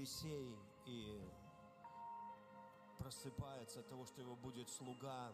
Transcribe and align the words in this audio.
Елисей 0.00 0.56
и 0.86 1.20
просыпается 2.98 3.80
от 3.80 3.88
того, 3.88 4.06
что 4.06 4.22
его 4.22 4.34
будет 4.34 4.68
слуга, 4.70 5.30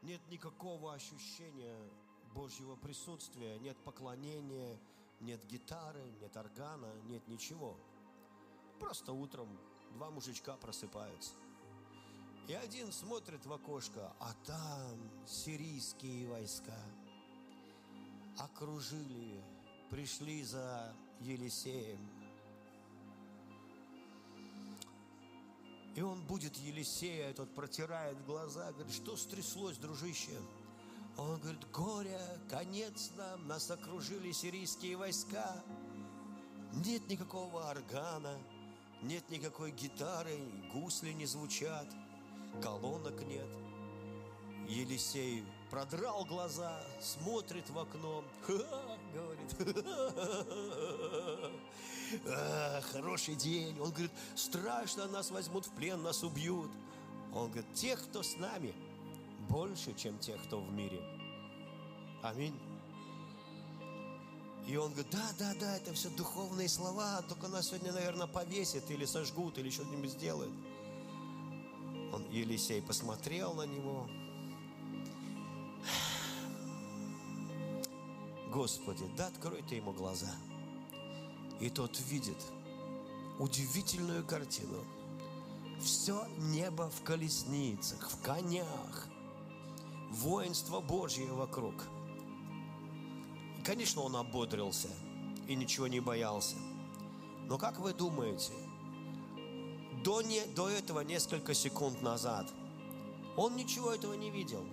нет 0.00 0.20
никакого 0.30 0.94
ощущения 0.94 1.78
Божьего 2.32 2.76
присутствия, 2.76 3.58
нет 3.58 3.76
поклонения, 3.84 4.78
нет 5.20 5.44
гитары, 5.46 6.02
нет 6.20 6.34
органа, 6.36 6.90
нет 7.04 7.28
ничего. 7.28 7.76
Просто 8.80 9.12
утром 9.12 9.48
два 9.92 10.10
мужичка 10.10 10.56
просыпаются. 10.56 11.34
И 12.48 12.54
один 12.54 12.90
смотрит 12.90 13.44
в 13.44 13.52
окошко, 13.52 14.14
а 14.18 14.32
там 14.46 15.26
сирийские 15.26 16.28
войска 16.28 16.78
окружили, 18.38 19.42
пришли 19.90 20.42
за 20.42 20.94
Елисеем. 21.20 22.15
И 25.96 26.02
он 26.02 26.22
будет 26.22 26.56
Елисея, 26.58 27.32
тот 27.32 27.52
протирает 27.54 28.22
глаза, 28.26 28.70
говорит, 28.72 28.92
что 28.92 29.16
стряслось, 29.16 29.78
дружище? 29.78 30.38
Он 31.16 31.40
говорит, 31.40 31.66
горе, 31.72 32.20
конец 32.50 33.12
нам, 33.16 33.48
нас 33.48 33.70
окружили 33.70 34.30
сирийские 34.30 34.98
войска. 34.98 35.64
Нет 36.84 37.08
никакого 37.08 37.70
органа, 37.70 38.36
нет 39.00 39.26
никакой 39.30 39.70
гитары, 39.70 40.38
гусли 40.74 41.12
не 41.12 41.24
звучат, 41.24 41.88
колонок 42.62 43.18
нет. 43.22 43.48
Елисей 44.68 45.46
продрал 45.70 46.26
глаза, 46.26 46.78
смотрит 47.00 47.70
в 47.70 47.78
окно, 47.78 48.22
Ха, 48.46 48.98
говорит, 49.14 49.56
а, 52.26 52.80
хороший 52.92 53.34
день. 53.34 53.78
Он 53.80 53.90
говорит, 53.90 54.12
страшно, 54.34 55.06
нас 55.08 55.30
возьмут 55.30 55.66
в 55.66 55.70
плен, 55.70 56.02
нас 56.02 56.22
убьют. 56.22 56.70
Он 57.34 57.50
говорит, 57.50 57.72
тех, 57.74 58.02
кто 58.04 58.22
с 58.22 58.36
нами, 58.36 58.74
больше, 59.48 59.94
чем 59.94 60.18
тех, 60.18 60.42
кто 60.44 60.60
в 60.60 60.72
мире. 60.72 61.00
Аминь. 62.22 62.58
И 64.66 64.76
он 64.76 64.92
говорит, 64.92 65.12
да, 65.12 65.30
да, 65.38 65.54
да, 65.60 65.76
это 65.76 65.94
все 65.94 66.10
духовные 66.10 66.68
слова, 66.68 67.22
только 67.28 67.46
нас 67.46 67.68
сегодня, 67.68 67.92
наверное, 67.92 68.26
повесят 68.26 68.90
или 68.90 69.04
сожгут, 69.04 69.58
или 69.58 69.70
что-нибудь 69.70 70.10
сделают. 70.10 70.52
Он, 72.12 72.28
Елисей 72.30 72.82
посмотрел 72.82 73.54
на 73.54 73.66
него. 73.66 74.08
Господи, 78.52 79.04
да 79.16 79.26
открой 79.26 79.62
ты 79.62 79.76
ему 79.76 79.92
глаза. 79.92 80.34
И 81.60 81.70
тот 81.70 81.98
видит 82.08 82.42
удивительную 83.38 84.24
картину. 84.24 84.84
Все 85.80 86.26
небо 86.38 86.90
в 86.90 87.02
колесницах, 87.02 88.10
в 88.10 88.22
конях, 88.22 89.08
воинство 90.10 90.80
Божье 90.80 91.26
вокруг– 91.26 91.74
Конечно, 93.66 94.02
он 94.02 94.14
ободрился 94.14 94.88
и 95.48 95.56
ничего 95.56 95.88
не 95.88 95.98
боялся. 95.98 96.54
Но 97.48 97.58
как 97.58 97.80
вы 97.80 97.92
думаете, 97.92 98.52
до, 100.04 100.22
не, 100.22 100.40
до 100.54 100.68
этого 100.68 101.00
несколько 101.00 101.52
секунд 101.52 102.00
назад 102.00 102.48
он 103.36 103.56
ничего 103.56 103.90
этого 103.90 104.14
не 104.14 104.30
видел. 104.30 104.64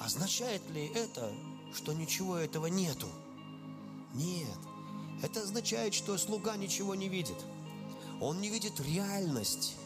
Означает 0.00 0.62
ли 0.70 0.86
это, 0.86 1.34
что 1.74 1.92
ничего 1.92 2.38
этого 2.38 2.64
нету? 2.66 3.08
Нет. 4.14 4.58
Это 5.22 5.42
означает, 5.42 5.94
что 5.94 6.16
слуга 6.18 6.56
ничего 6.56 6.94
не 6.94 7.08
видит. 7.08 7.36
Он 8.20 8.40
не 8.40 8.48
видит 8.48 8.80
реальность 8.80 9.76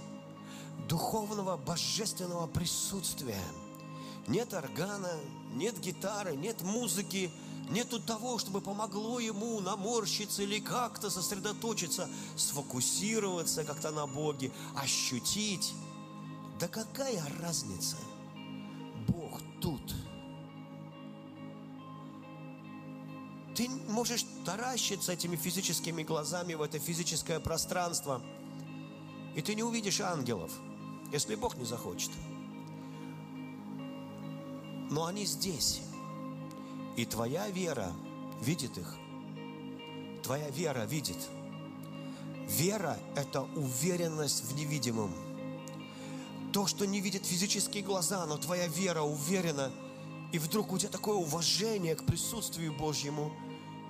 духовного 0.89 1.57
божественного 1.57 2.47
присутствия. 2.47 3.43
Нет 4.27 4.53
органа, 4.53 5.13
нет 5.55 5.79
гитары, 5.81 6.37
нет 6.37 6.63
музыки, 6.63 7.31
Нету 7.69 8.01
того, 8.01 8.39
чтобы 8.39 8.63
помогло 8.63 9.21
ему 9.21 9.61
наморщиться 9.61 10.43
или 10.43 10.59
как-то 10.59 11.11
сосредоточиться, 11.11 12.09
сфокусироваться 12.35 13.63
как-то 13.65 13.91
на 13.91 14.07
Боге, 14.07 14.51
ощутить. 14.75 15.75
Да 16.59 16.67
какая 16.67 17.23
разница? 17.41 17.97
Бог 19.07 19.41
тут. 19.61 19.95
Ты 23.59 23.69
можешь 23.89 24.25
таращиться 24.45 25.15
этими 25.15 25.35
физическими 25.35 26.05
глазами 26.05 26.55
в 26.55 26.63
это 26.63 26.79
физическое 26.79 27.41
пространство, 27.41 28.23
и 29.35 29.43
ты 29.43 29.57
не 29.57 29.65
увидишь 29.65 30.01
ангелов, 30.01 30.53
если 31.11 31.35
Бог 31.35 31.57
не 31.57 31.65
захочет. 31.65 32.13
Но 34.93 35.07
они 35.07 35.27
здесь. 35.27 35.81
И 36.97 37.05
твоя 37.05 37.49
вера 37.49 37.93
видит 38.41 38.79
их. 38.79 38.97
Твоя 40.23 40.51
вера 40.51 40.85
видит. 40.85 41.19
Вера– 42.47 42.97
это 43.17 43.43
уверенность 43.57 44.45
в 44.45 44.55
невидимом. 44.55 45.13
То, 46.53 46.69
что 46.69 46.87
не 46.87 47.01
видит 47.01 47.27
физические 47.27 47.83
глаза, 47.83 48.25
но 48.25 48.37
твоя 48.37 48.69
вера 48.69 49.03
уверена, 49.03 49.73
и 50.31 50.39
вдруг 50.39 50.71
у 50.71 50.79
тебя 50.79 50.91
такое 50.91 51.17
уважение 51.17 51.97
к 51.97 52.05
присутствию 52.05 52.73
Божьему, 52.73 53.33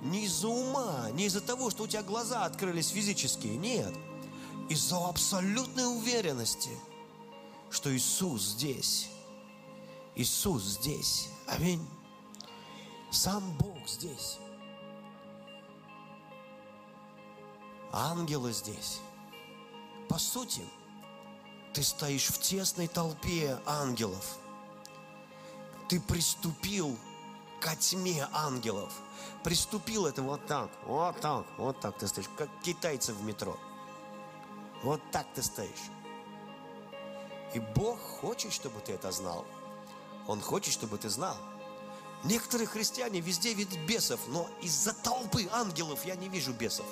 не 0.02 0.24
из-за 0.24 0.48
ума, 0.48 1.10
не 1.12 1.26
из-за 1.26 1.40
того, 1.40 1.70
что 1.70 1.84
у 1.84 1.86
тебя 1.86 2.02
глаза 2.02 2.44
открылись 2.44 2.88
физические, 2.88 3.56
нет, 3.56 3.94
из-за 4.68 4.98
абсолютной 5.08 5.86
уверенности, 5.86 6.70
что 7.70 7.94
Иисус 7.94 8.42
здесь. 8.42 9.08
Иисус 10.14 10.62
здесь. 10.62 11.28
Аминь. 11.46 11.86
Сам 13.10 13.56
Бог 13.58 13.88
здесь. 13.88 14.38
Ангелы 17.92 18.52
здесь. 18.52 19.00
По 20.08 20.18
сути, 20.18 20.62
ты 21.72 21.82
стоишь 21.82 22.26
в 22.26 22.40
тесной 22.40 22.88
толпе 22.88 23.58
ангелов. 23.64 24.38
Ты 25.88 26.00
приступил 26.00 26.98
к 27.60 27.76
тьме 27.76 28.28
ангелов. 28.32 28.92
Приступил 29.42 30.06
это 30.06 30.22
вот 30.22 30.46
так, 30.46 30.70
вот 30.84 31.20
так, 31.20 31.44
вот 31.56 31.80
так 31.80 31.96
ты 31.98 32.06
стоишь, 32.06 32.28
как 32.36 32.48
китайцы 32.62 33.12
в 33.12 33.22
метро. 33.22 33.56
Вот 34.82 35.00
так 35.10 35.26
ты 35.34 35.42
стоишь. 35.42 35.90
И 37.54 37.60
Бог 37.60 37.98
хочет, 37.98 38.52
чтобы 38.52 38.80
ты 38.80 38.92
это 38.92 39.10
знал. 39.10 39.44
Он 40.26 40.40
хочет, 40.40 40.72
чтобы 40.72 40.98
ты 40.98 41.08
знал– 41.08 41.36
Некоторые 42.24 42.66
христиане 42.66 43.20
везде 43.20 43.54
видят 43.54 43.78
бесов, 43.86 44.20
но 44.28 44.48
из-за 44.60 44.92
толпы 44.92 45.48
ангелов 45.52 46.04
я 46.04 46.16
не 46.16 46.28
вижу 46.28 46.52
бесов. 46.52 46.86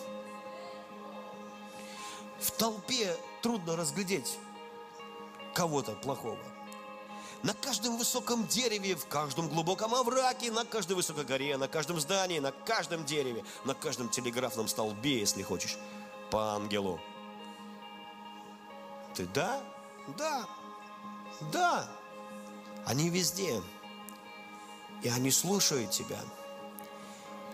В 2.41 2.51
толпе 2.53 3.17
трудно 3.43 3.77
разглядеть 3.77 4.39
кого-то 5.55 5.93
плохого. 5.93 6.39
На 7.43 7.55
каждом 7.55 7.97
высоком 7.97 8.47
дереве, 8.47 8.97
в 8.97 9.07
каждом 9.07 9.49
глубоком 9.49 9.95
овраге, 9.95 10.51
на 10.51 10.65
каждой 10.65 10.95
высокой 10.95 11.25
горе, 11.25 11.57
на 11.57 11.69
каждом 11.69 12.01
здании, 12.01 12.39
на 12.39 12.53
каждом 12.53 13.05
дереве, 13.05 13.45
на 13.65 13.75
каждом 13.75 14.09
телеграфном 14.09 14.69
столбе, 14.69 15.21
если 15.21 15.43
хочешь, 15.43 15.77
по 16.31 16.55
ангелу. 16.55 17.01
Ты 19.15 19.27
да? 19.27 19.61
Да. 20.19 20.47
Да. 21.53 21.89
Они 22.85 23.11
везде 23.11 23.63
и 25.03 25.09
они 25.09 25.31
слушают 25.31 25.91
тебя. 25.91 26.19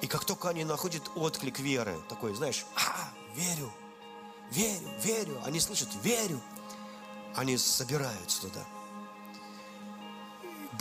И 0.01 0.07
как 0.07 0.25
только 0.25 0.49
они 0.49 0.65
находят 0.65 1.03
отклик 1.15 1.59
веры, 1.61 2.01
такой, 2.09 2.35
знаешь, 2.35 2.65
а, 2.77 3.09
верю, 3.35 3.71
верю, 4.51 4.89
верю, 5.03 5.41
они 5.45 5.61
слышат, 5.61 5.89
верю, 6.03 6.41
они 7.37 7.57
собираются 7.57 8.43
туда. 8.43 8.65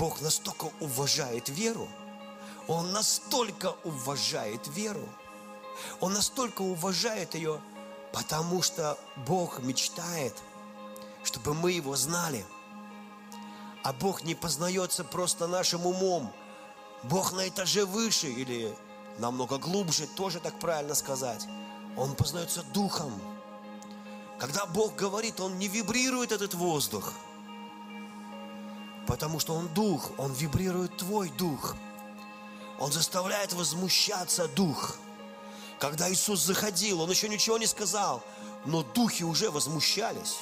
Бог 0.02 0.20
настолько 0.20 0.72
уважает 0.80 1.48
веру, 1.48 1.88
Он 2.68 2.92
настолько 2.92 3.76
уважает 3.84 4.68
веру, 4.70 5.08
Он 6.00 6.14
настолько 6.14 6.64
уважает 6.64 7.36
ее, 7.36 7.62
потому 8.12 8.64
что 8.64 8.98
Бог 9.28 9.60
мечтает, 9.60 10.34
чтобы 11.24 11.54
мы 11.54 11.74
Его 11.74 11.96
знали. 11.96 12.44
А 13.84 13.94
Бог 13.94 14.24
не 14.24 14.34
познается 14.34 15.04
просто 15.04 15.46
нашим 15.46 15.86
умом, 15.86 16.34
Бог 17.04 17.32
на 17.34 17.48
этаже 17.48 17.86
выше 17.86 18.26
или 18.26 18.76
намного 19.20 19.60
глубже, 19.60 20.08
тоже 20.08 20.40
так 20.40 20.60
правильно 20.60 20.96
сказать. 20.96 21.46
Он 21.96 22.16
познается 22.16 22.64
духом. 22.74 23.14
Когда 24.40 24.66
Бог 24.66 24.96
говорит, 24.96 25.40
Он 25.40 25.60
не 25.60 25.68
вибрирует 25.68 26.32
этот 26.32 26.56
воздух, 26.56 27.14
потому 29.08 29.40
что 29.40 29.54
Он 29.54 29.68
дух, 29.70 30.12
Он 30.18 30.32
вибрирует 30.34 30.98
твой 30.98 31.30
дух. 31.30 31.76
Он 32.80 32.92
заставляет 32.92 33.54
возмущаться 33.54 34.48
дух. 34.48 34.98
Когда 35.80 36.12
Иисус 36.12 36.42
заходил, 36.42 37.02
Он 37.02 37.10
еще 37.10 37.30
ничего 37.30 37.58
не 37.58 37.68
сказал. 37.68 38.24
Но 38.66 38.84
духи 38.84 39.24
уже 39.24 39.50
возмущались. 39.52 40.38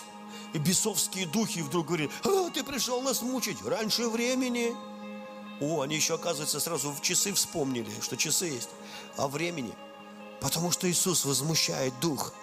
И 0.54 0.58
бесовские 0.58 1.26
духи 1.28 1.60
вдруг 1.60 1.88
говорили, 1.88 2.10
а, 2.24 2.50
ты 2.50 2.64
пришел 2.64 3.02
нас 3.02 3.22
мучить 3.22 3.62
раньше 3.66 4.08
времени. 4.10 4.76
О, 5.62 5.82
они 5.82 5.96
еще, 5.96 6.16
оказывается, 6.16 6.60
сразу 6.60 6.92
в 6.92 7.02
часы 7.02 7.34
вспомнили, 7.34 7.90
что 8.02 8.16
часы 8.16 8.46
есть. 8.46 8.70
А 9.18 9.28
времени. 9.28 9.74
Потому 10.40 10.72
что 10.72 10.90
Иисус 10.90 11.26
возмущает 11.26 11.94
дух. 12.00 12.34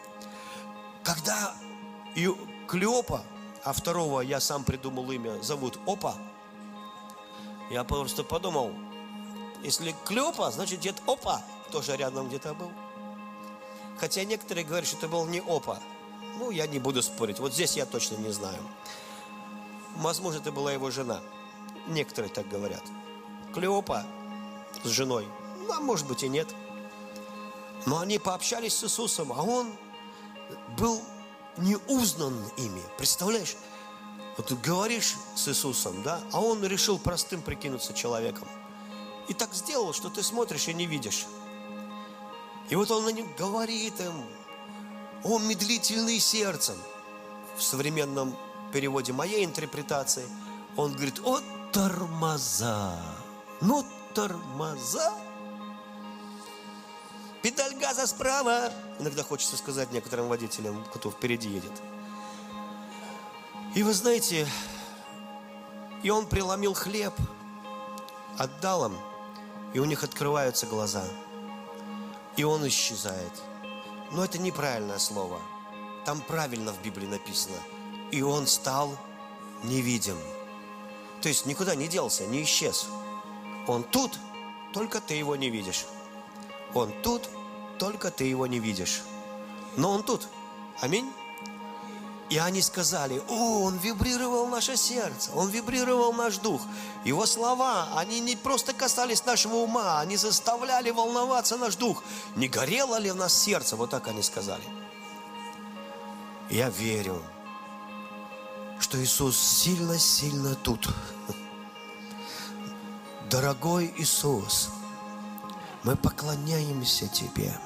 Когда 1.03 1.55
Клеопа, 2.69 3.23
а 3.67 3.73
второго 3.73 4.21
я 4.21 4.39
сам 4.39 4.63
придумал 4.63 5.11
имя, 5.11 5.43
зовут 5.43 5.81
Опа, 5.89 6.15
я 7.69 7.83
просто 7.83 8.23
подумал, 8.23 8.71
если 9.65 9.93
Клеопа, 10.05 10.53
значит 10.53 10.79
дед 10.79 11.03
Опа 11.09 11.43
тоже 11.73 11.97
рядом 11.97 12.29
где-то 12.29 12.55
был. 12.55 12.71
Хотя 13.99 14.23
некоторые 14.23 14.65
говорят, 14.65 14.87
что 14.87 14.99
это 14.99 15.09
был 15.09 15.27
не 15.27 15.41
Опа. 15.41 15.81
Ну, 16.39 16.53
я 16.53 16.69
не 16.69 16.79
буду 16.79 17.03
спорить. 17.03 17.41
Вот 17.41 17.55
здесь 17.55 17.77
я 17.77 17.87
точно 17.87 18.17
не 18.17 18.31
знаю. 18.31 18.63
Возможно, 19.97 20.39
это 20.39 20.53
была 20.53 20.73
его 20.73 20.93
жена. 20.93 21.21
Некоторые 21.89 22.33
так 22.33 22.49
говорят. 22.49 22.83
Клеопа 23.53 24.05
с 24.85 24.89
женой. 24.89 25.27
Ну, 25.67 25.73
а 25.73 25.81
может 25.81 26.07
быть 26.07 26.23
и 26.23 26.29
нет. 26.29 26.47
Но 27.85 27.99
они 27.99 28.21
пообщались 28.21 28.77
с 28.77 28.85
Иисусом, 28.85 29.33
а 29.33 29.43
он 29.43 29.73
был 30.79 31.03
не 31.59 31.77
узнан 31.89 32.35
ими. 32.57 32.83
Представляешь? 32.99 33.57
Вот 34.37 34.53
говоришь 34.53 35.17
с 35.35 35.49
Иисусом, 35.49 36.03
да, 36.03 36.21
а 36.33 36.41
он 36.41 36.65
решил 36.65 36.99
простым 36.99 37.41
прикинуться 37.41 37.95
человеком. 37.95 38.47
И 39.29 39.35
так 39.35 39.55
сделал, 39.55 39.93
что 39.93 40.11
ты 40.11 40.23
смотришь 40.23 40.69
и 40.69 40.75
не 40.75 40.87
видишь. 40.87 41.27
И 42.69 42.77
вот 42.77 42.91
он 42.91 43.05
на 43.05 43.11
них 43.11 43.27
говорит 43.37 43.99
им, 44.01 44.25
он 45.25 45.47
медлительный 45.49 46.19
сердцем. 46.19 46.77
В 47.57 47.63
современном 47.63 48.37
переводе 48.73 49.13
моей 49.13 49.45
интерпретации 49.45 50.27
он 50.77 50.93
говорит, 50.93 51.21
о 51.25 51.41
тормоза, 51.73 53.01
ну 53.61 53.85
тормоза. 54.15 55.15
Педаль 57.47 57.77
газа 57.77 58.09
справа. 58.09 58.73
Иногда 58.99 59.23
хочется 59.23 59.57
сказать 59.57 59.93
некоторым 59.93 60.27
водителям, 60.27 60.85
кто 60.93 61.13
впереди 61.13 61.49
едет. 61.49 61.71
И 63.77 63.85
вы 63.85 63.93
знаете, 63.93 64.49
и 66.03 66.11
он 66.11 66.27
преломил 66.27 66.75
хлеб, 66.75 67.15
отдал 68.37 68.87
им, 68.87 68.99
и 69.75 69.79
у 69.79 69.85
них 69.85 70.03
открываются 70.03 70.67
глаза. 70.67 71.05
И 72.37 72.43
он 72.43 72.67
исчезает. 72.67 73.33
Но 74.11 74.25
это 74.25 74.39
неправильное 74.39 74.99
слово. 74.99 75.41
Там 76.05 76.23
правильно 76.23 76.73
в 76.73 76.83
Библии 76.83 77.07
написано. 77.07 77.59
И 78.11 78.23
он 78.23 78.49
стал 78.49 78.99
невидим. 79.63 80.19
То 81.23 81.29
есть 81.29 81.47
никуда 81.47 81.77
не 81.77 81.87
делся, 81.87 82.27
не 82.27 82.43
исчез. 82.43 82.89
Он 83.69 83.85
тут, 83.85 84.19
только 84.73 85.01
ты 85.01 85.15
его 85.15 85.37
не 85.37 85.49
видишь. 85.49 85.87
Он 86.75 86.93
тут, 87.03 87.31
только 87.79 88.11
ты 88.11 88.25
его 88.25 88.47
не 88.47 88.59
видишь. 88.59 89.03
Но 89.77 89.91
он 89.93 90.03
тут. 90.03 90.29
Аминь. 90.81 91.13
И 92.29 92.39
они 92.39 92.61
сказали, 92.61 93.23
о, 93.29 93.63
он 93.63 93.79
вибрировал 93.79 94.49
наше 94.49 94.77
сердце, 94.77 95.31
он 95.33 95.49
вибрировал 95.49 96.13
наш 96.13 96.39
дух. 96.39 96.61
Его 97.05 97.25
слова, 97.25 97.89
они 97.95 98.19
не 98.19 98.35
просто 98.35 98.73
касались 98.73 99.25
нашего 99.25 99.57
ума, 99.57 100.01
они 100.01 100.17
заставляли 100.17 100.91
волноваться 100.91 101.57
наш 101.57 101.77
дух. 101.77 102.03
Не 102.35 102.49
горело 102.49 102.99
ли 102.99 103.13
в 103.13 103.17
нас 103.17 103.33
сердце? 103.33 103.77
Вот 103.77 103.91
так 103.91 104.09
они 104.09 104.23
сказали. 104.23 104.65
Я 106.51 106.69
верю, 106.69 107.23
что 108.81 109.01
Иисус 109.01 109.39
сильно-сильно 109.39 110.57
тут. 110.57 110.89
Дорогой 113.31 113.95
Иисус, 113.99 114.71
мы 115.85 115.95
поклоняемся 115.95 117.07
Тебе. 117.07 117.57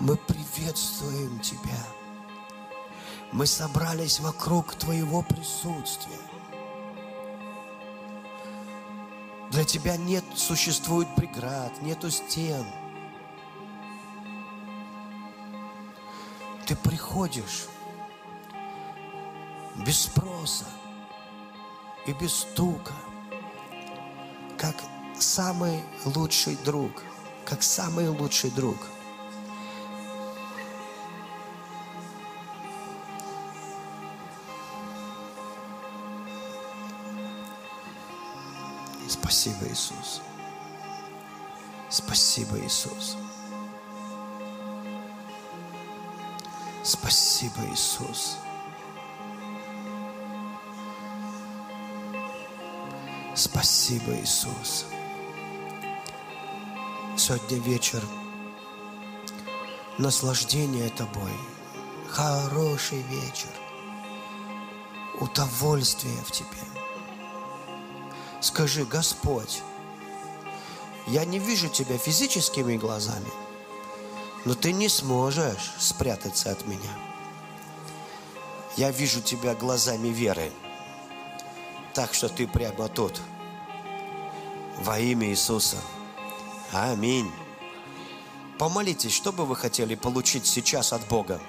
Мы 0.00 0.16
приветствуем 0.16 1.40
Тебя. 1.40 1.84
Мы 3.32 3.46
собрались 3.46 4.20
вокруг 4.20 4.76
Твоего 4.76 5.22
присутствия. 5.22 6.20
Для 9.50 9.64
Тебя 9.64 9.96
нет, 9.96 10.22
существует 10.36 11.08
преград, 11.16 11.82
нету 11.82 12.10
стен. 12.10 12.64
Ты 16.64 16.76
приходишь 16.76 17.66
без 19.84 20.02
спроса 20.02 20.66
и 22.06 22.12
без 22.12 22.32
стука, 22.32 22.92
как 24.56 24.76
самый 25.18 25.82
лучший 26.04 26.56
друг, 26.64 27.02
как 27.44 27.64
самый 27.64 28.08
лучший 28.08 28.52
друг– 28.52 28.76
Спасибо, 39.20 39.66
Иисус. 39.68 40.22
Спасибо, 41.90 42.58
Иисус. 42.58 43.16
Спасибо, 46.82 47.64
Иисус. 47.72 48.36
Спасибо, 53.34 54.14
Иисус. 54.20 54.86
Сегодня 57.16 57.58
вечер 57.58 58.02
наслаждение 59.98 60.88
Тобой. 60.90 61.32
Хороший 62.08 63.02
вечер. 63.02 63.50
Удовольствие 65.20 66.16
в 66.24 66.30
Тебе. 66.30 66.77
Скажи, 68.40 68.84
Господь, 68.84 69.62
я 71.06 71.24
не 71.24 71.38
вижу 71.38 71.68
Тебя 71.68 71.98
физическими 71.98 72.76
глазами, 72.76 73.30
но 74.44 74.54
Ты 74.54 74.72
не 74.72 74.88
сможешь 74.88 75.72
спрятаться 75.78 76.50
от 76.52 76.66
меня. 76.66 76.92
Я 78.76 78.90
вижу 78.92 79.20
Тебя 79.20 79.54
глазами 79.54 80.08
веры, 80.08 80.52
так 81.94 82.14
что 82.14 82.28
Ты 82.28 82.46
прямо 82.46 82.88
тут. 82.88 83.20
Во 84.80 84.98
имя 85.00 85.28
Иисуса. 85.28 85.78
Аминь. 86.72 87.32
Помолитесь, 88.58 89.12
что 89.12 89.32
бы 89.32 89.46
вы 89.46 89.56
хотели 89.56 89.96
получить 89.96 90.46
сейчас 90.46 90.92
от 90.92 91.06
Бога. 91.08 91.40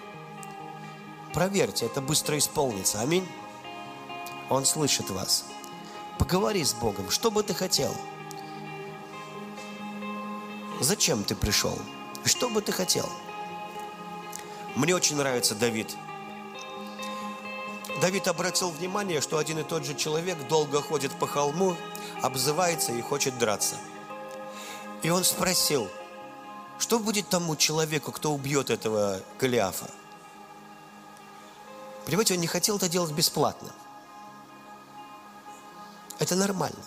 Проверьте, 1.34 1.86
это 1.86 2.02
быстро 2.02 2.38
исполнится. 2.38 3.02
Аминь. 3.02 3.28
Он 4.50 4.66
слышит 4.66 5.12
вас. 5.12 5.46
Поговори 6.20 6.64
с 6.64 6.74
Богом, 6.74 7.10
что 7.10 7.32
бы 7.32 7.42
ты 7.42 7.54
хотел. 7.54 7.96
Зачем 10.82 11.24
ты 11.24 11.34
пришел? 11.34 11.80
Что 12.26 12.50
бы 12.50 12.62
ты 12.62 12.72
хотел? 12.72 13.10
Мне 14.76 14.94
очень 14.96 15.16
нравится 15.16 15.56
Давид. 15.56 15.96
Давид 18.02 18.28
обратил 18.28 18.70
внимание, 18.70 19.22
что 19.22 19.38
один 19.38 19.60
и 19.60 19.64
тот 19.64 19.86
же 19.86 19.96
человек 19.96 20.38
долго 20.48 20.82
ходит 20.82 21.12
по 21.14 21.26
холму, 21.26 21.76
обзывается 22.22 22.92
и 22.92 23.02
хочет 23.02 23.38
драться. 23.38 23.76
И 25.02 25.10
он 25.10 25.24
спросил, 25.24 25.90
что 26.78 27.00
будет 27.00 27.30
тому 27.30 27.56
человеку, 27.56 28.12
кто 28.12 28.34
убьет 28.34 28.70
этого 28.70 29.22
Голиафа? 29.40 29.90
Понимаете, 32.06 32.34
он 32.34 32.42
не 32.42 32.48
хотел 32.48 32.78
это 32.78 32.90
делать 32.90 33.12
бесплатно. 33.12 33.72
Это 36.30 36.36
нормально. 36.36 36.78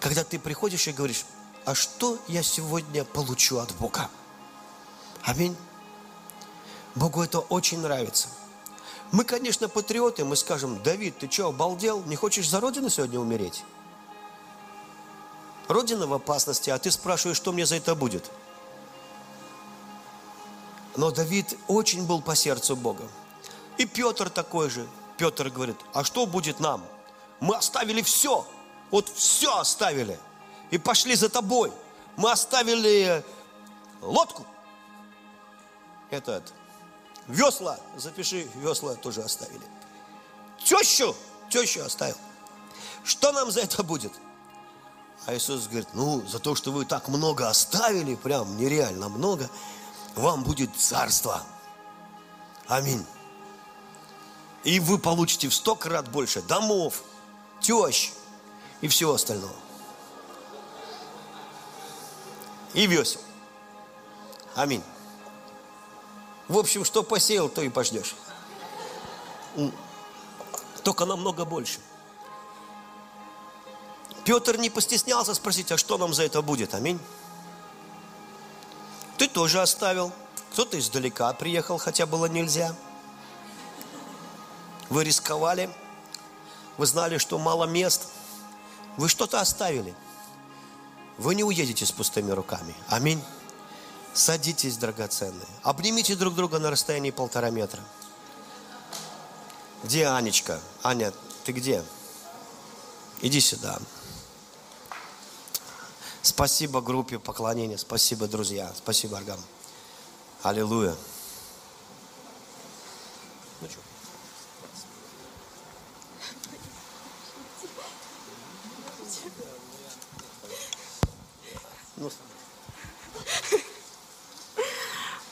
Когда 0.00 0.24
ты 0.24 0.38
приходишь 0.38 0.88
и 0.88 0.92
говоришь, 0.92 1.26
а 1.66 1.74
что 1.74 2.18
я 2.28 2.42
сегодня 2.42 3.04
получу 3.04 3.58
от 3.58 3.70
Бога? 3.74 4.08
Аминь. 5.22 5.54
Богу 6.94 7.22
это 7.22 7.40
очень 7.40 7.78
нравится. 7.80 8.28
Мы, 9.12 9.24
конечно, 9.24 9.68
патриоты, 9.68 10.24
мы 10.24 10.34
скажем, 10.36 10.82
Давид, 10.82 11.18
ты 11.18 11.30
что, 11.30 11.48
обалдел? 11.48 12.02
Не 12.04 12.16
хочешь 12.16 12.48
за 12.48 12.58
Родину 12.58 12.88
сегодня 12.88 13.20
умереть? 13.20 13.64
Родина 15.68 16.06
в 16.06 16.14
опасности, 16.14 16.70
а 16.70 16.78
ты 16.78 16.90
спрашиваешь, 16.90 17.36
что 17.36 17.52
мне 17.52 17.66
за 17.66 17.76
это 17.76 17.94
будет? 17.94 18.30
Но 20.96 21.10
Давид 21.10 21.54
очень 21.68 22.06
был 22.06 22.22
по 22.22 22.34
сердцу 22.34 22.76
Бога. 22.76 23.04
И 23.76 23.84
Петр 23.84 24.30
такой 24.30 24.70
же. 24.70 24.88
Петр 25.18 25.50
говорит, 25.50 25.76
а 25.92 26.02
что 26.02 26.24
будет 26.24 26.60
нам? 26.60 26.82
Мы 27.40 27.56
оставили 27.56 28.02
все. 28.02 28.46
Вот 28.90 29.08
все 29.08 29.58
оставили. 29.58 30.18
И 30.70 30.78
пошли 30.78 31.14
за 31.14 31.28
тобой. 31.28 31.72
Мы 32.16 32.30
оставили 32.30 33.24
лодку. 34.00 34.46
этот, 36.10 36.52
весла, 37.26 37.78
запиши, 37.96 38.48
весла 38.54 38.94
тоже 38.94 39.22
оставили. 39.22 39.64
Тещу, 40.64 41.14
тещу 41.50 41.84
оставил. 41.84 42.16
Что 43.04 43.32
нам 43.32 43.50
за 43.50 43.60
это 43.60 43.82
будет? 43.82 44.12
А 45.26 45.34
Иисус 45.34 45.66
говорит, 45.66 45.88
ну, 45.92 46.24
за 46.26 46.38
то, 46.38 46.54
что 46.54 46.72
вы 46.72 46.84
так 46.84 47.08
много 47.08 47.48
оставили, 47.48 48.14
прям 48.14 48.56
нереально 48.56 49.08
много, 49.08 49.50
вам 50.14 50.44
будет 50.44 50.74
царство. 50.76 51.42
Аминь. 52.68 53.04
И 54.64 54.80
вы 54.80 54.98
получите 54.98 55.48
в 55.48 55.54
сто 55.54 55.74
крат 55.74 56.08
больше 56.10 56.42
домов, 56.42 57.02
тещ 57.60 58.12
и 58.80 58.88
всего 58.88 59.14
остального. 59.14 59.54
И 62.74 62.86
весел. 62.86 63.20
Аминь. 64.54 64.82
В 66.48 66.58
общем, 66.58 66.84
что 66.84 67.02
посеял, 67.02 67.48
то 67.48 67.62
и 67.62 67.68
пождешь. 67.68 68.14
Только 70.82 71.04
намного 71.04 71.44
больше. 71.44 71.80
Петр 74.24 74.56
не 74.56 74.70
постеснялся 74.70 75.34
спросить, 75.34 75.72
а 75.72 75.78
что 75.78 75.98
нам 75.98 76.12
за 76.12 76.24
это 76.24 76.42
будет? 76.42 76.74
Аминь. 76.74 77.00
Ты 79.18 79.28
тоже 79.28 79.60
оставил. 79.62 80.12
Кто-то 80.52 80.78
издалека 80.78 81.32
приехал, 81.32 81.78
хотя 81.78 82.06
было 82.06 82.26
нельзя. 82.26 82.74
Вы 84.88 85.04
рисковали. 85.04 85.70
Вы 86.78 86.86
знали, 86.86 87.18
что 87.18 87.38
мало 87.38 87.64
мест. 87.64 88.08
Вы 88.96 89.08
что-то 89.08 89.40
оставили. 89.40 89.94
Вы 91.18 91.34
не 91.34 91.44
уедете 91.44 91.86
с 91.86 91.92
пустыми 91.92 92.30
руками. 92.30 92.74
Аминь. 92.88 93.22
Садитесь, 94.12 94.76
драгоценные. 94.76 95.46
Обнимите 95.62 96.16
друг 96.16 96.34
друга 96.34 96.58
на 96.58 96.70
расстоянии 96.70 97.10
полтора 97.10 97.50
метра. 97.50 97.82
Где 99.84 100.06
Анечка? 100.08 100.60
Аня, 100.82 101.12
ты 101.44 101.52
где? 101.52 101.84
Иди 103.20 103.40
сюда. 103.40 103.78
Спасибо 106.22 106.80
группе 106.80 107.18
поклонения, 107.18 107.76
спасибо, 107.76 108.26
друзья, 108.26 108.72
спасибо, 108.76 109.16
Аргам. 109.18 109.40
Аллилуйя. 110.42 110.96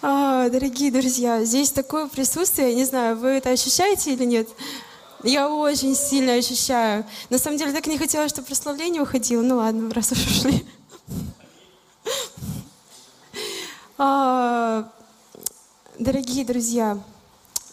А, 0.02 0.48
дорогие 0.48 0.90
друзья, 0.90 1.44
здесь 1.44 1.70
такое 1.70 2.08
присутствие, 2.08 2.70
я 2.70 2.74
не 2.74 2.84
знаю, 2.84 3.16
вы 3.16 3.28
это 3.30 3.50
ощущаете 3.50 4.12
или 4.14 4.24
нет? 4.24 4.48
Я 5.22 5.48
очень 5.48 5.94
сильно 5.94 6.34
ощущаю. 6.34 7.04
На 7.30 7.38
самом 7.38 7.58
деле, 7.58 7.72
так 7.72 7.86
не 7.86 7.98
хотела, 7.98 8.28
чтобы 8.28 8.46
прославление 8.46 9.02
уходило. 9.02 9.40
Ну 9.42 9.56
ладно, 9.56 9.92
раз 9.92 10.12
уж 10.12 10.18
ушли. 10.26 10.66
А, 13.96 14.90
дорогие 15.98 16.44
друзья, 16.44 16.98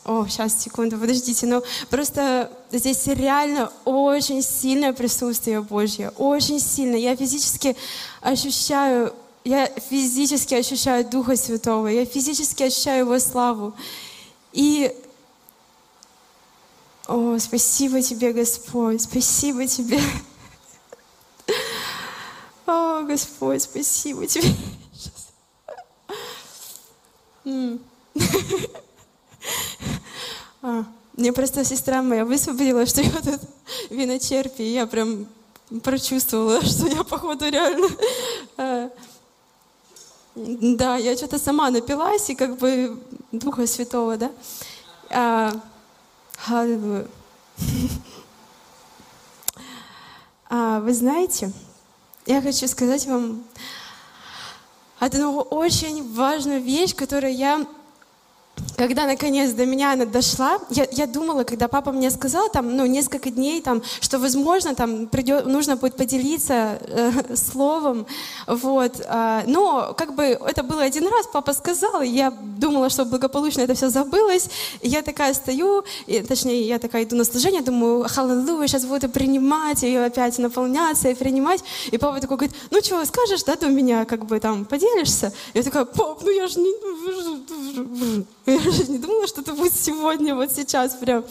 о, 0.04 0.26
сейчас, 0.28 0.62
секунду, 0.62 0.98
подождите. 0.98 1.46
Но 1.46 1.62
просто 1.90 2.52
здесь 2.72 3.06
реально 3.08 3.72
очень 3.86 4.42
сильное 4.42 4.94
присутствие 4.94 5.62
Божье. 5.62 6.12
Очень 6.18 6.60
сильно. 6.60 6.96
Я 6.96 7.16
физически 7.16 7.76
ощущаю 8.22 9.14
я 9.44 9.68
физически 9.68 10.54
ощущаю 10.54 11.04
Духа 11.04 11.36
Святого, 11.36 11.88
я 11.88 12.06
физически 12.06 12.64
ощущаю 12.64 13.06
Его 13.06 13.20
славу. 13.20 13.74
И, 14.54 14.96
о, 17.08 17.38
спасибо 17.40 18.02
Тебе, 18.02 18.34
Господь, 18.34 19.02
спасибо 19.02 19.66
Тебе. 19.66 20.00
О, 22.68 23.02
Господь, 23.02 23.64
спасибо 23.64 24.28
Тебе. 24.28 24.56
А, 30.62 30.86
мне 31.18 31.34
просто 31.34 31.64
сестра 31.66 32.02
моя 32.04 32.24
высвободила, 32.24 32.86
что 32.88 33.02
я 33.02 33.12
тут 33.12 33.42
виночерпи, 33.90 34.62
и 34.62 34.74
я 34.74 34.86
прям 34.86 35.26
прочувствовала, 35.84 36.62
что 36.66 36.88
я, 36.88 37.04
походу, 37.04 37.50
реально 37.50 37.88
а, 38.58 38.92
да, 40.36 40.96
я 40.96 41.18
что-то 41.18 41.40
сама 41.40 41.70
напилась, 41.72 42.30
и 42.30 42.36
как 42.36 42.58
бы 42.58 42.98
Духа 43.32 43.68
Святого, 43.68 44.18
да? 44.18 44.32
А, 45.10 45.52
а, 50.50 50.80
вы 50.80 50.94
знаете, 50.94 51.52
я 52.26 52.42
хочу 52.42 52.68
сказать 52.68 53.06
вам 53.08 53.44
одну 55.00 55.42
очень 55.42 56.14
важную 56.14 56.62
вещь, 56.62 56.96
которую 56.96 57.36
я 57.36 57.66
когда 58.78 59.06
наконец 59.06 59.52
до 59.52 59.66
меня 59.66 59.94
она 59.94 60.06
дошла, 60.06 60.60
я, 60.70 60.88
я 60.92 61.06
думала, 61.06 61.44
когда 61.44 61.68
папа 61.68 61.92
мне 61.92 62.10
сказал, 62.10 62.50
там, 62.50 62.76
ну, 62.76 62.86
несколько 62.86 63.30
дней, 63.30 63.62
там, 63.62 63.84
что, 64.00 64.18
возможно, 64.18 64.74
там, 64.74 65.08
придет, 65.08 65.46
нужно 65.46 65.76
будет 65.76 65.96
поделиться 65.96 66.80
э, 66.82 67.36
словом, 67.36 68.06
вот, 68.48 69.00
э, 69.00 69.44
но, 69.46 69.94
как 69.96 70.16
бы, 70.16 70.24
это 70.24 70.64
было 70.64 70.82
один 70.84 71.08
раз, 71.08 71.28
папа 71.32 71.54
сказал, 71.54 72.02
и 72.02 72.08
я 72.08 72.32
думала, 72.32 72.90
что 72.90 73.06
благополучно 73.06 73.62
это 73.62 73.74
все 73.74 73.90
забылось, 73.90 74.50
я 74.82 75.02
такая 75.02 75.34
стою, 75.34 75.84
и, 76.08 76.22
точнее, 76.22 76.62
я 76.64 76.80
такая 76.80 77.04
иду 77.04 77.16
на 77.16 77.24
служение, 77.24 77.62
думаю, 77.62 78.08
халлелуя, 78.10 78.68
сейчас 78.68 78.86
буду 78.86 79.10
принимать, 79.10 79.84
и 79.84 79.96
опять 79.96 80.40
наполняться, 80.40 81.10
и 81.10 81.14
принимать, 81.14 81.64
и 81.92 81.98
папа 81.98 82.20
такой 82.20 82.38
говорит, 82.38 82.56
ну, 82.72 82.82
что, 82.82 83.06
скажешь, 83.06 83.44
да, 83.44 83.56
у 83.62 83.70
меня, 83.70 84.06
как 84.06 84.26
бы, 84.26 84.40
там, 84.40 84.66
поделишься? 84.66 85.32
Я 85.54 85.64
такая, 85.64 85.86
пап, 85.86 86.24
ну, 86.24 86.32
я 86.32 86.48
же 86.48 86.60
не... 86.60 86.72
Я 88.54 88.72
же 88.72 88.86
не 88.86 88.98
думала, 88.98 89.28
что 89.28 89.42
это 89.42 89.54
будет 89.54 89.74
сегодня, 89.74 90.36
вот 90.36 90.52
сейчас 90.52 90.96
прям. 90.96 91.24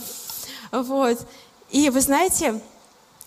Вот. 0.72 1.18
И 1.70 1.90
вы 1.90 2.00
знаете, 2.00 2.60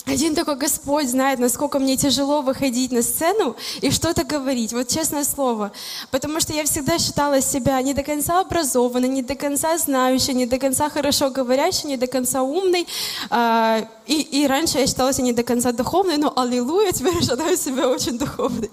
один 0.05 0.35
такой 0.35 0.57
Господь 0.57 1.07
знает, 1.07 1.39
насколько 1.39 1.79
мне 1.79 1.95
тяжело 1.95 2.41
выходить 2.41 2.91
на 2.91 3.01
сцену 3.01 3.55
и 3.79 3.89
что-то 3.89 4.25
говорить, 4.25 4.73
вот 4.73 4.89
честное 4.89 5.23
слово. 5.23 5.71
Потому 6.11 6.41
что 6.41 6.51
я 6.51 6.65
всегда 6.65 6.99
считала 6.99 7.39
себя 7.39 7.81
не 7.81 7.93
до 7.93 8.03
конца 8.03 8.41
образованной, 8.41 9.07
не 9.07 9.21
до 9.21 9.35
конца 9.35 9.77
знающей, 9.77 10.33
не 10.33 10.45
до 10.45 10.59
конца 10.59 10.89
хорошо 10.89 11.29
говорящей, 11.29 11.87
не 11.87 11.97
до 11.97 12.07
конца 12.07 12.43
умной. 12.43 12.85
А, 13.29 13.87
и, 14.05 14.21
и 14.21 14.45
раньше 14.45 14.79
я 14.79 14.87
считала 14.87 15.13
себя 15.13 15.25
не 15.25 15.33
до 15.33 15.43
конца 15.43 15.71
духовной, 15.71 16.17
но 16.17 16.33
аллилуйя, 16.35 16.91
теперь 16.91 17.17
считаю 17.21 17.55
себя 17.55 17.87
очень 17.87 18.17
духовной. 18.17 18.71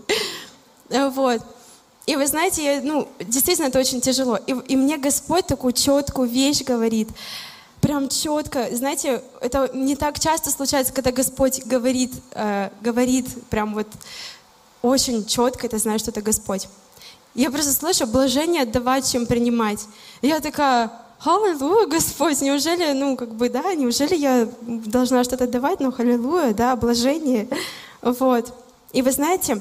Вот. 0.89 1.43
И 2.07 2.17
вы 2.17 2.27
знаете, 2.27 2.65
я, 2.65 2.81
ну, 2.83 3.09
действительно 3.21 3.67
это 3.67 3.79
очень 3.79 4.01
тяжело. 4.01 4.37
И, 4.37 4.53
и 4.53 4.77
мне 4.77 4.99
Господь 4.99 5.47
такую 5.47 5.73
четкую 5.73 6.29
вещь 6.29 6.63
говорит, 6.63 7.09
прям 7.81 8.09
четко. 8.09 8.69
Знаете, 8.73 9.23
это 9.41 9.71
не 9.75 9.97
так 9.97 10.19
часто 10.19 10.51
случается, 10.51 10.93
когда 10.93 11.13
Господь 11.13 11.65
говорит, 11.65 12.13
э, 12.33 12.71
говорит 12.81 13.27
прям 13.49 13.75
вот 13.75 13.87
очень 14.83 15.27
четко, 15.27 15.67
это 15.67 15.79
знаешь, 15.79 16.01
что 16.01 16.11
это 16.11 16.23
Господь. 16.23 16.69
Я 17.35 17.51
просто 17.51 17.73
слышу, 17.73 18.07
блажение 18.07 18.63
отдавать, 18.63 19.11
чем 19.11 19.27
принимать. 19.27 19.81
Я 20.21 20.41
такая, 20.41 20.91
Аллилуйя, 21.23 21.87
Господь, 21.87 22.41
неужели, 22.41 22.93
ну, 22.93 23.15
как 23.15 23.35
бы, 23.35 23.51
да, 23.51 23.75
неужели 23.75 24.15
я 24.15 24.49
должна 24.63 25.23
что-то 25.23 25.47
давать, 25.47 25.79
ну, 25.79 25.93
аллилуйя, 25.97 26.55
да, 26.55 26.75
блажение. 26.77 27.47
Вот. 28.01 28.55
И 28.93 29.03
вы 29.03 29.13
знаете, 29.13 29.61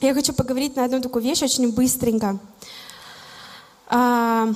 я 0.00 0.14
хочу 0.14 0.32
поговорить 0.32 0.76
на 0.76 0.84
одну 0.84 1.00
такую 1.00 1.22
вещь 1.22 1.42
очень 1.42 1.72
быстренько. 1.72 2.38
А, 3.88 4.48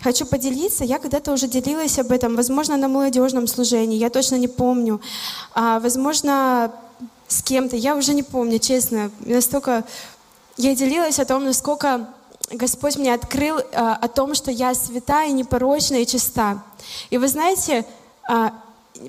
хочу 0.00 0.26
поделиться. 0.26 0.84
Я 0.84 0.98
когда-то 0.98 1.32
уже 1.32 1.46
делилась 1.46 1.98
об 1.98 2.10
этом, 2.10 2.34
возможно, 2.34 2.76
на 2.76 2.88
молодежном 2.88 3.46
служении, 3.46 3.98
я 3.98 4.10
точно 4.10 4.36
не 4.36 4.48
помню. 4.48 5.00
А, 5.54 5.78
возможно, 5.78 6.72
с 7.28 7.42
кем-то, 7.42 7.76
я 7.76 7.94
уже 7.94 8.14
не 8.14 8.22
помню, 8.22 8.58
честно. 8.58 9.10
Настолько 9.20 9.84
я 10.56 10.74
делилась 10.74 11.18
о 11.18 11.24
том, 11.24 11.44
насколько 11.44 12.08
Господь 12.50 12.96
мне 12.96 13.14
открыл 13.14 13.60
а, 13.72 13.94
о 13.94 14.08
том, 14.08 14.34
что 14.34 14.50
я 14.50 14.74
святая, 14.74 15.30
непорочная 15.30 16.00
и 16.00 16.06
чиста. 16.06 16.62
И 17.10 17.18
вы 17.18 17.28
знаете, 17.28 17.86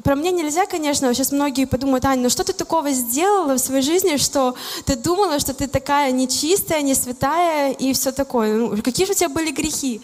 про 0.03 0.15
меня 0.15 0.31
нельзя, 0.31 0.65
конечно, 0.65 1.13
сейчас 1.13 1.31
многие 1.31 1.65
подумают, 1.65 2.05
Аня, 2.05 2.23
ну 2.23 2.29
что 2.29 2.43
ты 2.43 2.53
такого 2.53 2.91
сделала 2.91 3.53
в 3.53 3.59
своей 3.59 3.83
жизни, 3.83 4.17
что 4.17 4.55
ты 4.85 4.95
думала, 4.95 5.39
что 5.39 5.53
ты 5.53 5.67
такая 5.67 6.11
нечистая, 6.11 6.81
не 6.81 6.95
святая 6.95 7.71
и 7.71 7.93
все 7.93 8.11
такое. 8.11 8.55
Ну, 8.55 8.81
какие 8.81 9.05
же 9.05 9.11
у 9.11 9.15
тебя 9.15 9.29
были 9.29 9.51
грехи? 9.51 10.01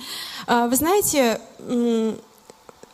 А, 0.47 0.67
вы 0.67 0.75
знаете, 0.75 1.41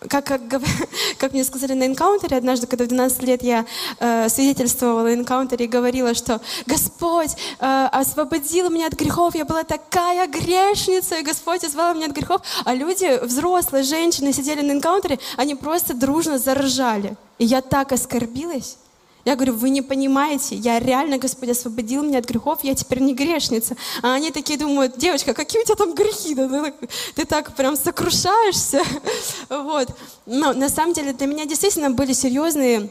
как, 0.09 0.25
как, 0.25 0.41
как 1.17 1.33
мне 1.33 1.43
сказали 1.43 1.73
на 1.73 1.85
энкаунтере 1.85 2.37
однажды, 2.37 2.67
когда 2.67 2.85
в 2.85 2.87
12 2.87 3.23
лет 3.23 3.43
я 3.43 3.65
э, 3.99 4.29
свидетельствовала 4.29 5.03
на 5.03 5.13
энкаунтере 5.13 5.65
и 5.65 5.67
говорила, 5.67 6.13
что 6.13 6.41
Господь 6.65 7.31
э, 7.59 7.89
освободил 7.91 8.69
меня 8.69 8.87
от 8.87 8.93
грехов, 8.93 9.35
я 9.35 9.45
была 9.45 9.63
такая 9.63 10.27
грешница, 10.27 11.17
и 11.17 11.23
Господь 11.23 11.63
избавил 11.63 11.95
меня 11.95 12.07
от 12.07 12.13
грехов. 12.13 12.41
А 12.65 12.73
люди, 12.73 13.23
взрослые 13.23 13.83
женщины, 13.83 14.33
сидели 14.33 14.61
на 14.61 14.71
энкаунтере, 14.71 15.19
они 15.35 15.55
просто 15.55 15.93
дружно 15.93 16.37
заржали. 16.37 17.15
И 17.37 17.45
я 17.45 17.61
так 17.61 17.91
оскорбилась. 17.91 18.77
Я 19.27 19.35
говорю, 19.35 19.55
вы 19.55 19.71
не 19.71 19.81
понимаете, 19.81 20.55
я 20.55 20.79
реально, 20.79 21.17
Господь 21.17 21.49
освободил 21.49 22.01
меня 22.01 22.19
от 22.19 22.25
грехов, 22.25 22.59
я 22.63 22.73
теперь 22.73 23.01
не 23.01 23.13
грешница. 23.13 23.75
А 24.01 24.13
они 24.13 24.31
такие 24.31 24.57
думают, 24.57 24.97
девочка, 24.97 25.33
какие 25.33 25.61
у 25.61 25.65
тебя 25.65 25.75
там 25.75 25.93
грехи? 25.93 26.33
Ты, 26.33 26.73
ты 27.13 27.25
так 27.25 27.53
прям 27.53 27.75
сокрушаешься. 27.75 28.81
Вот. 29.49 29.89
Но 30.25 30.53
на 30.53 30.69
самом 30.69 30.93
деле 30.93 31.11
для 31.11 31.27
меня 31.27 31.45
действительно 31.45 31.89
были 31.89 32.13
серьезные 32.13 32.89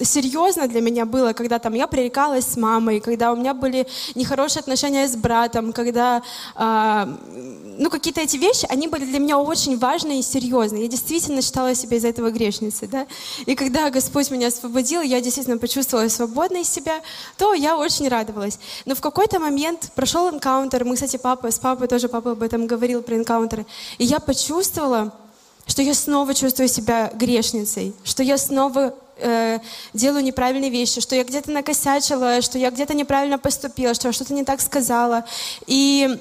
серьезно 0.00 0.68
для 0.68 0.80
меня 0.80 1.04
было, 1.04 1.32
когда 1.32 1.58
там 1.58 1.74
я 1.74 1.86
пререкалась 1.86 2.46
с 2.46 2.56
мамой, 2.56 3.00
когда 3.00 3.32
у 3.32 3.36
меня 3.36 3.54
были 3.54 3.86
нехорошие 4.14 4.60
отношения 4.60 5.08
с 5.08 5.16
братом, 5.16 5.72
когда 5.72 6.22
а, 6.54 7.08
ну 7.78 7.90
какие-то 7.90 8.20
эти 8.20 8.36
вещи, 8.36 8.66
они 8.68 8.88
были 8.88 9.04
для 9.04 9.18
меня 9.18 9.38
очень 9.38 9.78
важные 9.78 10.20
и 10.20 10.22
серьезные. 10.22 10.84
Я 10.84 10.88
действительно 10.88 11.42
считала 11.42 11.74
себя 11.74 11.96
из 11.96 12.02
за 12.02 12.08
этого 12.08 12.30
грешницей, 12.30 12.88
да. 12.88 13.06
И 13.46 13.54
когда 13.54 13.90
Господь 13.90 14.30
меня 14.30 14.48
освободил, 14.48 15.02
я 15.02 15.20
действительно 15.20 15.58
почувствовала 15.58 16.08
свободной 16.08 16.64
себя, 16.64 17.00
то 17.36 17.54
я 17.54 17.76
очень 17.76 18.08
радовалась. 18.08 18.58
Но 18.84 18.94
в 18.94 19.00
какой-то 19.00 19.40
момент 19.40 19.90
прошел 19.94 20.30
энкаунтер, 20.30 20.84
мы, 20.84 20.94
кстати, 20.94 21.16
папа, 21.16 21.50
с 21.50 21.58
папой 21.58 21.88
тоже 21.88 22.08
папа 22.08 22.32
об 22.32 22.42
этом 22.42 22.66
говорил 22.66 23.02
про 23.02 23.16
энкаунтеры, 23.16 23.66
и 23.98 24.04
я 24.04 24.18
почувствовала, 24.20 25.12
что 25.66 25.82
я 25.82 25.94
снова 25.94 26.34
чувствую 26.34 26.68
себя 26.68 27.10
грешницей, 27.14 27.94
что 28.04 28.22
я 28.22 28.38
снова 28.38 28.94
э, 29.16 29.58
делаю 29.92 30.24
неправильные 30.24 30.70
вещи, 30.70 31.00
что 31.00 31.14
я 31.14 31.24
где-то 31.24 31.50
накосячила, 31.50 32.40
что 32.40 32.58
я 32.58 32.70
где-то 32.70 32.94
неправильно 32.94 33.38
поступила, 33.38 33.94
что 33.94 34.08
я 34.08 34.12
что-то 34.12 34.34
не 34.34 34.44
так 34.44 34.60
сказала. 34.60 35.24
И 35.66 36.18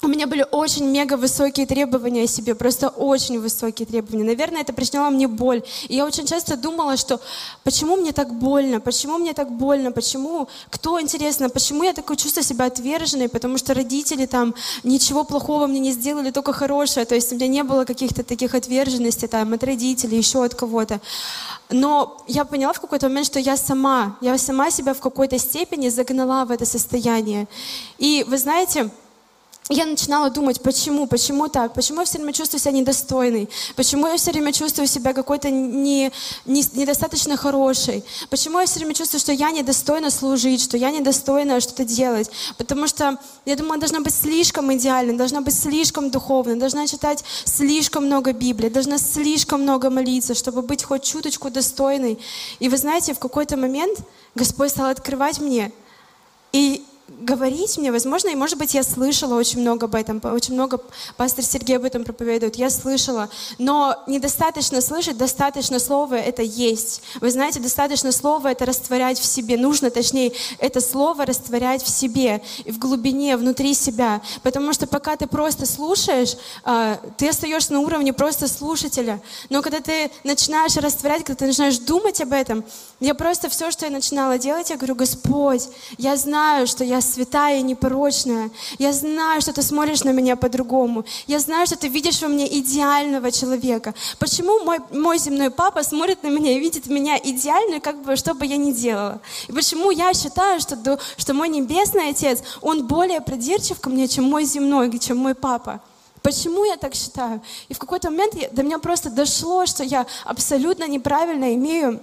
у 0.00 0.06
меня 0.06 0.28
были 0.28 0.46
очень 0.52 0.86
мега 0.86 1.16
высокие 1.16 1.66
требования 1.66 2.22
о 2.22 2.26
себе, 2.28 2.54
просто 2.54 2.88
очень 2.88 3.40
высокие 3.40 3.84
требования. 3.84 4.22
Наверное, 4.22 4.60
это 4.60 4.72
причиняло 4.72 5.10
мне 5.10 5.26
боль. 5.26 5.64
И 5.88 5.96
я 5.96 6.06
очень 6.06 6.24
часто 6.24 6.56
думала, 6.56 6.96
что 6.96 7.20
почему 7.64 7.96
мне 7.96 8.12
так 8.12 8.32
больно, 8.32 8.80
почему 8.80 9.18
мне 9.18 9.32
так 9.32 9.50
больно, 9.50 9.90
почему, 9.90 10.48
кто, 10.70 11.00
интересно, 11.00 11.48
почему 11.48 11.82
я 11.82 11.92
такое 11.92 12.16
чувствую 12.16 12.44
себя 12.44 12.66
отверженной, 12.66 13.28
потому 13.28 13.58
что 13.58 13.74
родители 13.74 14.26
там 14.26 14.54
ничего 14.84 15.24
плохого 15.24 15.66
мне 15.66 15.80
не 15.80 15.90
сделали, 15.90 16.30
только 16.30 16.52
хорошее. 16.52 17.04
То 17.04 17.16
есть 17.16 17.32
у 17.32 17.34
меня 17.34 17.48
не 17.48 17.64
было 17.64 17.84
каких-то 17.84 18.22
таких 18.22 18.54
отверженностей 18.54 19.26
там 19.26 19.52
от 19.52 19.64
родителей, 19.64 20.16
еще 20.16 20.44
от 20.44 20.54
кого-то. 20.54 21.00
Но 21.70 22.22
я 22.28 22.44
поняла 22.44 22.72
в 22.72 22.80
какой-то 22.80 23.08
момент, 23.08 23.26
что 23.26 23.40
я 23.40 23.56
сама, 23.56 24.16
я 24.20 24.38
сама 24.38 24.70
себя 24.70 24.94
в 24.94 25.00
какой-то 25.00 25.38
степени 25.38 25.88
загнала 25.88 26.44
в 26.44 26.52
это 26.52 26.64
состояние. 26.64 27.48
И 27.98 28.24
вы 28.28 28.38
знаете, 28.38 28.90
я 29.68 29.84
начинала 29.86 30.30
думать, 30.30 30.62
почему, 30.62 31.06
почему 31.06 31.48
так, 31.48 31.74
почему 31.74 32.00
я 32.00 32.06
все 32.06 32.18
время 32.18 32.32
чувствую 32.32 32.60
себя 32.60 32.72
недостойной, 32.72 33.48
почему 33.76 34.06
я 34.06 34.16
все 34.16 34.30
время 34.30 34.52
чувствую 34.52 34.86
себя 34.86 35.12
какой-то 35.12 35.50
не, 35.50 36.10
не, 36.46 36.64
недостаточно 36.72 37.36
хорошей, 37.36 38.02
почему 38.30 38.60
я 38.60 38.66
все 38.66 38.78
время 38.78 38.94
чувствую, 38.94 39.20
что 39.20 39.32
я 39.32 39.50
недостойна 39.50 40.10
служить, 40.10 40.62
что 40.62 40.76
я 40.76 40.90
недостойна 40.90 41.60
что-то 41.60 41.84
делать, 41.84 42.30
потому 42.56 42.86
что 42.86 43.18
я 43.44 43.56
думаю, 43.56 43.78
должна 43.78 44.00
быть 44.00 44.14
слишком 44.14 44.72
идеальной, 44.72 45.16
должна 45.16 45.42
быть 45.42 45.54
слишком 45.54 46.10
духовной, 46.10 46.56
должна 46.56 46.86
читать 46.86 47.22
слишком 47.44 48.06
много 48.06 48.32
Библии, 48.32 48.70
должна 48.70 48.96
слишком 48.98 49.62
много 49.62 49.90
молиться, 49.90 50.34
чтобы 50.34 50.62
быть 50.62 50.82
хоть 50.82 51.02
чуточку 51.02 51.50
достойной. 51.50 52.18
И 52.58 52.68
вы 52.68 52.76
знаете, 52.76 53.12
в 53.12 53.18
какой-то 53.18 53.56
момент 53.56 53.98
Господь 54.34 54.70
стал 54.70 54.86
открывать 54.86 55.40
мне, 55.40 55.72
и 56.52 56.84
говорить 57.08 57.78
мне, 57.78 57.90
возможно, 57.90 58.28
и 58.28 58.34
может 58.34 58.58
быть 58.58 58.74
я 58.74 58.82
слышала 58.82 59.34
очень 59.34 59.60
много 59.60 59.86
об 59.86 59.94
этом, 59.94 60.20
очень 60.24 60.54
много 60.54 60.78
пастор 61.16 61.42
Сергей 61.42 61.76
об 61.76 61.84
этом 61.84 62.04
проповедует, 62.04 62.56
я 62.56 62.68
слышала, 62.68 63.30
но 63.58 63.96
недостаточно 64.06 64.80
слышать, 64.82 65.16
достаточно 65.16 65.78
слова 65.78 66.14
это 66.14 66.42
есть. 66.42 67.02
Вы 67.20 67.30
знаете, 67.30 67.60
достаточно 67.60 68.12
слова 68.12 68.48
это 68.48 68.66
растворять 68.66 69.18
в 69.18 69.24
себе, 69.24 69.56
нужно, 69.56 69.90
точнее, 69.90 70.32
это 70.58 70.80
слово 70.80 71.24
растворять 71.24 71.82
в 71.82 71.88
себе, 71.88 72.42
и 72.64 72.70
в 72.70 72.78
глубине, 72.78 73.36
внутри 73.36 73.72
себя, 73.72 74.20
потому 74.42 74.74
что 74.74 74.86
пока 74.86 75.16
ты 75.16 75.26
просто 75.26 75.64
слушаешь, 75.64 76.36
а, 76.62 77.00
ты 77.16 77.28
остаешься 77.28 77.72
на 77.72 77.80
уровне 77.80 78.12
просто 78.12 78.48
слушателя, 78.48 79.22
но 79.48 79.62
когда 79.62 79.80
ты 79.80 80.10
начинаешь 80.24 80.76
растворять, 80.76 81.24
когда 81.24 81.38
ты 81.38 81.46
начинаешь 81.46 81.78
думать 81.78 82.20
об 82.20 82.32
этом, 82.32 82.64
я 83.00 83.14
просто 83.14 83.48
все, 83.48 83.70
что 83.70 83.86
я 83.86 83.90
начинала 83.90 84.38
делать, 84.38 84.70
я 84.70 84.76
говорю, 84.76 84.96
Господь, 84.96 85.68
я 85.96 86.16
знаю, 86.16 86.66
что 86.66 86.84
я 86.84 86.97
святая 87.00 87.58
и 87.58 87.62
непорочная. 87.62 88.50
Я 88.78 88.92
знаю, 88.92 89.40
что 89.40 89.52
ты 89.52 89.62
смотришь 89.62 90.04
на 90.04 90.10
меня 90.10 90.36
по-другому. 90.36 91.04
Я 91.26 91.38
знаю, 91.38 91.66
что 91.66 91.76
ты 91.76 91.88
видишь 91.88 92.22
во 92.22 92.28
мне 92.28 92.46
идеального 92.58 93.30
человека. 93.30 93.94
Почему 94.18 94.64
мой, 94.64 94.78
мой 94.90 95.18
земной 95.18 95.50
папа 95.50 95.82
смотрит 95.82 96.22
на 96.22 96.28
меня 96.28 96.52
и 96.52 96.60
видит 96.60 96.86
меня 96.86 97.18
идеальной, 97.18 97.80
как 97.80 98.02
бы, 98.02 98.16
что 98.16 98.34
бы 98.34 98.46
я 98.46 98.56
ни 98.56 98.72
делала? 98.72 99.20
И 99.48 99.52
почему 99.52 99.90
я 99.90 100.12
считаю, 100.14 100.60
что, 100.60 100.98
что 101.16 101.34
мой 101.34 101.48
небесный 101.48 102.10
отец, 102.10 102.42
он 102.60 102.86
более 102.86 103.20
придирчив 103.20 103.80
ко 103.80 103.90
мне, 103.90 104.08
чем 104.08 104.24
мой 104.24 104.44
земной, 104.44 104.98
чем 104.98 105.18
мой 105.18 105.34
папа? 105.34 105.80
Почему 106.22 106.64
я 106.64 106.76
так 106.76 106.94
считаю? 106.94 107.40
И 107.68 107.74
в 107.74 107.78
какой-то 107.78 108.10
момент 108.10 108.34
до 108.52 108.62
меня 108.62 108.78
просто 108.78 109.10
дошло, 109.10 109.66
что 109.66 109.84
я 109.84 110.06
абсолютно 110.24 110.86
неправильно 110.88 111.54
имею 111.54 112.00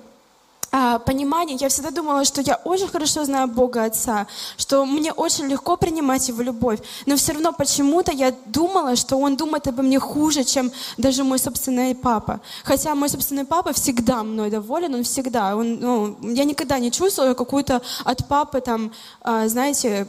а, 0.77 0.99
понимание, 0.99 1.55
я 1.57 1.69
всегда 1.69 1.89
думала, 1.89 2.25
что 2.25 2.41
я 2.41 2.59
очень 2.65 2.89
хорошо 2.89 3.23
знаю 3.23 3.47
Бога 3.47 3.85
Отца, 3.85 4.27
что 4.57 4.85
мне 4.85 5.13
очень 5.13 5.45
легко 5.45 5.77
принимать 5.77 6.27
Его 6.27 6.43
любовь, 6.43 6.79
но 7.05 7.15
все 7.15 7.31
равно 7.31 7.53
почему-то 7.53 8.11
я 8.11 8.33
думала, 8.47 8.97
что 8.97 9.15
Он 9.15 9.37
думает 9.37 9.67
обо 9.67 9.83
мне 9.83 9.99
хуже, 9.99 10.43
чем 10.43 10.73
даже 10.97 11.23
мой 11.23 11.39
собственный 11.39 11.95
папа. 11.95 12.41
Хотя 12.65 12.93
мой 12.93 13.07
собственный 13.07 13.45
папа 13.45 13.71
всегда 13.71 14.21
мной 14.23 14.49
доволен, 14.49 14.95
он 14.95 15.03
всегда, 15.03 15.55
он, 15.55 15.79
ну, 15.79 16.17
я 16.21 16.43
никогда 16.43 16.77
не 16.77 16.91
чувствовала 16.91 17.35
какую-то 17.35 17.81
от 18.03 18.27
папы 18.27 18.59
там, 18.59 18.91
а, 19.21 19.47
знаете, 19.47 20.07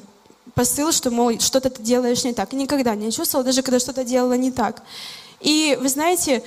посыл, 0.54 0.90
что, 0.90 1.12
мол, 1.12 1.38
что-то 1.38 1.70
ты 1.70 1.80
делаешь 1.80 2.24
не 2.24 2.32
так. 2.32 2.52
Никогда 2.52 2.96
не 2.96 3.12
чувствовала, 3.12 3.44
даже 3.44 3.62
когда 3.62 3.78
что-то 3.78 4.02
делала 4.02 4.32
не 4.36 4.50
так. 4.50 4.82
И 5.40 5.78
вы 5.80 5.88
знаете, 5.88 6.42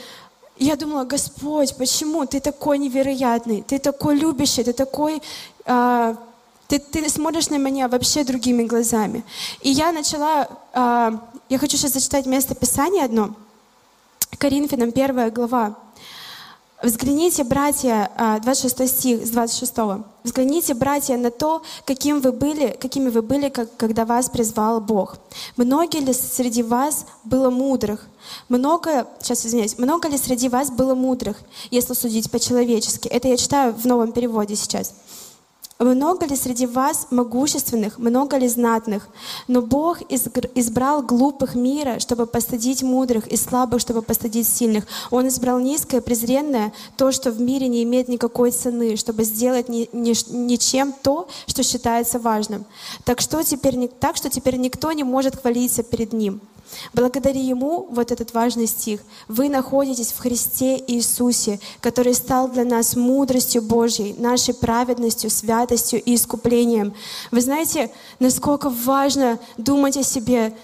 я 0.60 0.76
думала, 0.76 1.06
Господь, 1.06 1.76
почему 1.78 2.26
ты 2.26 2.40
такой 2.40 2.78
невероятный, 2.78 3.62
ты 3.62 3.80
такой 3.80 4.16
любящий, 4.18 4.64
ты 4.64 4.74
такой, 4.74 5.22
а, 5.66 6.18
ты, 6.68 6.80
ты 6.80 7.10
смотришь 7.10 7.50
на 7.50 7.58
меня 7.58 7.88
вообще 7.88 8.24
другими 8.24 8.64
глазами. 8.64 9.24
И 9.62 9.70
я 9.70 9.92
начала, 9.92 10.50
а, 10.74 11.30
я 11.48 11.58
хочу 11.58 11.78
сейчас 11.78 11.94
зачитать 11.94 12.26
место 12.26 12.56
Писания 12.56 13.06
одно, 13.06 13.36
Коринфянам 14.38 14.92
первая 14.92 15.32
глава. 15.32 15.76
Взгляните, 16.82 17.44
братья, 17.44 18.10
26 18.42 18.80
а, 18.80 18.88
стих 18.88 19.28
с 19.28 19.32
26. 19.32 19.74
Взгляните, 20.24 20.74
братья, 20.74 21.18
на 21.18 21.30
то, 21.30 21.62
каким 21.84 22.22
вы 22.22 22.32
были, 22.32 22.78
какими 22.80 23.10
вы 23.10 23.22
были, 23.22 23.50
как, 23.50 23.76
когда 23.76 24.06
вас 24.06 24.30
призвал 24.30 24.80
Бог. 24.80 25.18
Многие 25.58 26.00
ли 26.00 26.14
среди 26.14 26.64
вас 26.64 27.06
было 27.26 27.50
мудрых? 27.50 28.08
Много, 28.48 29.08
сейчас 29.20 29.46
извиняюсь, 29.46 29.78
много 29.78 30.08
ли 30.08 30.18
среди 30.18 30.48
вас 30.48 30.72
было 30.72 30.96
мудрых, 30.96 31.36
если 31.70 31.94
судить 31.94 32.32
по-человечески? 32.32 33.10
Это 33.10 33.28
я 33.28 33.36
читаю 33.36 33.74
в 33.74 33.86
новом 33.86 34.14
переводе 34.14 34.56
сейчас. 34.56 34.94
Много 35.82 36.26
ли 36.26 36.36
среди 36.36 36.66
вас 36.66 37.08
могущественных, 37.10 38.00
много 38.00 38.36
ли 38.36 38.50
знатных? 38.50 39.08
Но 39.48 39.62
Бог 39.62 40.02
избрал 40.10 41.02
глупых 41.02 41.56
мира, 41.56 42.00
чтобы 42.00 42.26
постыдить 42.26 42.84
мудрых, 42.84 43.28
и 43.28 43.38
слабых, 43.38 43.80
чтобы 43.80 44.02
постыдить 44.02 44.46
сильных. 44.46 44.84
Он 45.10 45.30
избрал 45.30 45.58
низкое, 45.60 46.02
презренное, 46.02 46.74
то, 46.98 47.14
что 47.14 47.32
в 47.32 47.40
мире 47.40 47.70
не 47.70 47.84
имеет 47.84 48.10
никакой 48.10 48.52
цены, 48.52 48.98
чтобы 48.98 49.24
сделать 49.24 49.70
ни, 49.70 49.88
ни, 49.94 50.14
ничем 50.34 50.94
то, 51.02 51.30
что 51.48 51.64
считается 51.64 52.20
важным. 52.20 52.66
Так 53.06 53.22
что, 53.22 53.42
теперь, 53.42 53.88
так 53.88 54.18
что 54.18 54.30
теперь 54.30 54.58
никто 54.58 54.92
не 54.92 55.06
может 55.06 55.38
хвалиться 55.38 55.82
перед 55.84 56.12
Ним. 56.12 56.42
Благодаря 56.94 57.40
Ему, 57.40 57.88
вот 57.90 58.12
этот 58.12 58.34
важный 58.34 58.68
стих, 58.68 59.02
вы 59.28 59.50
находитесь 59.50 60.12
в 60.12 60.20
Христе 60.20 60.78
Иисусе, 60.88 61.60
который 61.82 62.14
стал 62.14 62.50
для 62.50 62.64
нас 62.64 62.96
мудростью 62.96 63.62
Божьей, 63.62 64.16
нашей 64.18 64.54
праведностью, 64.54 65.30
святостью 65.30 66.02
и 66.02 66.16
искуплением. 66.16 66.94
Вы 67.32 67.42
знаете, 67.42 67.92
насколько 68.20 68.70
важно 68.70 69.40
думать 69.58 69.98
о 69.98 70.04
себе 70.04 70.56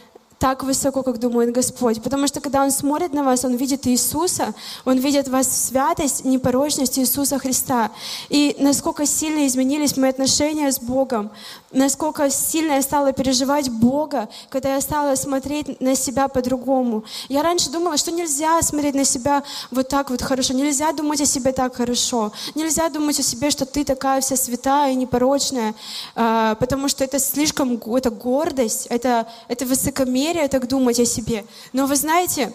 так 0.46 0.64
высоко, 0.64 1.02
как 1.02 1.18
думает 1.20 1.52
Господь. 1.52 2.04
Потому 2.04 2.28
что 2.28 2.40
когда 2.40 2.62
Он 2.62 2.70
смотрит 2.70 3.14
на 3.14 3.24
вас, 3.24 3.44
Он 3.46 3.56
видит 3.56 3.88
Иисуса, 3.88 4.54
Он 4.86 5.00
видит 5.00 5.28
вас 5.28 5.48
в 5.48 5.54
святость, 5.54 6.24
непорочность 6.24 7.00
Иисуса 7.00 7.40
Христа. 7.40 7.90
И 8.30 8.56
насколько 8.60 9.08
сильно 9.08 9.48
изменились 9.48 9.98
мои 9.98 10.12
отношения 10.12 10.72
с 10.72 10.80
Богом, 10.80 11.32
насколько 11.72 12.30
сильно 12.30 12.74
я 12.74 12.82
стала 12.84 13.12
переживать 13.12 13.70
Бога, 13.70 14.30
когда 14.50 14.76
я 14.76 14.82
стала 14.82 15.16
смотреть 15.16 15.82
на 15.82 15.96
себя 15.96 16.28
по-другому. 16.28 17.04
Я 17.28 17.42
раньше 17.42 17.72
думала, 17.72 17.98
что 17.98 18.12
нельзя 18.12 18.62
смотреть 18.62 18.94
на 18.94 19.04
себя 19.04 19.44
вот 19.72 19.90
так 19.90 20.12
вот 20.12 20.22
хорошо, 20.22 20.54
нельзя 20.54 20.92
думать 20.94 21.22
о 21.22 21.26
себе 21.26 21.54
так 21.54 21.76
хорошо, 21.76 22.32
нельзя 22.54 22.90
думать 22.90 23.20
о 23.20 23.24
себе, 23.24 23.50
что 23.50 23.66
ты 23.66 23.84
такая 23.84 24.22
вся 24.22 24.36
святая 24.36 24.92
и 24.92 24.96
непорочная, 24.96 25.74
а, 26.16 26.54
потому 26.56 26.88
что 26.88 27.04
это 27.04 27.18
слишком, 27.20 27.82
это 27.96 28.12
гордость, 28.12 28.86
это, 28.92 29.28
это 29.48 29.66
высокомерие 29.66 30.35
так 30.48 30.68
думать 30.68 31.00
о 31.00 31.06
себе. 31.06 31.46
Но 31.74 31.86
вы 31.86 31.96
знаете, 31.96 32.54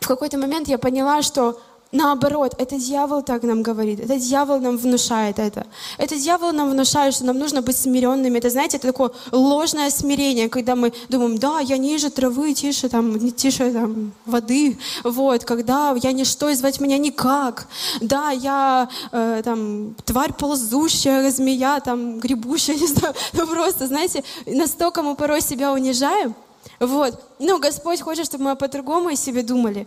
в 0.00 0.06
какой-то 0.06 0.38
момент 0.38 0.68
я 0.68 0.78
поняла, 0.78 1.22
что 1.22 1.58
Наоборот, 1.90 2.54
это 2.58 2.76
дьявол 2.76 3.22
так 3.22 3.42
нам 3.44 3.62
говорит, 3.62 4.00
это 4.00 4.18
дьявол 4.18 4.60
нам 4.60 4.76
внушает 4.76 5.38
это. 5.38 5.66
Это 5.96 6.16
дьявол 6.16 6.52
нам 6.52 6.70
внушает, 6.70 7.14
что 7.14 7.24
нам 7.24 7.38
нужно 7.38 7.62
быть 7.62 7.78
смиренными. 7.78 8.36
Это, 8.36 8.50
знаете, 8.50 8.76
это 8.76 8.88
такое 8.88 9.10
ложное 9.32 9.88
смирение, 9.88 10.50
когда 10.50 10.76
мы 10.76 10.92
думаем, 11.08 11.38
да, 11.38 11.60
я 11.60 11.78
ниже 11.78 12.10
травы, 12.10 12.52
тише, 12.52 12.90
там, 12.90 13.30
тише 13.30 13.72
там, 13.72 14.12
воды, 14.26 14.78
вот, 15.02 15.44
когда 15.44 15.94
я 16.02 16.12
ничто, 16.12 16.50
и 16.50 16.54
звать 16.54 16.78
меня 16.78 16.98
никак. 16.98 17.66
Да, 18.02 18.32
я 18.32 18.90
э, 19.10 19.40
там, 19.42 19.94
тварь 20.04 20.34
ползущая, 20.34 21.30
змея, 21.30 21.80
там, 21.80 22.20
гребущая, 22.20 22.76
не 22.80 22.86
знаю, 22.86 23.14
просто, 23.32 23.86
знаете, 23.86 24.24
настолько 24.44 25.02
мы 25.02 25.14
порой 25.14 25.40
себя 25.40 25.72
унижаем, 25.72 26.34
вот. 26.80 27.20
Но 27.38 27.58
Господь 27.58 28.00
хочет, 28.00 28.26
чтобы 28.26 28.44
мы 28.44 28.56
по-другому 28.56 29.08
о 29.08 29.16
себе 29.16 29.42
думали. 29.42 29.86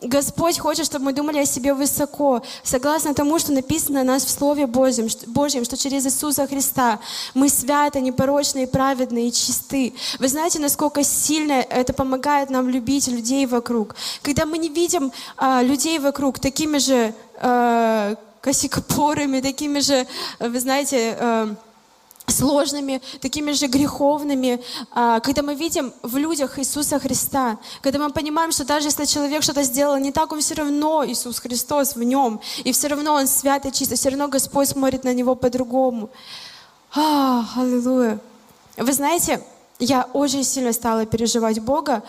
Господь 0.00 0.60
хочет, 0.60 0.86
чтобы 0.86 1.06
мы 1.06 1.12
думали 1.12 1.38
о 1.38 1.44
себе 1.44 1.74
высоко, 1.74 2.42
согласно 2.62 3.14
тому, 3.14 3.40
что 3.40 3.52
написано 3.52 4.02
о 4.02 4.04
нас 4.04 4.24
в 4.24 4.30
Слове 4.30 4.68
Божьем, 4.68 5.08
Божьем, 5.26 5.64
что 5.64 5.76
через 5.76 6.06
Иисуса 6.06 6.46
Христа 6.46 7.00
мы 7.34 7.48
святы, 7.48 8.00
непорочные, 8.00 8.68
праведные 8.68 9.28
и 9.28 9.32
чисты. 9.32 9.94
Вы 10.20 10.28
знаете, 10.28 10.60
насколько 10.60 11.02
сильно 11.02 11.54
это 11.54 11.92
помогает 11.92 12.48
нам 12.48 12.68
любить 12.68 13.08
людей 13.08 13.44
вокруг. 13.46 13.96
Когда 14.22 14.46
мы 14.46 14.58
не 14.58 14.68
видим 14.68 15.10
а, 15.36 15.62
людей 15.62 15.98
вокруг 15.98 16.38
такими 16.38 16.78
же 16.78 17.12
а, 17.40 18.14
косикопорами, 18.40 19.40
такими 19.40 19.80
же, 19.80 20.06
вы 20.38 20.60
знаете, 20.60 21.16
а, 21.18 21.56
сложными, 22.28 23.00
такими 23.20 23.52
же 23.52 23.66
греховными, 23.66 24.60
а, 24.92 25.20
когда 25.20 25.42
мы 25.42 25.54
видим 25.54 25.92
в 26.02 26.16
людях 26.16 26.58
Иисуса 26.58 26.98
Христа, 26.98 27.58
когда 27.80 27.98
мы 27.98 28.10
понимаем, 28.10 28.52
что 28.52 28.64
даже 28.64 28.88
если 28.88 29.04
человек 29.04 29.42
что-то 29.42 29.62
сделал 29.62 29.96
не 29.96 30.12
так, 30.12 30.32
он 30.32 30.40
все 30.40 30.54
равно 30.54 31.04
Иисус 31.06 31.38
Христос 31.40 31.96
в 31.96 32.02
нем, 32.02 32.40
и 32.64 32.72
все 32.72 32.88
равно 32.88 33.14
он 33.14 33.26
свят 33.26 33.66
и 33.66 33.72
чист, 33.72 33.92
все 33.94 34.10
равно 34.10 34.28
Господь 34.28 34.68
смотрит 34.68 35.04
на 35.04 35.14
него 35.14 35.34
по-другому. 35.34 36.10
А, 36.94 37.44
аллилуйя. 37.56 38.18
Вы 38.76 38.92
знаете, 38.92 39.42
я 39.78 40.08
очень 40.12 40.44
сильно 40.44 40.72
стала 40.72 41.06
переживать 41.06 41.60
Бога, 41.60 42.02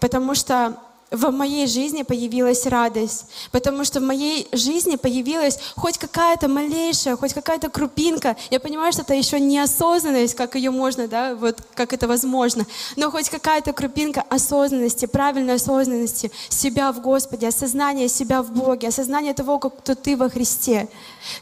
потому 0.00 0.34
что 0.34 0.76
в 1.10 1.30
моей 1.30 1.66
жизни 1.66 2.02
появилась 2.02 2.66
радость, 2.66 3.26
потому 3.52 3.84
что 3.84 4.00
в 4.00 4.02
моей 4.02 4.48
жизни 4.52 4.96
появилась 4.96 5.58
хоть 5.76 5.98
какая-то 5.98 6.48
малейшая, 6.48 7.16
хоть 7.16 7.32
какая-то 7.32 7.70
крупинка. 7.70 8.36
Я 8.50 8.58
понимаю, 8.58 8.92
что 8.92 9.02
это 9.02 9.14
еще 9.14 9.38
не 9.38 9.58
осознанность, 9.58 10.34
как 10.34 10.56
ее 10.56 10.70
можно, 10.70 11.06
да, 11.06 11.34
вот 11.34 11.58
как 11.74 11.92
это 11.92 12.08
возможно, 12.08 12.66
но 12.96 13.10
хоть 13.10 13.30
какая-то 13.30 13.72
крупинка 13.72 14.24
осознанности, 14.28 15.06
правильной 15.06 15.54
осознанности 15.54 16.32
себя 16.48 16.90
в 16.92 17.00
Господе, 17.00 17.48
осознание 17.48 18.08
себя 18.08 18.42
в 18.42 18.50
Боге, 18.50 18.88
осознание 18.88 19.34
того, 19.34 19.58
как 19.58 19.78
кто 19.78 19.94
ты 19.94 20.16
во 20.16 20.28
Христе. 20.28 20.88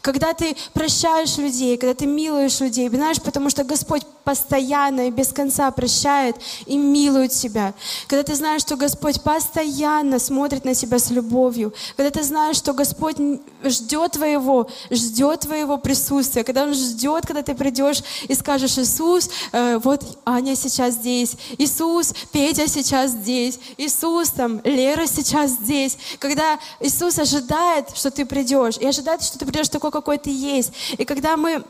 Когда 0.01 0.33
ты 0.33 0.55
прощаешь 0.73 1.37
людей, 1.37 1.77
когда 1.77 1.93
ты 1.93 2.05
милуешь 2.05 2.59
людей, 2.59 2.89
знаешь, 2.89 3.21
потому 3.21 3.49
что 3.49 3.63
Господь 3.63 4.03
постоянно 4.25 5.07
и 5.07 5.11
без 5.11 5.31
конца 5.31 5.71
прощает 5.71 6.35
и 6.65 6.77
милует 6.77 7.31
тебя. 7.31 7.73
Когда 8.07 8.23
ты 8.23 8.35
знаешь, 8.35 8.61
что 8.61 8.75
Господь 8.75 9.21
постоянно 9.55 10.19
смотрит 10.19 10.65
на 10.65 10.73
себя 10.73 10.99
с 10.99 11.11
любовью. 11.11 11.73
Когда 11.95 12.11
ты 12.11 12.23
знаешь, 12.23 12.57
что 12.57 12.73
Господь 12.73 13.15
ждет 13.63 14.11
твоего, 14.11 14.67
ждет 14.91 15.41
твоего 15.41 15.77
присутствия. 15.77 16.43
Когда 16.43 16.63
Он 16.63 16.73
ждет, 16.73 17.25
когда 17.25 17.41
ты 17.41 17.55
придешь 17.55 18.03
и 18.27 18.35
скажешь, 18.35 18.77
Иисус, 18.77 19.29
э, 19.53 19.77
вот 19.81 20.19
Аня 20.25 20.55
сейчас 20.57 20.95
здесь. 20.95 21.37
Иисус, 21.57 22.13
Петя 22.33 22.67
сейчас 22.67 23.11
здесь. 23.11 23.57
Иисус, 23.77 24.29
там, 24.31 24.59
Лера 24.65 25.07
сейчас 25.07 25.51
здесь. 25.51 25.97
Когда 26.19 26.59
Иисус 26.81 27.17
ожидает, 27.17 27.95
что 27.95 28.11
ты 28.11 28.25
придешь, 28.25 28.77
и 28.77 28.85
ожидает, 28.85 29.23
что 29.23 29.39
ты 29.39 29.45
придешь 29.45 29.69
такой, 29.69 29.91
какой 29.91 30.17
ты 30.17 30.31
есть. 30.31 30.73
И 30.97 31.05
когда 31.05 31.37
мы 31.37 31.63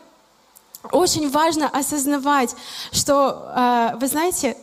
очень 0.91 1.29
важно 1.29 1.69
осознавать, 1.69 2.55
что, 2.91 3.51
э, 3.55 3.97
вы 3.99 4.07
знаете, 4.07 4.57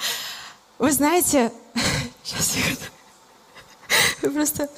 вы 0.78 0.90
знаете, 0.90 1.52
сейчас 2.26 2.56
я 4.22 4.30
просто 4.30 4.68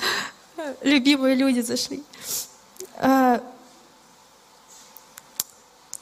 любимые 0.82 1.34
люди 1.34 1.60
зашли. 1.60 2.02
Э, 2.96 3.40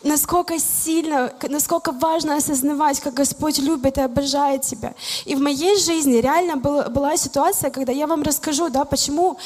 насколько 0.03 0.59
сильно, 0.59 1.33
насколько 1.49 1.93
важно 1.93 2.37
осознавать, 2.37 3.01
как 3.01 3.15
Господь 3.15 3.59
любит 3.59 3.99
и 3.99 4.01
обожает 4.01 4.63
тебя. 4.63 4.95
И 5.25 5.35
в 5.35 5.41
моей 5.41 5.79
жизни 5.79 6.17
реально 6.17 6.57
была 6.57 7.17
ситуация, 7.17 7.71
когда 7.71 7.93
я 7.93 8.07
вам 8.07 8.23
расскажу, 8.23 8.69
да, 8.69 8.85
почему 8.85 9.39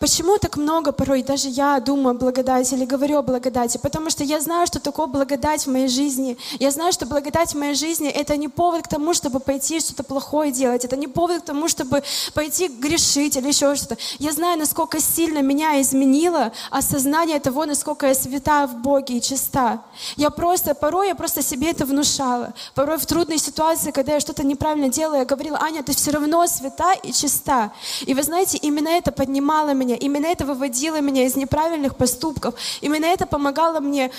Почему 0.00 0.38
так 0.38 0.56
много 0.56 0.92
порой 0.92 1.22
даже 1.22 1.48
я 1.48 1.78
думаю 1.78 2.16
о 2.16 2.18
благодати 2.18 2.74
или 2.74 2.84
говорю 2.84 3.18
о 3.18 3.22
благодати? 3.22 3.78
Потому 3.78 4.10
что 4.10 4.24
я 4.24 4.40
знаю, 4.40 4.66
что 4.66 4.80
такое 4.80 5.06
благодать 5.06 5.66
в 5.66 5.70
моей 5.70 5.88
жизни. 5.88 6.36
Я 6.58 6.72
знаю, 6.72 6.92
что 6.92 7.06
благодать 7.06 7.54
в 7.54 7.58
моей 7.58 7.74
жизни— 7.74 8.08
это 8.10 8.36
не 8.36 8.48
повод 8.48 8.82
к 8.82 8.88
тому, 8.88 9.14
чтобы 9.14 9.38
пойти 9.38 9.78
что-то 9.78 10.02
плохое 10.02 10.50
делать. 10.50 10.84
Это 10.84 10.96
не 10.96 11.06
повод 11.06 11.42
к 11.42 11.44
тому, 11.44 11.68
чтобы 11.68 12.02
пойти 12.34 12.68
грешить 12.68 13.36
или 13.36 13.48
еще 13.48 13.76
что-то. 13.76 13.96
Я 14.18 14.32
знаю, 14.32 14.58
насколько 14.58 15.00
сильно 15.00 15.38
меня 15.38 15.80
изменило 15.80 16.52
осознание 16.70 17.38
того, 17.38 17.64
насколько 17.64 18.08
я 18.08 18.14
свята 18.14 18.66
в 18.66 18.74
Боге 18.82 19.18
и 19.18 19.20
чиста. 19.20 19.80
Я 20.16 20.30
просто, 20.30 20.74
порой 20.74 21.08
я 21.08 21.14
просто 21.14 21.40
себе 21.40 21.70
это 21.70 21.86
внушала. 21.86 22.52
Порой 22.74 22.98
в 22.98 23.06
трудной 23.06 23.38
ситуации, 23.38 23.92
когда 23.92 24.14
я 24.14 24.20
что-то 24.20 24.44
неправильно 24.44 24.88
делала, 24.88 25.18
я 25.18 25.24
говорила, 25.24 25.58
Аня, 25.62 25.84
ты 25.84 25.94
все 25.94 26.10
равно 26.10 26.44
свята 26.48 26.94
и 26.94 27.12
чиста. 27.12 27.72
И 28.06 28.12
вы 28.12 28.22
знаете, 28.24 28.58
именно 28.58 28.88
это 28.88 29.12
поднимало 29.12 29.72
меня 29.72 29.83
меня. 29.84 29.96
Именно 29.96 30.26
это 30.26 30.46
выводило 30.46 31.00
меня 31.00 31.24
из 31.24 31.36
неправильных 31.36 31.96
поступков. 31.96 32.54
Именно 32.80 33.06
это 33.06 33.26
помогало 33.26 33.80
мне 33.80 34.10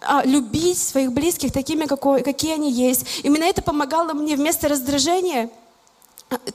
а, 0.00 0.22
любить 0.24 0.78
своих 0.78 1.12
близких 1.12 1.52
такими, 1.52 1.86
какой, 1.86 2.22
какие 2.22 2.54
они 2.54 2.70
есть. 2.70 3.20
Именно 3.24 3.44
это 3.44 3.62
помогало 3.62 4.12
мне 4.14 4.36
вместо 4.36 4.68
раздражения 4.68 5.50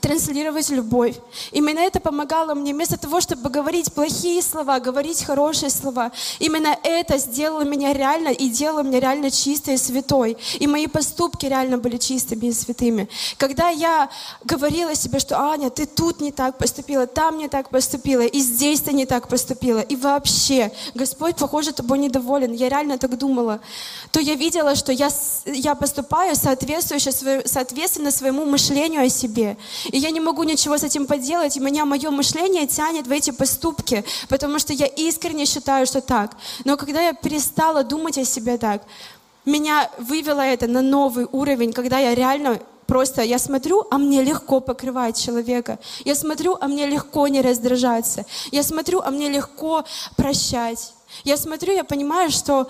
транслировать 0.00 0.70
любовь. 0.70 1.16
Именно 1.50 1.80
это 1.80 1.98
помогало 1.98 2.54
мне, 2.54 2.72
вместо 2.72 2.96
того, 2.96 3.20
чтобы 3.20 3.50
говорить 3.50 3.92
плохие 3.92 4.40
слова, 4.42 4.78
говорить 4.78 5.24
хорошие 5.24 5.70
слова. 5.70 6.12
Именно 6.38 6.76
это 6.82 7.18
сделало 7.18 7.62
меня 7.62 7.92
реально 7.92 8.28
и 8.28 8.48
делало 8.48 8.82
меня 8.82 9.00
реально 9.00 9.30
чистой 9.30 9.74
и 9.74 9.78
святой. 9.78 10.36
И 10.60 10.66
мои 10.66 10.86
поступки 10.86 11.46
реально 11.46 11.78
были 11.78 11.96
чистыми 11.96 12.46
и 12.46 12.52
святыми. 12.52 13.08
Когда 13.36 13.70
я 13.70 14.08
говорила 14.44 14.94
себе, 14.94 15.18
что 15.18 15.40
Аня, 15.40 15.70
ты 15.70 15.86
тут 15.86 16.20
не 16.20 16.30
так 16.30 16.56
поступила, 16.58 17.06
там 17.06 17.38
не 17.38 17.48
так 17.48 17.70
поступила, 17.70 18.22
и 18.22 18.38
здесь 18.38 18.80
ты 18.80 18.92
не 18.92 19.06
так 19.06 19.28
поступила, 19.28 19.80
и 19.80 19.96
вообще, 19.96 20.70
Господь, 20.94 21.36
похоже, 21.36 21.72
тобой 21.72 21.98
недоволен, 21.98 22.52
я 22.52 22.68
реально 22.68 22.98
так 22.98 23.16
думала, 23.18 23.60
то 24.12 24.20
я 24.20 24.34
видела, 24.34 24.74
что 24.76 24.92
я, 24.92 25.08
я 25.46 25.74
поступаю 25.74 26.36
соответствующе, 26.36 27.10
соответственно 27.44 28.10
своему 28.10 28.44
мышлению 28.44 29.02
о 29.02 29.08
себе. 29.08 29.56
И 29.92 29.98
я 29.98 30.10
не 30.10 30.20
могу 30.20 30.42
ничего 30.42 30.76
с 30.76 30.84
этим 30.84 31.06
поделать, 31.06 31.56
и 31.56 31.60
меня 31.60 31.84
мое 31.84 32.10
мышление 32.10 32.66
тянет 32.66 33.06
в 33.06 33.10
эти 33.10 33.30
поступки, 33.30 34.04
потому 34.28 34.58
что 34.58 34.72
я 34.72 34.86
искренне 34.86 35.46
считаю, 35.46 35.86
что 35.86 36.00
так. 36.00 36.36
Но 36.64 36.76
когда 36.76 37.00
я 37.00 37.12
перестала 37.12 37.84
думать 37.84 38.18
о 38.18 38.24
себе 38.24 38.58
так, 38.58 38.82
меня 39.44 39.90
вывело 39.98 40.40
это 40.40 40.66
на 40.66 40.82
новый 40.82 41.26
уровень, 41.30 41.72
когда 41.72 41.98
я 41.98 42.14
реально 42.14 42.60
просто, 42.86 43.22
я 43.22 43.38
смотрю, 43.38 43.86
а 43.90 43.98
мне 43.98 44.22
легко 44.22 44.60
покрывать 44.60 45.22
человека. 45.22 45.78
Я 46.04 46.14
смотрю, 46.14 46.56
а 46.60 46.68
мне 46.68 46.86
легко 46.86 47.28
не 47.28 47.42
раздражаться. 47.42 48.24
Я 48.52 48.62
смотрю, 48.62 49.00
а 49.00 49.10
мне 49.10 49.28
легко 49.28 49.84
прощать. 50.16 50.94
Я 51.24 51.36
смотрю, 51.36 51.72
я 51.74 51.84
понимаю, 51.84 52.30
что 52.30 52.68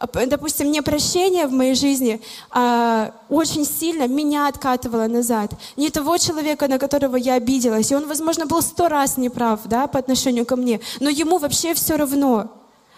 допустим, 0.00 0.70
непрощение 0.70 1.46
в 1.46 1.52
моей 1.52 1.74
жизни 1.74 2.20
а, 2.50 3.12
очень 3.28 3.64
сильно 3.64 4.06
меня 4.06 4.48
откатывало 4.48 5.06
назад. 5.06 5.52
Не 5.76 5.90
того 5.90 6.18
человека, 6.18 6.68
на 6.68 6.78
которого 6.78 7.16
я 7.16 7.34
обиделась, 7.34 7.90
и 7.90 7.96
он, 7.96 8.06
возможно, 8.06 8.46
был 8.46 8.60
сто 8.62 8.88
раз 8.88 9.16
неправ 9.16 9.60
да, 9.64 9.86
по 9.86 9.98
отношению 9.98 10.44
ко 10.44 10.56
мне, 10.56 10.80
но 11.00 11.08
ему 11.08 11.38
вообще 11.38 11.72
все 11.74 11.96
равно. 11.96 12.50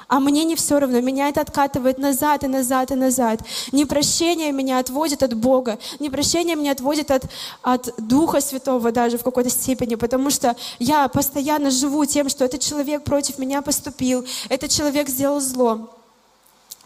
а 0.09 0.21
мне 0.21 0.45
не 0.45 0.57
все 0.57 0.81
равно. 0.81 1.01
Меня 1.01 1.29
это 1.29 1.43
откатывает 1.43 1.99
назад 1.99 2.43
и 2.43 2.47
назад 2.47 2.91
и 2.91 2.95
назад. 2.95 3.41
Непрощение 3.73 4.53
меня 4.53 4.79
отводит 4.79 5.23
от 5.23 5.35
Бога. 5.35 5.79
Непрощение 6.01 6.57
меня 6.57 6.73
отводит 6.73 7.11
от, 7.11 7.25
от 7.63 7.95
Духа 7.99 8.41
Святого 8.41 8.91
даже 8.91 9.19
в 9.19 9.23
какой-то 9.23 9.51
степени, 9.51 9.97
потому 9.97 10.31
что 10.31 10.57
я 10.79 11.09
постоянно 11.09 11.71
живу 11.71 12.07
тем, 12.07 12.31
что 12.31 12.45
этот 12.45 12.61
человек 12.63 13.05
против 13.05 13.39
меня 13.39 13.61
поступил, 13.61 14.25
этот 14.49 14.71
человек 14.71 15.09
сделал 15.11 15.41
зло 15.41 15.91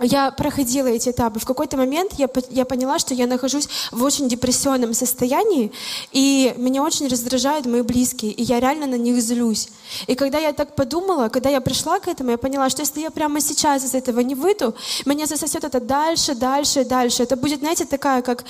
я 0.02 0.30
проходила 0.30 0.86
эти 0.86 1.10
этапы. 1.10 1.40
В 1.40 1.44
какой-то 1.44 1.76
момент 1.76 2.12
я, 2.18 2.28
я 2.50 2.64
поняла, 2.64 2.98
что 2.98 3.14
я 3.14 3.26
нахожусь 3.26 3.68
в 3.90 4.02
очень 4.02 4.28
депрессионном 4.28 4.94
состоянии, 4.94 5.72
и 6.12 6.54
меня 6.56 6.82
очень 6.82 7.08
раздражают 7.08 7.66
мои 7.66 7.82
близкие, 7.82 8.32
и 8.32 8.42
я 8.42 8.60
реально 8.60 8.86
на 8.86 8.96
них 8.96 9.20
злюсь. 9.22 9.68
И 10.06 10.14
когда 10.14 10.38
я 10.38 10.52
так 10.52 10.74
подумала, 10.74 11.28
когда 11.28 11.50
я 11.50 11.60
пришла 11.60 12.00
к 12.00 12.08
этому, 12.08 12.30
я 12.30 12.38
поняла, 12.38 12.70
что 12.70 12.82
если 12.82 13.00
я 13.00 13.10
прямо 13.10 13.40
сейчас 13.40 13.84
из 13.84 13.94
этого 13.94 14.20
не 14.20 14.34
выйду, 14.34 14.74
меня 15.04 15.26
засосет 15.26 15.64
это 15.64 15.80
дальше, 15.80 16.34
дальше 16.34 16.84
дальше. 16.84 17.22
Это 17.22 17.36
будет, 17.36 17.60
знаете, 17.60 17.84
такая, 17.84 18.22
как 18.22 18.44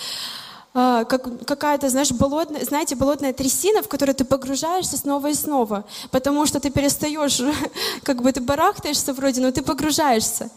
как 0.73 1.45
какая-то, 1.45 1.91
знаешь, 1.91 2.11
болотная, 2.13 2.65
знаете, 2.65 2.95
болотная 2.95 3.33
трясина, 3.33 3.83
в 3.83 3.89
которой 3.89 4.13
ты 4.13 4.25
погружаешься 4.25 4.97
снова 4.97 5.29
и 5.29 5.35
снова, 5.35 5.85
потому 6.11 6.47
что 6.47 6.61
ты 6.61 6.71
перестаешь, 6.71 7.43
как 8.03 8.23
бы 8.23 8.33
ты 8.33 8.41
барахтаешься 8.41 9.13
вроде, 9.13 9.41
но 9.43 9.53
ты 9.53 9.63
погружаешься. 9.63 10.51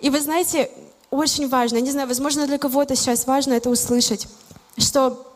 И 0.00 0.10
вы 0.10 0.20
знаете, 0.20 0.70
очень 1.10 1.48
важно, 1.48 1.76
я 1.76 1.82
не 1.82 1.90
знаю, 1.90 2.08
возможно, 2.08 2.46
для 2.46 2.58
кого-то 2.58 2.96
сейчас 2.96 3.26
важно 3.26 3.54
это 3.54 3.68
услышать, 3.68 4.26
что 4.78 5.27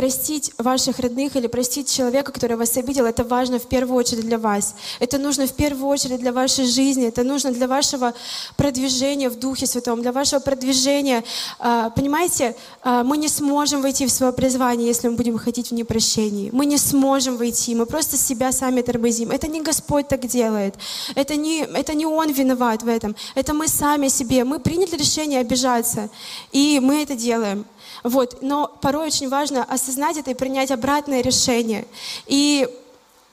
простить 0.00 0.50
ваших 0.56 0.98
родных 0.98 1.36
или 1.36 1.46
простить 1.46 1.92
человека, 1.92 2.32
который 2.32 2.56
вас 2.56 2.74
обидел, 2.78 3.04
это 3.04 3.22
важно 3.22 3.58
в 3.58 3.66
первую 3.66 3.98
очередь 3.98 4.24
для 4.24 4.38
вас. 4.38 4.74
Это 4.98 5.18
нужно 5.18 5.46
в 5.46 5.52
первую 5.52 5.88
очередь 5.88 6.20
для 6.20 6.32
вашей 6.32 6.64
жизни, 6.64 7.06
это 7.06 7.22
нужно 7.22 7.50
для 7.52 7.68
вашего 7.68 8.14
продвижения 8.56 9.28
в 9.28 9.38
Духе 9.38 9.66
Святом, 9.66 10.00
для 10.00 10.12
вашего 10.12 10.40
продвижения. 10.40 11.22
А, 11.58 11.90
понимаете, 11.90 12.56
а, 12.82 13.04
мы 13.04 13.18
не 13.18 13.28
сможем 13.28 13.82
войти 13.82 14.06
в 14.06 14.10
свое 14.10 14.32
призвание, 14.32 14.88
если 14.88 15.08
мы 15.08 15.16
будем 15.16 15.36
ходить 15.36 15.70
в 15.70 15.74
непрощении. 15.74 16.48
Мы 16.50 16.64
не 16.64 16.78
сможем 16.78 17.36
войти, 17.36 17.74
мы 17.74 17.84
просто 17.84 18.16
себя 18.16 18.52
сами 18.52 18.80
тормозим. 18.80 19.30
Это 19.30 19.48
не 19.48 19.60
Господь 19.60 20.08
так 20.08 20.26
делает, 20.26 20.76
это 21.14 21.36
не, 21.36 21.60
это 21.60 21.92
не 21.92 22.06
Он 22.06 22.32
виноват 22.32 22.82
в 22.82 22.88
этом, 22.88 23.14
это 23.34 23.52
мы 23.52 23.68
сами 23.68 24.08
себе. 24.08 24.44
Мы 24.44 24.60
приняли 24.60 24.96
решение 24.96 25.40
обижаться, 25.40 26.08
и 26.52 26.80
мы 26.80 27.02
это 27.02 27.14
делаем. 27.14 27.66
Вот. 28.02 28.38
Но 28.42 28.68
порой 28.80 29.06
очень 29.06 29.28
важно 29.28 29.64
осознать 29.64 30.16
это 30.16 30.30
и 30.30 30.34
принять 30.34 30.70
обратное 30.70 31.20
решение. 31.20 31.86
И 32.26 32.68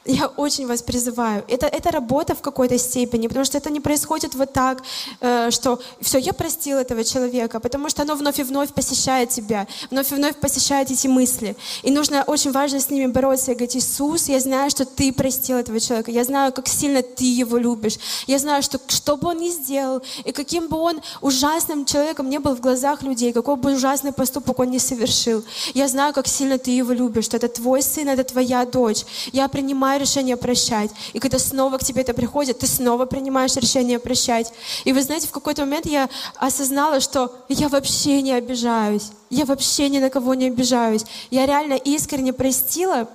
я 0.08 0.28
очень 0.28 0.68
вас 0.68 0.82
призываю. 0.82 1.44
Это, 1.48 1.68
это 1.68 1.92
работа 1.92 2.34
в 2.34 2.42
какой-то 2.42 2.78
степени, 2.78 3.28
потому 3.28 3.46
что 3.46 3.58
это 3.58 3.70
не 3.70 3.80
происходит 3.80 4.36
вот 4.36 4.54
так, 4.54 4.82
э, 5.20 5.52
что 5.52 5.80
все, 6.02 6.18
я 6.18 6.34
простил 6.34 6.78
этого 6.78 7.04
человека, 7.04 7.60
потому 7.60 7.90
что 7.90 8.04
оно 8.04 8.16
вновь 8.16 8.40
и 8.40 8.44
вновь 8.44 8.74
посещает 8.74 9.30
тебя, 9.30 9.68
вновь 9.92 10.12
и 10.12 10.16
вновь 10.16 10.38
посещает 10.38 10.92
эти 10.92 11.08
мысли. 11.08 11.56
И 11.84 11.92
нужно, 11.92 12.24
очень 12.24 12.52
важно 12.52 12.80
с 12.80 12.90
ними 12.90 13.08
бороться 13.08 13.52
и 13.52 13.56
говорить, 13.56 13.76
Иисус, 13.76 14.30
я 14.30 14.40
знаю, 14.40 14.70
что 14.70 14.86
ты 14.86 15.12
простил 15.12 15.58
этого 15.58 15.80
человека, 15.80 16.12
я 16.12 16.24
знаю, 16.24 16.54
как 16.54 16.68
сильно 16.68 17.02
ты 17.02 17.26
его 17.26 17.58
любишь, 17.58 17.98
я 18.28 18.40
знаю, 18.40 18.64
что 18.64 18.80
что 18.88 19.18
бы 19.18 19.30
он 19.30 19.38
ни 19.40 19.50
сделал, 19.50 20.02
и 20.24 20.32
каким 20.32 20.68
бы 20.68 20.78
он 20.78 21.02
ужасным 21.22 21.86
человеком 21.86 22.30
не 22.30 22.40
был 22.40 22.56
в 22.56 22.62
глазах 22.62 23.04
людей, 23.04 23.34
какой 23.34 23.58
бы 23.58 23.74
ужасный 23.74 24.14
поступок 24.14 24.60
он 24.60 24.72
не 24.72 24.80
совершил, 24.80 25.44
я 25.74 25.88
знаю, 25.88 26.14
как 26.14 26.28
сильно 26.28 26.58
ты 26.58 26.72
его 26.72 26.94
любишь, 26.94 27.26
что 27.26 27.38
это 27.38 27.50
твой 27.50 27.82
сын, 27.82 28.08
это 28.08 28.24
твоя 28.24 28.66
дочь. 28.66 29.06
Я 29.34 29.48
принимаю 29.48 29.97
принимаю 29.98 30.00
решение 30.00 30.38
прощать. 30.38 30.92
И 31.14 31.20
когда 31.20 31.40
снова 31.40 31.78
к 31.78 31.84
тебе 31.84 32.02
это 32.02 32.14
приходит, 32.14 32.60
ты 32.60 32.68
снова 32.68 33.06
принимаешь 33.06 33.56
решение 33.56 34.00
прощать. 34.00 34.54
И 34.86 34.94
вы 34.94 35.02
знаете, 35.02 35.28
в 35.28 35.32
какой-то 35.32 35.66
момент 35.66 35.86
я 35.86 36.10
осознала, 36.36 37.00
что 37.00 37.32
я 37.50 37.70
вообще 37.70 38.22
не 38.22 38.34
обижаюсь. 38.34 39.12
Я 39.30 39.46
вообще 39.46 39.90
ни 39.90 40.00
на 40.00 40.10
кого 40.10 40.36
не 40.36 40.48
обижаюсь. 40.48 41.06
Я 41.32 41.46
реально 41.46 41.74
искренне 41.74 42.34
простила 42.34 43.08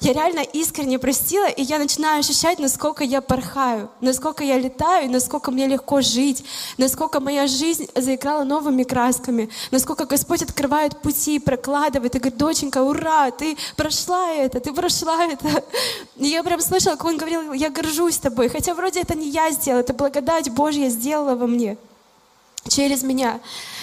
я 0.00 0.12
реально 0.12 0.40
искренне 0.40 0.98
простила, 0.98 1.48
и 1.48 1.62
я 1.62 1.78
начинаю 1.78 2.20
ощущать, 2.20 2.60
насколько 2.60 3.02
я 3.02 3.20
порхаю, 3.20 3.90
насколько 4.00 4.44
я 4.44 4.56
летаю, 4.56 5.10
насколько 5.10 5.50
мне 5.50 5.66
легко 5.66 6.00
жить, 6.00 6.44
насколько 6.76 7.18
моя 7.18 7.48
жизнь 7.48 7.88
заиграла 7.96 8.44
новыми 8.44 8.84
красками, 8.84 9.50
насколько 9.72 10.04
Господь 10.04 10.42
открывает 10.42 11.00
пути, 11.00 11.40
прокладывает, 11.40 12.14
и 12.14 12.18
говорит, 12.18 12.38
доченька, 12.38 12.78
ура, 12.78 13.32
ты 13.32 13.56
прошла 13.76 14.30
это, 14.30 14.60
ты 14.60 14.72
прошла 14.72 15.24
это. 15.24 15.64
И 16.16 16.26
я 16.28 16.44
прям 16.44 16.60
слышала, 16.60 16.94
как 16.94 17.04
он 17.04 17.16
говорил, 17.16 17.52
я 17.52 17.70
горжусь 17.70 18.18
тобой, 18.18 18.48
хотя 18.48 18.74
вроде 18.74 19.00
это 19.00 19.16
не 19.16 19.28
я 19.28 19.50
сделала, 19.50 19.80
это 19.80 19.94
благодать 19.94 20.50
Божья 20.50 20.88
сделала 20.90 21.34
во 21.34 21.48
мне, 21.48 21.76
через 22.68 23.02
меня. 23.02 23.40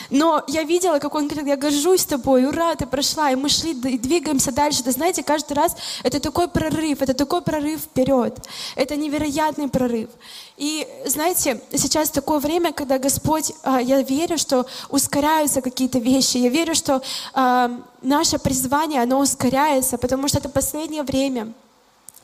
Но 0.10 0.44
я 0.48 0.64
видела, 0.64 1.00
как 1.00 1.16
он 1.16 1.28
говорит, 1.28 1.48
я 1.48 1.58
горжусь 1.58 2.06
тобой, 2.06 2.46
ура, 2.46 2.76
ты 2.76 2.86
прошла, 2.86 3.32
и 3.32 3.36
мы 3.36 3.50
шли 3.50 3.72
и 3.72 3.98
двигаемся 3.98 4.52
дальше. 4.52 4.84
Да 4.84 4.92
знаете, 4.92 5.24
каждый 5.24 5.54
раз 5.54 5.76
это 6.04 6.20
такой 6.20 6.48
прорыв, 6.48 7.02
это 7.02 7.14
такой 7.14 7.42
прорыв 7.42 7.82
вперед. 7.82 8.38
Это 8.76 8.96
невероятный 8.96 9.68
прорыв. 9.68 10.10
И 10.58 10.88
знаете, 11.06 11.62
сейчас 11.72 12.10
такое 12.10 12.40
время, 12.40 12.72
когда 12.72 12.98
Господь, 12.98 13.52
а, 13.64 13.82
я 13.82 14.02
верю, 14.02 14.38
что 14.38 14.66
ускоряются 14.90 15.62
какие-то 15.62 16.00
вещи. 16.00 16.38
Я 16.38 16.50
верю, 16.50 16.76
что 16.76 17.02
а, 17.34 17.72
наше 18.02 18.40
призвание, 18.40 19.02
оно 19.02 19.20
ускоряется, 19.20 19.98
потому 19.98 20.28
что 20.28 20.38
это 20.38 20.50
последнее 20.50 21.04
время. 21.04 21.54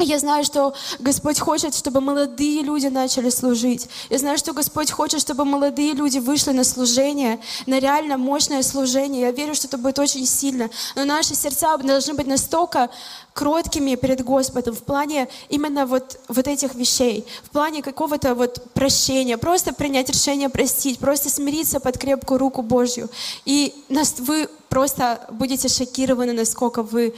Я 0.01 0.17
знаю, 0.17 0.43
что 0.43 0.73
Господь 0.99 1.39
хочет, 1.39 1.75
чтобы 1.75 2.01
молодые 2.01 2.63
люди 2.63 2.87
начали 2.87 3.29
служить. 3.29 3.87
Я 4.09 4.17
знаю, 4.17 4.37
что 4.37 4.51
Господь 4.53 4.89
хочет, 4.89 5.21
чтобы 5.21 5.45
молодые 5.45 5.93
люди 5.93 6.17
вышли 6.17 6.51
на 6.51 6.63
служение, 6.63 7.39
на 7.67 7.79
реально 7.79 8.17
мощное 8.17 8.63
служение. 8.63 9.21
Я 9.21 9.31
верю, 9.31 9.53
что 9.53 9.67
это 9.67 9.77
будет 9.77 9.99
очень 9.99 10.25
сильно. 10.25 10.69
Но 10.95 11.05
наши 11.05 11.35
сердца 11.35 11.77
должны 11.77 12.15
быть 12.15 12.25
настолько 12.25 12.89
кроткими 13.33 13.95
перед 13.95 14.23
Господом 14.23 14.75
в 14.75 14.83
плане 14.83 15.29
именно 15.49 15.85
вот, 15.85 16.19
вот 16.27 16.47
этих 16.47 16.73
вещей, 16.73 17.25
в 17.43 17.51
плане 17.51 17.83
какого-то 17.83 18.33
вот 18.33 18.73
прощения, 18.73 19.37
просто 19.37 19.73
принять 19.73 20.09
решение 20.09 20.49
простить, 20.49 20.99
просто 20.99 21.29
смириться 21.29 21.79
под 21.79 21.97
крепкую 21.97 22.39
руку 22.39 22.63
Божью. 22.63 23.09
И 23.45 23.73
нас, 23.87 24.15
вы 24.19 24.49
просто 24.67 25.27
будете 25.31 25.67
шокированы, 25.67 26.33
насколько 26.33 26.81
вы, 26.81 27.13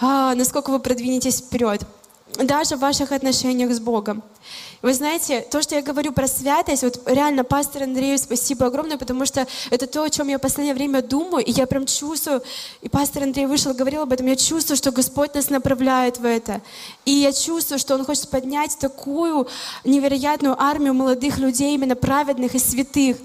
а, 0.00 0.34
насколько 0.34 0.70
вы 0.70 0.78
продвинетесь 0.78 1.38
вперед 1.40 1.82
даже 2.38 2.76
в 2.76 2.80
ваших 2.80 3.12
отношениях 3.12 3.72
с 3.72 3.80
Богом. 3.80 4.22
Вы 4.82 4.94
знаете, 4.94 5.46
то, 5.48 5.62
что 5.62 5.76
я 5.76 5.82
говорю 5.82 6.12
про 6.12 6.26
святость, 6.26 6.82
вот 6.82 7.00
реально, 7.06 7.44
пастор 7.44 7.84
Андрею 7.84 8.18
спасибо 8.18 8.66
огромное, 8.66 8.98
потому 8.98 9.24
что 9.26 9.46
это 9.70 9.86
то, 9.86 10.02
о 10.02 10.10
чем 10.10 10.26
я 10.26 10.38
в 10.38 10.40
последнее 10.40 10.74
время 10.74 11.02
думаю, 11.02 11.44
и 11.44 11.52
я 11.52 11.68
прям 11.68 11.86
чувствую, 11.86 12.42
и 12.80 12.88
пастор 12.88 13.22
Андрей 13.22 13.46
вышел, 13.46 13.72
говорил 13.74 14.02
об 14.02 14.12
этом, 14.12 14.26
я 14.26 14.34
чувствую, 14.34 14.76
что 14.76 14.90
Господь 14.90 15.34
нас 15.34 15.50
направляет 15.50 16.18
в 16.18 16.24
это. 16.24 16.60
И 17.04 17.12
я 17.12 17.32
чувствую, 17.32 17.78
что 17.78 17.94
Он 17.94 18.04
хочет 18.04 18.28
поднять 18.28 18.76
такую 18.76 19.46
невероятную 19.84 20.60
армию 20.60 20.94
молодых 20.94 21.38
людей, 21.38 21.74
именно 21.74 21.94
праведных 21.94 22.56
и 22.56 22.58
святых. 22.58 23.18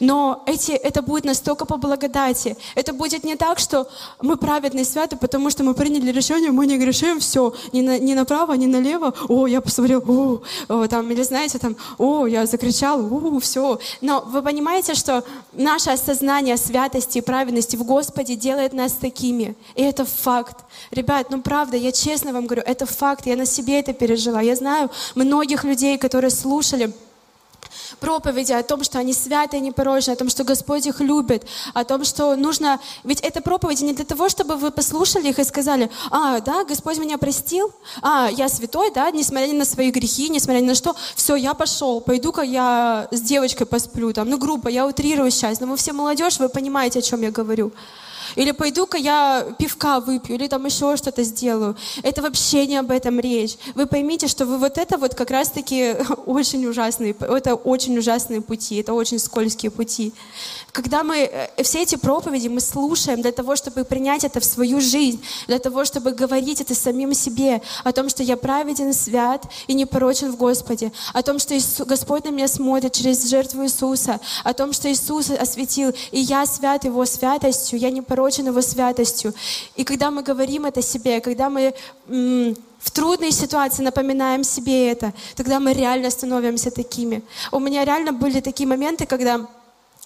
Но 0.00 0.42
эти, 0.46 0.72
это 0.72 1.02
будет 1.02 1.24
настолько 1.24 1.64
по 1.64 1.76
благодати. 1.76 2.56
Это 2.74 2.92
будет 2.92 3.24
не 3.24 3.36
так, 3.36 3.58
что 3.58 3.88
мы 4.20 4.36
праведные 4.36 4.84
святы, 4.84 5.16
потому 5.16 5.50
что 5.50 5.64
мы 5.64 5.74
приняли 5.74 6.12
решение, 6.12 6.50
мы 6.50 6.66
не 6.66 6.78
грешим, 6.78 7.18
все, 7.20 7.54
ни, 7.72 7.80
на, 7.82 7.98
ни 7.98 8.14
направо, 8.14 8.54
ни 8.54 8.66
налево. 8.66 9.14
О, 9.28 9.46
я 9.46 9.60
посмотрел, 9.60 10.02
о, 10.06 10.42
о, 10.68 10.88
там, 10.88 10.99
или 11.08 11.22
знаете, 11.22 11.58
там, 11.58 11.76
о, 11.98 12.26
я 12.26 12.46
закричал, 12.46 13.00
о, 13.00 13.40
все. 13.40 13.78
Но 14.00 14.22
вы 14.26 14.42
понимаете, 14.42 14.94
что 14.94 15.24
наше 15.52 15.90
осознание 15.90 16.56
святости 16.56 17.18
и 17.18 17.20
праведности 17.20 17.76
в 17.76 17.84
Господе 17.84 18.36
делает 18.36 18.72
нас 18.72 18.92
такими. 18.92 19.54
И 19.74 19.82
это 19.82 20.04
факт. 20.04 20.64
Ребят, 20.90 21.28
ну 21.30 21.40
правда, 21.42 21.76
я 21.76 21.92
честно 21.92 22.32
вам 22.32 22.46
говорю, 22.46 22.62
это 22.66 22.86
факт, 22.86 23.26
я 23.26 23.36
на 23.36 23.46
себе 23.46 23.80
это 23.80 23.92
пережила. 23.92 24.40
Я 24.40 24.56
знаю 24.56 24.90
многих 25.14 25.64
людей, 25.64 25.98
которые 25.98 26.30
слушали 26.30 26.92
проповеди 28.00 28.52
о 28.52 28.62
том, 28.62 28.82
что 28.82 28.98
они 28.98 29.12
святые, 29.12 29.60
непорочные, 29.60 30.14
о 30.14 30.16
том, 30.16 30.28
что 30.28 30.44
Господь 30.44 30.86
их 30.86 31.00
любит, 31.00 31.46
о 31.74 31.84
том, 31.84 32.04
что 32.04 32.36
нужно... 32.36 32.80
Ведь 33.04 33.20
это 33.20 33.40
проповеди 33.40 33.84
не 33.84 33.92
для 33.92 34.04
того, 34.04 34.28
чтобы 34.28 34.56
вы 34.56 34.70
послушали 34.70 35.28
их 35.28 35.38
и 35.38 35.44
сказали, 35.44 35.90
а, 36.10 36.40
да, 36.40 36.64
Господь 36.64 36.98
меня 36.98 37.18
простил, 37.18 37.72
а, 38.02 38.28
я 38.30 38.48
святой, 38.48 38.90
да, 38.92 39.10
несмотря 39.10 39.46
ни 39.46 39.56
на 39.56 39.64
свои 39.64 39.90
грехи, 39.90 40.28
несмотря 40.28 40.60
ни 40.60 40.66
на 40.66 40.74
что, 40.74 40.96
все, 41.14 41.36
я 41.36 41.54
пошел, 41.54 42.00
пойду-ка 42.00 42.42
я 42.42 43.08
с 43.10 43.20
девочкой 43.20 43.66
посплю, 43.66 44.12
там, 44.12 44.28
ну, 44.28 44.38
грубо, 44.38 44.70
я 44.70 44.86
утрирую 44.86 45.30
сейчас, 45.30 45.60
но 45.60 45.66
вы 45.66 45.76
все 45.76 45.92
молодежь, 45.92 46.38
вы 46.38 46.48
понимаете, 46.48 46.98
о 46.98 47.02
чем 47.02 47.22
я 47.22 47.30
говорю. 47.30 47.72
Или 48.36 48.52
пойду-ка 48.52 48.96
я 48.96 49.46
пивка 49.58 50.00
выпью, 50.00 50.36
или 50.36 50.48
там 50.48 50.64
еще 50.66 50.96
что-то 50.96 51.22
сделаю. 51.22 51.76
Это 52.02 52.22
вообще 52.22 52.66
не 52.66 52.76
об 52.76 52.90
этом 52.90 53.20
речь. 53.20 53.56
Вы 53.74 53.86
поймите, 53.86 54.28
что 54.28 54.46
вы 54.46 54.58
вот 54.58 54.78
это 54.78 54.98
вот 54.98 55.14
как 55.14 55.30
раз-таки 55.30 55.96
очень 56.26 56.66
ужасные, 56.66 57.14
это 57.20 57.54
очень 57.54 57.98
ужасные 57.98 58.40
пути, 58.40 58.76
это 58.76 58.94
очень 58.94 59.18
скользкие 59.18 59.70
пути. 59.70 60.12
Когда 60.72 61.02
мы 61.02 61.18
э, 61.18 61.62
все 61.62 61.82
эти 61.82 61.96
проповеди 61.96 62.48
мы 62.48 62.60
слушаем 62.60 63.22
для 63.22 63.32
того, 63.32 63.56
чтобы 63.56 63.84
принять 63.84 64.24
это 64.24 64.40
в 64.40 64.44
свою 64.44 64.80
жизнь, 64.80 65.22
для 65.46 65.58
того, 65.58 65.84
чтобы 65.84 66.12
говорить 66.12 66.60
это 66.60 66.74
самим 66.74 67.14
себе, 67.14 67.62
о 67.84 67.92
том, 67.92 68.08
что 68.08 68.22
я 68.22 68.36
праведен, 68.36 68.92
свят 68.92 69.44
и 69.66 69.74
непорочен 69.74 70.30
в 70.32 70.36
Господе, 70.36 70.92
о 71.12 71.22
том, 71.22 71.38
что 71.38 71.56
Иисус, 71.56 71.86
Господь 71.86 72.24
на 72.24 72.30
меня 72.30 72.48
смотрит 72.48 72.92
через 72.92 73.28
жертву 73.28 73.64
Иисуса, 73.64 74.20
о 74.44 74.52
том, 74.52 74.72
что 74.72 74.90
Иисус 74.90 75.30
осветил, 75.30 75.92
и 76.10 76.20
я 76.20 76.46
свят 76.46 76.84
Его 76.84 77.04
святостью, 77.04 77.78
я 77.78 77.90
непорочен 78.20 78.46
Его 78.46 78.60
святостью. 78.60 79.32
И 79.76 79.84
когда 79.84 80.10
мы 80.10 80.22
говорим 80.22 80.66
это 80.66 80.82
себе, 80.82 81.20
когда 81.20 81.48
мы 81.48 81.74
в 82.06 82.90
трудной 82.90 83.32
ситуации 83.32 83.82
напоминаем 83.82 84.44
себе 84.44 84.92
это, 84.92 85.12
тогда 85.36 85.58
мы 85.58 85.72
реально 85.72 86.10
становимся 86.10 86.70
такими. 86.70 87.22
У 87.52 87.58
меня 87.58 87.84
реально 87.84 88.12
были 88.12 88.40
такие 88.40 88.66
моменты, 88.68 89.06
когда 89.06 89.46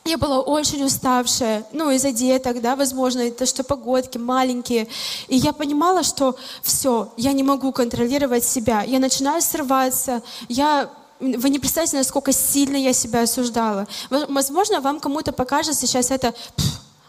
я 0.05 0.18
была 0.18 0.40
очень 0.40 0.85
уставшая, 0.85 1.64
ну, 1.72 1.90
из-за 1.90 2.12
деток, 2.12 2.61
да, 2.61 2.77
возможно, 2.77 3.20
это 3.20 3.46
что 3.46 3.64
погодки 3.64 4.18
маленькие. 4.18 4.87
И 5.29 5.37
я 5.37 5.53
понимала, 5.53 6.03
что 6.03 6.37
все, 6.62 7.09
я 7.16 7.33
не 7.33 7.42
могу 7.42 7.72
контролировать 7.72 8.44
себя. 8.44 8.83
Я 8.83 8.98
начинаю 8.98 9.40
срываться, 9.40 10.22
я 10.48 10.90
вы 11.20 11.48
не 11.48 11.59
представляете, 11.59 11.96
насколько 11.96 12.33
сильно 12.33 12.77
я 12.77 12.92
себя 12.92 13.22
осуждала. 13.22 13.87
Возможно, 14.11 14.81
вам 14.81 15.00
кому-то 15.00 15.33
покажется 15.33 15.87
сейчас 15.87 16.11
это, 16.11 16.35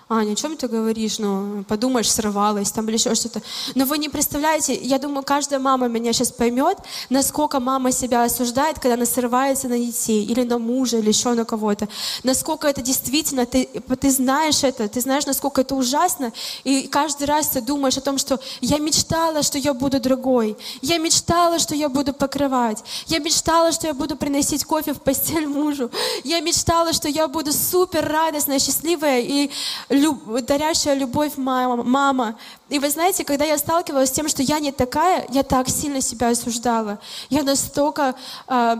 Аня, 0.07 0.33
о 0.33 0.35
чем 0.35 0.55
ты 0.55 0.67
говоришь? 0.67 1.17
Ну, 1.17 1.63
подумаешь, 1.67 2.11
срывалась 2.11 2.71
там 2.71 2.87
или 2.87 2.95
еще 2.95 3.15
что-то. 3.15 3.41
Но 3.73 3.85
вы 3.85 3.97
не 3.97 4.07
представляете, 4.07 4.75
я 4.75 4.99
думаю, 4.99 5.23
каждая 5.23 5.59
мама 5.59 5.87
меня 5.87 6.13
сейчас 6.13 6.31
поймет, 6.31 6.77
насколько 7.09 7.59
мама 7.59 7.91
себя 7.91 8.23
осуждает, 8.23 8.77
когда 8.77 8.93
она 8.93 9.07
срывается 9.07 9.67
на 9.67 9.79
детей 9.79 10.23
или 10.23 10.43
на 10.43 10.59
мужа, 10.59 10.99
или 10.99 11.07
еще 11.07 11.33
на 11.33 11.43
кого-то. 11.43 11.87
Насколько 12.21 12.67
это 12.67 12.83
действительно, 12.83 13.47
ты, 13.47 13.65
ты 13.99 14.11
знаешь 14.11 14.63
это, 14.63 14.87
ты 14.87 15.01
знаешь, 15.01 15.25
насколько 15.25 15.61
это 15.61 15.73
ужасно. 15.73 16.31
И 16.63 16.87
каждый 16.87 17.25
раз 17.25 17.47
ты 17.47 17.61
думаешь 17.61 17.97
о 17.97 18.01
том, 18.01 18.19
что 18.19 18.39
я 18.61 18.77
мечтала, 18.77 19.41
что 19.41 19.57
я 19.57 19.73
буду 19.73 19.99
другой. 19.99 20.55
Я 20.83 20.99
мечтала, 20.99 21.57
что 21.57 21.73
я 21.73 21.89
буду 21.89 22.13
покрывать. 22.13 22.83
Я 23.07 23.17
мечтала, 23.17 23.71
что 23.71 23.87
я 23.87 23.95
буду 23.95 24.15
приносить 24.17 24.65
кофе 24.65 24.93
в 24.93 25.01
постель 25.01 25.47
мужу. 25.47 25.89
Я 26.23 26.41
мечтала, 26.41 26.93
что 26.93 27.09
я 27.09 27.27
буду 27.27 27.51
супер 27.51 28.07
радостная, 28.07 28.59
счастливая 28.59 29.21
и 29.21 29.49
люб, 29.95 30.41
дарящая 30.41 30.95
любовь 30.95 31.34
мама, 31.38 31.84
мама. 31.84 32.36
И 32.69 32.79
вы 32.79 32.89
знаете, 32.89 33.23
когда 33.23 33.45
я 33.45 33.58
сталкивалась 33.58 34.10
с 34.10 34.12
тем, 34.12 34.27
что 34.27 34.41
я 34.41 34.60
не 34.60 34.71
такая, 34.71 35.25
я 35.29 35.43
так 35.43 35.69
сильно 35.69 36.01
себя 36.01 36.29
осуждала. 36.29 36.99
Я 37.29 37.43
настолько... 37.43 38.15
Э, 38.47 38.77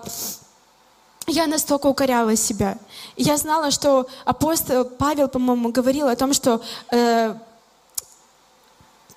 я 1.28 1.48
настолько 1.48 1.88
укоряла 1.88 2.36
себя. 2.36 2.78
Я 3.18 3.38
знала, 3.38 3.72
что 3.72 4.08
апостол 4.26 4.86
Павел, 4.86 5.28
по-моему, 5.28 5.72
говорил 5.72 6.08
о 6.08 6.16
том, 6.16 6.34
что 6.34 6.62
э, 6.92 7.36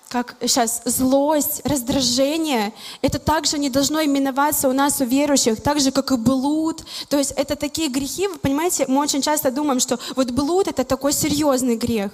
как 0.08 0.36
сейчас 0.40 0.82
злость, 0.84 1.60
раздражение, 1.64 2.72
это 3.02 3.18
также 3.18 3.58
не 3.58 3.68
должно 3.68 4.02
именоваться 4.02 4.68
у 4.68 4.72
нас, 4.72 5.00
у 5.00 5.04
верующих, 5.04 5.60
так 5.60 5.80
же, 5.80 5.90
как 5.90 6.10
и 6.12 6.16
блуд. 6.16 6.82
То 7.08 7.18
есть 7.18 7.32
это 7.32 7.56
такие 7.56 7.88
грехи, 7.88 8.26
вы 8.26 8.38
понимаете, 8.38 8.86
мы 8.88 9.00
очень 9.00 9.20
часто 9.20 9.50
думаем, 9.50 9.80
что 9.80 9.98
вот 10.16 10.30
блуд— 10.30 10.66
это 10.68 10.84
такой 10.84 11.12
серьезный 11.12 11.76
грех. 11.76 12.10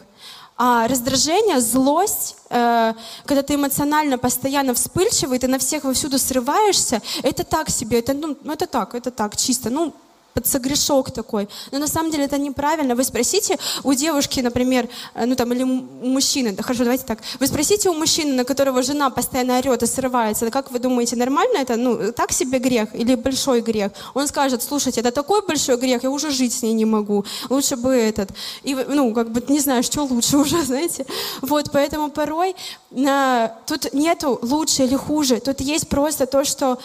А 0.57 0.87
раздражение, 0.87 1.61
злость, 1.61 2.37
э, 2.49 2.95
когда 3.25 3.43
ты 3.43 3.55
эмоционально 3.55 4.19
постоянно 4.19 4.73
вспыльчивый, 4.75 5.41
ты 5.41 5.49
на 5.49 5.59
всех 5.59 5.83
вовсюду 5.83 6.19
срываешься, 6.19 7.03
это 7.25 7.43
так 7.43 7.71
себе, 7.71 7.99
это, 7.99 8.15
ну, 8.15 8.37
это 8.45 8.67
так, 8.67 8.95
это 8.95 9.11
так, 9.11 9.37
чисто. 9.37 9.71
Ну, 9.71 9.93
подсогрешок 10.35 11.11
такой. 11.11 11.49
Но 11.73 11.79
на 11.79 11.87
самом 11.87 12.11
деле 12.11 12.25
это 12.25 12.39
неправильно. 12.39 12.95
Вы 12.95 13.05
спросите 13.05 13.57
у 13.85 13.95
девушки, 13.95 14.41
например, 14.41 14.89
э, 15.15 15.27
ну 15.27 15.35
там, 15.37 15.53
или 15.53 15.63
у 15.63 15.67
мужчины, 15.67 16.53
да 16.53 16.63
хорошо, 16.63 16.85
давайте 16.85 17.05
так. 17.05 17.19
Вы 17.41 17.47
спросите 17.47 17.89
у 17.89 17.95
мужчины, 17.95 18.35
на 18.35 18.45
которого 18.45 18.83
жена 18.83 19.11
постоянно 19.11 19.59
орет 19.59 19.83
и 19.83 19.87
срывается, 19.87 20.51
как 20.51 20.71
вы 20.71 20.79
думаете, 20.79 21.17
нормально 21.17 21.59
это? 21.59 21.77
Ну, 21.77 22.13
так 22.13 22.33
себе 22.33 22.59
грех 22.59 22.95
или 22.95 23.15
большой 23.15 23.61
грех? 23.61 23.93
Он 24.15 24.27
скажет, 24.27 24.63
слушайте, 24.63 25.01
это 25.01 25.11
такой 25.11 25.41
большой 25.47 25.77
грех, 25.77 26.03
я 26.03 26.11
уже 26.11 26.31
жить 26.31 26.53
с 26.53 26.63
ней 26.63 26.75
не 26.75 26.85
могу. 26.85 27.25
Лучше 27.51 27.77
бы 27.77 27.95
этот. 27.95 28.31
И, 28.65 28.75
ну, 28.75 29.15
как 29.15 29.31
бы, 29.31 29.43
не 29.49 29.61
знаю, 29.61 29.83
что 29.83 30.05
лучше 30.05 30.37
уже, 30.45 30.63
знаете. 30.63 31.07
Вот, 31.43 31.71
поэтому 31.73 32.11
порой 32.11 32.55
э, 32.91 33.49
тут 33.67 33.95
нету 33.95 34.39
лучше 34.43 34.85
или 34.85 34.97
хуже. 34.97 35.41
Тут 35.41 35.61
есть 35.61 35.89
просто 35.89 36.27
то, 36.27 36.45
что 36.45 36.79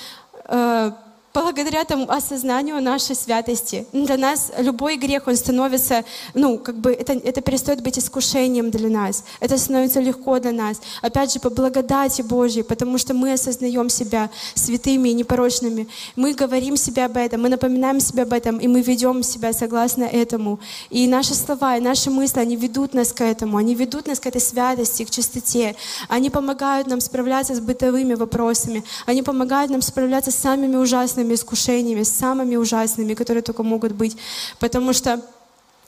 э, 0.45 0.91
благодаря 1.33 1.83
тому 1.83 2.09
осознанию 2.09 2.81
нашей 2.81 3.15
святости. 3.15 3.85
Для 3.93 4.17
нас 4.17 4.51
любой 4.57 4.97
грех, 4.97 5.27
он 5.27 5.35
становится, 5.35 6.03
ну, 6.33 6.57
как 6.57 6.75
бы, 6.75 6.91
это, 6.91 7.13
это 7.13 7.41
перестает 7.41 7.81
быть 7.81 7.97
искушением 7.99 8.71
для 8.71 8.89
нас. 8.89 9.23
Это 9.39 9.57
становится 9.57 9.99
легко 9.99 10.39
для 10.39 10.51
нас. 10.51 10.81
Опять 11.01 11.33
же, 11.33 11.39
по 11.39 11.49
благодати 11.49 12.21
Божьей, 12.21 12.63
потому 12.63 12.97
что 12.97 13.13
мы 13.13 13.33
осознаем 13.33 13.89
себя 13.89 14.29
святыми 14.55 15.09
и 15.09 15.13
непорочными. 15.13 15.87
Мы 16.15 16.33
говорим 16.33 16.77
себе 16.77 17.05
об 17.05 17.17
этом, 17.17 17.41
мы 17.41 17.49
напоминаем 17.49 17.99
себе 17.99 18.23
об 18.23 18.33
этом, 18.33 18.57
и 18.57 18.67
мы 18.67 18.81
ведем 18.81 19.23
себя 19.23 19.53
согласно 19.53 20.03
этому. 20.03 20.59
И 20.89 21.07
наши 21.07 21.33
слова, 21.35 21.77
и 21.77 21.81
наши 21.81 22.09
мысли, 22.09 22.39
они 22.39 22.55
ведут 22.55 22.93
нас 22.93 23.13
к 23.13 23.23
этому, 23.23 23.57
они 23.57 23.75
ведут 23.75 24.07
нас 24.07 24.19
к 24.19 24.25
этой 24.25 24.41
святости, 24.41 25.05
к 25.05 25.09
чистоте. 25.09 25.75
Они 26.07 26.29
помогают 26.29 26.87
нам 26.87 27.01
справляться 27.01 27.55
с 27.55 27.59
бытовыми 27.59 28.15
вопросами, 28.15 28.83
они 29.05 29.21
помогают 29.21 29.71
нам 29.71 29.81
справляться 29.81 30.31
с 30.31 30.35
самыми 30.35 30.75
ужасными 30.75 31.18
ужасными 31.19 31.33
искушениями, 31.33 32.03
самыми 32.03 32.55
ужасными, 32.57 33.13
которые 33.13 33.41
только 33.41 33.63
могут 33.63 33.91
быть. 33.91 34.17
Потому 34.59 34.93
что 34.93 35.21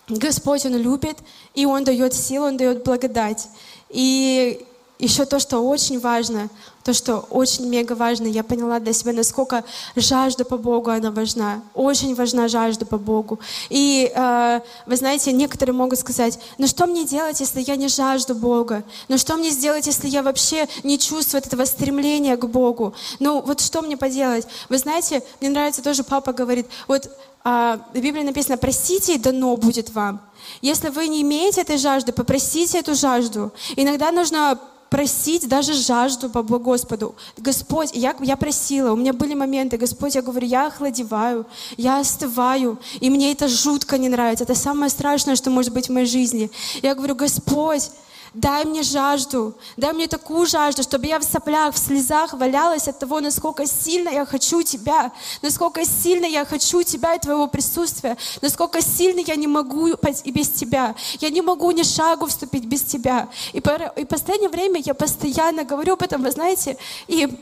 Господь, 0.09 0.65
Он 0.65 0.75
любит, 0.77 1.17
и 1.55 1.65
Он 1.65 1.83
дает 1.83 2.13
силу, 2.13 2.47
Он 2.47 2.57
дает 2.57 2.83
благодать. 2.83 3.47
И 3.89 4.65
еще 5.01 5.25
то, 5.25 5.39
что 5.39 5.59
очень 5.59 5.99
важно, 5.99 6.49
то, 6.83 6.93
что 6.93 7.25
очень 7.29 7.67
мега 7.67 7.93
важно, 7.93 8.27
я 8.27 8.43
поняла 8.43 8.79
для 8.79 8.93
себя, 8.93 9.13
насколько 9.13 9.63
жажда 9.95 10.45
по 10.45 10.57
Богу, 10.57 10.91
она 10.91 11.11
важна. 11.11 11.61
Очень 11.73 12.15
важна 12.15 12.47
жажда 12.47 12.85
по 12.85 12.97
Богу. 12.97 13.39
И 13.69 14.11
э, 14.13 14.61
вы 14.85 14.95
знаете, 14.95 15.31
некоторые 15.31 15.75
могут 15.75 15.99
сказать, 15.99 16.39
ну 16.59 16.67
что 16.67 16.85
мне 16.85 17.03
делать, 17.03 17.39
если 17.39 17.61
я 17.61 17.75
не 17.75 17.87
жажду 17.87 18.35
Бога? 18.35 18.83
Ну 19.09 19.17
что 19.17 19.37
мне 19.37 19.49
сделать, 19.49 19.87
если 19.87 20.07
я 20.07 20.21
вообще 20.21 20.67
не 20.83 20.99
чувствую 20.99 21.41
этого 21.41 21.65
стремления 21.65 22.37
к 22.37 22.45
Богу? 22.47 22.93
Ну 23.19 23.41
вот 23.41 23.59
что 23.59 23.81
мне 23.81 23.97
поделать? 23.97 24.47
Вы 24.69 24.77
знаете, 24.77 25.23
мне 25.39 25.49
нравится 25.49 25.81
тоже, 25.81 26.03
папа 26.03 26.31
говорит, 26.31 26.67
вот 26.87 27.09
э, 27.43 27.77
в 27.93 27.99
Библии 27.99 28.23
написано, 28.23 28.57
простите, 28.57 29.15
и 29.15 29.19
дано 29.19 29.57
будет 29.57 29.89
вам. 29.89 30.21
Если 30.61 30.89
вы 30.89 31.07
не 31.07 31.21
имеете 31.21 31.61
этой 31.61 31.77
жажды, 31.77 32.11
попросите 32.11 32.79
эту 32.79 32.95
жажду. 32.95 33.51
Иногда 33.75 34.11
нужно 34.11 34.59
просить 34.91 35.47
даже 35.47 35.73
жажду 35.73 36.29
по 36.29 36.43
Господу. 36.43 37.15
Господь, 37.37 37.91
я, 37.93 38.13
я 38.19 38.35
просила, 38.35 38.91
у 38.91 38.97
меня 38.97 39.13
были 39.13 39.33
моменты, 39.33 39.77
Господь, 39.77 40.15
я 40.15 40.21
говорю, 40.21 40.45
я 40.45 40.67
охладеваю, 40.67 41.45
я 41.77 42.01
остываю, 42.01 42.77
и 42.99 43.09
мне 43.09 43.31
это 43.31 43.47
жутко 43.47 43.97
не 43.97 44.09
нравится. 44.09 44.43
Это 44.43 44.53
самое 44.53 44.89
страшное, 44.89 45.37
что 45.37 45.49
может 45.49 45.73
быть 45.73 45.87
в 45.87 45.93
моей 45.93 46.05
жизни. 46.05 46.51
Я 46.81 46.93
говорю, 46.93 47.15
Господь, 47.15 47.89
Дай 48.33 48.63
мне 48.63 48.81
жажду, 48.81 49.55
дай 49.75 49.91
мне 49.91 50.07
такую 50.07 50.45
жажду, 50.45 50.83
чтобы 50.83 51.05
я 51.05 51.19
в 51.19 51.23
соплях, 51.23 51.75
в 51.75 51.77
слезах 51.77 52.31
валялась 52.33 52.87
от 52.87 52.97
того, 52.97 53.19
насколько 53.19 53.65
сильно 53.65 54.07
я 54.07 54.25
хочу 54.25 54.61
Тебя, 54.61 55.11
насколько 55.41 55.83
сильно 55.83 56.25
я 56.25 56.45
хочу 56.45 56.81
Тебя 56.81 57.15
и 57.15 57.19
Твоего 57.19 57.47
присутствия, 57.47 58.15
насколько 58.41 58.81
сильно 58.81 59.19
я 59.19 59.35
не 59.35 59.47
могу 59.47 59.87
и 59.87 60.31
без 60.31 60.49
Тебя. 60.49 60.95
Я 61.19 61.29
не 61.29 61.41
могу 61.41 61.71
ни 61.71 61.83
шагу 61.83 62.27
вступить 62.27 62.63
без 62.63 62.83
Тебя. 62.83 63.27
И, 63.51 63.57
и 63.57 64.05
в 64.05 64.07
последнее 64.07 64.49
время 64.49 64.79
я 64.79 64.93
постоянно 64.93 65.65
говорю 65.65 65.93
об 65.93 66.01
этом, 66.01 66.23
вы 66.23 66.31
знаете, 66.31 66.77
и 67.09 67.37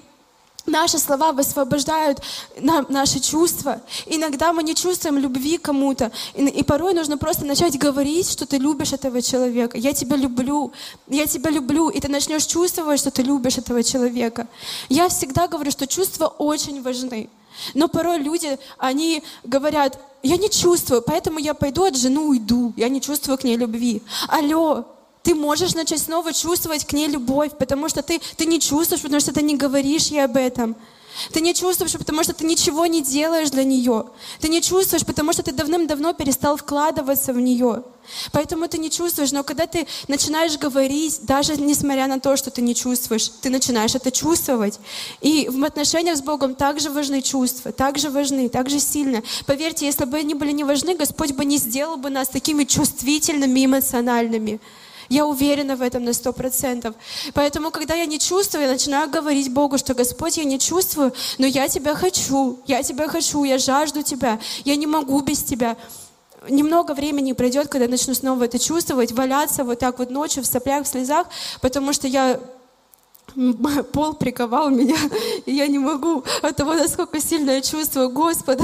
Наши 0.70 1.00
слова 1.00 1.32
высвобождают 1.32 2.20
наши 2.90 3.20
чувства. 3.20 3.82
Иногда 4.06 4.54
мы 4.54 4.62
не 4.62 4.76
чувствуем 4.76 5.18
любви 5.18 5.58
к 5.58 5.64
кому-то. 5.64 6.12
И, 6.36 6.46
и 6.46 6.64
порой 6.64 6.94
нужно 6.94 7.18
просто 7.18 7.44
начать 7.44 7.78
говорить, 7.78 8.30
что 8.30 8.46
ты 8.46 8.58
любишь 8.58 8.94
этого 8.94 9.22
человека. 9.22 9.78
Я 9.78 9.94
тебя 9.94 10.16
люблю. 10.16 10.72
Я 11.08 11.26
тебя 11.26 11.50
люблю. 11.50 11.90
И 11.90 12.00
ты 12.00 12.08
начнешь 12.08 12.46
чувствовать, 12.46 13.00
что 13.00 13.10
ты 13.10 13.24
любишь 13.24 13.58
этого 13.58 13.84
человека. 13.84 14.48
Я 14.90 15.10
всегда 15.10 15.48
говорю, 15.48 15.72
что 15.72 15.88
чувства 15.88 16.28
очень 16.28 16.84
важны. 16.84 17.30
Но 17.74 17.88
порой 17.88 18.20
люди, 18.20 18.58
они 18.78 19.24
говорят, 19.44 20.00
я 20.22 20.38
не 20.38 20.50
чувствую, 20.50 21.02
поэтому 21.02 21.40
я 21.40 21.54
пойду 21.54 21.86
от 21.86 21.98
жены 21.98 22.20
уйду. 22.20 22.74
Я 22.78 22.90
не 22.90 23.02
чувствую 23.02 23.38
к 23.38 23.44
ней 23.44 23.58
любви. 23.58 24.02
Алло, 24.28 24.86
ты 25.30 25.36
можешь 25.36 25.76
начать 25.76 26.00
снова 26.00 26.34
чувствовать 26.34 26.86
к 26.86 26.92
ней 26.92 27.08
любовь, 27.08 27.52
потому 27.56 27.88
что 27.88 28.02
ты, 28.02 28.20
ты 28.36 28.48
не 28.48 28.60
чувствуешь, 28.60 29.04
потому 29.04 29.20
что 29.20 29.32
ты 29.32 29.44
не 29.44 29.56
говоришь 29.56 30.08
ей 30.08 30.26
об 30.26 30.36
этом. 30.36 30.76
Ты 31.32 31.42
не 31.42 31.54
чувствуешь, 31.54 31.94
потому 31.94 32.24
что 32.24 32.34
ты 32.34 32.46
ничего 32.46 32.88
не 32.88 33.04
делаешь 33.04 33.52
для 33.52 33.64
нее. 33.64 34.06
Ты 34.40 34.50
не 34.50 34.60
чувствуешь, 34.60 35.06
потому 35.06 35.32
что 35.32 35.44
ты 35.44 35.52
давным-давно 35.52 36.14
перестал 36.14 36.58
вкладываться 36.58 37.32
в 37.32 37.40
нее. 37.40 37.84
Поэтому 38.32 38.68
ты 38.68 38.80
не 38.80 38.90
чувствуешь, 38.90 39.32
но 39.32 39.44
когда 39.44 39.68
ты 39.68 39.86
начинаешь 40.08 40.58
говорить, 40.58 41.20
даже 41.22 41.58
несмотря 41.58 42.08
на 42.08 42.20
то, 42.20 42.36
что 42.36 42.50
ты 42.50 42.64
не 42.64 42.74
чувствуешь, 42.74 43.30
ты 43.42 43.52
начинаешь 43.52 43.94
это 43.94 44.10
чувствовать. 44.10 44.80
И 45.22 45.48
в 45.48 45.64
отношениях 45.64 46.18
с 46.18 46.22
Богом 46.24 46.56
также 46.56 46.90
важны 46.90 47.22
чувства, 47.22 47.72
также 47.72 48.10
важны, 48.10 48.50
также 48.50 48.80
сильно. 48.80 49.22
Поверьте, 49.46 49.86
если 49.86 50.06
бы 50.06 50.18
они 50.18 50.34
были 50.34 50.54
не 50.54 50.64
важны, 50.64 50.96
Господь 50.96 51.34
бы 51.34 51.46
не 51.46 51.58
сделал 51.58 51.98
бы 51.98 52.10
нас 52.10 52.30
такими 52.30 52.64
чувствительными, 52.64 53.64
эмоциональными. 53.64 54.60
Я 55.10 55.26
уверена 55.26 55.76
в 55.76 55.82
этом 55.82 56.04
на 56.04 56.14
сто 56.14 56.32
процентов. 56.34 56.96
Поэтому, 57.34 57.72
когда 57.72 57.96
я 57.96 58.06
не 58.06 58.20
чувствую, 58.20 58.64
я 58.64 58.72
начинаю 58.72 59.10
говорить 59.10 59.52
Богу, 59.52 59.78
что 59.78 59.96
Господь, 59.96 60.38
я 60.38 60.44
не 60.44 60.60
чувствую, 60.60 61.14
но 61.40 61.48
я 61.48 61.68
Тебя 61.68 61.96
хочу, 61.96 62.60
я 62.68 62.84
Тебя 62.84 63.08
хочу, 63.08 63.44
я 63.44 63.58
жажду 63.58 64.04
Тебя, 64.04 64.40
я 64.66 64.76
не 64.76 64.88
могу 64.88 65.20
без 65.22 65.44
Тебя. 65.44 65.78
Немного 66.48 66.94
времени 66.94 67.34
пройдет, 67.34 67.68
когда 67.68 67.86
я 67.86 67.92
начну 67.92 68.14
снова 68.14 68.44
это 68.46 68.60
чувствовать, 68.60 69.12
валяться 69.12 69.64
вот 69.64 69.80
так 69.80 70.00
вот 70.00 70.10
ночью 70.10 70.44
в 70.44 70.46
соплях, 70.46 70.86
в 70.86 70.88
слезах, 70.88 71.28
потому 71.60 71.92
что 71.92 72.08
я 72.08 72.40
пол 73.94 74.14
приковал 74.14 74.70
меня, 74.70 74.98
и 75.46 75.54
я 75.54 75.68
не 75.68 75.80
могу 75.80 76.24
от 76.42 76.56
того, 76.56 76.74
насколько 76.74 77.20
сильно 77.20 77.52
я 77.52 77.62
чувствую 77.62 78.10
Господа. 78.10 78.64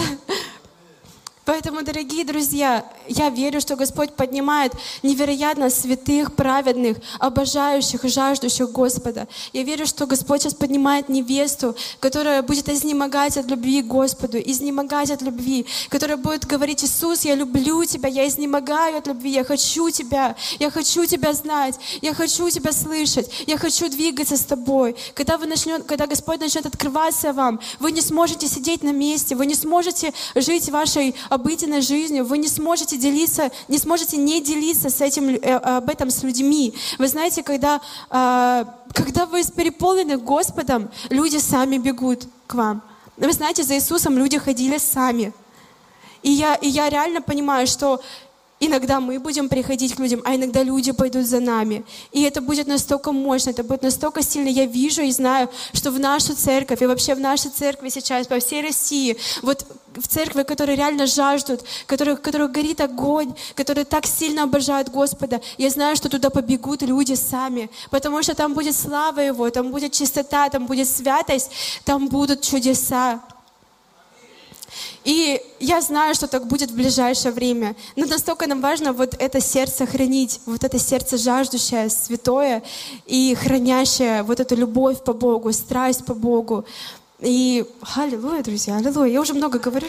Поэтому, 1.46 1.84
дорогие 1.84 2.26
друзья, 2.26 2.84
я 3.08 3.30
верю, 3.30 3.62
что 3.62 3.76
Господь 3.76 4.14
поднимает 4.14 4.74
невероятно 5.04 5.70
святых, 5.70 6.34
праведных, 6.34 6.98
обожающих, 7.20 8.04
жаждущих 8.04 8.72
Господа. 8.72 9.28
Я 9.54 9.62
верю, 9.62 9.86
что 9.86 10.08
Господь 10.08 10.42
сейчас 10.42 10.56
поднимает 10.56 11.08
невесту, 11.08 11.76
которая 12.00 12.42
будет 12.42 12.68
изнемогать 12.68 13.38
от 13.38 13.46
любви 13.46 13.84
к 13.84 13.86
Господу, 13.86 14.40
изнемогать 14.40 15.12
от 15.12 15.22
любви, 15.22 15.68
которая 15.90 16.18
будет 16.18 16.46
говорить, 16.46 16.84
Иисус, 16.84 17.26
я 17.26 17.36
люблю 17.36 17.86
Тебя, 17.86 18.10
я 18.10 18.28
изнемогаю 18.28 18.98
от 18.98 19.06
любви, 19.06 19.30
я 19.30 19.44
хочу 19.44 19.92
Тебя, 19.92 20.36
я 20.58 20.72
хочу 20.72 21.06
Тебя 21.06 21.34
знать, 21.34 21.76
я 22.02 22.16
хочу 22.16 22.50
Тебя 22.50 22.72
слышать, 22.72 23.30
я 23.46 23.58
хочу 23.60 23.88
двигаться 23.88 24.36
с 24.36 24.46
Тобой. 24.46 24.96
Когда, 25.14 25.38
вы 25.38 25.46
начнет, 25.46 25.84
когда 25.84 26.08
Господь 26.08 26.40
начнет 26.40 26.66
открываться 26.66 27.34
вам, 27.34 27.60
вы 27.80 27.92
не 27.92 28.02
сможете 28.02 28.48
сидеть 28.48 28.82
на 28.82 28.92
месте, 28.92 29.36
вы 29.36 29.46
не 29.46 29.54
сможете 29.54 30.12
жить 30.34 30.70
вашей 30.70 31.14
обыденной 31.36 31.82
жизнью, 31.82 32.26
вы 32.26 32.38
не 32.38 32.48
сможете 32.48 32.98
делиться, 32.98 33.52
не 33.68 33.78
сможете 33.78 34.18
не 34.18 34.42
делиться 34.42 34.90
с 34.90 35.02
этим, 35.02 35.30
э, 35.30 35.56
об 35.78 35.90
этом 35.90 36.10
с 36.10 36.24
людьми. 36.24 36.74
Вы 36.98 37.08
знаете, 37.08 37.44
когда, 37.44 37.82
а, 38.10 38.66
когда 38.94 39.26
вы 39.26 39.44
переполнены 39.44 40.18
Господом, 40.18 40.90
люди 41.10 41.38
сами 41.38 41.78
бегут 41.78 42.28
к 42.48 42.56
вам. 42.56 42.82
Вы 43.18 43.32
знаете, 43.32 43.64
за 43.64 43.76
Иисусом 43.76 44.18
люди 44.18 44.38
ходили 44.38 44.78
сами. 44.78 45.34
И 46.24 46.32
я, 46.32 46.56
и 46.56 46.68
я 46.68 46.90
реально 46.90 47.22
понимаю, 47.22 47.68
что 47.68 48.02
Иногда 48.62 49.02
мы 49.02 49.20
будем 49.20 49.50
приходить 49.50 49.96
к 49.96 50.00
людям, 50.00 50.22
а 50.24 50.34
иногда 50.34 50.64
люди 50.64 50.94
пойдут 50.94 51.26
за 51.26 51.42
нами. 51.42 51.84
И 52.14 52.22
это 52.22 52.40
будет 52.40 52.68
настолько 52.68 53.12
мощно, 53.12 53.50
это 53.50 53.64
будет 53.64 53.82
настолько 53.82 54.24
сильно. 54.24 54.48
Я 54.48 54.66
вижу 54.66 55.02
и 55.02 55.12
знаю, 55.12 55.50
что 55.74 55.92
в 55.92 56.00
нашу 56.00 56.36
церковь 56.36 56.82
и 56.82 56.86
вообще 56.86 57.16
в 57.16 57.20
нашей 57.20 57.52
церкви 57.52 57.90
сейчас, 57.90 58.28
по 58.28 58.40
всей 58.40 58.62
России, 58.62 59.18
вот 59.42 59.66
в 59.94 60.08
церкви, 60.08 60.44
которые 60.44 60.78
реально 60.78 61.06
жаждут, 61.06 61.62
которые, 61.86 62.16
которых 62.16 62.52
горит 62.52 62.80
огонь, 62.80 63.34
которые 63.56 63.84
так 63.84 64.06
сильно 64.06 64.44
обожают 64.44 64.90
Господа, 64.90 65.42
я 65.58 65.70
знаю, 65.70 65.98
что 65.98 66.08
туда 66.08 66.30
побегут 66.30 66.82
люди 66.82 67.14
сами, 67.14 67.70
потому 67.92 68.24
что 68.24 68.36
там 68.36 68.54
будет 68.54 68.76
слава 68.76 69.20
Его, 69.20 69.50
там 69.50 69.72
будет 69.72 69.92
чистота, 69.92 70.50
там 70.50 70.66
будет 70.66 70.88
святость, 70.88 71.52
там 71.84 72.08
будут 72.08 72.42
чудеса. 72.42 73.22
И 75.06 75.40
я 75.60 75.82
знаю, 75.82 76.16
что 76.16 76.28
так 76.28 76.48
будет 76.48 76.72
в 76.72 76.76
ближайшее 76.76 77.32
время. 77.32 77.76
Но 77.96 78.06
настолько 78.08 78.48
нам 78.48 78.60
важно 78.60 78.92
вот 78.92 79.16
это 79.20 79.40
сердце 79.40 79.86
хранить, 79.86 80.42
вот 80.48 80.64
это 80.64 80.80
сердце 80.80 81.18
жаждущее, 81.18 81.90
святое 81.90 82.64
и 83.06 83.36
хранящее 83.36 84.24
вот 84.24 84.40
эту 84.40 84.56
любовь 84.56 85.04
по 85.04 85.14
Богу, 85.14 85.54
страсть 85.54 86.06
по 86.06 86.16
Богу. 86.16 86.66
И 87.20 87.66
аллилуйя, 87.96 88.42
друзья, 88.42 88.78
аллилуйя. 88.78 89.14
Я 89.14 89.22
уже 89.22 89.36
много 89.36 89.60
говорю. 89.60 89.88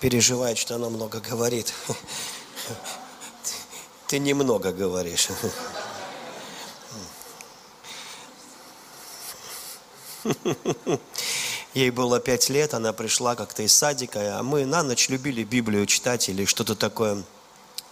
Переживает, 0.00 0.58
что 0.58 0.74
она 0.76 0.88
много 0.88 1.20
говорит. 1.20 1.72
Ты 4.06 4.18
немного 4.18 4.72
говоришь. 4.72 5.28
Ей 11.74 11.90
было 11.90 12.18
пять 12.18 12.48
лет, 12.48 12.74
она 12.74 12.92
пришла 12.92 13.34
как-то 13.36 13.62
из 13.62 13.72
садика, 13.72 14.38
а 14.38 14.42
мы 14.42 14.64
на 14.64 14.82
ночь 14.82 15.08
любили 15.08 15.44
Библию 15.44 15.86
читать 15.86 16.28
или 16.28 16.44
что-то 16.44 16.74
такое. 16.74 17.22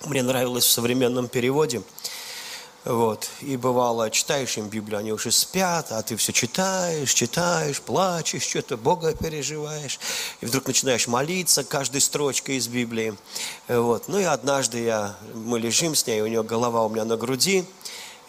Мне 0.04 0.22
нравилось 0.22 0.64
в 0.64 0.70
современном 0.70 1.28
переводе– 1.28 1.82
вот. 2.86 3.28
И 3.40 3.56
бывало, 3.56 4.10
читаешь 4.10 4.56
им 4.58 4.68
Библию, 4.68 5.00
они 5.00 5.10
уже 5.10 5.32
спят, 5.32 5.90
а 5.90 6.00
ты 6.02 6.14
все 6.16 6.32
читаешь, 6.32 7.12
читаешь, 7.12 7.80
плачешь, 7.80 8.44
что-то 8.44 8.76
Бога 8.76 9.12
переживаешь. 9.12 9.98
И 10.40 10.46
вдруг 10.46 10.68
начинаешь 10.68 11.08
молиться 11.08 11.64
каждой 11.64 12.00
строчкой 12.00 12.58
из 12.58 12.68
Библии. 12.68 13.16
Вот. 13.66 14.06
Ну 14.06 14.20
и 14.20 14.22
однажды 14.22 14.84
я, 14.84 15.16
мы 15.34 15.58
лежим 15.58 15.96
с 15.96 16.06
ней, 16.06 16.20
у 16.20 16.28
нее 16.28 16.44
голова 16.44 16.84
у 16.84 16.88
меня 16.88 17.04
на 17.04 17.16
груди, 17.16 17.64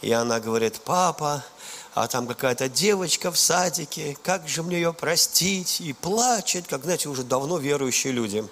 и 0.01 0.11
она 0.11 0.39
говорит, 0.39 0.81
папа, 0.83 1.45
а 1.93 2.07
там 2.07 2.25
какая-то 2.25 2.67
девочка 2.67 3.31
в 3.31 3.37
садике, 3.37 4.17
как 4.23 4.47
же 4.47 4.63
мне 4.63 4.77
ее 4.77 4.91
простить? 4.91 5.81
И 5.81 5.93
плачет, 5.93 6.65
как, 6.67 6.81
знаете, 6.81 7.09
уже 7.09 7.21
давно 7.21 7.59
верующие 7.59 8.11
люди. 8.11 8.43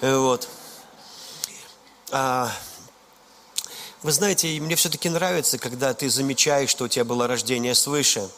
Вот. 0.00 0.48
А, 2.12 2.50
вы 4.04 4.12
знаете, 4.12 4.60
мне 4.60 4.76
все-таки 4.76 5.08
нравится, 5.08 5.56
когда 5.56 5.94
ты 5.94 6.10
замечаешь, 6.10 6.68
что 6.68 6.84
у 6.84 6.88
тебя 6.88 7.06
было 7.06 7.26
рождение 7.26 7.74
свыше. 7.74 8.28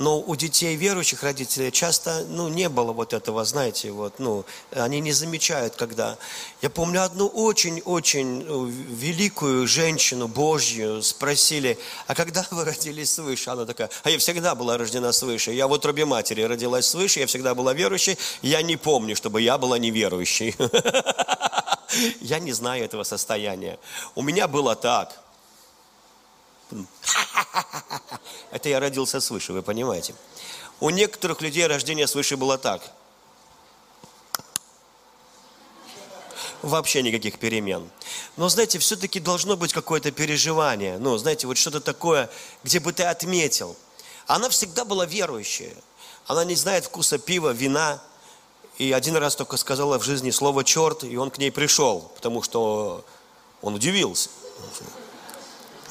Но 0.00 0.20
у 0.20 0.34
детей 0.34 0.74
верующих 0.74 1.22
родителей 1.22 1.70
часто, 1.70 2.24
ну, 2.28 2.48
не 2.48 2.68
было 2.68 2.92
вот 2.92 3.12
этого, 3.12 3.44
знаете, 3.44 3.92
вот, 3.92 4.18
ну, 4.18 4.44
они 4.72 4.98
не 4.98 5.12
замечают, 5.12 5.76
когда. 5.76 6.18
Я 6.62 6.70
помню 6.70 7.04
одну 7.04 7.28
очень-очень 7.28 8.44
ну, 8.44 8.64
великую 8.64 9.68
женщину 9.68 10.26
Божью 10.26 11.00
спросили, 11.00 11.78
а 12.08 12.16
когда 12.16 12.44
вы 12.50 12.64
родились 12.64 13.12
свыше? 13.12 13.50
Она 13.50 13.66
такая, 13.66 13.90
а 14.02 14.10
я 14.10 14.18
всегда 14.18 14.56
была 14.56 14.76
рождена 14.78 15.12
свыше. 15.12 15.52
Я 15.52 15.68
в 15.68 15.72
утробе 15.72 16.06
матери 16.06 16.42
родилась 16.42 16.86
свыше, 16.86 17.20
я 17.20 17.28
всегда 17.28 17.54
была 17.54 17.72
верующей, 17.72 18.18
я 18.42 18.62
не 18.62 18.76
помню, 18.76 19.14
чтобы 19.14 19.42
я 19.42 19.58
была 19.58 19.78
неверующей. 19.78 20.56
Я 22.20 22.38
не 22.38 22.52
знаю 22.52 22.84
этого 22.84 23.04
состояния. 23.04 23.78
У 24.14 24.22
меня 24.22 24.48
было 24.48 24.74
так. 24.74 25.20
Это 28.50 28.68
я 28.68 28.80
родился 28.80 29.20
свыше, 29.20 29.52
вы 29.52 29.62
понимаете. 29.62 30.14
У 30.80 30.90
некоторых 30.90 31.40
людей 31.40 31.66
рождение 31.66 32.06
свыше 32.06 32.36
было 32.36 32.58
так. 32.58 32.82
Вообще 36.62 37.02
никаких 37.02 37.38
перемен. 37.38 37.90
Но, 38.36 38.48
знаете, 38.48 38.78
все-таки 38.78 39.20
должно 39.20 39.56
быть 39.56 39.72
какое-то 39.72 40.10
переживание. 40.10 40.98
Ну, 40.98 41.16
знаете, 41.18 41.46
вот 41.46 41.58
что-то 41.58 41.80
такое, 41.80 42.30
где 42.62 42.80
бы 42.80 42.92
ты 42.92 43.04
отметил. 43.04 43.76
Она 44.26 44.48
всегда 44.48 44.84
была 44.84 45.04
верующая. 45.04 45.74
Она 46.26 46.44
не 46.44 46.54
знает 46.54 46.86
вкуса 46.86 47.18
пива, 47.18 47.50
вина, 47.50 48.02
и 48.78 48.92
один 48.92 49.16
раз 49.16 49.36
только 49.36 49.56
сказала 49.56 49.98
в 49.98 50.02
жизни 50.02 50.30
слово 50.30 50.64
«черт», 50.64 51.04
и 51.04 51.16
он 51.16 51.30
к 51.30 51.38
ней 51.38 51.52
пришел, 51.52 52.10
потому 52.14 52.42
что 52.42 53.04
он 53.62 53.74
удивился. 53.74 54.30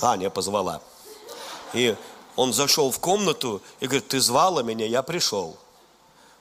Аня 0.02 0.30
позвала. 0.30 0.82
И 1.74 1.96
он 2.36 2.54
зашел 2.54 2.92
в 2.92 3.00
комнату 3.00 3.62
и 3.80 3.86
говорит, 3.86 4.08
ты 4.08 4.20
звала 4.20 4.62
меня, 4.64 4.86
я 4.86 5.02
пришел. 5.02 5.58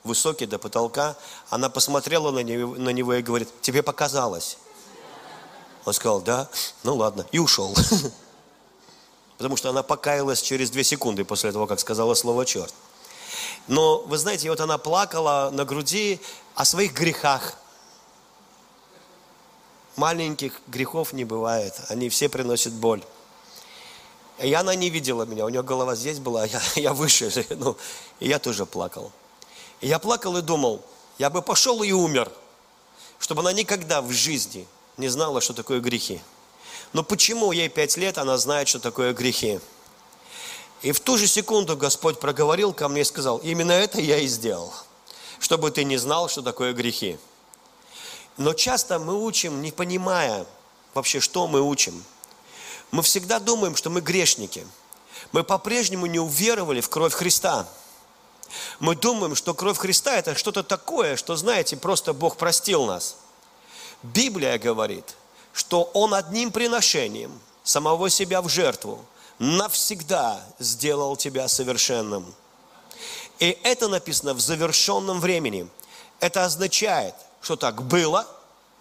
Высокий 0.04 0.46
до 0.46 0.58
потолка. 0.58 1.16
Она 1.48 1.70
посмотрела 1.70 2.32
на 2.32 2.40
него, 2.40 2.74
на 2.74 2.90
него 2.90 3.14
и 3.14 3.22
говорит, 3.22 3.48
тебе 3.60 3.82
показалось. 3.82 4.58
Он 5.84 5.92
сказал, 5.92 6.20
да, 6.20 6.48
ну 6.82 6.96
ладно, 6.96 7.26
и 7.30 7.38
ушел. 7.38 7.74
Потому 9.38 9.56
что 9.56 9.70
она 9.70 9.82
покаялась 9.82 10.42
через 10.42 10.70
две 10.70 10.84
секунды 10.84 11.24
после 11.24 11.52
того, 11.52 11.66
как 11.66 11.80
сказала 11.80 12.14
слово 12.14 12.46
«черт». 12.46 12.72
Но, 13.68 13.98
вы 13.98 14.18
знаете, 14.18 14.50
вот 14.50 14.60
она 14.60 14.78
плакала 14.78 15.50
на 15.52 15.64
груди 15.64 16.20
о 16.54 16.64
своих 16.64 16.92
грехах. 16.92 17.56
Маленьких 19.96 20.60
грехов 20.68 21.12
не 21.12 21.24
бывает, 21.24 21.74
они 21.88 22.08
все 22.08 22.28
приносят 22.28 22.72
боль. 22.72 23.02
И 24.38 24.52
она 24.54 24.74
не 24.74 24.90
видела 24.90 25.24
меня, 25.24 25.44
у 25.44 25.48
нее 25.48 25.62
голова 25.62 25.94
здесь 25.94 26.18
была, 26.18 26.44
я, 26.46 26.60
я 26.76 26.92
выше, 26.92 27.46
ну, 27.50 27.76
и 28.20 28.28
я 28.28 28.38
тоже 28.38 28.66
плакал. 28.66 29.12
И 29.80 29.88
я 29.88 29.98
плакал 29.98 30.36
и 30.36 30.42
думал, 30.42 30.82
я 31.18 31.30
бы 31.30 31.42
пошел 31.42 31.82
и 31.82 31.92
умер, 31.92 32.30
чтобы 33.18 33.42
она 33.42 33.52
никогда 33.52 34.02
в 34.02 34.10
жизни 34.10 34.66
не 34.96 35.08
знала, 35.08 35.40
что 35.40 35.52
такое 35.52 35.80
грехи. 35.80 36.20
Но 36.92 37.02
почему 37.02 37.52
ей 37.52 37.68
пять 37.68 37.96
лет, 37.96 38.18
она 38.18 38.36
знает, 38.38 38.68
что 38.68 38.78
такое 38.78 39.12
грехи? 39.12 39.60
И 40.82 40.90
в 40.90 40.98
ту 40.98 41.16
же 41.16 41.28
секунду 41.28 41.76
Господь 41.76 42.18
проговорил 42.18 42.72
ко 42.72 42.88
мне 42.88 43.02
и 43.02 43.04
сказал, 43.04 43.38
именно 43.38 43.72
это 43.72 44.00
я 44.00 44.18
и 44.18 44.26
сделал, 44.26 44.72
чтобы 45.38 45.70
ты 45.70 45.84
не 45.84 45.96
знал, 45.96 46.28
что 46.28 46.42
такое 46.42 46.72
грехи. 46.72 47.18
Но 48.36 48.52
часто 48.52 48.98
мы 48.98 49.24
учим, 49.24 49.62
не 49.62 49.70
понимая 49.70 50.44
вообще, 50.94 51.20
что 51.20 51.46
мы 51.46 51.60
учим. 51.60 52.02
Мы 52.90 53.02
всегда 53.02 53.38
думаем, 53.38 53.76
что 53.76 53.90
мы 53.90 54.00
грешники. 54.00 54.66
Мы 55.30 55.44
по-прежнему 55.44 56.06
не 56.06 56.18
уверовали 56.18 56.80
в 56.80 56.88
кровь 56.88 57.12
Христа. 57.12 57.68
Мы 58.80 58.96
думаем, 58.96 59.36
что 59.36 59.54
кровь 59.54 59.78
Христа– 59.78 60.16
это 60.18 60.34
что-то 60.34 60.62
такое, 60.62 61.16
что, 61.16 61.36
знаете, 61.36 61.76
просто 61.76 62.12
Бог 62.12 62.36
простил 62.36 62.84
нас. 62.84 63.16
Библия 64.02 64.58
говорит, 64.58 65.16
что 65.52 65.84
Он 65.94 66.12
одним 66.12 66.50
приношением 66.50 67.40
самого 67.62 68.10
себя 68.10 68.42
в 68.42 68.48
жертву 68.48 69.04
навсегда 69.42 70.40
сделал 70.60 71.16
тебя 71.16 71.48
совершенным. 71.48 72.32
И 73.40 73.58
это 73.64 73.88
написано 73.88 74.34
в 74.34 74.40
завершенном 74.40 75.18
времени. 75.18 75.68
Это 76.20 76.44
означает, 76.44 77.14
что 77.40 77.56
так 77.56 77.82
было, 77.82 78.24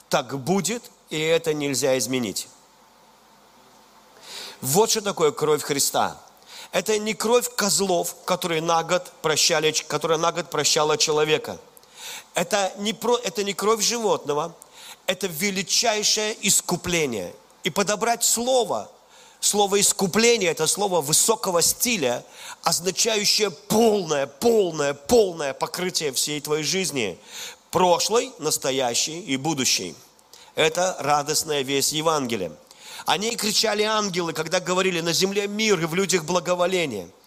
так 0.08 0.38
будет, 0.38 0.84
и 1.10 1.20
это 1.20 1.56
нельзя 1.56 1.98
изменить. 1.98 2.48
Вот 4.62 4.92
что 4.92 5.02
такое 5.02 5.32
кровь 5.32 5.64
Христа. 5.64 6.22
Это 6.72 7.00
не 7.00 7.16
кровь 7.16 7.50
козлов, 7.56 8.16
которые 8.24 8.62
на 8.62 8.84
год 8.84 9.12
прощали, 9.24 9.72
которая 9.72 10.20
на 10.20 10.32
год 10.32 10.52
прощала 10.52 10.96
человека. 10.96 11.58
Это 12.36 12.72
не, 12.78 12.94
про, 12.94 13.18
это 13.18 13.44
не 13.44 13.56
кровь 13.56 13.82
животного, 13.82 14.56
это 15.08 15.26
величайшее 15.26 16.38
искупление. 16.48 17.34
И 17.64 17.72
подобрать 17.72 18.24
слово, 18.24 18.92
слово 19.42 19.82
искупление, 19.82 20.52
это 20.52 20.68
слово 20.68 21.02
высокого 21.02 21.62
стиля, 21.62 22.24
означающее 22.64 23.52
полное, 23.52 24.28
полное, 24.28 24.94
полное 24.94 25.54
покрытие 25.54 26.14
всей 26.14 26.40
твоей 26.40 26.64
жизни. 26.64 27.20
Прошлой, 27.72 28.32
настоящей 28.40 29.20
и 29.20 29.36
будущей. 29.36 29.96
Это 30.56 30.96
радостная 31.00 31.64
весть 31.64 31.92
Евангелия. 31.92 32.52
Они 33.06 33.36
кричали 33.36 33.84
ангелы, 33.84 34.32
когда 34.32 34.60
говорили 34.60 35.02
на 35.02 35.12
земле 35.12 35.48
мир 35.48 35.82
и 35.82 35.86
в 35.86 35.96
людях 35.96 36.24
благоволение– 36.24 37.10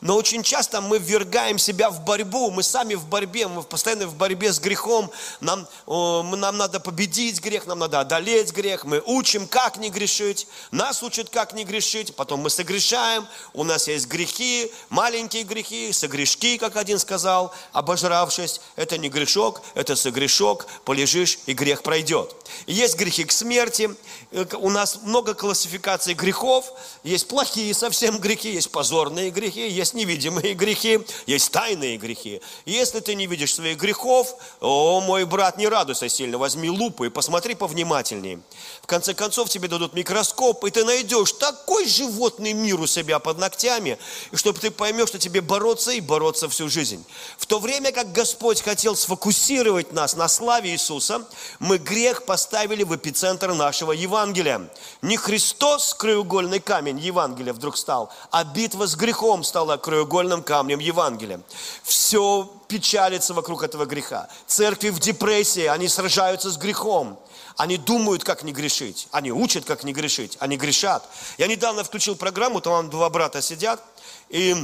но 0.00 0.16
очень 0.16 0.42
часто 0.42 0.80
мы 0.80 0.98
ввергаем 0.98 1.58
себя 1.58 1.90
в 1.90 2.04
борьбу, 2.04 2.50
мы 2.50 2.62
сами 2.62 2.94
в 2.94 3.06
борьбе, 3.06 3.48
мы 3.48 3.62
постоянно 3.62 4.06
в 4.06 4.14
борьбе 4.14 4.52
с 4.52 4.58
грехом. 4.58 5.10
Нам, 5.40 5.66
нам 5.86 6.56
надо 6.56 6.80
победить 6.80 7.40
грех, 7.40 7.66
нам 7.66 7.80
надо 7.80 8.00
одолеть 8.00 8.52
грех. 8.52 8.84
Мы 8.84 9.02
учим, 9.04 9.46
как 9.46 9.76
не 9.76 9.90
грешить. 9.90 10.46
Нас 10.70 11.02
учат, 11.02 11.28
как 11.28 11.52
не 11.52 11.64
грешить. 11.64 12.16
Потом 12.16 12.40
мы 12.40 12.50
согрешаем. 12.50 13.26
У 13.52 13.64
нас 13.64 13.88
есть 13.88 14.06
грехи, 14.06 14.72
маленькие 14.88 15.42
грехи, 15.42 15.92
согрешки, 15.92 16.56
как 16.56 16.76
один 16.76 16.98
сказал, 16.98 17.52
обожравшись. 17.72 18.60
Это 18.76 18.96
не 18.96 19.10
грешок, 19.10 19.60
это 19.74 19.96
согрешок. 19.96 20.66
Полежишь, 20.84 21.38
и 21.46 21.52
грех 21.52 21.82
пройдет. 21.82 22.34
есть 22.66 22.96
грехи 22.96 23.24
к 23.24 23.32
смерти. 23.32 23.90
Э, 24.32 24.46
у 24.58 24.70
нас 24.70 25.00
много 25.02 25.34
классификаций 25.34 26.14
грехов. 26.14 26.72
Есть 27.02 27.28
плохие 27.28 27.74
совсем 27.74 28.18
грехи, 28.18 28.52
есть 28.52 28.70
позорные 28.70 29.30
грехи, 29.30 29.68
есть 29.68 29.89
есть 29.90 29.94
невидимые 29.94 30.54
грехи, 30.54 31.00
есть 31.26 31.50
тайные 31.50 31.96
грехи. 31.96 32.40
Если 32.64 33.00
ты 33.00 33.14
не 33.14 33.26
видишь 33.26 33.54
своих 33.54 33.78
грехов, 33.78 34.34
о, 34.60 35.00
мой 35.00 35.24
брат, 35.24 35.58
не 35.58 35.68
радуйся 35.68 36.08
сильно, 36.08 36.38
возьми 36.38 36.70
лупу 36.70 37.04
и 37.04 37.08
посмотри 37.08 37.54
повнимательнее. 37.54 38.40
В 38.82 38.86
конце 38.86 39.14
концов, 39.14 39.48
тебе 39.48 39.68
дадут 39.68 39.94
микроскоп, 39.94 40.64
и 40.64 40.70
ты 40.70 40.84
найдешь 40.84 41.32
такой 41.32 41.86
животный 41.86 42.52
мир 42.52 42.80
у 42.80 42.86
себя 42.86 43.18
под 43.18 43.38
ногтями, 43.38 43.98
чтобы 44.32 44.58
ты 44.58 44.70
поймешь, 44.70 45.08
что 45.08 45.18
тебе 45.18 45.40
бороться 45.40 45.90
и 45.92 46.00
бороться 46.00 46.48
всю 46.48 46.68
жизнь. 46.68 47.04
В 47.36 47.46
то 47.46 47.58
время 47.58 47.92
как 47.92 48.12
Господь 48.12 48.62
хотел 48.62 48.94
сфокусировать 48.94 49.92
нас 49.92 50.14
на 50.14 50.28
славе 50.28 50.70
Иисуса, 50.70 51.26
мы 51.58 51.78
грех 51.78 52.24
поставили 52.24 52.84
в 52.84 52.94
эпицентр 52.94 53.54
нашего 53.54 53.92
Евангелия. 53.92 54.70
Не 55.02 55.16
Христос, 55.16 55.94
краеугольный 55.94 56.60
камень 56.60 56.98
Евангелия 56.98 57.52
вдруг 57.52 57.76
стал, 57.76 58.12
а 58.30 58.44
битва 58.44 58.86
с 58.86 58.94
грехом 58.94 59.42
стала 59.42 59.79
краеугольным 59.80 60.42
камнем 60.42 60.78
Евангелия. 60.78 61.40
Все 61.82 62.50
печалится 62.68 63.34
вокруг 63.34 63.62
этого 63.62 63.84
греха. 63.84 64.28
Церкви 64.46 64.90
в 64.90 65.00
депрессии, 65.00 65.66
они 65.66 65.88
сражаются 65.88 66.50
с 66.50 66.56
грехом. 66.56 67.18
Они 67.56 67.76
думают, 67.76 68.24
как 68.24 68.42
не 68.42 68.52
грешить. 68.52 69.08
Они 69.10 69.32
учат, 69.32 69.64
как 69.64 69.84
не 69.84 69.92
грешить. 69.92 70.36
Они 70.40 70.56
грешат. 70.56 71.06
Я 71.36 71.46
недавно 71.46 71.84
включил 71.84 72.16
программу, 72.16 72.60
там 72.60 72.88
два 72.88 73.10
брата 73.10 73.42
сидят, 73.42 73.82
и, 74.28 74.56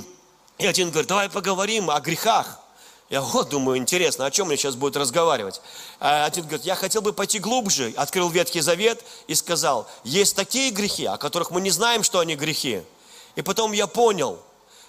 и 0.59 0.67
один 0.67 0.91
говорит, 0.91 1.09
давай 1.09 1.29
поговорим 1.29 1.91
о 1.91 2.01
грехах. 2.01 2.61
Я 3.09 3.21
вот 3.21 3.51
думаю, 3.51 3.79
интересно, 3.79 4.27
о 4.27 4.31
чем 4.31 4.49
мне 4.49 4.57
сейчас 4.57 4.75
будет 4.75 4.97
разговаривать. 4.97 5.61
А 6.01 6.25
один 6.25 6.45
говорит, 6.45 6.67
я 6.67 6.75
хотел 6.75 7.03
бы 7.03 7.13
пойти 7.13 7.39
глубже. 7.39 7.95
Открыл 7.97 8.29
Ветхий 8.31 8.61
Завет 8.61 9.05
и 9.29 9.35
сказал, 9.35 9.87
есть 10.03 10.35
такие 10.35 10.71
грехи, 10.71 11.05
о 11.05 11.17
которых 11.17 11.51
мы 11.51 11.61
не 11.61 11.71
знаем, 11.71 12.03
что 12.03 12.19
они 12.19 12.35
грехи. 12.35 12.83
И 13.37 13.43
потом 13.43 13.73
я 13.73 13.87
понял, 13.87 14.41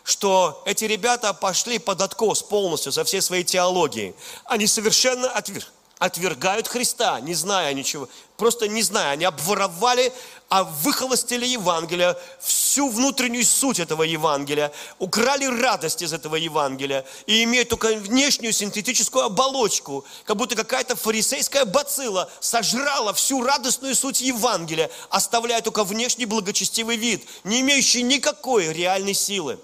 что 0.07 0.63
эти 0.65 0.85
ребята 0.85 1.33
пошли 1.33 1.79
под 1.79 2.01
откос 2.01 2.41
полностью 2.41 2.93
со 2.93 3.03
всей 3.03 3.21
своей 3.21 3.43
теологией. 3.43 4.15
Они 4.45 4.65
совершенно 4.65 5.29
отверг, 5.29 5.65
отвергают 5.99 6.69
Христа, 6.69 7.19
не 7.19 7.33
зная 7.33 7.73
ничего, 7.73 8.07
просто 8.37 8.69
не 8.69 8.83
зная. 8.83 9.11
Они 9.11 9.25
обворовали, 9.25 10.13
а 10.47 10.63
выхолостили 10.63 11.45
Евангелие, 11.45 12.15
всю 12.39 12.87
внутреннюю 12.87 13.43
суть 13.43 13.79
этого 13.79 14.03
Евангелия, 14.03 14.71
украли 14.97 15.43
радость 15.43 16.01
из 16.01 16.13
этого 16.13 16.37
Евангелия 16.37 17.03
и 17.25 17.43
имеют 17.43 17.67
только 17.67 17.87
внешнюю 17.87 18.53
синтетическую 18.53 19.25
оболочку, 19.25 20.05
как 20.23 20.37
будто 20.37 20.55
какая-то 20.55 20.95
фарисейская 20.95 21.65
бацилла 21.65 22.31
сожрала 22.39 23.11
всю 23.11 23.43
радостную 23.43 23.93
суть 23.93 24.21
Евангелия, 24.21 24.89
оставляя 25.09 25.61
только 25.61 25.83
внешний 25.83 26.25
благочестивый 26.25 26.95
вид, 26.95 27.27
не 27.43 27.59
имеющий 27.59 28.03
никакой 28.03 28.71
реальной 28.71 29.13
силы. 29.13 29.59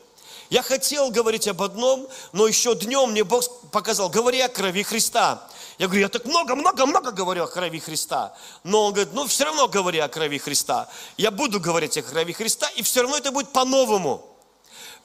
Я 0.54 0.62
хотел 0.62 1.10
говорить 1.10 1.48
об 1.48 1.64
одном, 1.64 2.08
но 2.32 2.46
еще 2.46 2.76
днем 2.76 3.10
мне 3.10 3.24
Бог 3.24 3.44
показал, 3.72 4.08
говори 4.08 4.40
о 4.40 4.50
крови 4.50 4.84
Христа. 4.84 5.42
Я 5.80 5.88
говорю, 5.88 6.02
я 6.02 6.10
так 6.10 6.26
много-много-много 6.26 7.10
говорю 7.10 7.46
о 7.46 7.48
крови 7.48 7.80
Христа. 7.80 8.36
Но 8.64 8.86
он 8.86 8.94
говорит, 8.94 9.14
ну 9.14 9.26
все 9.26 9.46
равно 9.46 9.68
говори 9.68 9.98
о 9.98 10.08
крови 10.08 10.38
Христа. 10.38 10.88
Я 11.18 11.32
буду 11.32 11.60
говорить 11.60 11.98
о 11.98 12.04
крови 12.04 12.34
Христа, 12.34 12.70
и 12.76 12.84
все 12.84 13.02
равно 13.02 13.18
это 13.18 13.32
будет 13.32 13.52
по-новому. 13.52 14.24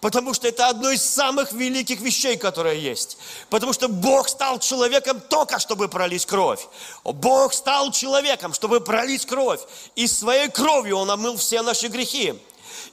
Потому 0.03 0.35
что 0.35 0.47
это 0.47 0.69
одно 0.69 0.91
из 0.91 1.03
самых 1.03 1.51
великих 1.53 2.03
вещей, 2.03 2.37
которые 2.37 2.83
есть. 2.83 3.17
Потому 3.49 3.73
что 3.73 3.89
Бог 3.89 4.29
стал 4.29 4.59
человеком 4.59 5.19
только, 5.31 5.59
чтобы 5.61 5.89
пролить 5.89 6.27
кровь. 6.27 6.69
Бог 7.05 7.55
стал 7.55 7.91
человеком, 7.91 8.53
чтобы 8.53 8.81
пролить 8.81 9.25
кровь. 9.25 9.63
И 9.97 10.07
своей 10.09 10.51
кровью 10.51 10.99
Он 10.99 11.11
омыл 11.11 11.39
все 11.39 11.63
наши 11.63 11.89
грехи. 11.89 12.39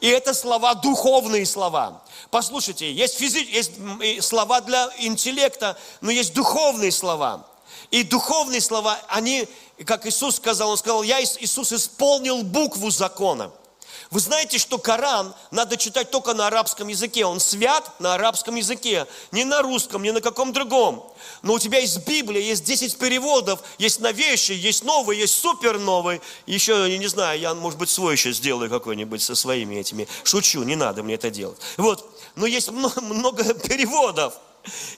И 0.02 0.08
это 0.08 0.34
слова, 0.34 0.76
духовные 0.76 1.46
слова. 1.46 2.02
Послушайте, 2.32 2.92
есть, 2.92 3.18
физи... 3.18 3.40
есть 3.40 4.24
слова 4.24 4.62
для 4.62 4.90
интеллекта, 4.98 5.78
но 6.02 6.12
есть 6.12 6.34
духовные 6.34 6.92
слова. 6.92 7.48
И 7.92 8.04
духовные 8.04 8.62
слова, 8.62 9.00
они, 9.08 9.48
как 9.86 10.06
Иисус 10.06 10.36
сказал, 10.38 10.72
Он 10.72 10.78
сказал, 10.78 11.04
я, 11.04 11.22
Иисус, 11.22 11.72
исполнил 11.72 12.44
букву 12.44 12.90
закона. 12.90 13.52
Вы 14.12 14.20
знаете, 14.20 14.58
что 14.60 14.78
Коран 14.78 15.34
надо 15.52 15.78
читать 15.78 16.12
только 16.12 16.34
на 16.34 16.48
арабском 16.48 16.88
языке. 16.88 17.26
Он 17.26 17.40
свят 17.40 17.92
на 18.00 18.14
арабском 18.14 18.56
языке, 18.56 19.08
не 19.32 19.44
на 19.44 19.62
русском, 19.62 20.04
не 20.04 20.12
на 20.12 20.22
каком 20.22 20.54
другом. 20.54 21.12
Но 21.42 21.54
у 21.54 21.60
тебя 21.60 21.80
есть 21.80 22.06
Библия, 22.06 22.42
есть 22.42 22.64
10 22.64 22.98
переводов, 22.98 23.62
есть 23.78 24.00
новейший, 24.00 24.56
есть 24.56 24.84
новый, 24.84 25.18
есть 25.18 25.40
супер 25.40 25.80
новый. 25.80 26.22
Еще, 26.46 26.92
я 26.92 26.98
не 26.98 27.08
знаю, 27.08 27.40
я, 27.40 27.54
может 27.56 27.80
быть, 27.80 27.90
свой 27.90 28.14
еще 28.14 28.32
сделаю 28.32 28.70
какой-нибудь 28.70 29.22
со 29.22 29.36
своими 29.36 29.76
этими. 29.76 30.08
Шучу, 30.24 30.64
не 30.64 30.76
надо 30.76 31.02
мне 31.02 31.16
это 31.16 31.32
делать. 31.32 31.58
Вот, 31.78 32.08
но 32.36 32.46
есть 32.46 32.70
много, 32.72 33.02
много 33.02 33.54
переводов. 33.54 34.36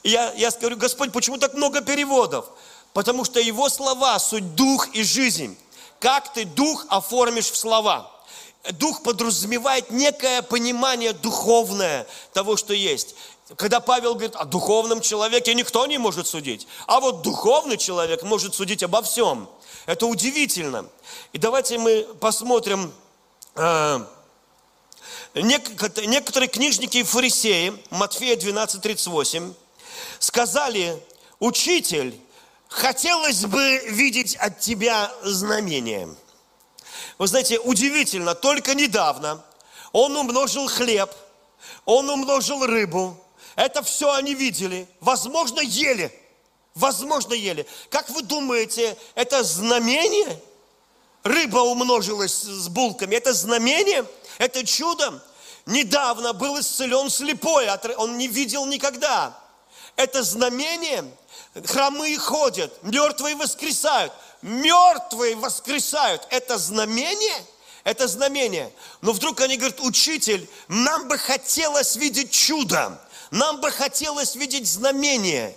Я, 0.03 0.34
я 0.34 0.51
говорю, 0.51 0.78
Господь, 0.78 1.12
почему 1.12 1.38
так 1.38 1.53
много 1.53 1.82
переводов? 1.82 2.45
Потому 2.93 3.26
что 3.26 3.39
Его 3.39 3.70
слова– 3.70 4.20
суть 4.20 4.55
дух 4.55 4.88
и 4.93 5.03
жизнь. 5.03 5.58
Как 5.99 6.34
ты 6.34 6.45
дух 6.45 6.86
оформишь 6.89 7.49
в 7.49 7.55
слова? 7.55 8.12
Дух 8.74 9.03
подразумевает 9.03 9.91
некое 9.91 10.41
понимание 10.41 11.13
духовное 11.13 12.07
того, 12.34 12.57
что 12.57 12.74
есть. 12.74 13.15
Когда 13.55 13.80
Павел 13.80 14.13
говорит, 14.13 14.36
о 14.36 14.45
духовном 14.45 14.99
человеке 14.99 15.53
никто 15.53 15.86
не 15.86 15.97
может 15.97 16.28
судить, 16.28 16.68
а 16.86 16.99
вот 16.99 17.22
духовный 17.22 17.78
человек 17.78 18.24
может 18.24 18.55
судить 18.55 18.84
обо 18.84 19.01
всем. 19.01 19.49
Это 19.86 20.05
удивительно. 20.05 20.86
И 21.32 21.38
давайте 21.38 21.78
мы 21.78 22.05
посмотрим, 22.20 22.93
э, 23.55 23.99
некоторые 25.34 26.49
книжники 26.49 26.97
и 26.97 27.03
фарисеи, 27.03 27.74
Матфея 27.89 28.36
12, 28.36 28.82
38, 28.82 29.53
сказали, 30.20 31.01
учитель, 31.39 32.20
хотелось 32.68 33.45
бы 33.45 33.82
видеть 33.88 34.36
от 34.36 34.59
тебя 34.59 35.11
знамение. 35.24 36.09
Вы 37.18 37.28
знаете, 37.28 37.59
удивительно, 37.59 38.36
только 38.36 38.76
недавно 38.76 39.43
он 39.91 40.15
умножил 40.15 40.68
хлеб, 40.68 41.09
он 41.86 42.09
умножил 42.09 42.65
рыбу. 42.65 43.18
Это 43.55 43.82
все 43.82 44.13
они 44.13 44.36
видели. 44.36 44.88
Возможно, 44.99 45.59
ели. 45.61 46.11
Возможно, 46.76 47.34
ели. 47.34 47.65
Как 47.89 48.09
вы 48.09 48.22
думаете, 48.22 48.95
это 49.15 49.43
знамение? 49.43 50.39
Рыба 51.24 51.59
умножилась 51.59 52.43
с 52.43 52.68
булками. 52.68 53.15
Это 53.15 53.34
знамение? 53.34 54.05
Это 54.38 54.63
чудо? 54.63 55.24
Недавно 55.65 56.34
был 56.34 56.59
исцелен 56.59 57.09
слепой, 57.09 57.68
он 57.97 58.18
не 58.18 58.28
видел 58.28 58.65
никогда. 58.68 59.38
Это 59.95 60.22
знамение. 60.22 61.03
Хромые 61.65 62.18
ходят, 62.20 62.72
мертвые 62.84 63.36
воскресают. 63.36 64.13
Мертвые 64.42 65.36
воскресают. 65.36 66.28
Это 66.30 66.58
знамение? 66.58 67.46
Это 67.84 68.08
знамение. 68.08 68.72
Но 69.02 69.14
вдруг 69.14 69.42
они 69.42 69.58
говорят, 69.58 69.80
учитель, 69.80 70.48
нам 70.68 71.08
бы 71.08 71.18
хотелось 71.18 71.96
видеть 71.96 72.32
чудо. 72.32 73.00
Нам 73.32 73.60
бы 73.62 73.72
хотелось 73.72 74.36
видеть 74.36 74.68
знамение. 74.68 75.56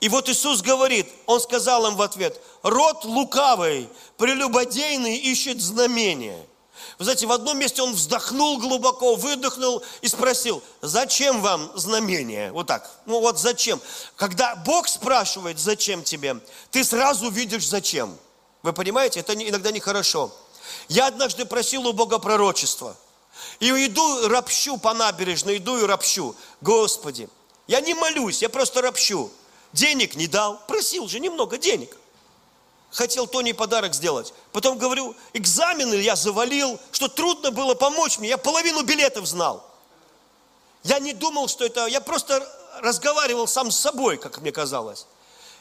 И 0.00 0.08
вот 0.08 0.28
Иисус 0.28 0.62
говорит, 0.62 1.08
Он 1.26 1.40
сказал 1.40 1.86
им 1.86 1.96
в 1.96 2.02
ответ, 2.02 2.40
род 2.62 3.04
лукавый, 3.04 3.88
прелюбодейный 4.16 5.16
ищет 5.16 5.60
знамение– 5.60 6.46
вы 6.98 7.04
знаете, 7.04 7.26
в 7.26 7.32
одном 7.32 7.58
месте 7.58 7.82
он 7.82 7.92
вздохнул 7.92 8.58
глубоко, 8.58 9.16
выдохнул 9.16 9.82
и 10.00 10.08
спросил, 10.08 10.62
зачем 10.80 11.40
вам 11.40 11.70
знамение? 11.74 12.52
Вот 12.52 12.68
так. 12.68 12.88
Ну 13.06 13.20
вот 13.20 13.38
зачем? 13.38 13.80
Когда 14.14 14.54
Бог 14.56 14.86
спрашивает, 14.86 15.58
зачем 15.58 16.04
тебе, 16.04 16.36
ты 16.70 16.84
сразу 16.84 17.30
видишь, 17.30 17.68
зачем. 17.68 18.16
Вы 18.62 18.72
понимаете, 18.72 19.20
это 19.20 19.34
иногда 19.34 19.72
нехорошо. 19.72 20.32
Я 20.88 21.08
однажды 21.08 21.44
просил 21.44 21.86
у 21.86 21.92
Бога 21.92 22.18
пророчества. 22.18 22.96
И 23.58 23.66
иду, 23.66 24.28
ропщу 24.28 24.76
по 24.76 24.94
набережной, 24.94 25.56
иду 25.56 25.78
и 25.78 25.84
ропщу. 25.84 26.36
Господи, 26.60 27.28
я 27.66 27.80
не 27.80 27.94
молюсь, 27.94 28.40
я 28.40 28.48
просто 28.48 28.80
ропщу. 28.82 29.30
Денег 29.72 30.14
не 30.14 30.28
дал, 30.28 30.64
просил 30.68 31.08
же 31.08 31.18
немного 31.18 31.58
денег 31.58 31.96
хотел 32.94 33.26
Тони 33.26 33.52
подарок 33.52 33.94
сделать. 33.94 34.32
Потом 34.52 34.78
говорю, 34.78 35.14
экзамены 35.32 35.94
я 35.96 36.16
завалил, 36.16 36.78
что 36.92 37.08
трудно 37.08 37.50
было 37.50 37.74
помочь 37.74 38.18
мне. 38.18 38.28
Я 38.28 38.38
половину 38.38 38.82
билетов 38.82 39.26
знал. 39.26 39.68
Я 40.84 41.00
не 41.00 41.12
думал, 41.12 41.48
что 41.48 41.64
это... 41.64 41.86
Я 41.86 42.00
просто 42.00 42.46
разговаривал 42.80 43.46
сам 43.48 43.70
с 43.70 43.76
собой, 43.76 44.16
как 44.16 44.40
мне 44.40 44.52
казалось. 44.52 45.06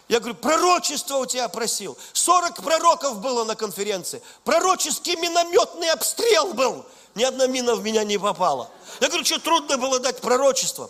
Я 0.09 0.19
говорю, 0.19 0.35
пророчество 0.35 1.17
у 1.17 1.25
тебя 1.25 1.47
просил. 1.47 1.97
40 2.13 2.61
пророков 2.61 3.19
было 3.19 3.43
на 3.45 3.55
конференции. 3.55 4.21
Пророческий 4.43 5.15
минометный 5.15 5.89
обстрел 5.89 6.53
был. 6.53 6.85
Ни 7.15 7.23
одна 7.23 7.47
мина 7.47 7.75
в 7.75 7.83
меня 7.83 8.03
не 8.03 8.19
попала. 8.19 8.69
Я 8.99 9.07
говорю, 9.07 9.25
что 9.25 9.39
трудно 9.39 9.77
было 9.77 9.99
дать 9.99 10.21
пророчество. 10.21 10.89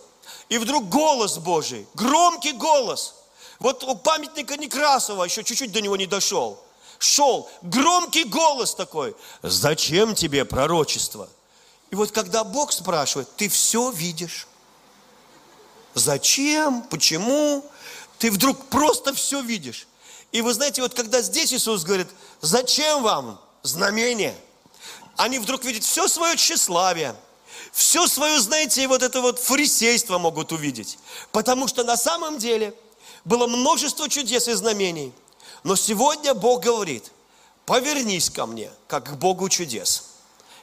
И 0.50 0.58
вдруг 0.58 0.90
голос 0.90 1.38
Божий, 1.38 1.88
громкий 1.94 2.52
голос– 2.52 3.16
вот 3.60 3.84
у 3.84 3.96
памятника 3.96 4.58
Некрасова 4.58 5.24
еще 5.24 5.44
чуть-чуть 5.44 5.72
до 5.72 5.82
него 5.82 5.96
не 5.98 6.06
дошел. 6.06 6.64
Шел 7.00 7.50
громкий 7.62 8.24
голос 8.24 8.76
такой. 8.76 9.16
Зачем 9.42 10.16
тебе 10.16 10.46
пророчество? 10.46 11.30
И 11.92 11.96
вот 11.96 12.12
когда 12.12 12.44
Бог 12.44 12.72
спрашивает, 12.72 13.30
ты 13.36 13.50
все 13.50 13.92
видишь. 13.92 14.48
Зачем? 15.94 16.82
Почему? 16.84 17.66
Ты 18.18 18.32
вдруг 18.32 18.70
просто 18.70 19.14
все 19.14 19.42
видишь. 19.42 19.88
И 20.32 20.42
вы 20.42 20.54
знаете, 20.54 20.82
вот 20.82 20.94
когда 20.94 21.22
здесь 21.22 21.54
Иисус 21.54 21.84
говорит, 21.84 22.08
зачем 22.42 23.04
вам 23.04 23.40
знамение? 23.62 24.36
Они 25.16 25.38
вдруг 25.38 25.64
видят 25.64 25.84
все 25.84 26.08
свое 26.08 26.36
тщеславие, 26.36 27.16
все 27.72 28.08
свое, 28.08 28.40
знаете, 28.40 28.88
вот 28.88 29.04
это 29.04 29.22
вот 29.22 29.38
фарисейство 29.38 30.18
могут 30.18 30.52
увидеть. 30.52 30.98
Потому 31.32 31.68
что 31.68 31.84
на 31.84 31.98
самом 31.98 32.40
деле– 32.40 32.74
было 33.26 33.48
множество 33.48 34.10
чудес 34.10 34.48
и 34.48 34.54
знамений. 34.54 35.14
Но 35.64 35.76
сегодня 35.76 36.34
Бог 36.34 36.64
говорит, 36.64 37.12
повернись 37.66 38.30
ко 38.30 38.46
мне, 38.46 38.70
как 38.88 39.12
к 39.12 39.14
Богу 39.14 39.50
чудес. 39.50 40.06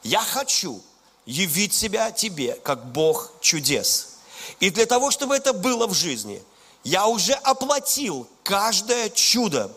Я 0.03 0.21
хочу 0.21 0.81
явить 1.27 1.75
себя 1.75 2.11
тебе, 2.11 2.55
как 2.63 2.93
Бог 2.93 3.33
чудес. 3.41 4.19
И 4.59 4.71
для 4.71 4.87
того, 4.87 5.11
чтобы 5.11 5.37
это 5.37 5.53
было 5.53 5.87
в 5.87 5.95
жизни, 5.95 6.43
я 6.85 7.07
уже 7.07 7.33
оплатил 7.33 8.27
каждое 8.43 9.11
чудо, 9.11 9.71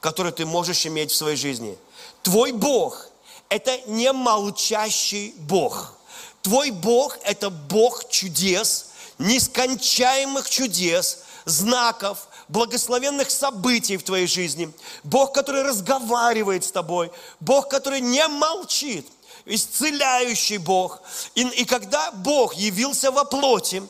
которое 0.00 0.32
ты 0.32 0.44
можешь 0.44 0.86
иметь 0.86 1.10
в 1.10 1.16
своей 1.16 1.36
жизни. 1.36 1.78
Твой 2.22 2.52
Бог– 2.52 3.08
это 3.48 3.80
не 3.86 4.12
молчащий 4.12 5.34
Бог. 5.38 5.94
Твой 6.42 6.70
Бог– 6.70 7.18
это 7.24 7.50
Бог 7.50 8.08
чудес, 8.08 8.86
нескончаемых 9.18 10.48
чудес, 10.48 11.24
знаков, 11.44 12.27
благословенных 12.48 13.30
событий 13.30 13.96
в 13.96 14.02
твоей 14.02 14.26
жизни. 14.26 14.72
Бог, 15.04 15.32
который 15.32 15.62
разговаривает 15.62 16.64
с 16.64 16.72
тобой. 16.72 17.10
Бог, 17.40 17.68
который 17.68 18.00
не 18.00 18.26
молчит. 18.28 19.06
Исцеляющий 19.44 20.58
Бог. 20.58 21.00
И, 21.34 21.42
и 21.42 21.64
когда 21.64 22.10
Бог 22.12 22.54
явился 22.54 23.10
во 23.10 23.24
плоти, 23.24 23.82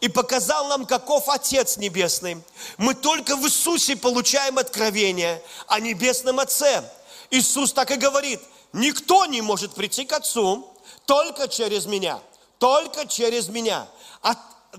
и 0.00 0.08
показал 0.08 0.68
нам, 0.68 0.84
каков 0.84 1.28
Отец 1.28 1.78
Небесный. 1.78 2.42
Мы 2.76 2.94
только 2.94 3.36
в 3.36 3.46
Иисусе 3.46 3.96
получаем 3.96 4.58
откровение 4.58 5.42
о 5.66 5.80
Небесном 5.80 6.38
Отце. 6.38 6.84
Иисус 7.30 7.72
так 7.72 7.90
и 7.90 7.96
говорит, 7.96 8.40
никто 8.72 9.24
не 9.26 9.40
может 9.40 9.74
прийти 9.74 10.04
к 10.04 10.12
Отцу 10.12 10.70
только 11.06 11.48
через 11.48 11.86
меня, 11.86 12.20
только 12.58 13.06
через 13.06 13.48
меня. 13.48 13.88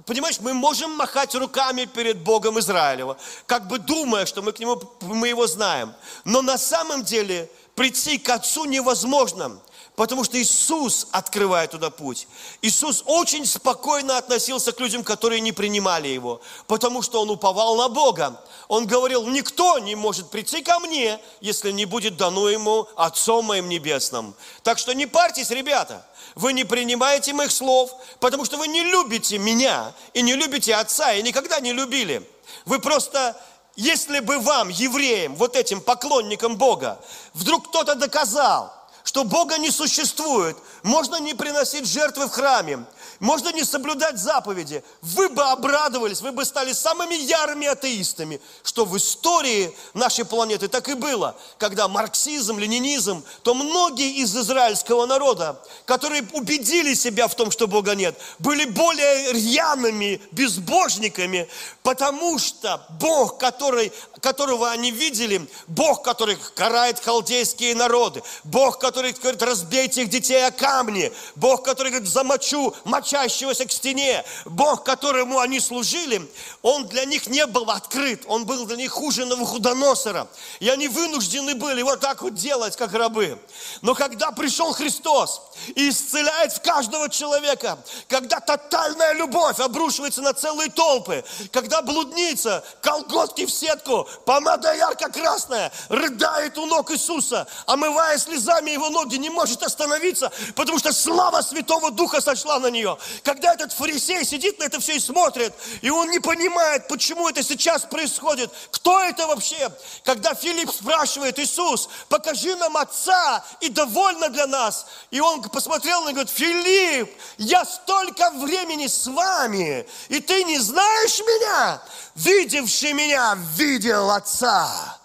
Понимаешь, 0.06 0.40
мы 0.40 0.54
можем 0.54 0.96
махать 0.96 1.34
руками 1.36 1.86
перед 1.86 2.18
Богом 2.18 2.60
Израилева, 2.60 3.18
как 3.46 3.68
бы 3.68 3.80
думая, 3.80 4.26
что 4.26 4.42
мы 4.42 4.52
к 4.52 4.60
нему, 4.60 4.82
мы 5.02 5.30
его 5.30 5.48
знаем. 5.48 5.94
Но 6.26 6.42
на 6.42 6.58
самом 6.58 7.04
деле 7.04 7.50
прийти 7.76 8.18
к 8.18 8.30
Отцу 8.30 8.66
невозможно, 8.66 9.60
потому 9.96 10.24
что 10.24 10.40
Иисус 10.42 11.08
открывает 11.12 11.72
туда 11.72 11.90
путь. 11.90 12.28
Иисус 12.62 13.04
очень 13.06 13.46
спокойно 13.46 14.18
относился 14.18 14.72
к 14.72 14.80
людям, 14.80 15.04
которые 15.04 15.42
не 15.42 15.52
принимали 15.52 16.08
Его, 16.08 16.42
потому 16.68 17.02
что 17.02 17.22
Он 17.22 17.30
уповал 17.30 17.76
на 17.76 17.90
Бога. 17.90 18.44
Он 18.68 18.86
говорил, 18.86 19.28
никто 19.28 19.80
не 19.80 19.96
может 19.96 20.30
прийти 20.30 20.62
ко 20.62 20.80
мне, 20.80 21.20
если 21.42 21.72
не 21.72 21.86
будет 21.86 22.18
дано 22.18 22.50
Ему 22.50 22.88
Отцом 22.96 23.46
моим 23.46 23.70
Небесным. 23.70 24.36
Так 24.64 24.78
что 24.78 24.94
не 24.94 25.06
парьтесь, 25.06 25.50
ребята– 25.50 26.06
вы 26.38 26.54
не 26.54 26.66
принимаете 26.66 27.34
моих 27.34 27.52
слов, 27.52 27.92
потому 28.20 28.46
что 28.46 28.58
вы 28.58 28.68
не 28.68 28.84
любите 28.84 29.40
меня 29.40 29.92
и 30.14 30.22
не 30.22 30.36
любите 30.36 30.76
Отца, 30.76 31.14
и 31.14 31.24
никогда 31.24 31.60
не 31.60 31.74
любили. 31.74 32.22
Вы 32.66 32.80
просто, 32.80 33.36
если 33.76 34.20
бы 34.20 34.38
вам, 34.38 34.70
евреям, 34.70 35.36
вот 35.36 35.56
этим 35.56 35.82
поклонникам 35.82 36.58
Бога, 36.58 37.00
вдруг 37.34 37.70
кто-то 37.70 37.96
доказал, 37.96 38.72
что 39.04 39.24
Бога 39.24 39.58
не 39.58 39.72
существует, 39.72 40.56
можно 40.84 41.20
не 41.20 41.34
приносить 41.34 41.88
жертвы 41.88 42.28
в 42.28 42.32
храме, 42.32 42.86
можно 43.20 43.52
не 43.52 43.64
соблюдать 43.64 44.18
заповеди, 44.18 44.84
вы 45.02 45.30
бы 45.30 45.44
обрадовались, 45.44 46.22
вы 46.22 46.32
бы 46.32 46.46
стали 46.46 46.74
самыми 46.74 47.16
ярыми 47.16 47.68
атеистами, 47.68 48.40
что 48.64 48.86
в 48.86 48.96
истории 48.98 49.74
нашей 49.94 50.26
планеты 50.26 50.68
так 50.68 50.88
и 50.90 50.94
было, 50.94 51.36
когда 51.58 51.88
марксизм, 51.88 52.60
ленинизм, 52.60 53.24
то 53.44 53.54
многие 53.54 54.18
из 54.18 54.36
израильского 54.36 55.06
народа, 55.06 55.62
которые 55.86 56.28
убедили 56.34 56.94
себя 56.94 57.28
в 57.28 57.36
том, 57.36 57.52
что 57.52 57.68
Бога 57.68 57.96
нет, 57.96 58.20
были 58.40 58.66
более 58.66 59.34
рьяными 59.34 60.22
безбожниками, 60.32 61.48
потому 61.84 62.38
что 62.40 62.86
Бог, 63.00 63.38
который, 63.38 63.92
которого 64.22 64.72
они 64.72 64.92
видели, 64.92 65.48
Бог, 65.68 66.04
который 66.04 66.38
карает 66.56 67.00
халдейские 67.00 67.76
народы, 67.76 68.24
Бог, 68.44 68.80
который 68.80 69.14
говорит, 69.14 69.42
разбейте 69.42 70.04
их 70.04 70.10
детей 70.10 70.46
о 70.46 70.52
камни, 70.52 71.12
Бог, 71.36 71.64
который 71.64 71.92
говорит, 71.92 72.10
замочу, 72.10 72.76
мочу 72.84 73.08
мчащегося 73.08 73.66
к 73.66 73.72
стене. 73.72 74.24
Бог, 74.46 74.84
которому 74.84 75.40
они 75.40 75.60
служили, 75.60 76.30
он 76.62 76.88
для 76.88 77.06
них 77.06 77.28
не 77.28 77.46
был 77.46 77.70
открыт. 77.70 78.24
Он 78.28 78.46
был 78.46 78.66
для 78.66 78.76
них 78.76 78.92
хуже 78.92 79.26
Навуходоносора. 79.26 80.28
И 80.60 80.70
они 80.70 80.88
вынуждены 80.88 81.56
были 81.56 81.82
вот 81.82 82.00
так 82.00 82.22
вот 82.22 82.36
делать, 82.36 82.76
как 82.76 82.94
рабы. 82.94 83.40
Но 83.82 83.96
когда 83.96 84.32
пришел 84.32 84.74
Христос 84.74 85.42
и 85.76 85.90
исцеляет 85.90 86.60
каждого 86.60 87.10
человека, 87.10 87.80
когда 88.08 88.40
тотальная 88.40 89.14
любовь 89.14 89.60
обрушивается 89.60 90.22
на 90.22 90.34
целые 90.34 90.70
толпы, 90.70 91.24
когда 91.52 91.82
блудница, 91.82 92.64
колготки 92.82 93.46
в 93.46 93.52
сетку, 93.52 94.07
помада 94.26 94.74
ярко-красная, 94.74 95.72
рыдает 95.90 96.58
у 96.58 96.66
ног 96.66 96.92
Иисуса, 96.92 97.48
омывая 97.66 98.18
слезами 98.18 98.72
его 98.72 98.90
ноги 98.90 99.16
не 99.16 99.30
может 99.30 99.64
остановиться, 99.64 100.32
потому 100.56 100.80
что 100.80 100.92
слава 100.94 101.42
Святого 101.42 101.92
Духа 101.92 102.22
сошла 102.22 102.60
на 102.60 102.68
нее. 102.68 102.98
Когда 103.24 103.54
этот 103.54 103.74
фарисей 103.74 104.26
сидит 104.26 104.60
на 104.60 104.66
это 104.66 104.80
все 104.80 104.96
и 104.96 105.00
смотрит, 105.00 105.54
и 105.82 105.90
он 105.90 106.10
не 106.10 106.20
понимает, 106.20 106.88
почему 106.88 107.30
это 107.30 107.44
сейчас 107.44 107.84
происходит, 107.84 108.52
кто 108.72 109.00
это 109.02 109.28
вообще? 109.28 109.70
Когда 110.04 110.34
Филипп 110.34 110.72
спрашивает, 110.72 111.40
Иисус, 111.40 111.90
покажи 112.10 112.56
нам 112.56 112.78
Отца, 112.78 113.44
и 113.62 113.70
довольно 113.70 114.30
для 114.30 114.48
нас. 114.48 114.86
И 115.12 115.20
он 115.20 115.42
посмотрел 115.42 116.08
и 116.08 116.12
говорит, 116.12 116.30
Филипп, 116.30 117.10
я 117.38 117.66
столько 117.66 118.30
времени 118.32 118.88
с 118.88 119.08
вами, 119.08 119.88
и 120.10 120.20
ты 120.20 120.44
не 120.44 120.60
знаешь 120.60 121.20
меня? 121.20 121.82
Видевший 122.18 122.94
меня, 122.94 123.38
видел 123.56 124.10
Отца. 124.10 124.98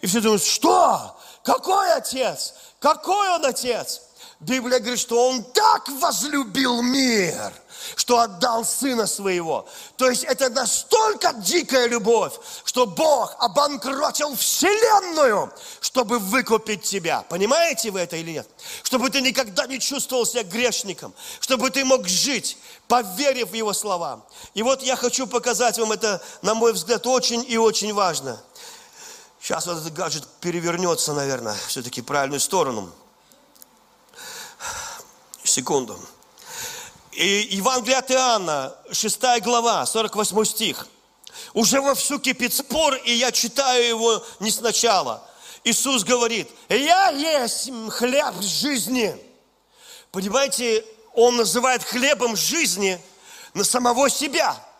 И 0.00 0.06
все 0.06 0.20
думают, 0.20 0.44
что? 0.44 1.18
Какой 1.42 1.92
отец? 1.92 2.54
Какой 2.78 3.30
он 3.30 3.44
отец? 3.44 4.00
Библия 4.38 4.78
говорит, 4.78 5.00
что 5.00 5.28
он 5.28 5.42
так 5.42 5.88
возлюбил 5.88 6.80
мир, 6.82 7.52
что 7.96 8.20
отдал 8.20 8.64
сына 8.64 9.06
своего. 9.06 9.66
То 9.96 10.10
есть 10.10 10.24
это 10.24 10.48
настолько 10.50 11.32
дикая 11.34 11.86
любовь, 11.86 12.34
что 12.64 12.86
Бог 12.86 13.34
обанкротил 13.38 14.36
вселенную, 14.36 15.52
чтобы 15.80 16.18
выкупить 16.18 16.82
тебя. 16.82 17.24
Понимаете 17.28 17.90
вы 17.90 18.00
это 18.00 18.16
или 18.16 18.32
нет? 18.32 18.48
Чтобы 18.82 19.10
ты 19.10 19.20
никогда 19.20 19.66
не 19.66 19.78
чувствовал 19.78 20.26
себя 20.26 20.42
грешником, 20.42 21.14
чтобы 21.40 21.70
ты 21.70 21.84
мог 21.84 22.08
жить, 22.08 22.58
поверив 22.88 23.50
в 23.50 23.54
его 23.54 23.72
слова. 23.72 24.24
И 24.54 24.62
вот 24.62 24.82
я 24.82 24.96
хочу 24.96 25.26
показать 25.26 25.78
вам 25.78 25.92
это, 25.92 26.22
на 26.42 26.54
мой 26.54 26.72
взгляд, 26.72 27.06
очень 27.06 27.44
и 27.48 27.56
очень 27.56 27.92
важно– 27.92 28.40
Сейчас 29.42 29.66
вот 29.66 29.78
этот 29.78 29.92
гаджет 29.92 30.24
перевернется, 30.40 31.12
наверное, 31.12 31.56
все-таки 31.66 32.00
в 32.00 32.04
правильную 32.04 32.38
сторону. 32.38 32.92
Секунду. 35.42 35.98
И 37.12 37.48
Евангелие 37.50 37.98
от 37.98 38.10
Иоанна, 38.10 38.74
6 38.90 39.20
глава, 39.42 39.84
48 39.86 40.44
стих. 40.44 40.86
Уже 41.54 41.80
вовсю 41.80 42.18
кипит 42.18 42.54
спор, 42.54 42.94
и 42.94 43.12
я 43.12 43.32
читаю 43.32 43.86
его 43.86 44.24
не 44.40 44.50
сначала. 44.50 45.22
Иисус 45.64 46.04
говорит, 46.04 46.50
я 46.68 47.10
есть 47.10 47.70
хлеб 47.90 48.34
жизни. 48.40 49.16
Понимаете, 50.10 50.84
Он 51.14 51.36
называет 51.36 51.82
хлебом 51.82 52.36
жизни 52.36 53.00
на 53.54 53.64
самого 53.64 54.08
себя– 54.10 54.56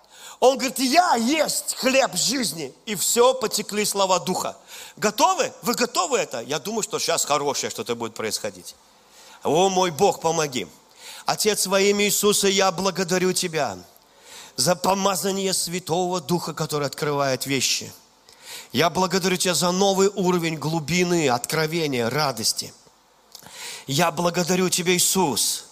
он 0.42 0.58
говорит, 0.58 0.80
я 0.80 1.14
есть 1.14 1.76
хлеб 1.76 2.16
жизни. 2.16 2.74
И 2.84 2.96
все, 2.96 3.32
потекли 3.32 3.84
слова 3.84 4.18
Духа. 4.18 4.56
Готовы? 4.96 5.52
Вы 5.62 5.74
готовы 5.74 6.18
это? 6.18 6.40
Я 6.40 6.58
думаю, 6.58 6.82
что 6.82 6.98
сейчас 6.98 7.24
хорошее 7.24 7.70
что-то 7.70 7.94
будет 7.94 8.14
происходить. 8.14 8.74
О, 9.44 9.68
мой 9.68 9.92
Бог, 9.92 10.20
помоги. 10.20 10.66
Отец, 11.26 11.66
во 11.66 11.80
имя 11.80 12.04
Иисуса, 12.06 12.48
я 12.48 12.70
благодарю 12.72 13.32
Тебя 13.32 13.78
за 14.56 14.76
помазание 14.76 15.54
Святого 15.54 16.20
Духа, 16.20 16.52
который 16.52 16.86
открывает 16.86 17.46
вещи. 17.46 17.92
Я 18.72 18.90
благодарю 18.90 19.36
Тебя 19.36 19.54
за 19.54 19.70
новый 19.70 20.08
уровень 20.08 20.56
глубины, 20.56 21.28
откровения, 21.28 22.10
радости. 22.10 22.72
Я 23.86 24.10
благодарю 24.10 24.68
Тебя, 24.68 24.94
Иисус. 24.94 25.66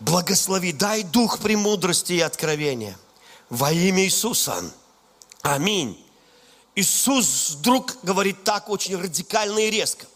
Благослови, 0.00 0.72
дай 0.72 1.02
дух 1.02 1.38
премудрости 1.38 2.14
и 2.14 2.20
откровения– 2.20 2.98
во 3.52 3.70
имя 3.70 4.04
Иисуса. 4.04 4.64
Аминь. 5.42 6.02
Иисус 6.74 7.50
вдруг 7.50 7.98
говорит 8.02 8.44
так 8.44 8.70
очень 8.70 8.96
радикально 8.96 9.58
и 9.58 9.70
резко. 9.70 10.06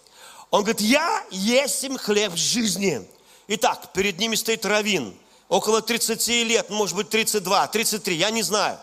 Он 0.51 0.63
говорит, 0.63 0.81
я 0.81 1.23
есть 1.31 1.85
им 1.85 1.99
хлеб 1.99 2.35
жизни. 2.35 3.07
Итак, 3.49 3.93
перед 3.93 4.19
ними 4.19 4.35
стоит 4.35 4.65
равин. 4.67 5.17
Около 5.49 5.81
30 5.81 6.27
лет, 6.45 6.71
может 6.71 6.97
быть 6.97 7.09
32, 7.09 7.69
33, 7.69 8.17
я 8.17 8.31
не 8.31 8.43
знаю. 8.43 8.79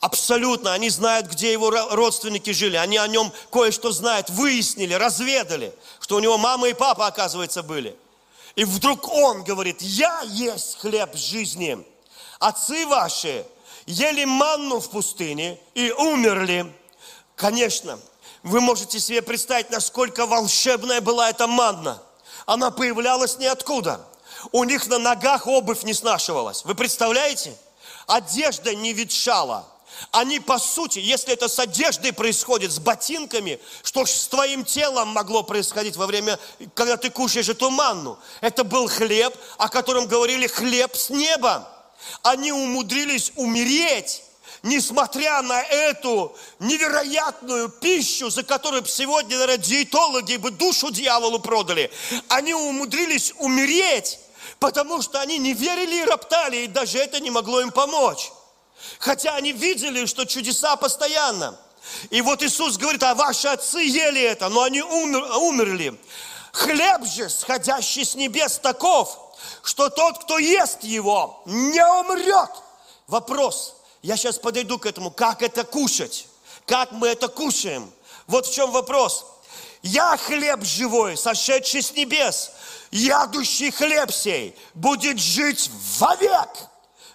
Абсолютно, 0.00 0.74
они 0.74 0.90
знают, 0.90 1.26
где 1.26 1.50
его 1.50 1.70
родственники 1.70 2.50
жили. 2.50 2.76
Они 2.76 2.98
о 2.98 3.08
нем 3.08 3.32
кое-что 3.50 3.90
знают, 3.90 4.30
выяснили, 4.30 4.94
разведали, 4.94 5.74
что 6.00 6.16
у 6.16 6.20
него 6.20 6.38
мама 6.38 6.68
и 6.68 6.74
папа, 6.74 7.06
оказывается, 7.06 7.62
были. 7.62 7.96
И 8.54 8.64
вдруг 8.64 9.08
он 9.08 9.42
говорит, 9.42 9.80
я 9.80 10.20
есть 10.22 10.78
хлеб 10.78 11.16
жизни. 11.16 11.84
Отцы 12.38 12.86
ваши 12.86 13.44
ели 13.86 14.24
манну 14.24 14.80
в 14.80 14.90
пустыне 14.90 15.58
и 15.74 15.90
умерли. 15.90 16.72
Конечно, 17.34 17.98
вы 18.42 18.60
можете 18.60 19.00
себе 19.00 19.22
представить, 19.22 19.70
насколько 19.70 20.26
волшебная 20.26 21.00
была 21.00 21.30
эта 21.30 21.46
манна. 21.46 22.02
Она 22.48 22.70
появлялась 22.70 23.36
ниоткуда. 23.36 24.00
У 24.52 24.64
них 24.64 24.86
на 24.86 24.98
ногах 24.98 25.46
обувь 25.46 25.82
не 25.82 25.92
снашивалась. 25.92 26.64
Вы 26.64 26.74
представляете? 26.74 27.54
Одежда 28.06 28.74
не 28.74 28.94
ветшала. 28.94 29.66
Они, 30.12 30.40
по 30.40 30.58
сути, 30.58 30.98
если 30.98 31.34
это 31.34 31.46
с 31.46 31.58
одеждой 31.58 32.14
происходит, 32.14 32.72
с 32.72 32.78
ботинками, 32.78 33.60
что 33.82 34.06
ж 34.06 34.08
с 34.08 34.28
твоим 34.28 34.64
телом 34.64 35.08
могло 35.08 35.42
происходить 35.42 35.96
во 35.96 36.06
время, 36.06 36.38
когда 36.72 36.96
ты 36.96 37.10
кушаешь 37.10 37.50
эту 37.50 37.68
манну? 37.68 38.18
Это 38.40 38.64
был 38.64 38.88
хлеб, 38.88 39.36
о 39.58 39.68
котором 39.68 40.06
говорили 40.06 40.46
хлеб 40.46 40.96
с 40.96 41.10
неба. 41.10 41.68
Они 42.22 42.50
умудрились 42.50 43.30
умереть, 43.36 44.22
несмотря 44.62 45.42
на 45.42 45.62
эту 45.62 46.36
невероятную 46.58 47.68
пищу, 47.68 48.30
за 48.30 48.42
которую 48.42 48.84
сегодня, 48.86 49.38
наверное, 49.38 49.58
диетологи 49.58 50.36
бы 50.36 50.50
душу 50.50 50.90
дьяволу 50.90 51.38
продали. 51.38 51.90
Они 52.28 52.54
умудрились 52.54 53.32
умереть, 53.38 54.18
потому 54.58 55.02
что 55.02 55.20
они 55.20 55.38
не 55.38 55.54
верили 55.54 56.02
и 56.02 56.04
роптали, 56.04 56.58
и 56.58 56.66
даже 56.66 56.98
это 56.98 57.20
не 57.20 57.30
могло 57.30 57.60
им 57.60 57.70
помочь. 57.70 58.32
Хотя 58.98 59.34
они 59.34 59.52
видели, 59.52 60.06
что 60.06 60.24
чудеса 60.24 60.76
постоянно. 60.76 61.58
И 62.10 62.20
вот 62.20 62.42
Иисус 62.42 62.76
говорит, 62.76 63.02
а 63.02 63.14
ваши 63.14 63.48
отцы 63.48 63.80
ели 63.80 64.20
это, 64.20 64.48
но 64.48 64.62
они 64.62 64.82
умер, 64.82 65.24
умерли. 65.38 65.98
Хлеб 66.52 67.04
же, 67.04 67.28
сходящий 67.28 68.04
с 68.04 68.14
небес, 68.14 68.58
таков– 68.58 69.24
что 69.62 69.90
тот, 69.90 70.24
кто 70.24 70.38
ест 70.38 70.82
его, 70.82 71.42
не 71.46 71.84
умрет. 71.84 72.50
Вопрос. 73.06 73.76
Я 74.02 74.16
сейчас 74.16 74.38
подойду 74.38 74.78
к 74.78 74.86
этому. 74.86 75.10
Как 75.10 75.42
это 75.42 75.64
кушать? 75.64 76.26
Как 76.66 76.92
мы 76.92 77.08
это 77.08 77.28
кушаем? 77.28 77.90
Вот 78.26 78.46
в 78.46 78.54
чем 78.54 78.70
вопрос. 78.70 79.26
Я 79.82 80.16
хлеб 80.16 80.64
живой, 80.64 81.16
сошедший 81.16 81.82
с 81.82 81.92
небес. 81.92 82.52
Ядущий 82.90 83.70
хлеб 83.70 84.12
сей 84.12 84.56
будет 84.74 85.18
жить 85.18 85.70
вовек. 85.98 86.48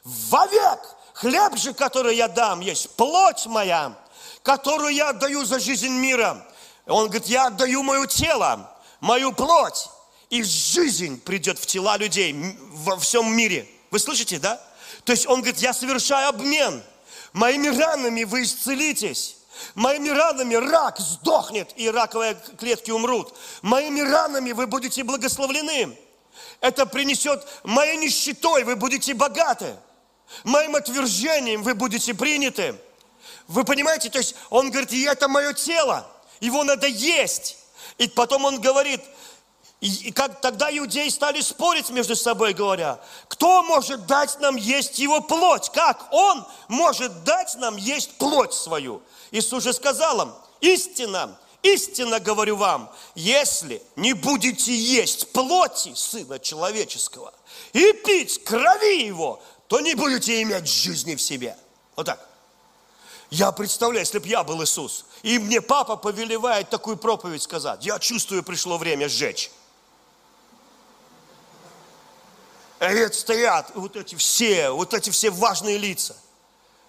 Вовек. 0.04 0.80
Хлеб 1.14 1.58
же, 1.58 1.74
который 1.74 2.16
я 2.16 2.28
дам, 2.28 2.60
есть 2.60 2.90
плоть 2.92 3.46
моя, 3.46 3.96
которую 4.42 4.94
я 4.94 5.10
отдаю 5.10 5.46
за 5.46 5.60
жизнь 5.60 5.90
мира. 5.90 6.46
Он 6.88 7.06
говорит, 7.06 7.28
я 7.28 7.48
отдаю 7.48 7.84
мое 7.84 8.08
тело, 8.08 8.72
мою 9.00 9.32
плоть 9.32 9.90
и 10.30 10.42
жизнь 10.42 11.22
придет 11.22 11.60
в 11.60 11.66
тела 11.68 11.96
людей 11.98 12.34
во 12.72 12.98
всем 12.98 13.36
мире. 13.36 13.68
Вы 13.92 14.00
слышите, 14.00 14.40
да? 14.40 14.60
То 15.06 15.12
есть 15.12 15.28
он 15.28 15.42
говорит, 15.42 15.60
я 15.60 15.74
совершаю 15.74 16.30
обмен. 16.30 16.82
Моими 17.34 17.68
ранами 17.68 18.24
вы 18.24 18.44
исцелитесь. 18.44 19.38
Моими 19.76 20.10
ранами 20.10 20.56
рак 20.56 21.00
сдохнет, 21.00 21.72
и 21.76 21.90
раковые 21.90 22.38
клетки 22.58 22.92
умрут. 22.92 23.34
Моими 23.62 24.02
ранами 24.02 24.52
вы 24.52 24.68
будете 24.68 25.04
благословлены. 25.04 25.98
Это 26.60 26.86
принесет 26.86 27.46
моей 27.64 27.98
нищетой, 27.98 28.64
вы 28.64 28.76
будете 28.76 29.14
богаты. 29.14 29.76
Моим 30.44 30.76
отвержением 30.76 31.62
вы 31.64 31.76
будете 31.76 32.14
приняты. 32.14 32.76
Вы 33.48 33.64
понимаете? 33.64 34.10
То 34.10 34.20
есть 34.20 34.36
он 34.50 34.72
говорит, 34.72 34.92
и 34.92 35.04
это 35.04 35.28
мое 35.28 35.54
тело, 35.54 36.08
его 36.40 36.64
надо 36.64 36.88
есть. 36.88 37.58
И 37.98 38.08
потом 38.08 38.46
он 38.46 38.60
говорит, 38.60 39.02
и 39.84 40.12
как 40.14 40.40
тогда 40.40 40.70
иудеи 40.76 41.10
стали 41.10 41.42
спорить 41.42 41.90
между 41.90 42.16
собой, 42.16 42.54
говоря, 42.54 43.02
кто 43.28 43.62
может 43.64 44.06
дать 44.06 44.40
нам 44.40 44.56
есть 44.56 44.98
его 44.98 45.20
плоть? 45.20 45.70
Как 45.74 46.08
он 46.14 46.46
может 46.70 47.26
дать 47.26 47.56
нам 47.56 47.76
есть 47.76 48.18
плоть 48.18 48.54
свою? 48.54 49.02
Иисус 49.32 49.62
же 49.62 49.74
сказал 49.74 50.22
им, 50.22 50.34
истина, 50.62 51.38
истинно 51.64 52.22
говорю 52.22 52.56
вам, 52.56 52.90
если 53.14 53.84
не 53.98 54.14
будете 54.14 54.74
есть 54.74 55.34
плоти 55.34 55.94
Сына 55.96 56.40
Человеческого 56.40 57.34
и 57.74 57.92
пить 57.92 58.42
крови 58.46 59.04
Его, 59.04 59.44
то 59.68 59.82
не 59.82 59.96
будете 59.96 60.42
иметь 60.44 60.66
жизни 60.66 61.16
в 61.16 61.22
себе. 61.22 61.58
Вот 61.98 62.06
так. 62.06 62.26
Я 63.32 63.52
представляю, 63.52 64.06
если 64.06 64.20
бы 64.20 64.30
я 64.30 64.46
был 64.46 64.64
Иисус, 64.64 65.04
и 65.24 65.40
мне 65.40 65.60
папа 65.60 65.98
повелевает 65.98 66.70
такую 66.70 66.96
проповедь 66.96 67.42
сказать, 67.42 67.86
я 67.86 68.00
чувствую, 68.00 68.44
пришло 68.44 68.78
время 68.78 69.10
сжечь. 69.10 69.52
И 72.92 73.14
стоят 73.14 73.72
вот 73.76 73.96
эти 73.96 74.16
все, 74.16 74.70
вот 74.72 74.94
эти 74.94 75.10
все 75.10 75.30
важные 75.30 75.78
лица. 75.78 76.16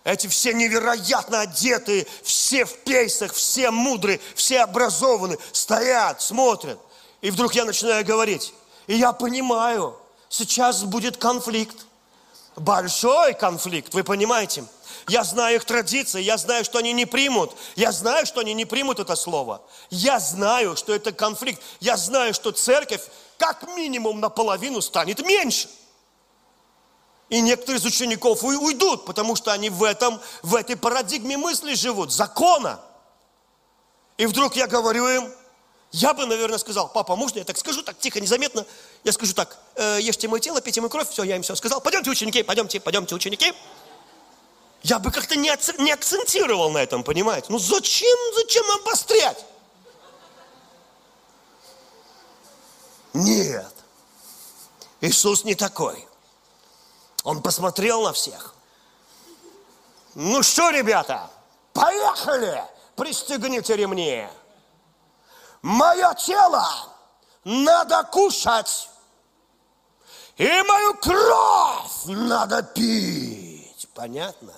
Эти 0.03 0.26
все 0.26 0.53
невероятно 0.53 1.42
одетые, 1.42 2.07
все 2.22 2.64
в 2.64 2.78
пейсах, 2.80 3.32
все 3.32 3.70
мудрые, 3.70 4.20
все 4.34 4.61
образованные, 4.61 5.38
стоят, 5.53 6.20
смотрят. 6.20 6.78
И 7.22 7.30
вдруг 7.30 7.55
я 7.55 7.64
начинаю 7.64 8.05
говорить. 8.05 8.53
И 8.86 8.97
я 8.97 9.12
понимаю, 9.12 9.97
сейчас 10.28 10.82
будет 10.82 11.16
конфликт. 11.16 11.86
Большой 12.57 13.34
конфликт, 13.34 13.95
вы 13.95 14.05
понимаете? 14.05 14.64
Я 15.09 15.24
знаю 15.24 15.57
их 15.57 15.64
традиции, 15.64 16.20
я 16.20 16.36
знаю, 16.36 16.64
что 16.64 16.78
они 16.78 16.92
не 16.92 17.07
примут. 17.07 17.57
Я 17.76 17.92
знаю, 17.92 18.26
что 18.26 18.40
они 18.40 18.53
не 18.53 18.64
примут 18.64 18.99
это 18.99 19.16
слово. 19.16 19.62
Я 19.90 20.20
знаю, 20.20 20.76
что 20.76 20.95
это 20.95 21.12
конфликт. 21.12 21.62
Я 21.80 21.97
знаю, 21.97 22.34
что 22.34 22.53
церковь 22.53 23.03
как 23.38 23.66
минимум 23.74 24.20
наполовину 24.20 24.82
станет 24.82 25.20
меньше. 25.20 25.68
И 27.35 27.41
некоторые 27.41 27.80
из 27.80 27.85
учеников 27.85 28.45
уйдут, 28.45 29.07
потому 29.07 29.35
что 29.35 29.51
они 29.51 29.68
в, 29.68 29.82
этом, 29.82 30.20
в 30.45 30.55
этой 30.55 30.76
парадигме 30.76 31.37
мысли 31.37 31.74
живут, 31.74 32.12
закона. 32.12 32.80
И 34.18 34.26
вдруг 34.26 34.55
я 34.55 34.68
говорю 34.68 35.09
им, 35.09 35.35
я 35.91 36.14
бы, 36.14 36.26
наверное, 36.26 36.59
сказал, 36.59 36.89
папа, 36.89 37.16
можно 37.16 37.41
я 37.41 37.45
так 37.45 37.59
скажу, 37.59 37.82
так 37.82 37.99
тихо, 37.99 38.20
незаметно? 38.20 38.64
Я 39.03 39.11
скажу 39.11 39.35
так, 39.35 39.59
э, 39.74 39.99
ешьте 40.01 40.28
мое 40.28 40.39
тело, 40.39 40.61
пейте 40.61 40.80
мою 40.80 40.91
кровь, 40.91 41.11
все, 41.11 41.24
я 41.24 41.35
им 41.35 41.43
все 41.43 41.57
сказал. 41.57 41.80
Пойдемте, 41.80 42.09
ученики, 42.09 42.45
пойдемте, 42.45 42.78
пойдемте, 42.78 43.16
ученики. 43.16 43.53
Я 44.85 45.01
бы 45.01 45.11
как-то 45.11 45.35
не, 45.35 45.53
не 45.82 45.91
акцентировал 45.91 46.70
на 46.70 46.78
этом, 46.78 47.03
понимаете? 47.03 47.49
Ну 47.49 47.59
зачем, 47.59 48.16
зачем 48.37 48.64
обострять? 48.80 49.45
Нет. 53.12 53.74
Иисус 55.01 55.43
не 55.43 55.57
такой. 55.57 56.07
Он 57.24 57.42
посмотрел 57.42 58.02
на 58.02 58.12
всех. 58.12 58.54
Ну 60.14 60.42
что, 60.44 60.70
ребята, 60.70 61.28
поехали, 61.72 62.64
пристегните 62.94 63.74
ремни 63.74 64.28
мое 65.64 66.14
тело 66.14 66.66
надо 67.44 68.04
кушать, 68.04 68.90
и 70.36 70.62
мою 70.62 70.94
кровь 70.94 72.04
надо 72.06 72.62
пить. 72.62 73.88
Понятно? 73.94 74.52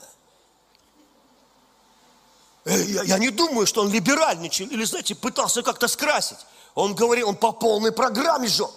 Э, 2.64 2.82
я, 2.82 3.02
я 3.02 3.18
не 3.18 3.30
думаю, 3.30 3.66
что 3.66 3.82
он 3.82 3.90
либеральничал 3.90 4.66
или, 4.66 4.84
знаете, 4.84 5.14
пытался 5.14 5.62
как-то 5.62 5.88
скрасить. 5.88 6.38
Он 6.74 6.94
говорил, 6.94 7.28
он 7.28 7.36
по 7.36 7.52
полной 7.52 7.92
программе 7.92 8.48
жег. 8.48 8.70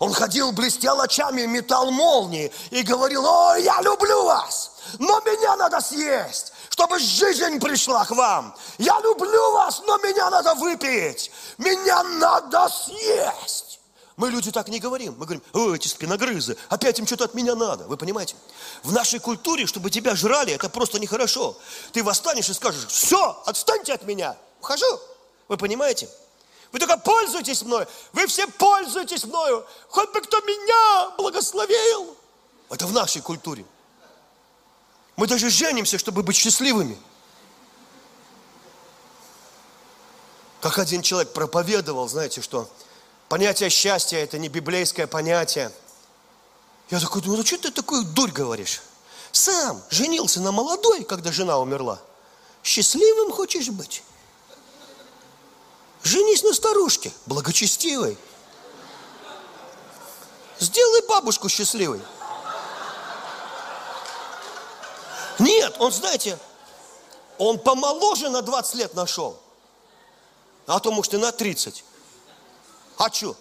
Он 0.00 0.12
ходил, 0.12 0.50
блестел 0.50 1.00
очами, 1.00 1.42
метал 1.42 1.90
молнии 1.92 2.50
и 2.70 2.82
говорил, 2.82 3.24
ой, 3.24 3.62
я 3.62 3.80
люблю 3.82 4.24
вас, 4.24 4.72
но 4.98 5.20
меня 5.20 5.56
надо 5.56 5.80
съесть 5.80 6.52
чтобы 6.80 6.98
жизнь 6.98 7.60
пришла 7.60 8.06
к 8.06 8.10
вам. 8.10 8.54
Я 8.78 8.98
люблю 9.00 9.52
вас, 9.52 9.82
но 9.86 9.98
меня 9.98 10.30
надо 10.30 10.54
выпить. 10.54 11.30
Меня 11.58 12.02
надо 12.02 12.68
съесть. 12.70 13.80
Мы 14.16 14.30
люди 14.30 14.50
так 14.50 14.68
не 14.68 14.80
говорим. 14.80 15.14
Мы 15.18 15.26
говорим, 15.26 15.42
о, 15.52 15.74
эти 15.74 15.88
спиногрызы, 15.88 16.56
опять 16.70 16.98
им 16.98 17.06
что-то 17.06 17.24
от 17.24 17.34
меня 17.34 17.54
надо. 17.54 17.84
Вы 17.86 17.98
понимаете? 17.98 18.34
В 18.82 18.92
нашей 18.92 19.18
культуре, 19.18 19.66
чтобы 19.66 19.90
тебя 19.90 20.14
жрали, 20.16 20.54
это 20.54 20.70
просто 20.70 20.98
нехорошо. 20.98 21.54
Ты 21.92 22.02
восстанешь 22.02 22.48
и 22.48 22.54
скажешь, 22.54 22.86
все, 22.86 23.42
отстаньте 23.44 23.92
от 23.92 24.04
меня. 24.04 24.36
Ухожу. 24.60 25.00
Вы 25.48 25.58
понимаете? 25.58 26.08
Вы 26.72 26.78
только 26.78 26.96
пользуйтесь 26.96 27.62
мною. 27.62 27.86
Вы 28.12 28.26
все 28.26 28.46
пользуетесь 28.46 29.24
мною. 29.24 29.66
Хоть 29.88 30.12
бы 30.12 30.20
кто 30.20 30.40
меня 30.40 31.10
благословил. 31.16 32.16
Это 32.68 32.86
в 32.86 32.92
нашей 32.92 33.20
культуре. 33.20 33.64
Мы 35.16 35.26
даже 35.26 35.50
женимся, 35.50 35.98
чтобы 35.98 36.22
быть 36.22 36.36
счастливыми. 36.36 36.96
Как 40.60 40.78
один 40.78 41.02
человек 41.02 41.32
проповедовал, 41.32 42.08
знаете, 42.08 42.42
что 42.42 42.70
понятие 43.28 43.70
счастья– 43.70 44.18
это 44.18 44.38
не 44.38 44.48
библейское 44.48 45.06
понятие. 45.06 45.72
Я 46.90 47.00
такой 47.00 47.22
думаю, 47.22 47.38
ну 47.38 47.46
что 47.46 47.58
ты 47.58 47.70
такую 47.70 48.04
дурь 48.04 48.30
говоришь? 48.30 48.82
Сам 49.32 49.82
женился 49.90 50.40
на 50.40 50.52
молодой, 50.52 51.04
когда 51.04 51.32
жена 51.32 51.58
умерла. 51.58 51.98
Счастливым 52.62 53.32
хочешь 53.32 53.68
быть? 53.68 54.02
Женись 56.02 56.42
на 56.42 56.54
старушке, 56.54 57.12
благочестивой. 57.26 58.16
Сделай 60.58 61.06
бабушку 61.06 61.48
счастливой. 61.48 62.00
Нет, 65.38 65.74
он, 65.78 65.90
знаете, 65.92 66.38
он 67.38 67.58
помоложе 67.58 68.28
на 68.28 68.42
20 68.42 68.74
лет 68.74 68.94
нашел. 68.94 69.40
А 70.66 70.78
то, 70.80 70.92
может, 70.92 71.14
и 71.14 71.16
на 71.16 71.32
30. 71.32 71.84
А 72.98 73.10
что? 73.10 73.34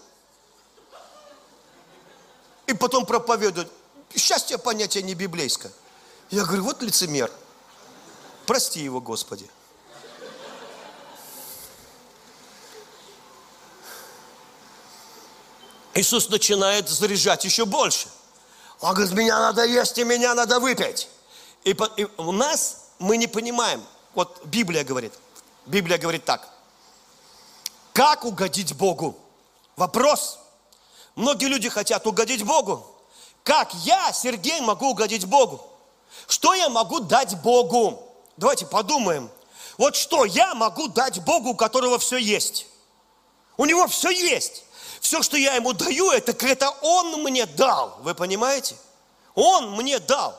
И 2.68 2.74
потом 2.74 3.06
проповедует. 3.06 3.70
Счастье 4.16 4.58
понятие 4.58 5.04
не 5.04 5.14
библейское. 5.14 5.72
Я 6.30 6.46
говорю, 6.46 6.64
вот 6.64 6.82
лицемер. 6.82 7.32
Прости 8.46 8.80
его, 8.80 9.02
Господи. 9.02 9.50
Иисус 16.00 16.30
начинает 16.30 16.88
заряжать 16.88 17.44
еще 17.44 17.66
больше. 17.66 18.08
Он 18.80 18.94
говорит, 18.94 19.14
меня 19.14 19.40
надо 19.40 19.66
есть 19.66 19.98
и 19.98 20.04
меня 20.04 20.34
надо 20.34 20.60
выпить. 20.60 21.10
И, 21.64 21.76
и 21.98 22.08
у 22.18 22.32
нас 22.32 22.92
мы 23.00 23.18
не 23.18 23.28
понимаем. 23.28 23.84
Вот 24.16 24.46
Библия 24.46 24.84
говорит. 24.84 25.14
Библия 25.66 25.98
говорит 25.98 26.24
так. 26.24 26.48
Как 27.94 28.24
угодить 28.24 28.74
Богу? 28.76 29.18
Вопрос. 29.76 30.40
Многие 31.16 31.48
люди 31.48 31.68
хотят 31.68 32.08
угодить 32.08 32.44
Богу. 32.44 32.86
Как 33.44 33.74
я, 33.74 34.14
Сергей, 34.14 34.62
могу 34.62 34.92
угодить 34.92 35.26
Богу? 35.26 35.62
Что 36.28 36.54
я 36.54 36.70
могу 36.70 37.02
дать 37.02 37.36
Богу? 37.42 38.02
Давайте 38.38 38.66
подумаем. 38.66 39.30
Вот 39.78 39.96
что 39.96 40.24
я 40.24 40.56
могу 40.56 40.88
дать 40.88 41.20
Богу, 41.24 41.50
у 41.50 41.56
которого 41.56 42.00
все 42.00 42.18
есть? 42.18 42.68
У 43.58 43.66
него 43.66 43.88
все 43.88 44.10
есть. 44.10 44.64
Все, 45.00 45.22
что 45.24 45.38
я 45.38 45.56
ему 45.56 45.74
даю, 45.74 46.12
это, 46.12 46.34
это 46.46 46.70
он 46.82 47.24
мне 47.24 47.46
дал. 47.46 47.98
Вы 48.02 48.14
понимаете? 48.14 48.76
Он 49.36 49.72
мне 49.72 50.00
дал. 50.00 50.38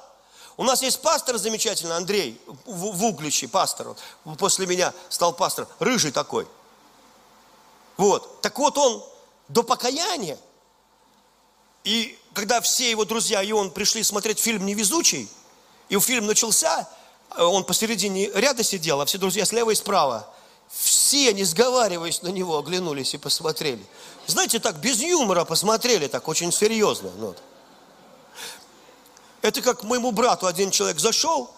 У 0.56 0.64
нас 0.64 0.82
есть 0.82 1.00
пастор 1.00 1.38
замечательный, 1.38 1.96
Андрей, 1.96 2.40
в, 2.66 3.48
пастор. 3.48 3.96
Он 4.24 4.36
после 4.36 4.66
меня 4.66 4.92
стал 5.08 5.32
пастором, 5.32 5.68
рыжий 5.78 6.12
такой. 6.12 6.46
Вот. 7.96 8.42
Так 8.42 8.58
вот 8.58 8.76
он 8.76 9.02
до 9.48 9.62
покаяния, 9.62 10.38
и 11.84 12.18
когда 12.34 12.60
все 12.60 12.90
его 12.90 13.04
друзья 13.04 13.42
и 13.42 13.52
он 13.52 13.70
пришли 13.70 14.02
смотреть 14.02 14.38
фильм 14.38 14.66
«Невезучий», 14.66 15.30
и 15.88 15.98
фильм 15.98 16.26
начался, 16.26 16.88
он 17.36 17.64
посередине 17.64 18.30
ряда 18.34 18.62
сидел, 18.62 19.00
а 19.00 19.06
все 19.06 19.18
друзья 19.18 19.44
слева 19.44 19.70
и 19.70 19.74
справа. 19.74 20.28
Все, 20.70 21.32
не 21.32 21.44
сговариваясь 21.44 22.22
на 22.22 22.28
него, 22.28 22.56
оглянулись 22.56 23.14
и 23.14 23.18
посмотрели. 23.18 23.84
Знаете, 24.26 24.60
так 24.60 24.76
без 24.76 25.00
юмора 25.00 25.44
посмотрели, 25.44 26.06
так 26.06 26.28
очень 26.28 26.52
серьезно. 26.52 27.10
Ну, 27.18 27.28
вот. 27.28 27.42
Это 29.42 29.62
как 29.62 29.82
моему 29.82 30.12
брату 30.12 30.46
один 30.46 30.70
человек 30.70 31.00
зашел, 31.00 31.50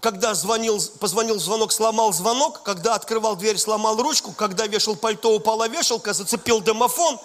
когда 0.00 0.34
звонил, 0.34 0.80
позвонил 1.00 1.38
звонок, 1.38 1.72
сломал 1.72 2.12
звонок, 2.12 2.62
когда 2.62 2.94
открывал 2.94 3.36
дверь, 3.36 3.58
сломал 3.58 4.00
ручку, 4.00 4.32
когда 4.32 4.66
вешал 4.66 4.96
пальто, 4.96 5.34
упала 5.34 5.68
вешалка, 5.68 6.12
зацепил 6.12 6.60
домофон. 6.60 7.18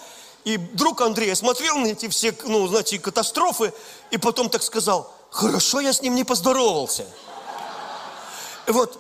И 0.46 0.58
друг 0.58 1.02
Андрей 1.02 1.36
смотрел 1.36 1.78
на 1.78 1.88
эти 1.88 2.08
все, 2.08 2.36
ну, 2.46 2.68
знаете, 2.68 2.98
катастрофы, 2.98 3.74
и 4.10 4.18
потом 4.18 4.50
так 4.50 4.64
сказал, 4.64 5.14
хорошо, 5.30 5.82
я 5.82 5.92
с 5.92 6.02
ним 6.02 6.16
не 6.16 6.24
поздоровался. 6.24 7.06
Вот, 8.68 8.98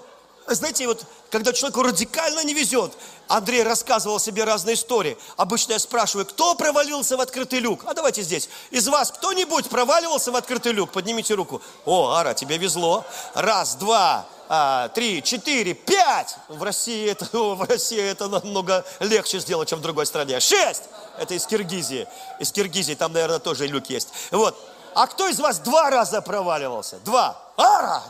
знаете, 0.55 0.87
вот 0.87 1.05
когда 1.29 1.53
человеку 1.53 1.83
радикально 1.83 2.43
не 2.43 2.53
везет, 2.53 2.93
Андрей 3.27 3.63
рассказывал 3.63 4.19
себе 4.19 4.43
разные 4.43 4.75
истории. 4.75 5.17
Обычно 5.37 5.73
я 5.73 5.79
спрашиваю, 5.79 6.25
кто 6.25 6.55
провалился 6.55 7.15
в 7.17 7.21
открытый 7.21 7.59
люк? 7.59 7.81
А 7.85 7.93
давайте 7.93 8.21
здесь. 8.23 8.49
Из 8.71 8.87
вас 8.87 9.11
кто-нибудь 9.11 9.69
проваливался 9.69 10.31
в 10.31 10.35
открытый 10.35 10.71
люк? 10.71 10.91
Поднимите 10.91 11.35
руку. 11.35 11.61
О, 11.85 12.13
Ара, 12.13 12.33
тебе 12.33 12.57
везло. 12.57 13.05
Раз, 13.35 13.75
два, 13.75 14.25
а, 14.47 14.89
три, 14.89 15.21
четыре, 15.21 15.75
пять. 15.75 16.35
В 16.47 16.63
России, 16.63 17.09
это, 17.09 17.25
в 17.37 17.61
России 17.69 18.01
это 18.01 18.27
намного 18.27 18.83
легче 18.99 19.39
сделать, 19.39 19.69
чем 19.69 19.79
в 19.79 19.83
другой 19.83 20.07
стране. 20.07 20.39
Шесть. 20.39 20.83
Это 21.19 21.35
из 21.35 21.45
Киргизии. 21.45 22.07
Из 22.39 22.51
Киргизии, 22.51 22.95
там, 22.95 23.13
наверное, 23.13 23.39
тоже 23.39 23.67
люк 23.67 23.89
есть. 23.89 24.09
Вот. 24.31 24.57
А 24.95 25.05
кто 25.05 25.27
из 25.27 25.39
вас 25.39 25.59
два 25.59 25.91
раза 25.91 26.21
проваливался? 26.21 26.97
Два. 27.05 27.39
Ара, 27.57 28.01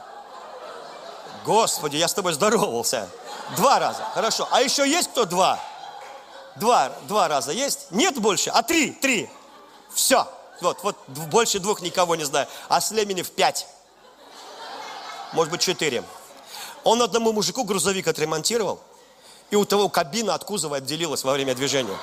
Господи, 1.45 1.97
я 1.97 2.07
с 2.07 2.13
тобой 2.13 2.33
здоровался. 2.33 3.09
Два 3.55 3.79
раза. 3.79 4.03
Хорошо. 4.13 4.47
А 4.51 4.61
еще 4.61 4.87
есть 4.87 5.09
кто 5.09 5.25
два? 5.25 5.59
Два, 6.55 6.91
два 7.07 7.27
раза 7.27 7.51
есть? 7.51 7.87
Нет 7.91 8.19
больше? 8.19 8.49
А 8.49 8.61
три? 8.63 8.91
Три. 8.91 9.29
Все. 9.93 10.27
Вот, 10.61 10.83
вот 10.83 10.97
больше 11.07 11.59
двух 11.59 11.81
никого 11.81 12.15
не 12.15 12.25
знаю. 12.25 12.47
А 12.67 12.81
Слеменев 12.81 13.31
пять. 13.31 13.67
Может 15.33 15.51
быть, 15.51 15.61
четыре. 15.61 16.03
Он 16.83 17.01
одному 17.01 17.31
мужику 17.31 17.63
грузовик 17.63 18.07
отремонтировал, 18.07 18.79
и 19.51 19.55
у 19.55 19.65
того 19.65 19.89
кабина 19.89 20.33
от 20.33 20.43
кузова 20.43 20.77
отделилась 20.77 21.23
во 21.23 21.33
время 21.33 21.55
движения. 21.55 21.97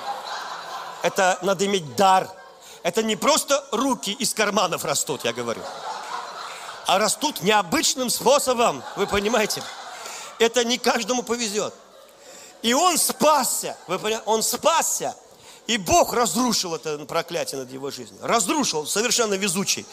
Это 1.01 1.37
надо 1.41 1.65
иметь 1.65 1.95
дар. 1.95 2.29
Это 2.83 3.03
не 3.03 3.15
просто 3.15 3.63
руки 3.71 4.11
из 4.11 4.33
карманов 4.33 4.85
растут, 4.85 5.25
я 5.25 5.33
говорю. 5.33 5.61
А 6.87 6.99
растут 6.99 7.41
необычным 7.41 8.09
способом, 8.09 8.81
вы 8.95 9.07
понимаете? 9.07 9.61
Это 10.39 10.63
не 10.63 10.77
каждому 10.77 11.21
повезет. 11.21 11.73
И 12.61 12.73
он 12.73 12.97
спасся, 12.97 13.77
вы 13.87 13.99
понимаете? 13.99 14.23
Он 14.25 14.41
спасся. 14.41 15.15
И 15.67 15.77
Бог 15.77 16.13
разрушил 16.13 16.75
это 16.75 16.97
проклятие 16.99 17.59
над 17.59 17.71
его 17.71 17.91
жизнью. 17.91 18.17
Разрушил, 18.23 18.87
совершенно 18.87 19.33
везучий. 19.33 19.85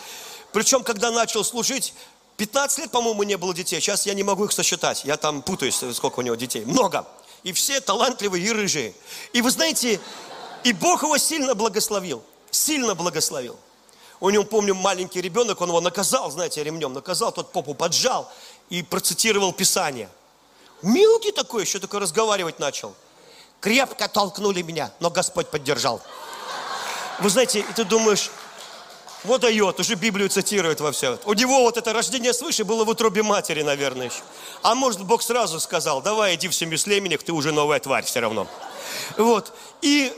Причем, 0.53 0.85
когда 0.85 1.11
начал 1.11 1.43
служить, 1.43 1.95
15 2.37 2.79
лет, 2.79 2.91
по-моему, 2.93 3.25
не 3.25 3.37
было 3.37 3.53
детей. 3.53 3.81
Сейчас 3.81 4.07
я 4.07 4.15
не 4.15 4.23
могу 4.23 4.45
их 4.45 4.53
сосчитать. 4.53 5.05
Я 5.05 5.17
там 5.17 5.43
путаюсь, 5.43 5.83
сколько 5.95 6.21
у 6.21 6.23
него 6.23 6.37
детей. 6.37 6.65
Много. 6.65 7.05
И 7.43 7.53
все 7.53 7.81
талантливые 7.81 8.45
и 8.45 8.53
рыжие. 8.53 8.95
И 9.33 9.43
вы 9.43 9.51
знаете, 9.51 10.01
и 10.63 10.73
Бог 10.73 11.03
его 11.03 11.19
сильно 11.19 11.57
благословил. 11.57 12.23
Сильно 12.53 12.95
благословил. 12.95 13.59
У 14.25 14.31
него, 14.31 14.45
помню, 14.45 14.75
маленький 14.75 15.21
ребенок, 15.21 15.61
он 15.61 15.69
его 15.69 15.83
наказал, 15.83 16.31
знаете, 16.31 16.65
ремнем 16.65 16.95
наказал, 16.95 17.31
тот 17.31 17.53
попу 17.53 17.75
поджал 17.75 18.33
и 18.71 18.83
процитировал 18.83 19.53
Писание. 19.53 20.09
Мелкий 20.81 21.31
такой, 21.31 21.65
еще 21.65 21.79
такой 21.79 22.01
разговаривать 22.01 22.59
начал. 22.59 22.95
Крепко 23.61 24.09
толкнули 24.09 24.63
меня, 24.63 24.91
но 24.99 25.11
Господь 25.11 25.49
поддержал. 25.49 26.01
Вы 27.21 27.29
знаете, 27.29 27.61
и 27.61 27.73
ты 27.75 27.85
думаешь, 27.85 28.31
вот 29.25 29.43
дает, 29.43 29.79
уже 29.79 29.95
Библию 29.95 30.31
цитирует 30.31 30.81
во 30.81 30.91
все. 30.93 31.19
У 31.27 31.35
него 31.35 31.61
вот 31.61 31.77
это 31.77 31.93
рождение 31.93 32.33
свыше 32.33 32.65
было 32.65 32.87
в 32.87 32.89
утробе 32.89 33.23
матери, 33.23 33.61
наверное, 33.61 34.07
еще. 34.07 34.23
А 34.63 34.75
может, 34.75 35.03
Бог 35.03 35.21
сразу 35.21 35.61
сказал, 35.61 36.01
давай 36.01 36.37
иди 36.37 36.49
в 36.49 36.55
семью 36.55 36.79
слеменек, 36.79 37.23
ты 37.23 37.33
уже 37.35 37.53
новая 37.53 37.79
тварь 37.79 38.05
все 38.07 38.21
равно. 38.21 38.47
Вот. 39.19 39.53
И, 39.83 40.15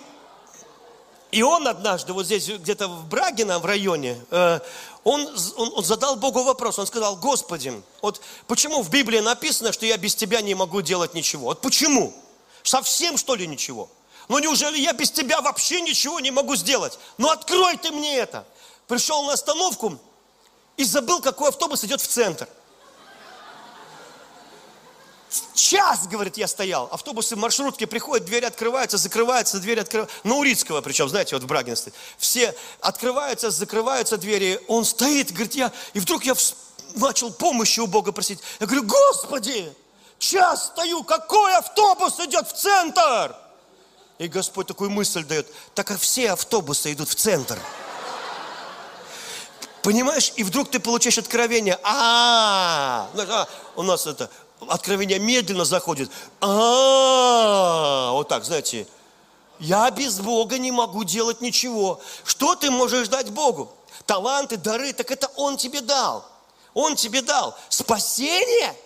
и 1.36 1.42
он 1.42 1.68
однажды, 1.68 2.14
вот 2.14 2.24
здесь 2.24 2.48
где-то 2.48 2.88
в 2.88 3.08
Брагино, 3.08 3.58
в 3.58 3.66
районе, 3.66 4.18
э, 4.30 4.60
он, 5.04 5.28
он, 5.58 5.72
он 5.76 5.84
задал 5.84 6.16
Богу 6.16 6.42
вопрос. 6.42 6.78
Он 6.78 6.86
сказал, 6.86 7.16
Господи, 7.16 7.74
вот 8.00 8.22
почему 8.46 8.80
в 8.80 8.88
Библии 8.88 9.18
написано, 9.18 9.70
что 9.70 9.84
я 9.84 9.98
без 9.98 10.14
Тебя 10.14 10.40
не 10.40 10.54
могу 10.54 10.80
делать 10.80 11.12
ничего? 11.12 11.48
Вот 11.48 11.60
почему? 11.60 12.14
Совсем, 12.62 13.18
что 13.18 13.34
ли, 13.34 13.46
ничего? 13.46 13.90
Ну 14.28 14.38
неужели 14.38 14.78
я 14.78 14.94
без 14.94 15.10
Тебя 15.10 15.42
вообще 15.42 15.82
ничего 15.82 16.20
не 16.20 16.30
могу 16.30 16.56
сделать? 16.56 16.98
Ну 17.18 17.28
открой 17.28 17.76
Ты 17.76 17.90
мне 17.90 18.16
это 18.16 18.46
пришел 18.88 19.22
на 19.24 19.34
остановку 19.34 19.98
и 20.78 20.84
забыл, 20.84 21.20
какой 21.20 21.50
автобус 21.50 21.84
идет 21.84 22.00
в 22.00 22.06
центр. 22.06 22.48
Час, 25.66 26.06
говорит, 26.06 26.36
я 26.36 26.46
стоял. 26.46 26.88
Автобусы 26.92 27.34
в 27.34 27.40
маршрутке 27.40 27.88
приходят, 27.88 28.24
двери 28.24 28.44
открываются, 28.44 28.98
закрываются, 28.98 29.58
двери 29.58 29.80
открываются. 29.80 30.16
На 30.22 30.36
Урицкого, 30.36 30.80
причем, 30.80 31.08
знаете, 31.08 31.34
вот 31.34 31.42
в 31.42 31.48
Брагине 31.48 31.74
стоит. 31.74 31.92
Все 32.18 32.54
открываются, 32.80 33.50
закрываются 33.50 34.16
двери. 34.16 34.60
Он 34.68 34.84
стоит, 34.84 35.32
говорит, 35.32 35.56
я... 35.56 35.72
И 35.92 35.98
вдруг 35.98 36.24
я 36.24 36.34
начал 36.94 37.32
помощи 37.32 37.80
у 37.80 37.88
Бога 37.88 38.12
просить. 38.12 38.38
Я 38.60 38.66
говорю, 38.66 38.84
Господи, 38.84 39.74
час 40.20 40.66
стою, 40.66 41.02
какой 41.02 41.56
автобус 41.56 42.20
идет 42.20 42.46
в 42.46 42.52
центр? 42.52 43.34
И 44.18 44.28
Господь 44.28 44.68
такую 44.68 44.90
мысль 44.90 45.24
дает, 45.24 45.52
так 45.74 45.88
как 45.88 45.98
все 45.98 46.30
автобусы 46.30 46.92
идут 46.92 47.08
в 47.08 47.16
центр. 47.16 47.58
Понимаешь? 49.82 50.32
И 50.36 50.44
вдруг 50.44 50.70
ты 50.70 50.78
получаешь 50.78 51.18
откровение. 51.18 51.76
А, 51.82 53.08
а, 53.16 53.48
у 53.74 53.82
нас 53.82 54.06
это 54.06 54.30
откровение 54.68 55.18
медленно 55.18 55.64
заходит. 55.64 56.10
А, 56.40 58.10
вот 58.12 58.28
так, 58.28 58.44
знаете. 58.44 58.86
Я 59.58 59.90
без 59.90 60.20
Бога 60.20 60.58
не 60.58 60.70
могу 60.70 61.04
делать 61.04 61.40
ничего. 61.40 62.00
Что 62.24 62.54
ты 62.54 62.70
можешь 62.70 63.08
дать 63.08 63.30
Богу? 63.30 63.72
Таланты, 64.04 64.56
дары, 64.56 64.92
так 64.92 65.10
это 65.10 65.30
Он 65.36 65.56
тебе 65.56 65.80
дал. 65.80 66.26
Он 66.74 66.94
тебе 66.94 67.22
дал. 67.22 67.56
Спасение? 67.70 68.76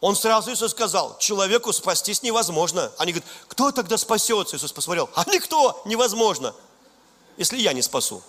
Он 0.00 0.16
сразу 0.16 0.52
Иисус 0.52 0.72
сказал, 0.72 1.16
человеку 1.18 1.72
спастись 1.72 2.22
невозможно. 2.22 2.90
Они 2.98 3.12
говорят, 3.12 3.30
кто 3.46 3.70
тогда 3.70 3.96
спасется? 3.96 4.56
Иисус 4.56 4.72
посмотрел, 4.72 5.08
а 5.14 5.24
никто, 5.30 5.80
невозможно, 5.84 6.54
если 7.36 7.58
я 7.58 7.72
не 7.72 7.82
спасу. 7.82 8.20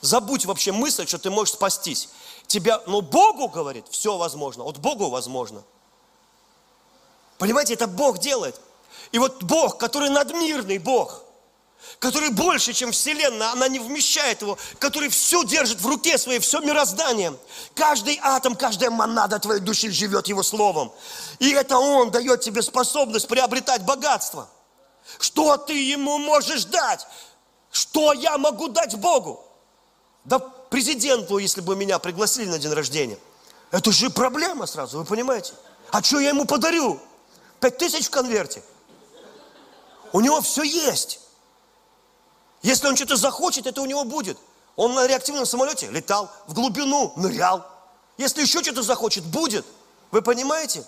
Забудь 0.00 0.46
вообще 0.46 0.72
мысль, 0.72 1.06
что 1.06 1.18
ты 1.18 1.30
можешь 1.30 1.54
спастись. 1.54 2.08
Тебя, 2.46 2.82
но 2.86 3.02
Богу, 3.02 3.48
говорит, 3.48 3.84
все 3.90 4.16
возможно. 4.16 4.64
Вот 4.64 4.78
Богу 4.78 5.10
возможно. 5.10 5.62
Понимаете, 7.40 7.72
это 7.72 7.86
Бог 7.86 8.18
делает. 8.18 8.60
И 9.12 9.18
вот 9.18 9.42
Бог, 9.42 9.78
который 9.78 10.10
надмирный 10.10 10.76
Бог, 10.76 11.24
который 11.98 12.28
больше, 12.28 12.74
чем 12.74 12.92
Вселенная, 12.92 13.52
она 13.52 13.66
не 13.66 13.78
вмещает 13.78 14.42
его, 14.42 14.58
который 14.78 15.08
все 15.08 15.42
держит 15.44 15.80
в 15.80 15.86
руке 15.86 16.18
своей, 16.18 16.38
все 16.38 16.60
мироздание. 16.60 17.34
Каждый 17.74 18.20
атом, 18.22 18.54
каждая 18.54 18.90
монада 18.90 19.38
твоей 19.38 19.60
души 19.60 19.90
живет 19.90 20.28
его 20.28 20.42
словом. 20.42 20.92
И 21.38 21.50
это 21.52 21.78
Он 21.78 22.10
дает 22.10 22.42
тебе 22.42 22.60
способность 22.60 23.26
приобретать 23.26 23.86
богатство. 23.86 24.46
Что 25.18 25.56
ты 25.56 25.72
ему 25.72 26.18
можешь 26.18 26.66
дать? 26.66 27.06
Что 27.72 28.12
я 28.12 28.36
могу 28.36 28.68
дать 28.68 28.96
Богу? 28.96 29.42
Да 30.26 30.40
президенту, 30.40 31.38
если 31.38 31.62
бы 31.62 31.74
меня 31.74 31.98
пригласили 31.98 32.50
на 32.50 32.58
день 32.58 32.72
рождения. 32.72 33.18
Это 33.70 33.92
же 33.92 34.10
проблема 34.10 34.66
сразу, 34.66 34.98
вы 34.98 35.06
понимаете? 35.06 35.54
А 35.90 36.02
что 36.02 36.20
я 36.20 36.28
ему 36.28 36.44
подарю? 36.44 37.00
Пять 37.60 37.78
тысяч 37.78 38.06
в 38.06 38.10
конверте. 38.10 38.62
У 40.12 40.20
него 40.20 40.40
все 40.40 40.62
есть. 40.62 41.20
Если 42.62 42.86
он 42.88 42.96
что-то 42.96 43.16
захочет, 43.16 43.66
это 43.66 43.80
у 43.80 43.86
него 43.86 44.04
будет. 44.04 44.38
Он 44.76 44.94
на 44.94 45.06
реактивном 45.06 45.46
самолете 45.46 45.88
летал, 45.90 46.30
в 46.46 46.54
глубину 46.54 47.12
нырял. 47.16 47.66
Если 48.16 48.42
еще 48.42 48.62
что-то 48.62 48.82
захочет, 48.82 49.24
будет. 49.24 49.64
Вы 50.10 50.22
понимаете? 50.22 50.84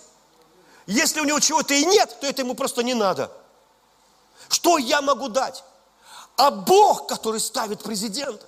Если 0.86 1.20
у 1.20 1.24
него 1.24 1.40
чего-то 1.40 1.74
и 1.74 1.84
нет, 1.84 2.18
то 2.20 2.26
это 2.26 2.42
ему 2.42 2.54
просто 2.54 2.82
не 2.82 2.94
надо. 2.94 3.30
Что 4.48 4.78
я 4.78 5.00
могу 5.00 5.28
дать? 5.28 5.62
А 6.36 6.50
Бог, 6.50 7.06
который 7.06 7.40
ставит 7.40 7.82
президента, 7.82 8.46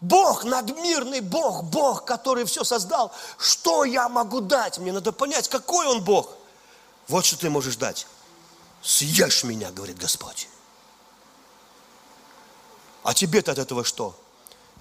Бог, 0.00 0.44
надмирный 0.44 1.20
Бог, 1.20 1.64
Бог, 1.64 2.04
который 2.04 2.44
все 2.44 2.64
создал. 2.64 3.12
Что 3.38 3.84
я 3.84 4.08
могу 4.08 4.40
дать? 4.40 4.78
Мне 4.78 4.92
надо 4.92 5.12
понять, 5.12 5.48
какой 5.48 5.86
Он 5.86 6.02
Бог. 6.02 6.30
Вот 7.10 7.24
что 7.24 7.36
ты 7.36 7.50
можешь 7.50 7.74
дать. 7.74 8.06
Съешь 8.82 9.42
меня, 9.42 9.72
говорит 9.72 9.98
Господь. 9.98 10.48
А 13.02 13.12
тебе-то 13.14 13.50
от 13.50 13.58
этого 13.58 13.82
что? 13.82 14.16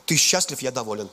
Ты 0.06 0.16
счастлив, 0.16 0.62
я 0.62 0.72
доволен. 0.72 1.10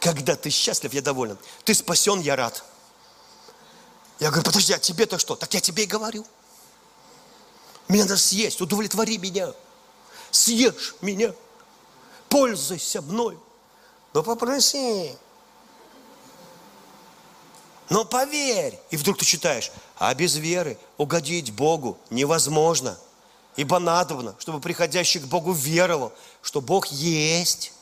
Когда 0.00 0.34
ты 0.34 0.48
счастлив, 0.48 0.94
я 0.94 1.02
доволен. 1.02 1.36
Ты 1.64 1.74
спасен, 1.74 2.18
я 2.20 2.34
рад. 2.34 2.64
Я 4.18 4.30
говорю, 4.30 4.46
подожди, 4.46 4.72
а 4.72 4.78
тебе-то 4.78 5.18
что? 5.18 5.36
Так 5.36 5.52
я 5.52 5.60
тебе 5.60 5.82
и 5.82 5.86
говорю. 5.86 6.24
Мне 7.88 8.04
надо 8.04 8.16
съесть, 8.16 8.62
удовлетвори 8.62 9.18
меня. 9.18 9.52
Съешь 10.30 10.94
меня. 11.02 11.34
Пользуйся 12.30 13.02
мной. 13.02 13.38
Но 14.14 14.22
попроси. 14.22 15.14
Но 17.90 18.04
поверь. 18.04 18.78
И 18.90 18.96
вдруг 18.96 19.18
ты 19.18 19.24
читаешь, 19.24 19.70
а 19.98 20.14
без 20.14 20.36
веры 20.36 20.78
угодить 20.96 21.52
Богу 21.52 21.98
невозможно. 22.10 22.98
Ибо 23.56 23.78
надобно, 23.78 24.34
чтобы 24.38 24.60
приходящий 24.60 25.20
к 25.20 25.24
Богу 25.24 25.52
веровал, 25.52 26.12
что 26.40 26.60
Бог 26.60 26.86
есть. 26.86 27.72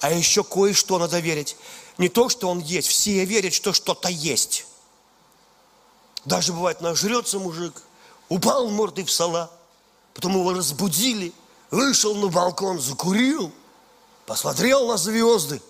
А 0.00 0.10
еще 0.10 0.42
кое-что 0.42 0.98
надо 0.98 1.20
верить. 1.20 1.56
Не 1.98 2.08
то, 2.08 2.28
что 2.28 2.48
Он 2.48 2.58
есть. 2.58 2.88
Все 2.88 3.24
верят, 3.24 3.54
что 3.54 3.72
что-то 3.72 4.08
есть. 4.08 4.66
Даже 6.24 6.52
бывает, 6.52 6.80
нажрется 6.80 7.38
мужик– 7.38 7.82
упал 8.28 8.68
мордой 8.68 9.04
в 9.04 9.10
салат, 9.10 9.50
потом 10.14 10.32
его 10.38 10.52
разбудили, 10.52 11.32
вышел 11.70 12.14
на 12.14 12.28
балкон, 12.28 12.80
закурил, 12.80 13.52
посмотрел 14.26 14.88
на 14.88 14.96
звезды 14.96 15.60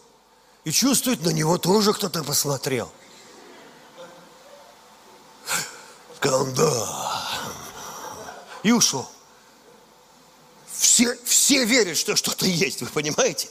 и 0.64 0.70
чувствует, 0.70 1.22
на 1.22 1.30
него 1.30 1.58
тоже 1.58 1.92
кто-то 1.92 2.24
посмотрел. 2.24 2.90
Сказал, 6.24 6.46
да. 6.46 7.40
И 8.62 8.72
ушел. 8.72 9.06
Все, 10.72 11.16
все 11.24 11.64
верят, 11.66 11.98
что 11.98 12.16
что-то 12.16 12.46
есть, 12.46 12.80
вы 12.80 12.88
понимаете? 12.88 13.48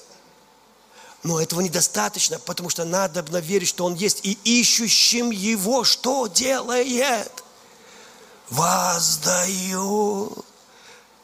Но 1.21 1.39
этого 1.39 1.61
недостаточно, 1.61 2.39
потому 2.39 2.69
что 2.69 2.83
надо 2.83 3.21
верить, 3.39 3.69
что 3.69 3.85
Он 3.85 3.93
есть. 3.93 4.21
И 4.25 4.37
ищущим 4.43 5.29
Его 5.29 5.83
что 5.83 6.25
делает? 6.25 7.31
воздаю. 8.49 10.31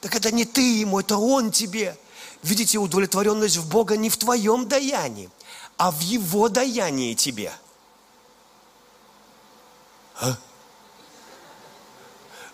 Так 0.02 0.16
это 0.16 0.32
не 0.32 0.46
ты 0.46 0.80
ему, 0.80 1.00
это 1.00 1.18
он 1.18 1.52
тебе. 1.52 1.98
Видите, 2.42 2.78
удовлетворенность 2.78 3.58
в 3.58 3.68
Бога 3.68 3.98
не 3.98 4.10
в 4.10 4.18
твоем 4.18 4.68
даянии, 4.68 5.30
а 5.78 5.92
в 5.92 6.00
его 6.00 6.50
даянии 6.50 7.14
тебе. 7.14 7.52
А? 10.22 10.38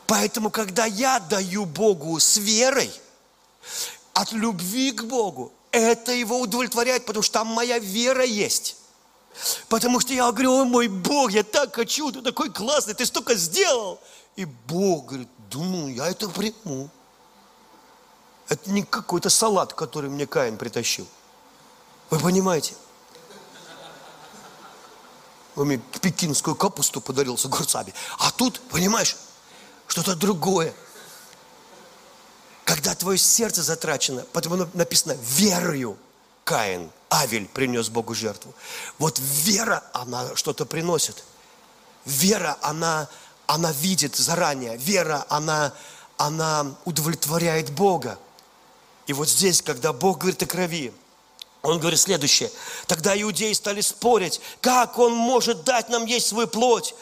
Поэтому, 0.07 0.51
когда 0.51 0.85
я 0.85 1.19
даю 1.19 1.65
Богу 1.65 2.19
с 2.19 2.37
верой, 2.37 2.91
от 4.13 4.31
любви 4.31 4.91
к 4.91 5.03
Богу, 5.03 5.51
это 5.71 6.11
его 6.11 6.39
удовлетворяет, 6.39 7.05
потому 7.05 7.23
что 7.23 7.39
там 7.39 7.47
моя 7.47 7.79
вера 7.79 8.23
есть. 8.23 8.77
Потому 9.67 9.99
что 9.99 10.13
я 10.13 10.31
говорю, 10.31 10.53
ой, 10.53 10.65
мой 10.65 10.87
Бог, 10.87 11.31
я 11.31 11.43
так 11.43 11.75
хочу, 11.75 12.11
ты 12.11 12.21
такой 12.21 12.49
классный, 12.49 12.93
ты 12.93 13.05
столько 13.05 13.35
сделал. 13.35 13.99
И 14.35 14.45
Бог 14.45 15.07
говорит, 15.07 15.27
думаю, 15.49 15.93
я 15.93 16.07
это 16.07 16.29
приму. 16.29 16.89
Это 18.47 18.71
не 18.71 18.83
какой-то 18.83 19.29
салат, 19.29 19.73
который 19.73 20.09
мне 20.09 20.27
Каин 20.27 20.57
притащил. 20.57 21.07
Вы 22.09 22.19
понимаете? 22.19 22.75
Он 25.55 25.67
мне 25.67 25.77
пекинскую 25.77 26.55
капусту 26.55 27.01
подарил 27.01 27.37
с 27.37 27.45
огурцами. 27.45 27.93
А 28.19 28.31
тут, 28.31 28.61
понимаешь, 28.69 29.15
что-то 29.87 30.15
другое. 30.15 30.73
Когда 32.63 32.95
твое 32.95 33.17
сердце 33.17 33.61
затрачено, 33.61 34.25
потому 34.33 34.67
написано 34.73 35.15
верою, 35.21 35.97
Каин, 36.43 36.91
Авель 37.11 37.47
принес 37.47 37.89
Богу 37.89 38.13
жертву. 38.13 38.53
Вот 38.99 39.19
вера, 39.19 39.83
она 39.93 40.35
что-то 40.35 40.65
приносит. 40.65 41.23
Вера, 42.05 42.57
она, 42.61 43.09
она 43.47 43.71
видит 43.71 44.15
заранее. 44.15 44.77
Вера, 44.77 45.25
она, 45.29 45.73
она 46.17 46.75
удовлетворяет 46.85 47.71
Бога. 47.71 48.19
И 49.07 49.13
вот 49.13 49.29
здесь, 49.29 49.61
когда 49.61 49.91
Бог 49.93 50.19
говорит 50.19 50.41
о 50.43 50.45
крови, 50.45 50.93
он 51.63 51.79
говорит 51.79 51.99
следующее. 51.99 52.51
Тогда 52.85 53.19
иудеи 53.19 53.53
стали 53.53 53.81
спорить, 53.81 54.39
как 54.61 54.99
он 54.99 55.13
может 55.13 55.63
дать 55.63 55.89
нам 55.89 56.05
есть 56.05 56.27
свою 56.27 56.47
плоть. 56.47 56.93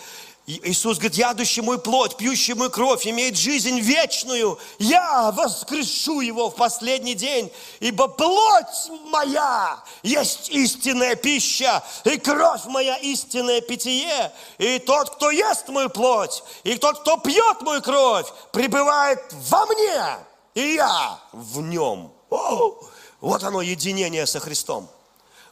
Иисус 0.45 0.97
говорит, 0.97 1.15
ядущий 1.17 1.61
мой 1.61 1.79
плоть, 1.79 2.17
пьющий 2.17 2.53
мою 2.53 2.69
кровь, 2.69 3.07
имеет 3.07 3.37
жизнь 3.37 3.79
вечную. 3.79 4.59
Я 4.77 5.31
воскрешу 5.31 6.19
его 6.19 6.49
в 6.49 6.55
последний 6.55 7.15
день, 7.15 7.49
ибо 7.79 8.09
плоть 8.09 8.91
моя 9.05 9.81
есть 10.01 10.49
истинная 10.49 11.15
пища, 11.15 11.81
и 12.03 12.17
кровь 12.17 12.65
моя 12.65 12.97
истинное 12.97 13.61
питье. 13.61 14.33
И 14.57 14.79
тот, 14.79 15.11
кто 15.11 15.31
ест 15.31 15.69
мою 15.69 15.89
плоть, 15.89 16.43
и 16.65 16.75
тот, 16.75 16.99
кто 16.99 17.15
пьет 17.17 17.61
мою 17.61 17.81
кровь, 17.81 18.27
пребывает 18.51 19.21
во 19.49 19.65
мне, 19.67 20.17
и 20.55 20.73
я 20.75 21.19
в 21.31 21.61
нем. 21.61 22.11
О, 22.29 22.75
вот 23.21 23.43
оно 23.43 23.61
единение 23.61 24.27
со 24.27 24.41
Христом. 24.41 24.89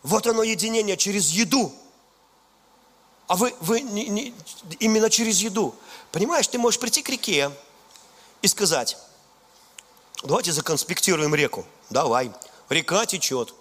Вот 0.03 0.27
оно 0.27 0.43
единение 0.43 0.97
через 0.97 1.29
еду. 1.29 1.71
А 3.31 3.37
вы, 3.37 3.55
вы 3.61 3.79
не, 3.79 4.09
не, 4.09 4.33
именно 4.81 5.09
через 5.09 5.39
еду. 5.39 5.73
Понимаешь, 6.11 6.49
ты 6.49 6.57
можешь 6.57 6.81
прийти 6.81 7.01
к 7.01 7.07
реке 7.07 7.49
и 8.41 8.47
сказать, 8.49 8.97
давайте 10.21 10.51
законспектируем 10.51 11.33
реку. 11.33 11.65
Давай. 11.89 12.33
Река 12.67 13.05
течет. 13.05 13.53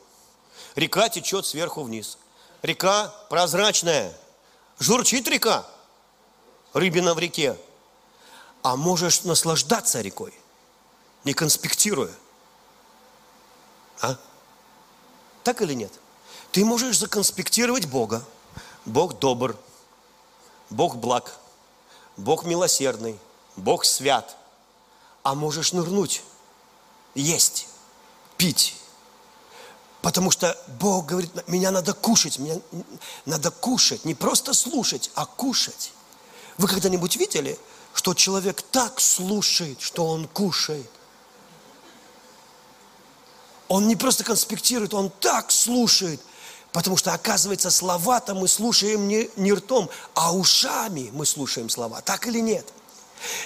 Река 0.74 1.08
течет 1.08 1.46
сверху 1.46 1.84
вниз. 1.84 2.18
Река 2.62 3.14
прозрачная. 3.28 4.12
Журчит 4.80 5.28
река. 5.28 5.64
Рыбина 6.72 7.14
в 7.14 7.20
реке. 7.20 7.56
А 8.64 8.74
можешь 8.74 9.22
наслаждаться 9.22 10.00
рекой 10.00 10.34
не 11.22 11.32
конспектируя. 11.32 12.12
А? 14.00 14.16
Так 15.44 15.62
или 15.62 15.74
нет? 15.74 15.92
Ты 16.50 16.64
можешь 16.64 16.98
законспектировать 16.98 17.86
Бога. 17.86 18.24
Бог 18.84 19.18
добр, 19.18 19.56
Бог 20.70 20.96
благ, 20.96 21.36
Бог 22.16 22.44
милосердный, 22.44 23.18
Бог 23.56 23.84
свят. 23.84 24.36
А 25.22 25.34
можешь 25.34 25.72
нырнуть, 25.72 26.22
есть, 27.14 27.68
пить. 28.36 28.76
Потому 30.00 30.30
что 30.30 30.56
Бог 30.78 31.06
говорит, 31.06 31.30
меня 31.46 31.70
надо 31.70 31.92
кушать, 31.92 32.38
меня 32.38 32.58
надо 33.26 33.50
кушать, 33.50 34.04
не 34.06 34.14
просто 34.14 34.54
слушать, 34.54 35.10
а 35.14 35.26
кушать. 35.26 35.92
Вы 36.56 36.68
когда-нибудь 36.68 37.16
видели, 37.16 37.58
что 37.92 38.14
человек 38.14 38.62
так 38.62 38.98
слушает, 39.00 39.80
что 39.80 40.06
он 40.06 40.26
кушает? 40.28 40.90
Он 43.68 43.86
не 43.86 43.94
просто 43.94 44.24
конспектирует, 44.24 44.94
он 44.94 45.10
так 45.10 45.50
слушает. 45.50 46.20
Потому 46.72 46.96
что, 46.96 47.12
оказывается, 47.12 47.70
слова-то 47.70 48.34
мы 48.34 48.46
слушаем 48.46 49.08
не, 49.08 49.28
не 49.36 49.52
ртом, 49.52 49.90
а 50.14 50.34
ушами 50.34 51.10
мы 51.12 51.26
слушаем 51.26 51.68
слова. 51.68 52.00
Так 52.00 52.26
или 52.28 52.40
нет? 52.40 52.66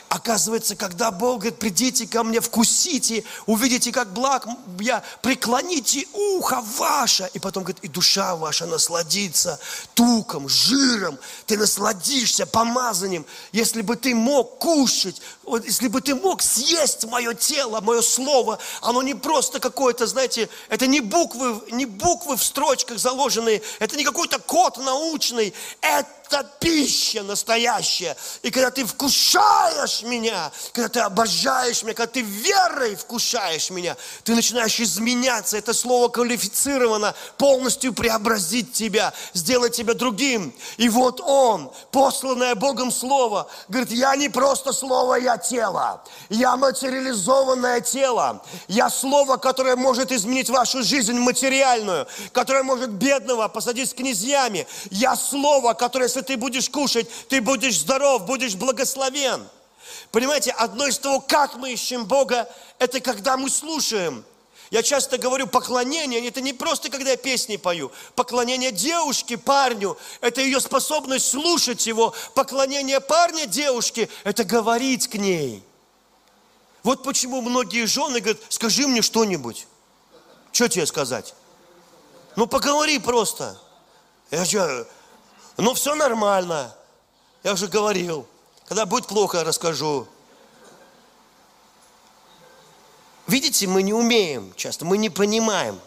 Оказывается, 0.09 0.77
когда 0.77 1.11
Бог 1.11 1.41
говорит, 1.41 1.59
придите 1.59 2.07
ко 2.07 2.22
мне, 2.22 2.41
вкусите, 2.41 3.25
увидите, 3.47 3.93
как 3.93 4.12
благ 4.12 4.47
я, 4.81 5.03
преклоните 5.22 6.07
ухо 6.12 6.62
ваше. 6.77 7.31
И 7.35 7.39
потом 7.39 7.64
говорит, 7.64 7.83
и 7.83 7.89
душа 7.89 8.37
ваша 8.37 8.66
насладится 8.66 9.59
туком, 9.95 10.49
жиром, 10.49 11.18
ты 11.47 11.57
насладишься 11.57 12.47
помазанием. 12.47 13.27
Если 13.53 13.83
бы 13.83 13.97
ты 13.97 14.14
мог 14.14 14.59
кушать, 14.59 15.20
вот, 15.43 15.64
если 15.64 15.89
бы 15.89 16.01
ты 16.01 16.14
мог 16.14 16.43
съесть 16.43 17.05
мое 17.07 17.35
тело, 17.35 17.81
мое 17.81 18.03
слово, 18.03 18.59
оно 18.83 19.03
не 19.03 19.14
просто 19.14 19.61
какое-то, 19.61 20.07
знаете, 20.07 20.49
это 20.68 20.87
не 20.87 21.01
буквы, 21.01 21.61
не 21.70 21.87
буквы 21.87 22.37
в 22.37 22.45
строчках 22.45 22.99
заложенные, 22.99 23.62
это 23.79 23.97
не 23.97 24.05
какой-то 24.05 24.39
код 24.39 24.79
научный, 24.79 25.55
это 25.81 26.09
это 26.27 26.45
пища 26.61 27.22
настоящая. 27.22 28.16
И 28.43 28.51
когда 28.51 28.70
ты 28.70 28.85
вкушаешь 28.85 30.03
меня, 30.03 30.51
когда 30.72 30.89
ты 30.89 31.01
обожаешь 31.01 31.83
меня, 31.83 31.95
когда 31.95 32.12
ты 32.12 32.22
верой 32.22 32.97
вкушаешь 32.97 33.70
меня, 33.70 33.97
ты 34.25 34.35
начинаешь 34.35 34.81
изменяться. 34.81 35.57
Это 35.57 35.72
слово 35.75 36.09
квалифицировано 36.09 37.14
полностью 37.37 37.93
преобразить 37.93 38.72
тебя, 38.72 39.12
сделать 39.33 39.77
тебя 39.77 39.95
другим. 39.95 40.55
И 40.77 40.89
вот 40.89 41.20
Он, 41.20 41.70
посланное 41.91 42.55
Богом 42.55 42.91
Слово, 42.91 43.49
говорит, 43.68 43.93
я 43.93 44.16
не 44.16 44.29
просто 44.29 44.72
Слово, 44.72 45.16
я 45.16 45.37
тело. 45.39 46.03
Я 46.29 46.57
материализованное 46.57 47.81
тело. 47.81 48.43
Я 48.68 48.91
Слово, 48.91 49.37
которое 49.37 49.77
может 49.77 50.12
изменить 50.12 50.49
вашу 50.51 50.83
жизнь 50.83 51.18
материальную, 51.18 52.07
которое 52.33 52.62
может 52.62 52.91
бедного 52.91 53.49
посадить 53.49 53.91
с 53.91 53.95
князьями. 53.95 54.66
Я 54.91 55.16
Слово, 55.16 55.75
которое 55.75 56.09
если 56.15 56.27
ты 56.27 56.37
будешь 56.37 56.71
кушать, 56.71 57.09
ты 57.29 57.41
будешь 57.41 57.81
здоров, 57.81 58.25
будешь 58.25 58.55
благословен. 58.55 59.47
Понимаете, 60.12 60.53
одно 60.53 60.87
из 60.87 60.99
того, 60.99 61.21
как 61.21 61.57
мы 61.57 61.73
ищем 61.73 62.05
Бога, 62.07 62.49
это 62.79 63.01
когда 63.01 63.37
мы 63.37 63.51
слушаем. 63.51 64.25
Я 64.71 64.83
часто 64.83 65.19
говорю, 65.19 65.47
поклонение, 65.49 66.27
это 66.27 66.41
не 66.41 66.53
просто, 66.53 66.89
когда 66.89 67.11
я 67.11 67.17
песни 67.17 67.57
пою. 67.57 67.91
Поклонение 68.15 68.71
девушке, 68.71 69.37
парню, 69.37 69.99
это 70.21 70.41
ее 70.41 70.61
способность 70.61 71.29
слушать 71.29 71.87
его. 71.87 72.15
Поклонение 72.35 73.01
парня, 73.01 73.47
девушке, 73.47 74.09
это 74.23 74.45
говорить 74.45 75.09
к 75.09 75.15
ней. 75.15 75.62
Вот 76.83 77.03
почему 77.03 77.41
многие 77.41 77.87
жены 77.87 78.21
говорят, 78.21 78.41
скажи 78.49 78.87
мне 78.87 79.03
что-нибудь. 79.03 79.67
Что 80.53 80.69
тебе 80.69 80.87
сказать? 80.87 81.35
Ну, 82.37 82.47
поговори 82.47 82.99
просто. 82.99 83.59
Я 84.31 84.45
что, 84.45 84.87
ну, 85.57 85.74
все 85.74 85.94
нормально. 85.94 86.74
Я 87.42 87.52
уже 87.52 87.68
говорил. 87.68 88.26
Когда 88.66 88.86
будет 88.86 89.07
плохо, 89.07 89.44
расскажу. 89.44 90.07
Видите, 93.26 93.66
мы 93.66 93.82
не 93.82 93.92
умеем 93.92 94.52
часто, 94.57 94.84
мы 94.84 94.98
не 94.98 95.11
понимаем. 95.11 95.78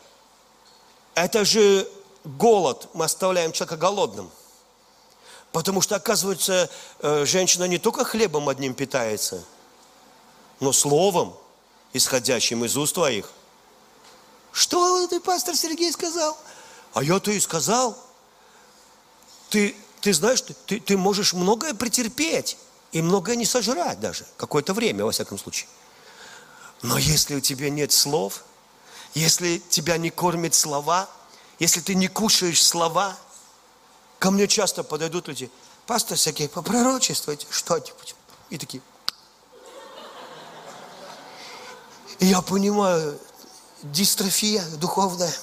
Это 1.15 1.43
же 1.45 1.87
голод. 2.23 2.87
Мы 2.93 3.05
оставляем 3.05 3.51
человека 3.51 3.77
голодным. 3.77 4.31
Потому 5.51 5.81
что, 5.81 5.95
оказывается, 5.95 6.69
э, 6.99 7.25
женщина 7.25 7.65
не 7.65 7.77
только 7.77 8.05
хлебом 8.05 8.49
одним 8.49 8.73
питается, 8.73 9.43
но 10.59 10.71
словом, 10.71 11.35
исходящим 11.93 12.63
из 12.65 12.77
уст 12.77 12.95
твоих. 12.95 13.31
Что 14.51 15.07
ты, 15.07 15.19
пастор 15.19 15.55
Сергей, 15.55 15.91
сказал? 15.91 16.37
А 16.93 17.03
я-то 17.03 17.31
и 17.31 17.39
сказал– 17.39 17.97
ты, 19.49 19.75
ты 20.01 20.13
знаешь, 20.13 20.41
ты, 20.41 20.79
ты 20.79 20.97
можешь 20.97 21.33
многое 21.33 21.73
претерпеть 21.73 22.57
и 22.91 23.01
многое 23.01 23.35
не 23.35 23.45
сожрать 23.45 23.99
даже, 23.99 24.25
какое-то 24.37 24.73
время, 24.73 25.05
во 25.05 25.11
всяком 25.11 25.37
случае. 25.37 25.67
Но 26.81 26.97
если 26.97 27.35
у 27.35 27.39
тебя 27.39 27.69
нет 27.69 27.91
слов, 27.91 28.43
если 29.13 29.57
тебя 29.69 29.97
не 29.97 30.09
кормят 30.09 30.53
слова, 30.53 31.09
если 31.59 31.81
ты 31.81 31.95
не 31.95 32.07
кушаешь 32.07 32.63
слова, 32.63 33.17
ко 34.19 34.31
мне 34.31 34.47
часто 34.47 34.83
подойдут 34.83 35.27
люди, 35.27 35.49
пастор 35.85 36.17
Сергей, 36.17 36.49
попророчествуйте 36.49 37.47
что-нибудь. 37.49 38.15
И 38.49 38.57
такие. 38.57 38.81
И 42.19 42.27
я 42.27 42.41
понимаю, 42.41 43.19
дистрофия 43.83 44.63
духовная. 44.77 45.33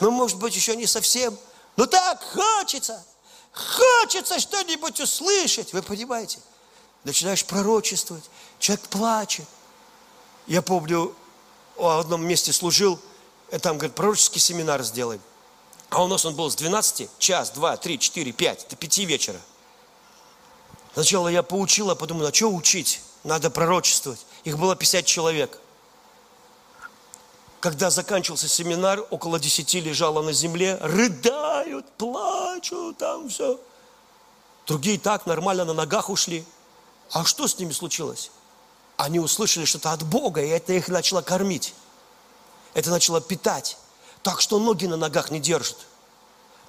Ну, 0.00 0.10
может 0.10 0.38
быть, 0.38 0.54
еще 0.56 0.74
не 0.76 0.86
совсем– 0.86 1.36
ну 1.76 1.86
так 1.86 2.22
хочется, 2.22 3.04
хочется 3.52 4.38
что-нибудь 4.40 5.00
услышать, 5.00 5.72
вы 5.72 5.82
понимаете? 5.82 6.38
начинаешь 7.04 7.44
пророчествовать, 7.44 8.24
человек 8.58 8.88
плачет. 8.88 9.46
Я 10.46 10.62
помню, 10.62 11.14
в 11.76 12.00
одном 12.00 12.26
месте 12.26 12.52
служил, 12.52 12.98
и 13.50 13.58
там, 13.58 13.76
говорит, 13.78 13.94
пророческий 13.94 14.40
семинар 14.40 14.82
сделай. 14.82 15.20
А 15.90 16.02
у 16.02 16.08
нас 16.08 16.24
он 16.24 16.34
был 16.34 16.50
с 16.50 16.56
12, 16.56 17.08
час, 17.18 17.50
два, 17.50 17.76
три, 17.76 17.98
четыре, 17.98 18.32
пять, 18.32 18.66
до 18.70 18.76
пяти 18.76 19.04
вечера. 19.04 19.40
Сначала 20.94 21.28
я 21.28 21.42
поучил, 21.42 21.90
а 21.90 21.94
подумал, 21.94 22.26
а 22.26 22.32
что 22.32 22.48
учить? 22.48 23.02
Надо 23.24 23.50
пророчествовать. 23.50 24.24
Их 24.44 24.58
было 24.58 24.74
50 24.74 25.04
человек. 25.04 25.58
Когда 27.62 27.90
заканчивался 27.90 28.48
семинар, 28.48 29.06
около 29.10 29.38
десяти 29.38 29.80
лежало 29.80 30.20
на 30.20 30.32
земле, 30.32 30.78
рыдают, 30.80 31.88
плачут, 31.92 32.98
там 32.98 33.28
все. 33.28 33.60
Другие 34.66 34.98
так 34.98 35.26
нормально 35.26 35.64
на 35.64 35.72
ногах 35.72 36.10
ушли. 36.10 36.44
А 37.12 37.24
что 37.24 37.46
с 37.46 37.56
ними 37.60 37.70
случилось? 37.70 38.32
Они 38.96 39.20
услышали 39.20 39.64
что-то 39.64 39.92
от 39.92 40.02
Бога, 40.02 40.42
и 40.42 40.48
это 40.48 40.72
их 40.72 40.88
начало 40.88 41.22
кормить. 41.22 41.72
Это 42.74 42.90
начало 42.90 43.20
питать. 43.20 43.78
Так 44.24 44.40
что 44.40 44.58
ноги 44.58 44.86
на 44.86 44.96
ногах 44.96 45.30
не 45.30 45.38
держат. 45.38 45.78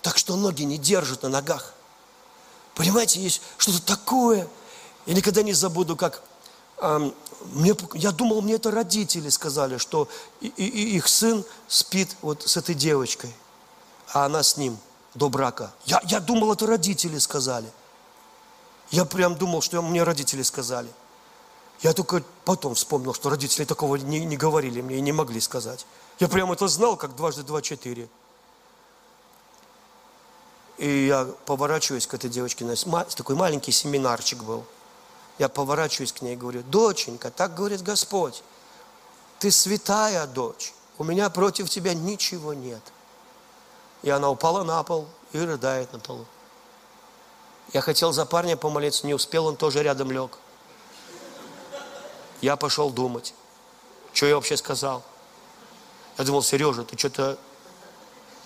Так 0.03 0.20
что 0.20 0.36
ноги 0.36 0.61
не 0.61 0.78
держат 0.78 1.24
на 1.24 1.30
ногах. 1.30 1.74
Понимаете, 2.76 3.20
есть 3.20 3.41
что-то 3.57 3.82
такое. 3.84 4.48
Я 5.07 5.15
никогда 5.15 5.41
не 5.41 5.53
забуду, 5.53 5.95
как 5.95 6.22
мне, 7.53 7.76
я 7.93 8.11
думал, 8.11 8.41
мне 8.41 8.55
это 8.55 8.72
родители 8.72 9.30
сказали, 9.30 9.77
что 9.77 10.07
и, 10.41 10.47
и, 10.47 10.95
их 10.97 11.07
сын 11.07 11.45
спит 11.68 12.15
вот 12.22 12.43
с 12.43 12.57
этой 12.57 12.76
девочкой, 12.76 13.34
а 14.14 14.26
она 14.26 14.43
с 14.43 14.57
ним 14.57 14.77
до 15.14 15.30
брака. 15.30 15.73
Я, 15.85 16.01
я 16.05 16.19
думал, 16.19 16.51
это 16.53 16.68
родители 16.68 17.18
сказали. 17.19 17.69
Я 18.91 19.05
прям 19.05 19.35
думал, 19.35 19.61
что 19.61 19.81
мне 19.81 20.03
родители 20.03 20.43
сказали. 20.43 20.89
Я 21.81 21.93
только 21.93 22.23
потом 22.45 22.76
вспомнил, 22.76 23.14
что 23.14 23.30
родители 23.30 23.65
такого 23.65 23.95
не, 23.95 24.23
не 24.26 24.38
говорили 24.38 24.81
мне 24.81 24.97
и 24.97 25.01
не 25.01 25.11
могли 25.11 25.41
сказать. 25.41 25.85
Я 26.19 26.27
прям 26.27 26.51
это 26.51 26.68
знал, 26.68 26.95
как 26.95 27.15
дважды 27.15 27.43
два 27.43 27.61
четыре. 27.61 28.07
И 30.77 31.07
я 31.07 31.26
поворачиваюсь 31.45 32.07
к 32.07 32.14
этой 32.14 32.30
девочке, 32.30 32.65
такой 33.15 33.35
маленький 33.35 33.72
семинарчик 33.72 34.43
был. 34.43 34.65
Я 35.39 35.49
поворачиваюсь 35.49 36.14
к 36.14 36.22
ней 36.22 36.34
и 36.34 36.38
говорю, 36.38 36.64
доченька, 36.64 37.31
так 37.31 37.55
говорит 37.55 37.81
Господь, 37.81 38.43
ты 39.39 39.51
святая 39.51 40.27
дочь, 40.27 40.73
у 40.97 41.03
меня 41.03 41.30
против 41.30 41.69
тебя 41.69 41.93
ничего 41.93 42.53
нет. 42.53 42.81
И 44.03 44.10
она 44.10 44.30
упала 44.30 44.64
на 44.64 44.84
пол 44.84 45.07
и 45.31 45.39
рыдает 45.39 45.91
на 45.93 45.99
полу. 45.99 46.26
Я 47.72 47.81
хотел 47.81 48.11
за 48.11 48.26
парня 48.26 48.55
помолиться, 48.55 49.07
не 49.07 49.14
успел, 49.14 49.47
он 49.47 49.55
тоже 49.55 49.81
рядом 49.81 50.11
лег. 50.11 50.38
Я 52.41 52.55
пошел 52.55 52.89
думать, 52.89 53.34
что 54.11 54.26
я 54.26 54.35
вообще 54.35 54.57
сказал. 54.57 55.03
Я 56.18 56.26
думал, 56.26 56.43
Сережа, 56.43 56.84
ты 56.84 56.97
что-то, 56.97 57.38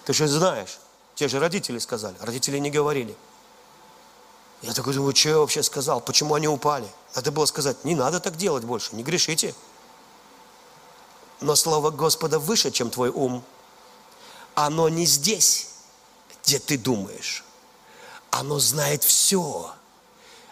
ты 0.06 0.14
что 0.14 0.28
знаешь? 0.28 0.80
Те 1.16 1.28
же 1.28 1.40
родители 1.40 1.80
сказали. 1.80 2.16
Родители 2.22 2.60
не 2.60 2.70
говорили. 2.70 3.18
Я 4.62 4.74
такой 4.74 4.94
думаю, 4.94 5.16
что 5.16 5.30
я 5.30 5.38
вообще 5.38 5.62
сказал? 5.62 6.02
Почему 6.02 6.34
они 6.34 6.48
упали? 6.48 6.88
Надо 7.16 7.32
было 7.32 7.46
сказать, 7.46 7.84
не 7.86 7.96
надо 7.96 8.20
так 8.20 8.38
делать 8.38 8.64
больше, 8.64 8.96
не 8.96 9.04
грешите. 9.04 9.54
Но 11.42 11.56
слово 11.56 11.92
Господа 11.92 12.40
выше, 12.40 12.72
чем 12.72 12.90
твой 12.90 13.10
ум. 13.10 13.44
Оно 14.56 14.90
не 14.90 15.06
здесь, 15.06 15.70
где 16.44 16.58
ты 16.58 16.78
думаешь. 16.78 17.44
Оно 18.32 18.60
знает 18.60 19.04
все. 19.04 19.72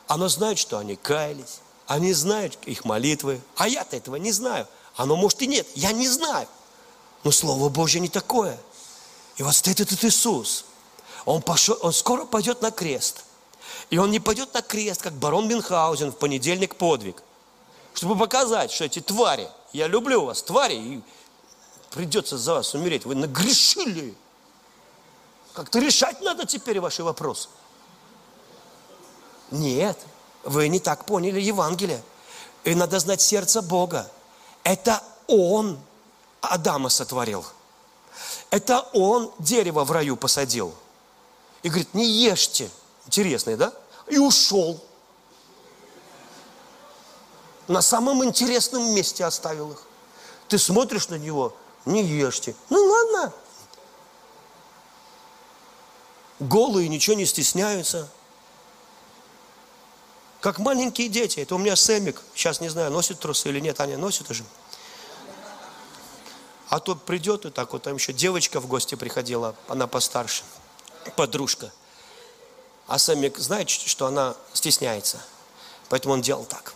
Оно 0.07 0.29
знает, 0.29 0.59
что 0.59 0.77
они 0.77 0.95
каялись. 0.95 1.59
Они 1.87 2.13
знают 2.13 2.57
их 2.65 2.85
молитвы. 2.85 3.41
А 3.57 3.67
я-то 3.67 3.97
этого 3.97 4.17
не 4.17 4.31
знаю. 4.31 4.67
Оно 4.95 5.15
может 5.15 5.41
и 5.41 5.47
нет. 5.47 5.67
Я 5.73 5.91
не 5.91 6.07
знаю. 6.07 6.47
Но 7.23 7.31
Слово 7.31 7.69
Божье 7.69 7.99
не 7.99 8.09
такое. 8.09 8.57
И 9.37 9.43
вот 9.43 9.55
стоит 9.55 9.79
этот 9.79 10.03
Иисус. 10.03 10.65
Он, 11.25 11.41
пошел, 11.41 11.77
он 11.81 11.91
скоро 11.91 12.25
пойдет 12.25 12.61
на 12.61 12.69
крест. 12.69 13.24
И 13.89 13.97
он 13.97 14.11
не 14.11 14.19
пойдет 14.19 14.53
на 14.53 14.61
крест, 14.61 15.01
как 15.01 15.13
барон 15.13 15.47
Мюнхгаузен 15.47 16.11
в 16.11 16.17
понедельник 16.17 16.75
подвиг. 16.75 17.21
Чтобы 17.93 18.17
показать, 18.17 18.71
что 18.71 18.85
эти 18.85 18.99
твари, 18.99 19.49
я 19.73 19.87
люблю 19.87 20.25
вас, 20.25 20.41
твари, 20.41 20.75
и 20.75 21.01
придется 21.91 22.37
за 22.37 22.55
вас 22.55 22.73
умереть. 22.73 23.05
Вы 23.05 23.15
нагрешили. 23.15 24.15
Как-то 25.53 25.79
решать 25.79 26.21
надо 26.21 26.45
теперь 26.45 26.79
ваши 26.79 27.03
вопросы. 27.03 27.47
Нет, 29.51 29.97
вы 30.43 30.67
не 30.67 30.79
так 30.79 31.05
поняли 31.05 31.39
Евангелие. 31.39 32.03
И 32.63 32.75
надо 32.75 32.99
знать 32.99 33.21
сердце 33.21 33.61
Бога. 33.61 34.11
Это 34.63 35.01
Он 35.27 35.79
Адама 36.41 36.89
сотворил. 36.89 37.45
Это 38.49 38.81
Он 38.93 39.31
дерево 39.39 39.83
в 39.83 39.91
раю 39.91 40.17
посадил. 40.17 40.73
И 41.63 41.69
говорит, 41.69 41.93
не 41.93 42.05
ешьте. 42.05 42.69
Интересный, 43.07 43.55
да? 43.55 43.73
И 44.07 44.17
ушел. 44.17 44.83
На 47.67 47.81
самом 47.81 48.23
интересном 48.23 48.93
месте 48.93 49.25
оставил 49.25 49.71
их. 49.71 49.83
Ты 50.47 50.57
смотришь 50.57 51.09
на 51.09 51.15
него, 51.15 51.55
не 51.85 52.03
ешьте. 52.03 52.55
Ну 52.69 52.83
ладно. 52.83 53.33
Голые 56.39 56.89
ничего 56.89 57.15
не 57.15 57.25
стесняются. 57.25 58.07
Как 60.41 60.59
маленькие 60.59 61.09
дети. 61.09 61.39
Это 61.39 61.55
у 61.55 61.57
меня 61.57 61.75
Сэмик. 61.75 62.21
Сейчас 62.35 62.61
не 62.61 62.69
знаю, 62.69 62.91
носит 62.91 63.19
трусы 63.19 63.49
или 63.49 63.59
нет. 63.59 63.79
Аня 63.79 63.97
носит 63.97 64.29
уже. 64.29 64.43
А 66.69 66.79
то 66.79 66.95
придет 66.95 67.45
и 67.45 67.51
так 67.51 67.73
вот, 67.73 67.83
там 67.83 67.95
еще 67.95 68.11
девочка 68.11 68.59
в 68.59 68.67
гости 68.67 68.95
приходила, 68.95 69.55
она 69.67 69.87
постарше, 69.87 70.43
подружка. 71.15 71.71
А 72.87 72.99
Сэмик 72.99 73.37
знает, 73.37 73.69
что 73.69 74.05
она 74.05 74.35
стесняется. 74.53 75.19
Поэтому 75.89 76.13
он 76.13 76.21
делал 76.21 76.45
так. 76.45 76.73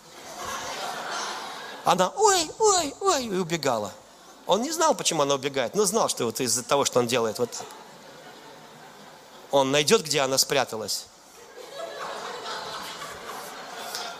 Она 1.85 2.09
ой, 2.09 2.49
ой, 2.59 2.95
ой, 2.99 3.25
и 3.25 3.35
убегала. 3.35 3.91
Он 4.45 4.61
не 4.61 4.71
знал, 4.71 4.95
почему 4.95 5.21
она 5.21 5.35
убегает, 5.35 5.75
но 5.75 5.85
знал, 5.85 6.09
что 6.09 6.25
вот 6.25 6.39
из-за 6.39 6.63
того, 6.63 6.85
что 6.85 6.99
он 6.99 7.07
делает 7.07 7.39
вот 7.39 7.51
так. 7.51 7.65
Он 9.51 9.71
найдет, 9.71 10.03
где 10.03 10.21
она 10.21 10.37
спряталась. 10.37 11.05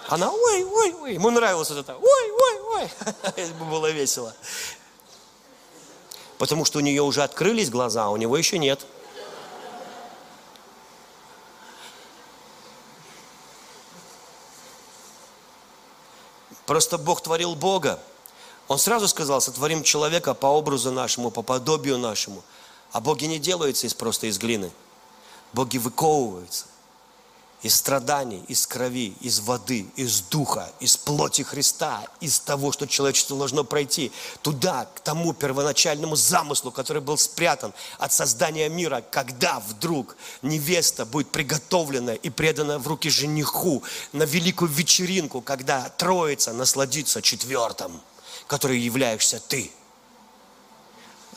Она 0.08 0.32
ой, 0.32 0.64
ой, 0.64 0.94
ой. 0.94 1.14
Ему 1.14 1.30
нравилось 1.30 1.70
вот 1.70 1.80
это. 1.80 1.96
Ой, 1.96 2.32
ой, 2.32 2.62
ой. 2.62 2.92
Это 3.36 3.54
было 3.54 3.92
весело. 3.92 4.34
Потому 6.40 6.66
что 6.66 6.80
у 6.80 6.82
нее 6.82 7.04
уже 7.04 7.22
открылись 7.22 7.70
глаза, 7.70 8.06
а 8.06 8.10
у 8.10 8.18
него 8.18 8.36
еще 8.36 8.58
нет. 8.58 8.86
Просто 16.70 17.00
Бог 17.00 17.22
творил 17.22 17.56
Бога. 17.56 18.00
Он 18.68 18.78
сразу 18.78 19.08
сказал, 19.08 19.42
сотворим 19.42 19.82
человека 19.82 20.36
по 20.36 20.46
образу 20.46 20.92
нашему, 20.92 21.32
по 21.32 21.42
подобию 21.42 21.98
нашему. 21.98 22.44
А 22.92 23.02
боги 23.02 23.26
не 23.26 23.40
делаются 23.40 23.88
из 23.88 23.96
просто 23.96 24.28
из 24.28 24.38
глины. 24.38 24.72
Боги 25.52 25.80
выковываются– 25.80 26.68
из 27.62 27.76
страданий, 27.76 28.44
из 28.48 28.66
крови, 28.66 29.14
из 29.20 29.40
воды, 29.40 29.86
из 29.96 30.22
духа, 30.22 30.72
из 30.80 30.96
плоти 30.96 31.42
Христа, 31.42 32.06
из 32.22 32.40
того, 32.40 32.72
что 32.72 32.88
человечество 32.88 33.38
должно 33.38 33.64
пройти, 33.64 34.12
туда, 34.42 34.88
к 34.96 35.02
тому 35.02 35.34
первоначальному 35.34 36.16
замыслу, 36.16 36.72
который 36.72 37.02
был 37.02 37.18
спрятан 37.18 37.74
от 37.98 38.14
создания 38.14 38.70
мира, 38.70 39.04
когда 39.12 39.60
вдруг 39.60 40.16
невеста 40.42 41.06
будет 41.06 41.30
приготовлена 41.32 42.14
и 42.14 42.30
предана 42.30 42.80
в 42.80 42.88
руки 42.88 43.10
жениху 43.10 43.84
на 44.14 44.24
великую 44.24 44.72
вечеринку, 44.72 45.42
когда 45.42 45.90
Троица 45.90 46.54
насладится 46.54 47.22
четвертым, 47.22 48.00
который 48.48 48.80
являешься 48.80 49.42
ты– 49.48 49.72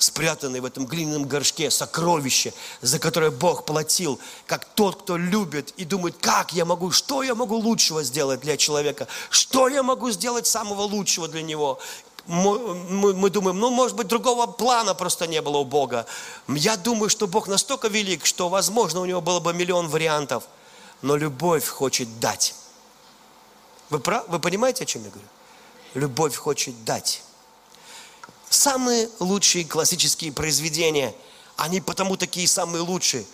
спрятанные 0.03 0.61
в 0.61 0.65
этом 0.65 0.87
глиняном 0.87 1.25
горшке 1.25 1.71
сокровище, 1.71 2.53
за 2.81 2.99
которое 2.99 3.31
Бог 3.31 3.65
платил, 3.65 4.19
как 4.47 4.65
тот, 4.65 5.03
кто 5.03 5.17
любит 5.17 5.73
и 5.77 5.85
думает, 5.85 6.17
как 6.21 6.53
я 6.53 6.65
могу, 6.65 6.91
что 6.91 7.23
я 7.23 7.35
могу 7.35 7.57
лучшего 7.57 8.03
сделать 8.03 8.41
для 8.41 8.57
человека, 8.57 9.07
что 9.31 9.69
я 9.69 9.83
могу 9.83 10.11
сделать 10.11 10.47
самого 10.47 10.83
лучшего 10.83 11.29
для 11.29 11.43
него. 11.43 11.79
Мы, 12.27 12.75
мы, 12.75 13.15
мы 13.15 13.31
думаем, 13.31 13.59
ну, 13.59 13.71
может 13.71 13.97
быть, 13.97 14.07
другого 14.07 14.47
плана 14.47 14.95
просто 14.95 15.27
не 15.27 15.43
было 15.43 15.59
у 15.59 15.65
Бога. 15.65 16.07
Я 16.49 16.77
думаю, 16.77 17.09
что 17.09 17.27
Бог 17.27 17.49
настолько 17.49 17.89
велик, 17.89 18.27
что, 18.27 18.49
возможно, 18.49 19.01
у 19.01 19.05
него 19.05 19.21
было 19.21 19.41
бы 19.41 19.53
миллион 19.53 19.89
вариантов, 19.89 20.45
но 21.01 21.17
любовь 21.17 21.67
хочет 21.67 22.21
дать. 22.21 22.55
Вы, 23.91 23.99
прав, 23.99 24.29
вы 24.29 24.39
понимаете, 24.39 24.85
о 24.85 24.87
чем 24.87 25.05
я 25.05 25.11
говорю? 25.11 25.29
Любовь 25.95 26.37
хочет 26.37 26.85
дать. 26.85 27.23
Самые 28.53 29.09
лучшие 29.19 29.65
классические 29.65 30.31
произведения, 30.31 31.15
они 31.57 31.81
потому 31.81 32.19
такие 32.19 32.47
самые 32.47 32.83
лучшие. 32.83 33.25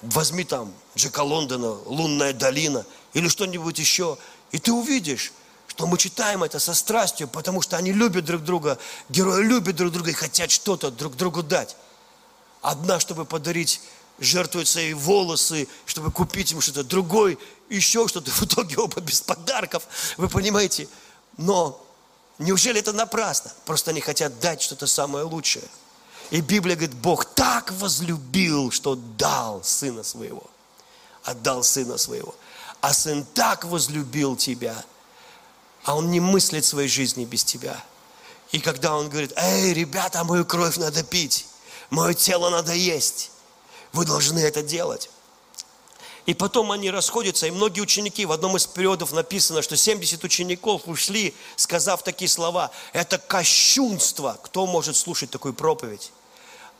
Возьми 0.00 0.42
там 0.42 0.72
Джека 0.96 1.20
Лондона, 1.20 1.72
«Лунная 1.84 2.32
долина» 2.32 2.86
или 3.12 3.28
что-нибудь 3.28 3.78
еще. 3.78 4.16
И 4.50 4.58
ты 4.58 4.72
увидишь, 4.72 5.34
что 5.66 5.86
мы 5.86 5.98
читаем 5.98 6.42
это 6.44 6.58
со 6.60 6.72
страстью, 6.72 7.28
потому 7.28 7.60
что 7.60 7.76
они 7.76 7.92
любят 7.92 8.24
друг 8.24 8.42
друга, 8.42 8.78
герои 9.10 9.42
любят 9.44 9.76
друг 9.76 9.92
друга 9.92 10.12
и 10.12 10.14
хотят 10.14 10.50
что-то 10.50 10.90
друг 10.90 11.14
другу 11.14 11.42
дать. 11.42 11.76
Одна, 12.62 13.00
чтобы 13.00 13.26
подарить, 13.26 13.82
жертвует 14.18 14.66
свои 14.66 14.94
волосы, 14.94 15.68
чтобы 15.84 16.10
купить 16.10 16.52
ему 16.52 16.62
что-то, 16.62 16.84
другой 16.84 17.38
еще 17.68 18.08
что-то, 18.08 18.30
в 18.30 18.42
итоге 18.44 18.78
оба 18.78 19.02
без 19.02 19.20
подарков, 19.20 19.86
вы 20.16 20.30
понимаете. 20.30 20.88
Но 21.36 21.84
неужели 22.38 22.80
это 22.80 22.92
напрасно? 22.92 23.52
Просто 23.64 23.90
они 23.90 24.00
хотят 24.00 24.38
дать 24.40 24.62
что-то 24.62 24.86
самое 24.86 25.24
лучшее. 25.24 25.64
И 26.30 26.40
Библия 26.40 26.76
говорит, 26.76 26.94
Бог 26.96 27.24
так 27.24 27.72
возлюбил, 27.72 28.70
что 28.70 28.94
дал 28.94 29.62
Сына 29.64 30.02
Своего. 30.02 30.44
Отдал 31.24 31.62
Сына 31.62 31.96
Своего. 31.96 32.34
А 32.80 32.92
Сын 32.92 33.24
так 33.34 33.64
возлюбил 33.64 34.36
тебя– 34.36 34.84
а 35.88 35.96
он 35.96 36.10
не 36.10 36.20
мыслит 36.20 36.66
своей 36.66 36.88
жизни 36.88 37.24
без 37.24 37.44
тебя. 37.44 37.82
И 38.52 38.60
когда 38.60 38.94
он 38.94 39.08
говорит, 39.08 39.32
эй, 39.36 39.72
ребята, 39.72 40.22
мою 40.22 40.44
кровь 40.44 40.76
надо 40.76 41.02
пить, 41.02 41.46
мое 41.88 42.12
тело 42.12 42.50
надо 42.50 42.74
есть, 42.74 43.30
вы 43.94 44.04
должны 44.04 44.38
это 44.38 44.62
делать. 44.62 45.10
И 46.28 46.34
потом 46.34 46.70
они 46.72 46.90
расходятся, 46.90 47.46
и 47.46 47.50
многие 47.50 47.80
ученики, 47.80 48.24
в 48.26 48.32
одном 48.32 48.56
из 48.56 48.66
периодов 48.66 49.12
написано, 49.12 49.62
что 49.62 49.76
70 49.76 50.22
учеников 50.22 50.82
ушли, 50.86 51.34
сказав 51.56 52.02
такие 52.02 52.28
слова, 52.28 52.70
это 52.92 53.18
кощунство, 53.18 54.38
кто 54.42 54.66
может 54.66 54.96
слушать 54.96 55.30
такую 55.30 55.54
проповедь? 55.54 56.12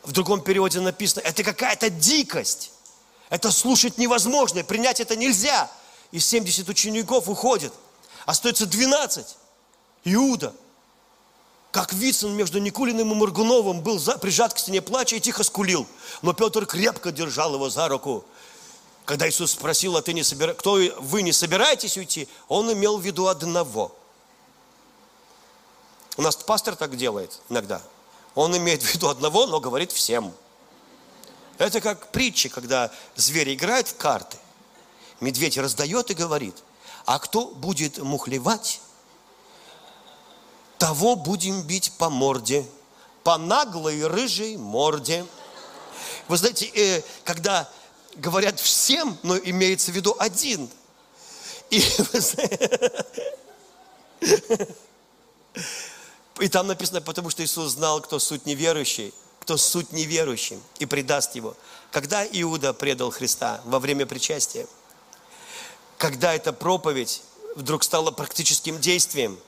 В 0.04 0.12
другом 0.12 0.42
периоде 0.42 0.80
написано, 0.80 1.22
это 1.22 1.42
какая-то 1.42 1.90
дикость, 1.90 2.72
это 3.30 3.50
слушать 3.50 3.98
невозможно, 3.98 4.62
принять 4.62 5.00
это 5.00 5.16
нельзя. 5.16 5.70
И 6.12 6.20
70 6.20 6.68
учеников 6.68 7.28
уходят– 7.28 7.72
Остается 8.28 8.66
12. 8.66 9.24
Иуда, 10.04 10.52
как 11.70 11.94
Вицин 11.94 12.36
между 12.36 12.58
Никулиным 12.58 13.10
и 13.12 13.14
Моргуновым 13.14 13.80
был 13.80 13.98
прижат 14.20 14.52
к 14.52 14.58
стене 14.58 14.82
плача 14.82 15.16
и 15.16 15.20
тихо 15.20 15.42
скулил. 15.44 15.86
Но 16.20 16.34
Петр 16.34 16.66
крепко 16.66 17.10
держал 17.10 17.54
его 17.54 17.70
за 17.70 17.88
руку. 17.88 18.26
Когда 19.09 19.26
Иисус 19.26 19.52
спросил, 19.52 19.97
а 19.97 20.02
ты 20.02 20.12
не 20.12 20.22
собира... 20.22 20.52
кто 20.52 20.74
вы 20.98 21.22
не 21.22 21.32
собираетесь 21.32 21.97
уйти, 21.97 22.28
он 22.47 22.70
имел 22.70 22.98
в 22.98 23.02
виду 23.02 23.26
одного. 23.26 23.97
У 26.18 26.22
нас 26.22 26.36
пастор 26.36 26.76
так 26.76 26.94
делает 26.94 27.40
иногда. 27.48 27.80
Он 28.35 28.55
имеет 28.55 28.82
в 28.82 28.94
виду 28.94 29.09
одного, 29.09 29.47
но 29.47 29.60
говорит 29.60 29.93
всем. 29.93 30.35
Это 31.56 31.80
как 31.80 32.12
притча, 32.12 32.51
когда 32.51 32.93
звери 33.16 33.55
играют 33.55 33.89
в 33.89 33.97
карты. 33.97 34.36
Медведь 35.20 35.56
раздает 35.56 36.10
и 36.10 36.14
говорит– 36.14 36.56
а 37.09 37.18
кто 37.18 37.47
будет 37.47 37.97
мухлевать, 37.97 38.82
того 40.76 41.16
будем 41.16 41.62
бить 41.62 41.90
по 41.97 42.10
морде, 42.10 42.66
по 43.24 43.39
наглой 43.39 44.06
рыжей 44.06 44.59
морде. 44.59 45.24
Вы 46.28 46.36
знаете, 46.36 46.66
э, 46.66 47.02
когда 47.24 47.66
говорят 48.16 48.60
всем, 48.60 49.16
но 49.22 49.39
имеется 49.39 49.93
в 49.93 49.94
виду 49.94 50.14
один. 50.18 50.68
И, 51.70 51.82
и 56.40 56.48
там 56.48 56.66
написано, 56.66 57.01
потому 57.01 57.30
что 57.30 57.44
Иисус 57.44 57.72
знал, 57.72 58.01
кто 58.01 58.18
суть 58.18 58.47
неверующий, 58.47 59.12
кто 59.40 59.56
суть 59.56 59.93
неверующим, 59.93 60.62
и 60.78 60.86
предаст 60.86 61.35
его. 61.35 61.56
Когда 61.90 62.26
Иуда 62.26 62.72
предал 62.72 63.10
Христа 63.10 63.60
во 63.64 63.78
время 63.78 64.06
причастия– 64.06 64.66
когда 65.98 66.32
эта 66.32 66.52
проповедь 66.52 67.22
вдруг 67.56 67.82
стала 67.82 68.12
практическим 68.12 68.80
действием, 68.80 69.39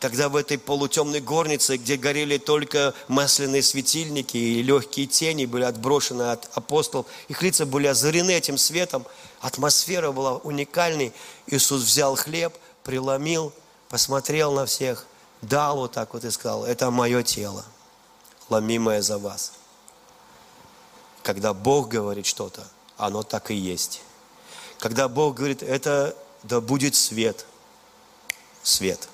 когда 0.00 0.30
в 0.30 0.36
этой 0.36 0.56
полутемной 0.56 1.20
горнице, 1.20 1.76
где 1.76 1.98
горели 1.98 2.38
только 2.38 2.94
масляные 3.06 3.62
светильники 3.62 4.38
и 4.38 4.62
легкие 4.62 5.06
тени 5.06 5.44
были 5.44 5.64
отброшены 5.64 6.32
от 6.32 6.48
апостолов, 6.56 7.06
их 7.28 7.42
лица 7.42 7.66
были 7.66 7.86
озарены 7.86 8.30
этим 8.30 8.56
светом, 8.56 9.06
атмосфера 9.40 10.10
была 10.10 10.38
уникальной. 10.38 11.12
Иисус 11.46 11.82
взял 11.82 12.16
хлеб, 12.16 12.54
преломил, 12.82 13.52
посмотрел 13.90 14.52
на 14.52 14.64
всех, 14.64 15.06
дал 15.42 15.76
вот 15.76 15.92
так 15.92 16.14
вот 16.14 16.24
и 16.24 16.30
сказал, 16.30 16.64
это 16.64 16.90
мое 16.90 17.22
тело, 17.22 17.62
ломимое 18.48 19.02
за 19.02 19.18
вас. 19.18 19.52
Когда 21.22 21.52
Бог 21.52 21.88
говорит 21.88 22.24
что-то, 22.24 22.66
оно 22.96 23.22
так 23.22 23.50
и 23.50 23.54
есть. 23.54 24.00
Когда 24.78 25.08
Бог 25.08 25.36
говорит, 25.36 25.62
это 25.62 26.16
да 26.42 26.62
будет 26.62 26.94
свет. 26.94 27.44
Свет. 28.62 29.10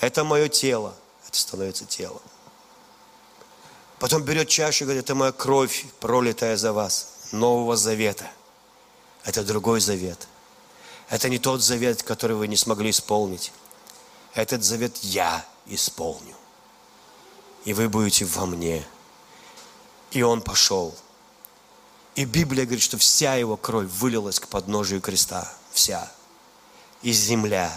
Это 0.00 0.24
мое 0.24 0.48
тело. 0.48 0.94
Это 1.26 1.38
становится 1.38 1.84
телом. 1.84 2.22
Потом 3.98 4.22
берет 4.22 4.48
чашу 4.48 4.84
и 4.84 4.86
говорит, 4.86 5.04
это 5.04 5.14
моя 5.14 5.32
кровь, 5.32 5.86
пролитая 6.00 6.56
за 6.56 6.72
вас, 6.72 7.28
Нового 7.32 7.76
Завета. 7.76 8.30
Это 9.24 9.42
другой 9.42 9.80
завет. 9.80 10.28
Это 11.08 11.28
не 11.28 11.38
тот 11.38 11.62
завет, 11.62 12.02
который 12.02 12.36
вы 12.36 12.46
не 12.46 12.56
смогли 12.56 12.90
исполнить. 12.90 13.52
Этот 14.34 14.62
завет 14.62 14.98
я 14.98 15.44
исполню. 15.66 16.36
И 17.64 17.72
вы 17.72 17.88
будете 17.88 18.24
во 18.24 18.46
мне. 18.46 18.86
И 20.10 20.22
он 20.22 20.42
пошел– 20.42 20.94
и 22.16 22.24
Библия 22.24 22.64
говорит, 22.64 22.82
что 22.82 22.96
вся 22.96 23.34
его 23.34 23.58
кровь 23.58 23.88
вылилась 23.88 24.40
к 24.40 24.48
подножию 24.48 25.02
креста. 25.02 25.52
Вся. 25.72 26.10
И 27.02 27.12
земля 27.12 27.70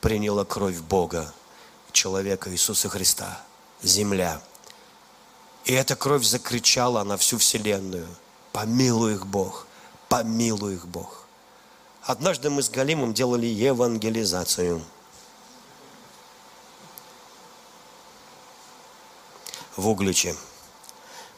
приняла 0.00 0.44
кровь 0.44 0.78
Бога, 0.78 1.34
человека 1.94 2.50
Иисуса 2.52 2.90
Христа. 2.90 3.40
Земля. 3.82 4.42
И 5.64 5.72
эта 5.72 5.96
кровь 5.96 6.24
закричала 6.24 7.02
на 7.04 7.16
всю 7.16 7.38
вселенную. 7.38 8.06
Помилуй 8.52 9.14
их 9.14 9.26
Бог, 9.26 9.66
помилуй 10.10 10.74
их 10.74 10.86
Бог. 10.86 11.24
Однажды 12.02 12.50
мы 12.50 12.62
с 12.62 12.68
Галимом 12.68 13.14
делали 13.14 13.46
евангелизацию. 13.46 14.84
В 19.76 19.88
Угличе. 19.88 20.36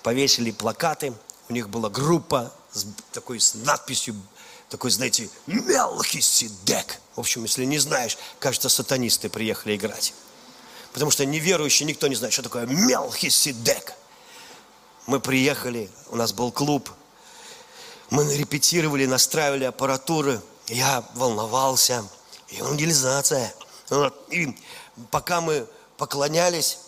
Повесили 0.03 0.51
плакаты– 0.51 1.15
у 1.49 1.53
них 1.53 1.69
была 1.69 1.89
группа 1.89 2.53
с 2.73 2.87
такой 3.12 3.41
с 3.41 3.55
надписью, 3.55 4.16
такой, 4.69 4.91
знаете, 4.91 5.31
Мелхиседек. 5.47 6.99
В 7.15 7.20
общем, 7.20 7.45
если 7.45 7.65
не 7.65 7.78
знаешь, 7.78 8.19
кажется, 8.41 8.69
сатанисты 8.69 9.28
приехали 9.28 9.77
играть. 9.77 10.12
Потому 10.97 11.10
что 11.10 11.27
неверующий 11.27 11.85
никто 11.85 12.06
не 12.09 12.14
знает, 12.14 12.32
что 12.32 12.43
такое 12.43 12.64
Мелхиседек. 12.64 13.93
Мы 15.05 15.20
приехали, 15.20 15.90
у 16.09 16.16
нас 16.16 16.32
был 16.32 16.51
клуб, 16.51 16.89
мы 18.09 18.35
репетировали, 18.35 19.05
настраивали 19.05 19.64
аппаратуры. 19.64 20.40
Я 20.68 21.05
волновался. 21.12 22.02
Евангелизация. 22.48 23.55
И 24.31 24.56
пока 25.10 25.43
мы 25.43 25.66
поклонялись, 25.98 26.78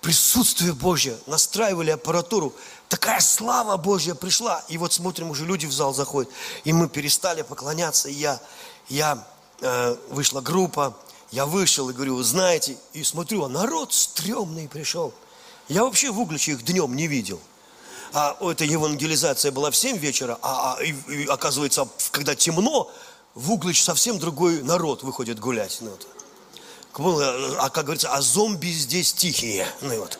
присутствие 0.00 0.72
Божье, 0.72 1.14
настраивали 1.26 1.90
аппаратуру, 1.90 2.54
такая 2.88 3.20
слава 3.20 3.76
Божья 3.76 4.14
пришла. 4.14 4.64
И 4.68 4.78
вот 4.78 4.94
смотрим, 4.94 5.28
уже 5.28 5.44
люди 5.44 5.66
в 5.66 5.72
зал 5.72 5.92
заходят. 5.92 6.32
И 6.64 6.72
мы 6.72 6.88
перестали 6.88 7.42
поклоняться. 7.42 8.08
И 8.08 8.14
я, 8.14 8.40
я 8.88 9.22
э, 9.60 9.96
вышла 10.08 10.40
группа, 10.40 10.96
я 11.30 11.46
вышел 11.46 11.90
и 11.90 11.92
говорю, 11.92 12.22
знаете, 12.22 12.76
и 12.92 13.04
смотрю, 13.04 13.44
а 13.44 13.48
народ 13.48 13.92
стрёмный 13.92 14.68
пришел. 14.68 15.12
Я 15.68 15.84
вообще 15.84 16.10
в 16.10 16.18
Угличе 16.18 16.52
их 16.52 16.64
днем 16.64 16.96
не 16.96 17.06
видел. 17.06 17.40
А 18.14 18.36
эта 18.40 18.64
евангелизация 18.64 19.52
была 19.52 19.70
в 19.70 19.76
7 19.76 19.98
вечера, 19.98 20.38
а, 20.40 20.76
а 20.78 20.82
и, 20.82 20.94
и, 21.12 21.26
оказывается, 21.26 21.86
когда 22.10 22.34
темно, 22.34 22.90
в 23.34 23.52
Углич 23.52 23.82
совсем 23.82 24.18
другой 24.18 24.62
народ 24.62 25.02
выходит 25.02 25.38
гулять. 25.38 25.78
Ну, 25.82 25.90
вот 25.90 26.06
а 26.98 27.70
как 27.70 27.84
говорится, 27.84 28.12
а 28.12 28.20
зомби 28.20 28.68
здесь 28.68 29.12
тихие. 29.12 29.66
Ну 29.80 29.92
и 29.92 29.98
вот. 29.98 30.18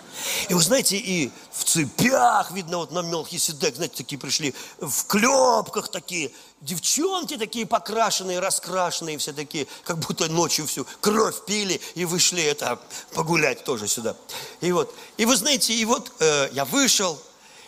И 0.48 0.54
вы 0.54 0.62
знаете, 0.62 0.96
и 0.96 1.30
в 1.52 1.64
цепях, 1.64 2.52
видно, 2.52 2.78
вот 2.78 2.92
на 2.92 3.02
Мелхиседек, 3.02 3.74
знаете, 3.74 3.96
такие 3.96 4.18
пришли, 4.18 4.54
в 4.78 5.04
клепках 5.06 5.88
такие, 5.88 6.30
девчонки 6.60 7.36
такие 7.36 7.66
покрашенные, 7.66 8.38
раскрашенные, 8.38 9.18
все 9.18 9.32
такие, 9.32 9.66
как 9.84 9.98
будто 9.98 10.28
ночью 10.28 10.66
всю 10.66 10.86
кровь 11.00 11.44
пили 11.46 11.80
и 11.94 12.04
вышли 12.04 12.42
это 12.42 12.80
погулять 13.12 13.64
тоже 13.64 13.88
сюда. 13.88 14.16
И 14.60 14.70
вот, 14.72 14.94
и 15.16 15.24
вы 15.24 15.36
знаете, 15.36 15.74
и 15.74 15.84
вот 15.84 16.12
э, 16.20 16.48
я 16.52 16.64
вышел, 16.64 17.20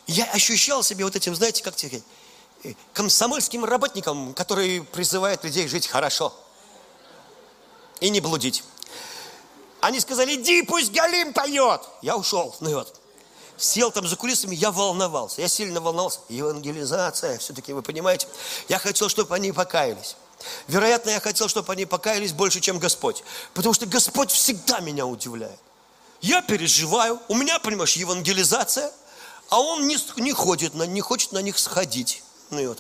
я 0.06 0.24
ощущал 0.26 0.82
себя 0.82 1.04
вот 1.04 1.16
этим, 1.16 1.34
знаете, 1.34 1.62
как 1.62 1.76
тебе 1.76 2.02
комсомольским 2.92 3.64
работником, 3.64 4.34
который 4.34 4.82
призывает 4.82 5.44
людей 5.44 5.66
жить 5.66 5.86
хорошо 5.86 6.34
и 8.00 8.10
не 8.10 8.20
блудить. 8.20 8.64
Они 9.81 10.01
сказали, 10.01 10.35
иди, 10.35 10.62
пусть 10.62 10.93
Галим 10.93 11.32
поет. 11.32 11.82
Я 12.02 12.16
ушел. 12.16 12.55
Ну 12.61 12.74
вот. 12.74 13.01
Сел 13.57 13.90
там 13.90 14.07
за 14.07 14.16
кулисами, 14.16 14.55
я 14.55 14.70
волновался. 14.70 15.40
Я 15.40 15.48
сильно 15.48 15.81
волновался. 15.81 16.20
Евангелизация, 16.28 17.39
все-таки, 17.39 17.73
вы 17.73 17.82
понимаете. 17.82 18.27
Я 18.69 18.78
хотел, 18.78 19.09
чтобы 19.09 19.35
они 19.35 19.52
покаялись. 19.52 20.16
Вероятно, 20.69 21.11
я 21.11 21.20
хотел, 21.20 21.48
чтобы 21.48 21.73
они 21.73 21.85
покаялись 21.85 22.32
больше, 22.32 22.61
чем 22.61 22.78
Господь. 22.78 23.23
Потому 23.52 23.74
что 23.74 23.86
Господь 23.86 24.31
всегда 24.31 24.81
меня 24.81 25.07
удивляет. 25.07 25.59
Я 26.23 26.43
переживаю, 26.43 27.19
у 27.28 27.35
меня, 27.35 27.59
понимаешь, 27.59 27.97
евангелизация, 27.97 28.90
а 29.48 29.61
он 29.61 29.86
не, 29.86 29.97
не 30.16 30.32
ходит, 30.32 30.74
не 30.74 31.01
хочет 31.01 31.32
на 31.32 31.43
них 31.43 31.59
сходить. 31.59 32.23
Ну 32.51 32.61
и 32.61 32.66
вот. 32.66 32.78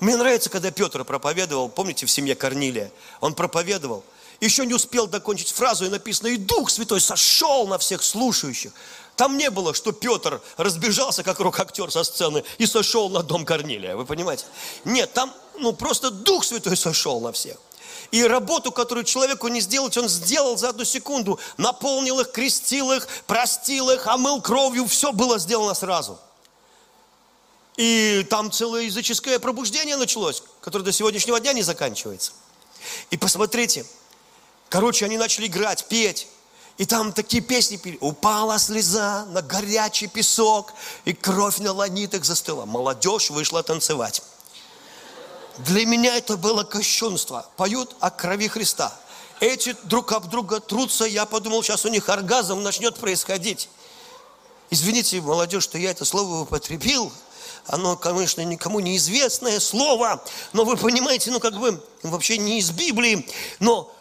Мне 0.00 0.16
нравится, 0.16 0.50
когда 0.50 0.70
Петр 0.70 1.04
проповедовал, 1.04 1.68
помните, 1.68 2.06
в 2.06 2.10
семье 2.10 2.34
Корнилия, 2.34 2.90
он 3.20 3.34
проповедовал, 3.34 4.02
еще 4.46 4.66
не 4.66 4.74
успел 4.74 5.08
закончить 5.08 5.50
фразу, 5.50 5.84
и 5.84 5.88
написано, 5.88 6.28
и 6.28 6.36
Дух 6.36 6.70
Святой 6.70 7.00
сошел 7.00 7.66
на 7.66 7.78
всех 7.78 8.02
слушающих. 8.02 8.72
Там 9.16 9.36
не 9.36 9.50
было, 9.50 9.74
что 9.74 9.92
Петр 9.92 10.40
разбежался, 10.56 11.22
как 11.22 11.38
рок-актер 11.38 11.90
со 11.90 12.02
сцены, 12.02 12.42
и 12.58 12.66
сошел 12.66 13.08
на 13.08 13.22
дом 13.22 13.44
Корнилия, 13.44 13.94
вы 13.94 14.04
понимаете? 14.04 14.44
Нет, 14.84 15.12
там 15.12 15.32
ну, 15.58 15.72
просто 15.72 16.10
Дух 16.10 16.44
Святой 16.44 16.76
сошел 16.76 17.20
на 17.20 17.32
всех. 17.32 17.56
И 18.10 18.22
работу, 18.24 18.72
которую 18.72 19.04
человеку 19.04 19.48
не 19.48 19.60
сделать, 19.60 19.96
он 19.96 20.08
сделал 20.08 20.56
за 20.58 20.70
одну 20.70 20.84
секунду. 20.84 21.38
Наполнил 21.56 22.20
их, 22.20 22.30
крестил 22.30 22.92
их, 22.92 23.06
простил 23.26 23.90
их, 23.90 24.06
омыл 24.06 24.42
кровью. 24.42 24.86
Все 24.86 25.12
было 25.12 25.38
сделано 25.38 25.72
сразу. 25.72 26.18
И 27.76 28.26
там 28.28 28.50
целое 28.50 28.82
языческое 28.82 29.38
пробуждение 29.38 29.96
началось, 29.96 30.42
которое 30.60 30.84
до 30.84 30.92
сегодняшнего 30.92 31.40
дня 31.40 31.54
не 31.54 31.62
заканчивается. 31.62 32.32
И 33.10 33.16
посмотрите, 33.16 33.86
короче, 34.72 35.04
они 35.04 35.18
начали 35.18 35.48
играть, 35.48 35.84
петь. 35.84 36.26
И 36.78 36.86
там 36.86 37.12
такие 37.12 37.42
песни 37.42 37.76
пели. 37.76 37.98
Упала 38.00 38.58
слеза 38.58 39.26
на 39.26 39.42
горячий 39.42 40.06
песок, 40.06 40.72
и 41.04 41.12
кровь 41.12 41.58
на 41.58 41.72
ланитах 41.74 42.24
застыла. 42.24 42.64
Молодежь 42.64 43.28
вышла 43.28 43.62
танцевать. 43.62 44.22
Для 45.58 45.84
меня 45.84 46.16
это 46.16 46.38
было 46.38 46.64
кощунство. 46.64 47.46
Поют 47.58 47.94
о 48.00 48.10
крови 48.10 48.48
Христа. 48.48 48.90
Эти 49.40 49.76
друг 49.84 50.10
об 50.12 50.30
друга 50.30 50.58
трутся. 50.58 51.04
Я 51.04 51.26
подумал, 51.26 51.62
сейчас 51.62 51.84
у 51.84 51.88
них 51.88 52.08
оргазм 52.08 52.62
начнет 52.62 52.96
происходить. 52.96 53.68
Извините, 54.70 55.20
молодежь, 55.20 55.64
что 55.64 55.76
я 55.76 55.90
это 55.90 56.06
слово 56.06 56.44
употребил. 56.44 57.12
Оно, 57.66 57.94
конечно, 57.96 58.40
никому 58.40 58.80
неизвестное 58.80 59.60
слово. 59.60 60.24
Но 60.54 60.64
вы 60.64 60.78
понимаете, 60.78 61.30
ну 61.30 61.40
как 61.40 61.58
бы 61.58 61.84
вообще 62.02 62.38
не 62.38 62.58
из 62.58 62.70
Библии. 62.70 63.28
Но 63.60 63.92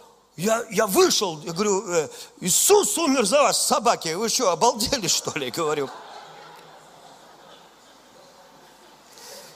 я, 0.42 0.66
я 0.72 0.88
вышел, 0.88 1.40
я 1.42 1.54
говорю, 1.54 1.88
э, 1.88 2.10
Иисус 2.40 2.98
умер 2.98 3.26
за 3.26 3.44
вас, 3.44 3.68
собаки. 3.68 4.14
Вы 4.14 4.28
что, 4.28 4.50
обалдели, 4.50 5.08
что 5.18 5.38
ли? 5.38 5.52
Говорю. 5.52 5.90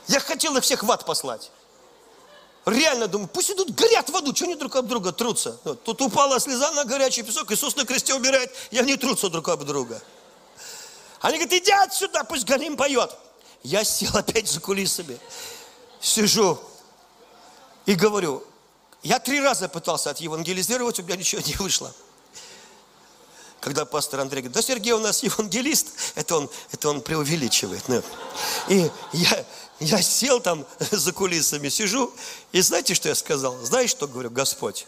Я 0.07 0.20
хотел 0.20 0.56
их 0.56 0.64
всех 0.64 0.84
в 0.84 0.91
ад 0.91 1.03
послать. 1.06 1.52
Реально 2.66 3.07
думаю, 3.07 3.28
пусть 3.28 3.52
идут, 3.52 3.72
горят 3.72 4.10
в 4.10 4.16
аду, 4.16 4.36
что 4.36 4.45
они 4.45 4.56
друг 4.56 4.76
об 4.76 4.88
друга 4.88 5.12
трутся. 5.12 5.60
Вот, 5.64 5.84
тут 5.84 6.02
упала 6.02 6.40
слеза 6.40 6.72
на 6.72 6.84
горячий 6.84 7.24
песок, 7.24 7.52
Иисус 7.52 7.76
на 7.76 7.86
кресте 7.86 8.14
убирает, 8.14 8.52
и 8.72 8.78
они 8.78 8.95
трутся 8.95 9.30
друг 9.30 9.49
об 9.49 9.64
друга. 9.64 10.02
Они 11.22 11.38
говорят, 11.38 11.53
иди 11.53 11.72
отсюда, 11.72 12.24
пусть 12.24 12.45
Галим 12.45 12.78
поет. 12.78 13.16
Я 13.64 13.84
сел 13.84 14.16
опять 14.16 14.48
за 14.48 14.60
кулисами, 14.60 15.20
сижу 15.99 16.60
и 17.88 17.95
говорю, 17.95 18.44
я 19.06 19.19
три 19.19 19.40
раза 19.40 19.69
пытался 19.69 20.10
отевангелизировать, 20.10 20.99
у 20.99 21.03
меня 21.03 21.15
ничего 21.15 21.40
не 21.45 21.53
вышло. 21.53 21.94
Когда 23.60 23.86
пастор 23.86 24.22
Андрей 24.22 24.41
говорит, 24.41 24.56
да 24.56 24.64
Сергей 24.64 24.94
у 24.94 24.99
нас 24.99 25.22
евангелист, 25.22 25.90
это 26.15 26.38
он, 26.38 26.49
это 26.72 26.90
он 26.90 27.02
преувеличивает. 27.02 27.84
И 28.68 28.90
я, 29.14 29.45
я 29.80 30.02
сел 30.02 30.40
там 30.40 30.65
за 30.91 31.14
кулисами, 31.14 31.69
сижу, 31.69 32.11
и 32.52 32.61
знаете, 32.61 32.95
что 32.95 33.07
я 33.07 33.14
сказал? 33.14 33.56
Знаешь, 33.64 33.91
что 33.91 34.07
говорю? 34.07 34.32
Господь, 34.32 34.88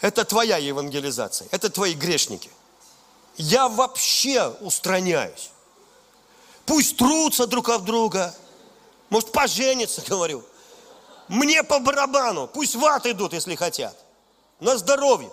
это 0.00 0.24
твоя 0.24 0.56
евангелизация, 0.56 1.48
это 1.50 1.70
твои 1.70 1.94
грешники. 1.94 2.50
Я 3.36 3.68
вообще 3.68 4.46
устраняюсь. 4.60 5.50
Пусть 6.66 6.96
трутся 6.96 7.48
друг 7.48 7.68
об 7.70 7.84
друга. 7.84 8.32
Может, 9.08 9.32
поженятся, 9.32 10.04
говорю. 10.08 10.44
Мне 11.30 11.62
по 11.62 11.78
барабану. 11.78 12.48
Пусть 12.48 12.74
в 12.74 12.84
ад 12.84 13.06
идут, 13.06 13.32
если 13.32 13.54
хотят. 13.54 13.96
На 14.58 14.76
здоровье. 14.76 15.30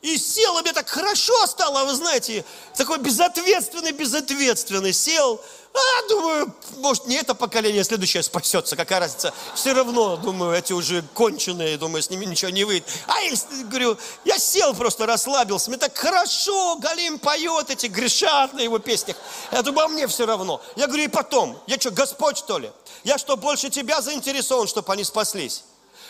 И 0.00 0.16
сел, 0.16 0.58
и 0.58 0.62
мне 0.62 0.72
так 0.72 0.88
хорошо 0.88 1.46
стало, 1.46 1.84
вы 1.86 1.94
знаете, 1.94 2.44
такой 2.76 2.98
безответственный, 2.98 3.92
безответственный. 3.92 4.92
Сел, 4.92 5.42
а, 5.74 6.08
думаю, 6.08 6.54
может, 6.76 7.06
не 7.06 7.16
это 7.16 7.34
поколение 7.34 7.82
следующее 7.82 8.22
спасется, 8.22 8.76
какая 8.76 9.00
разница. 9.00 9.34
Все 9.56 9.72
равно, 9.72 10.16
думаю, 10.16 10.56
эти 10.56 10.72
уже 10.72 11.02
конченые, 11.14 11.76
думаю, 11.76 12.00
с 12.00 12.10
ними 12.10 12.24
ничего 12.24 12.52
не 12.52 12.62
выйдет. 12.62 12.86
А 13.08 13.20
я 13.20 13.34
говорю, 13.64 13.98
я 14.24 14.38
сел 14.38 14.72
просто, 14.74 15.04
расслабился, 15.04 15.70
мне 15.70 15.78
так 15.78 15.96
хорошо, 15.96 16.76
Галим 16.76 17.18
поет, 17.18 17.70
эти 17.70 17.86
грешат 17.86 18.52
на 18.52 18.60
его 18.60 18.78
песнях. 18.78 19.16
Я 19.50 19.62
думаю, 19.62 19.86
а 19.86 19.88
мне 19.88 20.06
все 20.06 20.26
равно. 20.26 20.62
Я 20.76 20.86
говорю, 20.86 21.04
и 21.04 21.08
потом, 21.08 21.58
я 21.66 21.76
что, 21.76 21.90
Господь 21.90 22.38
что 22.38 22.58
ли? 22.58 22.70
Я 23.02 23.18
что, 23.18 23.36
больше 23.36 23.68
тебя 23.68 24.00
заинтересован, 24.00 24.68
чтобы 24.68 24.92
они 24.92 25.02
спаслись? 25.02 25.64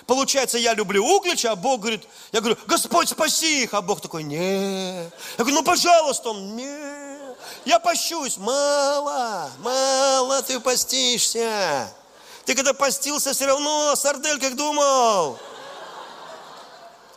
Получается, 0.06 0.58
я 0.58 0.74
люблю 0.74 1.02
Углича, 1.02 1.52
а 1.52 1.56
Бог 1.56 1.80
говорит, 1.80 2.02
я 2.32 2.40
говорю, 2.40 2.58
Господь, 2.66 3.08
спаси 3.08 3.62
их, 3.62 3.72
а 3.72 3.80
Бог 3.80 4.02
такой, 4.02 4.24
не. 4.24 5.04
Я 5.04 5.10
говорю, 5.38 5.56
ну, 5.56 5.62
пожалуйста, 5.62 6.30
он, 6.30 6.54
не. 6.56 7.03
Я 7.64 7.78
пощусь. 7.78 8.36
Мало, 8.36 9.50
мало 9.60 10.42
ты 10.42 10.60
постишься. 10.60 11.90
Ты 12.44 12.54
когда 12.54 12.74
постился, 12.74 13.32
все 13.32 13.46
равно 13.46 13.96
сардель 13.96 14.38
как 14.38 14.54
думал. 14.54 15.38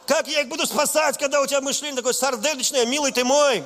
Как 0.06 0.26
я 0.28 0.41
их 0.41 0.48
буду 0.48 0.65
спасать, 0.65 1.18
когда 1.18 1.41
у 1.41 1.45
тебя 1.45 1.60
мышление 1.60 1.98
такое 1.98 2.14
сардельное, 2.14 2.86
милый 2.86 3.11
ты 3.11 3.26
мой. 3.26 3.64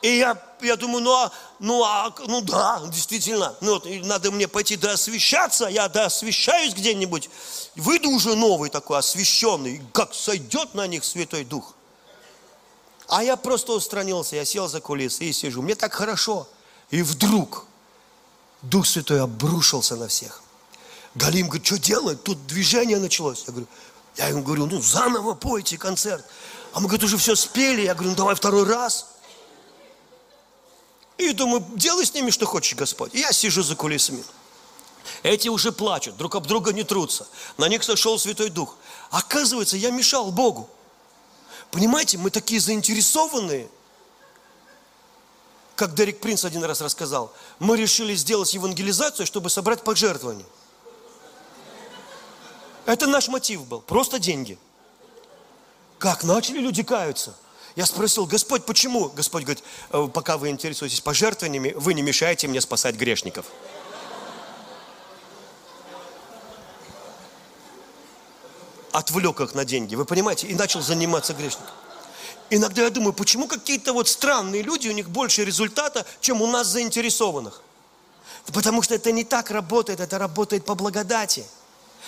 И 0.00 0.16
я, 0.16 0.36
я 0.62 0.76
думаю, 0.76 1.04
ну, 1.04 1.12
а, 1.12 1.30
ну, 1.60 1.84
а, 1.84 2.12
ну 2.26 2.40
да, 2.40 2.80
действительно, 2.86 3.54
ну, 3.60 3.74
вот, 3.74 3.86
надо 3.86 4.32
мне 4.32 4.48
пойти 4.48 4.74
доосвещаться, 4.76 5.66
я 5.66 5.88
доосвещаюсь 5.88 6.74
где-нибудь, 6.74 7.30
выйду 7.76 8.10
уже 8.10 8.34
новый 8.34 8.68
такой, 8.68 8.98
освященный, 8.98 9.80
как 9.92 10.12
сойдет 10.12 10.74
на 10.74 10.88
них 10.88 11.04
Святой 11.04 11.44
Дух. 11.44 11.74
А 13.12 13.22
я 13.22 13.36
просто 13.36 13.72
устранился, 13.72 14.36
я 14.36 14.46
сел 14.46 14.68
за 14.68 14.80
кулисы 14.80 15.26
и 15.26 15.34
сижу. 15.34 15.60
Мне 15.60 15.74
так 15.74 15.92
хорошо. 15.92 16.48
И 16.88 17.02
вдруг 17.02 17.66
Дух 18.62 18.86
Святой 18.86 19.20
обрушился 19.20 19.96
на 19.96 20.08
всех. 20.08 20.42
Галим 21.14 21.48
говорит, 21.48 21.66
что 21.66 21.78
делать? 21.78 22.24
Тут 22.24 22.46
движение 22.46 22.98
началось. 22.98 23.44
Я 23.46 23.52
говорю, 23.52 23.66
я 24.16 24.28
ему 24.28 24.42
говорю, 24.42 24.64
ну 24.64 24.80
заново 24.80 25.34
пойте 25.34 25.76
концерт. 25.76 26.24
А 26.72 26.80
мы, 26.80 26.86
говорит, 26.86 27.04
уже 27.04 27.18
все 27.18 27.36
спели. 27.36 27.82
Я 27.82 27.92
говорю, 27.92 28.12
ну 28.12 28.16
давай 28.16 28.34
второй 28.34 28.64
раз. 28.64 29.08
И 31.18 31.34
думаю, 31.34 31.62
делай 31.76 32.06
с 32.06 32.14
ними, 32.14 32.30
что 32.30 32.46
хочешь, 32.46 32.78
Господь. 32.78 33.14
И 33.14 33.18
я 33.18 33.30
сижу 33.32 33.62
за 33.62 33.76
кулисами. 33.76 34.24
Эти 35.22 35.48
уже 35.48 35.70
плачут, 35.70 36.16
друг 36.16 36.34
об 36.34 36.46
друга 36.46 36.72
не 36.72 36.82
трутся. 36.82 37.26
На 37.58 37.68
них 37.68 37.84
сошел 37.84 38.18
Святой 38.18 38.48
Дух. 38.48 38.74
Оказывается, 39.10 39.76
я 39.76 39.90
мешал 39.90 40.32
Богу. 40.32 40.70
Понимаете, 41.72 42.18
мы 42.18 42.30
такие 42.30 42.60
заинтересованные. 42.60 43.66
Как 45.74 45.94
Дерек 45.94 46.20
Принц 46.20 46.44
один 46.44 46.62
раз 46.64 46.82
рассказал, 46.82 47.32
мы 47.58 47.78
решили 47.78 48.14
сделать 48.14 48.52
евангелизацию, 48.52 49.26
чтобы 49.26 49.48
собрать 49.48 49.82
пожертвования. 49.82 50.44
Это 52.84 53.06
наш 53.06 53.28
мотив 53.28 53.64
был, 53.64 53.80
просто 53.80 54.18
деньги. 54.18 54.58
Как 55.98 56.24
начали 56.24 56.58
люди 56.58 56.82
каются? 56.82 57.34
Я 57.74 57.86
спросил, 57.86 58.26
Господь, 58.26 58.66
почему? 58.66 59.08
Господь 59.08 59.44
говорит, 59.44 59.64
«Э, 59.90 60.08
пока 60.12 60.36
вы 60.36 60.50
интересуетесь 60.50 61.00
пожертвованиями, 61.00 61.72
вы 61.74 61.94
не 61.94 62.02
мешаете 62.02 62.48
мне 62.48 62.60
спасать 62.60 62.96
грешников. 62.96 63.46
Отвлек 68.92 69.40
их 69.40 69.54
на 69.54 69.64
деньги, 69.64 69.94
вы 69.94 70.04
понимаете, 70.04 70.46
и 70.46 70.54
начал 70.54 70.80
заниматься 70.80 71.34
грешником. 71.34 71.74
Иногда 72.50 72.82
я 72.82 72.90
думаю, 72.90 73.12
почему 73.14 73.48
какие-то 73.48 73.92
вот 73.92 74.08
странные 74.08 74.62
люди, 74.62 74.88
у 74.88 74.92
них 74.92 75.08
больше 75.08 75.44
результата, 75.44 76.04
чем 76.20 76.42
у 76.42 76.46
нас 76.46 76.66
заинтересованных. 76.66 77.62
Потому 78.52 78.82
что 78.82 78.94
это 78.94 79.10
не 79.12 79.24
так 79.24 79.50
работает, 79.50 80.00
это 80.00 80.18
работает 80.18 80.64
по 80.64 80.74
благодати. 80.74 81.46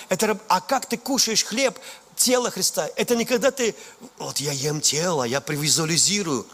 Это, 0.08 0.38
а 0.48 0.60
как 0.60 0.86
ты 0.86 0.98
кушаешь 0.98 1.44
хлеб, 1.44 1.78
тело 2.16 2.50
Христа, 2.50 2.88
это 2.96 3.16
не 3.16 3.24
когда 3.24 3.50
ты, 3.50 3.74
вот 4.18 4.38
я 4.38 4.52
ем 4.52 4.80
тело, 4.80 5.24
я 5.24 5.40
привизуализирую. 5.40 6.46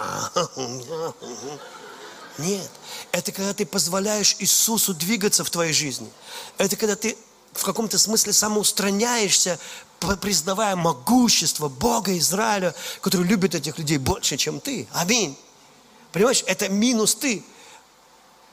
Нет, 2.39 2.71
это 3.13 3.33
когда 3.33 3.53
ты 3.53 3.67
позволяешь 3.67 4.37
Иисусу 4.39 4.95
двигаться 4.95 5.45
в 5.45 5.51
твоей 5.51 5.73
жизни. 5.73 6.11
Это 6.59 6.77
когда 6.77 6.97
ты 6.97 7.17
в 7.53 7.65
каком-то 7.65 7.99
смысле 7.99 8.33
самоустраняешься, 8.33 9.59
признавая 10.21 10.77
могущество 10.77 11.69
Бога 11.69 12.17
Израиля, 12.19 12.75
который 13.01 13.27
любит 13.27 13.55
этих 13.55 13.79
людей 13.79 13.99
больше, 13.99 14.37
чем 14.37 14.61
ты. 14.61 14.89
Аминь. 14.93 15.37
Понимаешь, 16.13 16.43
это 16.47 16.69
минус 16.69 17.15
ты. 17.15 17.45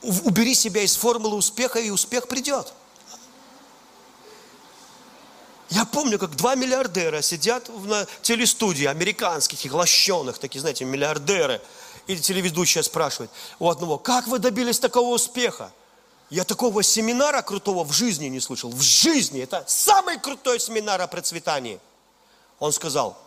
Убери 0.01 0.53
себя 0.53 0.81
из 0.81 0.95
формулы 0.95 1.37
успеха, 1.37 1.79
и 1.79 1.89
успех 1.89 2.27
придет. 2.27 2.73
Я 5.69 5.85
помню, 5.85 6.17
как 6.17 6.35
два 6.35 6.55
миллиардера 6.55 7.21
сидят 7.21 7.69
на 7.85 8.07
телестудии, 8.21 8.85
американских, 8.85 9.65
их 9.65 9.73
лощеных, 9.73 10.37
такие, 10.37 10.61
знаете, 10.61 10.85
миллиардеры. 10.85 11.61
И 12.05 12.15
телеведущая 12.15 12.83
спрашивает 12.83 13.29
у 13.59 13.69
одного, 13.69 13.97
как 13.97 14.27
вы 14.27 14.39
добились 14.39 14.79
такого 14.79 15.13
успеха? 15.13 15.73
Я 16.29 16.43
такого 16.43 16.83
семинара 16.83 17.41
крутого 17.41 17.83
в 17.85 17.93
жизни 17.93 18.27
не 18.27 18.39
слышал. 18.39 18.69
В 18.69 18.81
жизни. 18.81 19.41
Это 19.41 19.63
самый 19.67 20.19
крутой 20.19 20.59
семинар 20.59 21.01
о 21.01 21.07
процветании. 21.07 21.79
Он 22.59 22.73
сказал, 22.73 23.17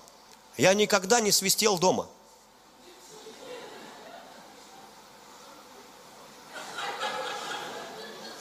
я 0.56 0.74
никогда 0.74 1.20
не 1.20 1.32
свистел 1.32 1.78
дома. 1.78 2.08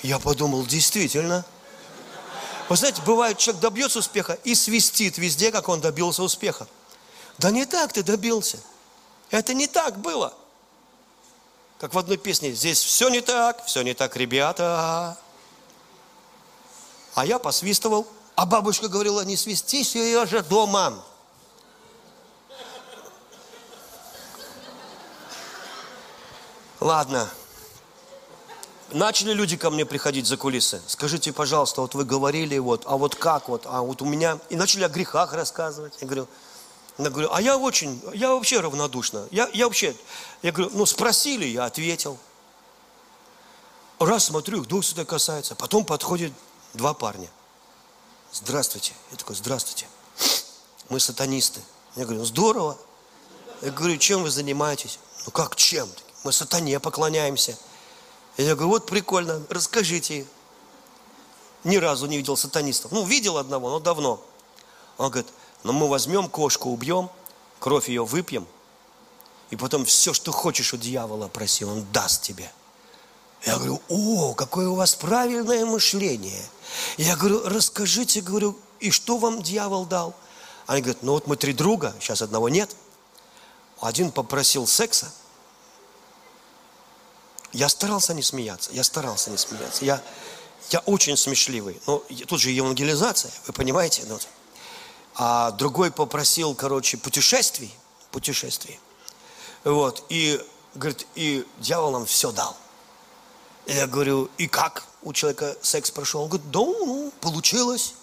Я 0.01 0.19
подумал, 0.19 0.65
действительно. 0.65 1.45
Вы 2.69 2.75
знаете, 2.75 3.01
бывает, 3.01 3.37
человек 3.37 3.61
добьется 3.61 3.99
успеха 3.99 4.33
и 4.43 4.55
свистит 4.55 5.17
везде, 5.17 5.51
как 5.51 5.69
он 5.69 5.81
добился 5.81 6.23
успеха. 6.23 6.67
Да 7.37 7.51
не 7.51 7.65
так 7.65 7.93
ты 7.93 8.03
добился. 8.03 8.59
Это 9.29 9.53
не 9.53 9.67
так 9.67 9.99
было. 9.99 10.33
Как 11.79 11.93
в 11.93 11.97
одной 11.97 12.17
песне, 12.17 12.51
здесь 12.51 12.83
все 12.83 13.07
не 13.07 13.21
так, 13.21 13.65
все 13.65 13.81
не 13.83 13.93
так, 13.93 14.17
ребята. 14.17 15.17
А 17.15 17.25
я 17.25 17.39
посвистывал, 17.39 18.05
а 18.35 18.45
бабушка 18.45 18.89
говорила, 18.89 19.21
не 19.21 19.37
свисти, 19.37 19.83
ее 19.97 20.25
же 20.25 20.43
дома. 20.43 21.01
Ладно, 26.81 27.29
начали 28.91 29.31
люди 29.31 29.55
ко 29.55 29.69
мне 29.69 29.85
приходить 29.85 30.27
за 30.27 30.35
кулисы. 30.35 30.81
Скажите, 30.85 31.31
пожалуйста, 31.31 31.79
вот 31.79 31.95
вы 31.95 32.03
говорили, 32.03 32.57
вот, 32.57 32.83
а 32.87 32.97
вот 32.97 33.15
как 33.15 33.47
вот, 33.47 33.63
а 33.65 33.81
вот 33.81 34.01
у 34.01 34.05
меня... 34.05 34.37
И 34.49 34.57
начали 34.57 34.83
о 34.83 34.89
грехах 34.89 35.31
рассказывать. 35.31 35.93
Я 36.01 36.07
говорю, 36.07 36.27
я 37.05 37.09
говорю, 37.09 37.29
а 37.31 37.41
я 37.41 37.57
очень, 37.57 38.01
я 38.13 38.31
вообще 38.33 38.59
равнодушна. 38.59 39.27
Я, 39.31 39.49
я 39.53 39.65
вообще, 39.65 39.95
я 40.41 40.51
говорю, 40.51 40.71
ну 40.75 40.85
спросили, 40.85 41.45
я 41.45 41.65
ответил. 41.65 42.17
Раз 43.99 44.25
смотрю, 44.25 44.61
вдруг 44.61 44.83
что-то 44.83 45.05
касается. 45.05 45.55
Потом 45.55 45.85
подходит 45.85 46.33
два 46.73 46.93
парня. 46.93 47.29
Здравствуйте. 48.33 48.93
Я 49.11 49.17
такой, 49.17 49.35
здравствуйте. 49.35 49.87
Мы 50.89 50.99
сатанисты. 50.99 51.61
Я 51.95 52.05
говорю, 52.05 52.25
здорово. 52.25 52.77
Я 53.61 53.71
говорю, 53.71 53.97
чем 53.97 54.23
вы 54.23 54.29
занимаетесь? 54.29 54.99
Ну 55.25 55.31
как 55.31 55.55
чем? 55.55 55.89
Мы 56.23 56.33
сатане 56.33 56.79
поклоняемся. 56.79 57.57
Я 58.37 58.55
говорю, 58.55 58.69
вот 58.69 58.85
прикольно, 58.85 59.41
расскажите. 59.49 60.25
Ни 61.63 61.77
разу 61.77 62.07
не 62.07 62.17
видел 62.17 62.37
сатанистов. 62.37 62.91
Ну, 62.91 63.05
видел 63.05 63.37
одного, 63.37 63.69
но 63.69 63.79
давно. 63.79 64.23
Он 64.97 65.09
говорит, 65.09 65.31
ну 65.63 65.73
мы 65.73 65.87
возьмем 65.87 66.29
кошку, 66.29 66.69
убьем, 66.69 67.09
кровь 67.59 67.89
ее 67.89 68.05
выпьем, 68.05 68.47
и 69.49 69.55
потом 69.55 69.85
все, 69.85 70.13
что 70.13 70.31
хочешь 70.31 70.73
у 70.73 70.77
дьявола 70.77 71.27
проси, 71.27 71.65
он 71.65 71.85
даст 71.91 72.21
тебе. 72.21 72.51
Я 73.45 73.55
говорю, 73.55 73.81
о, 73.87 74.33
какое 74.33 74.67
у 74.67 74.75
вас 74.75 74.95
правильное 74.95 75.65
мышление. 75.65 76.43
Я 76.97 77.15
говорю, 77.15 77.41
расскажите, 77.45 78.21
говорю, 78.21 78.57
и 78.79 78.91
что 78.91 79.17
вам 79.17 79.41
дьявол 79.41 79.85
дал? 79.85 80.13
Они 80.67 80.81
говорят, 80.81 81.03
ну 81.03 81.13
вот 81.13 81.25
мы 81.25 81.35
три 81.35 81.53
друга, 81.53 81.95
сейчас 81.99 82.21
одного 82.21 82.49
нет. 82.49 82.75
Один 83.79 84.11
попросил 84.11 84.67
секса, 84.67 85.11
я 87.51 87.69
старался 87.69 88.13
не 88.13 88.21
смеяться, 88.21 88.71
я 88.73 88.83
старался 88.83 89.31
не 89.31 89.37
смеяться. 89.37 89.83
Я, 89.83 90.01
я 90.69 90.79
очень 90.79 91.17
смешливый. 91.17 91.81
Но 91.87 92.03
тут 92.27 92.39
же 92.39 92.51
евангелизация, 92.51 93.31
вы 93.47 93.53
понимаете? 93.53 94.03
Ну, 94.07 94.19
а 95.21 95.51
другой 95.51 95.91
попросил, 95.91 96.55
короче, 96.55 96.95
путешествий, 96.95 97.75
путешествий. 98.09 98.79
Вот, 99.65 100.05
и, 100.07 100.41
говорит, 100.75 101.05
и 101.15 101.45
дьявол 101.57 101.91
нам 101.91 102.05
все 102.05 102.31
дал. 102.31 102.55
Я 103.67 103.85
говорю, 103.85 104.29
и 104.37 104.47
как 104.47 104.85
у 105.03 105.11
человека 105.11 105.57
секс 105.61 105.91
прошел? 105.91 106.21
Он 106.21 106.29
говорит, 106.29 106.49
да, 106.51 106.59
ну, 106.59 107.11
получилось. 107.19 107.95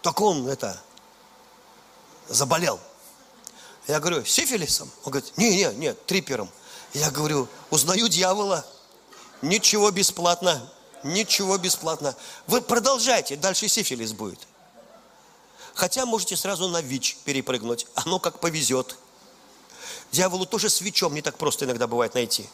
Так 0.00 0.20
он 0.20 0.46
это, 0.46 0.80
заболел. 2.28 2.78
Я 3.88 3.98
говорю, 3.98 4.24
сифилисом? 4.24 4.88
Он 5.02 5.10
говорит, 5.10 5.36
не, 5.36 5.56
не, 5.56 5.74
нет, 5.74 6.06
трипером. 6.06 6.48
Я 6.94 7.10
говорю, 7.10 7.48
узнаю 7.70 8.06
дьявола, 8.06 8.64
Ничего 9.42 9.90
бесплатно. 9.90 10.70
Ничего 11.02 11.56
бесплатно. 11.58 12.14
Вы 12.46 12.60
продолжайте, 12.60 13.36
дальше 13.36 13.68
сифилис 13.68 14.12
будет. 14.12 14.38
Хотя 15.80 16.04
можете 16.04 16.36
сразу 16.36 16.68
на 16.68 16.82
ВИЧ 16.82 17.16
перепрыгнуть. 17.24 17.86
Оно 17.94 18.18
как 18.18 18.38
повезет. 18.38 18.98
Дьяволу 20.12 20.44
тоже 20.44 20.68
свечом 20.68 21.14
не 21.14 21.22
так 21.22 21.38
просто 21.38 21.64
иногда 21.64 21.86
бывает 21.86 22.12
найти. 22.12 22.46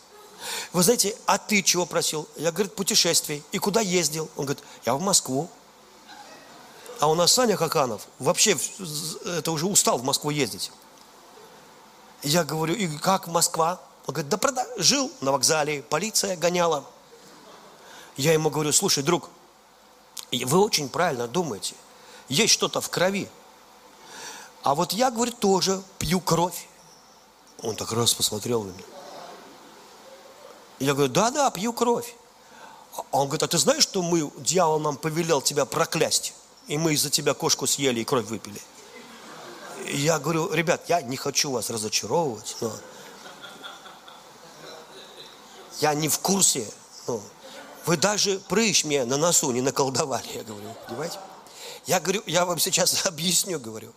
Вы 0.72 0.84
знаете, 0.84 1.16
а 1.26 1.36
ты 1.36 1.60
чего 1.64 1.86
просил? 1.86 2.28
Я, 2.36 2.52
говорит, 2.52 2.76
путешествий. 2.76 3.42
И 3.50 3.58
куда 3.58 3.80
ездил? 3.80 4.30
Он 4.36 4.44
говорит, 4.44 4.62
я 4.84 4.94
в 4.94 5.00
Москву. 5.00 5.50
А 7.00 7.08
у 7.08 7.16
нас 7.16 7.32
Саня 7.32 7.56
Хаканов 7.56 8.06
вообще 8.20 8.56
это 9.24 9.50
уже 9.50 9.66
устал 9.66 9.98
в 9.98 10.04
Москву 10.04 10.30
ездить. 10.30 10.70
Я 12.22 12.44
говорю, 12.44 12.76
и 12.76 12.86
как 12.96 13.26
Москва? 13.26 13.80
Он 14.06 14.14
говорит, 14.14 14.30
да 14.30 14.36
прода... 14.36 14.64
жил 14.76 15.10
на 15.20 15.32
вокзале, 15.32 15.82
полиция 15.82 16.36
гоняла. 16.36 16.84
Я 18.16 18.32
ему 18.32 18.50
говорю, 18.50 18.70
слушай, 18.70 19.02
друг, 19.02 19.30
вы 20.30 20.60
очень 20.60 20.88
правильно 20.88 21.26
думаете. 21.26 21.74
Есть 22.28 22.52
что-то 22.52 22.80
в 22.80 22.88
крови. 22.90 23.28
А 24.62 24.74
вот 24.74 24.92
я, 24.92 25.10
говорю, 25.10 25.32
тоже 25.32 25.82
пью 25.98 26.20
кровь. 26.20 26.66
Он 27.62 27.76
так 27.76 27.92
раз 27.92 28.14
посмотрел 28.14 28.64
на 28.64 28.70
меня. 28.70 28.84
Я 30.78 30.94
говорю, 30.94 31.12
да-да, 31.12 31.50
пью 31.50 31.72
кровь. 31.72 32.14
А 32.96 33.18
он 33.18 33.28
говорит, 33.28 33.42
а 33.42 33.48
ты 33.48 33.58
знаешь, 33.58 33.82
что 33.82 34.02
мы, 34.02 34.30
дьявол 34.38 34.80
нам 34.80 34.96
повелел 34.96 35.40
тебя 35.40 35.64
проклясть? 35.64 36.34
И 36.66 36.78
мы 36.78 36.94
из-за 36.94 37.10
тебя 37.10 37.34
кошку 37.34 37.66
съели 37.66 38.00
и 38.00 38.04
кровь 38.04 38.26
выпили. 38.26 38.60
Я 39.86 40.18
говорю, 40.18 40.52
ребят, 40.52 40.88
я 40.88 41.00
не 41.00 41.16
хочу 41.16 41.52
вас 41.52 41.70
разочаровывать, 41.70 42.56
но 42.60 42.72
я 45.80 45.94
не 45.94 46.08
в 46.08 46.18
курсе. 46.18 46.66
Ну, 47.06 47.22
вы 47.84 47.96
даже 47.96 48.40
прыщ 48.48 48.84
мне 48.84 49.04
на 49.04 49.16
носу 49.16 49.52
не 49.52 49.60
наколдовали, 49.60 50.26
я 50.34 50.42
говорю, 50.42 50.74
понимаете? 50.88 51.18
Я 51.86 52.00
говорю, 52.00 52.22
я 52.26 52.44
вам 52.44 52.58
сейчас 52.58 53.06
объясню, 53.06 53.58
говорю. 53.58 53.92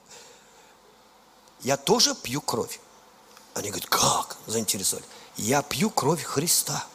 Я 1.62 1.76
тоже 1.78 2.16
пью 2.16 2.42
кровь. 2.42 2.80
Они 3.54 3.70
говорят, 3.70 3.90
как? 3.90 4.38
Заинтересовали. 4.46 5.06
Я 5.36 5.62
пью 5.62 5.90
кровь 5.90 6.24
Христа. 6.24 6.86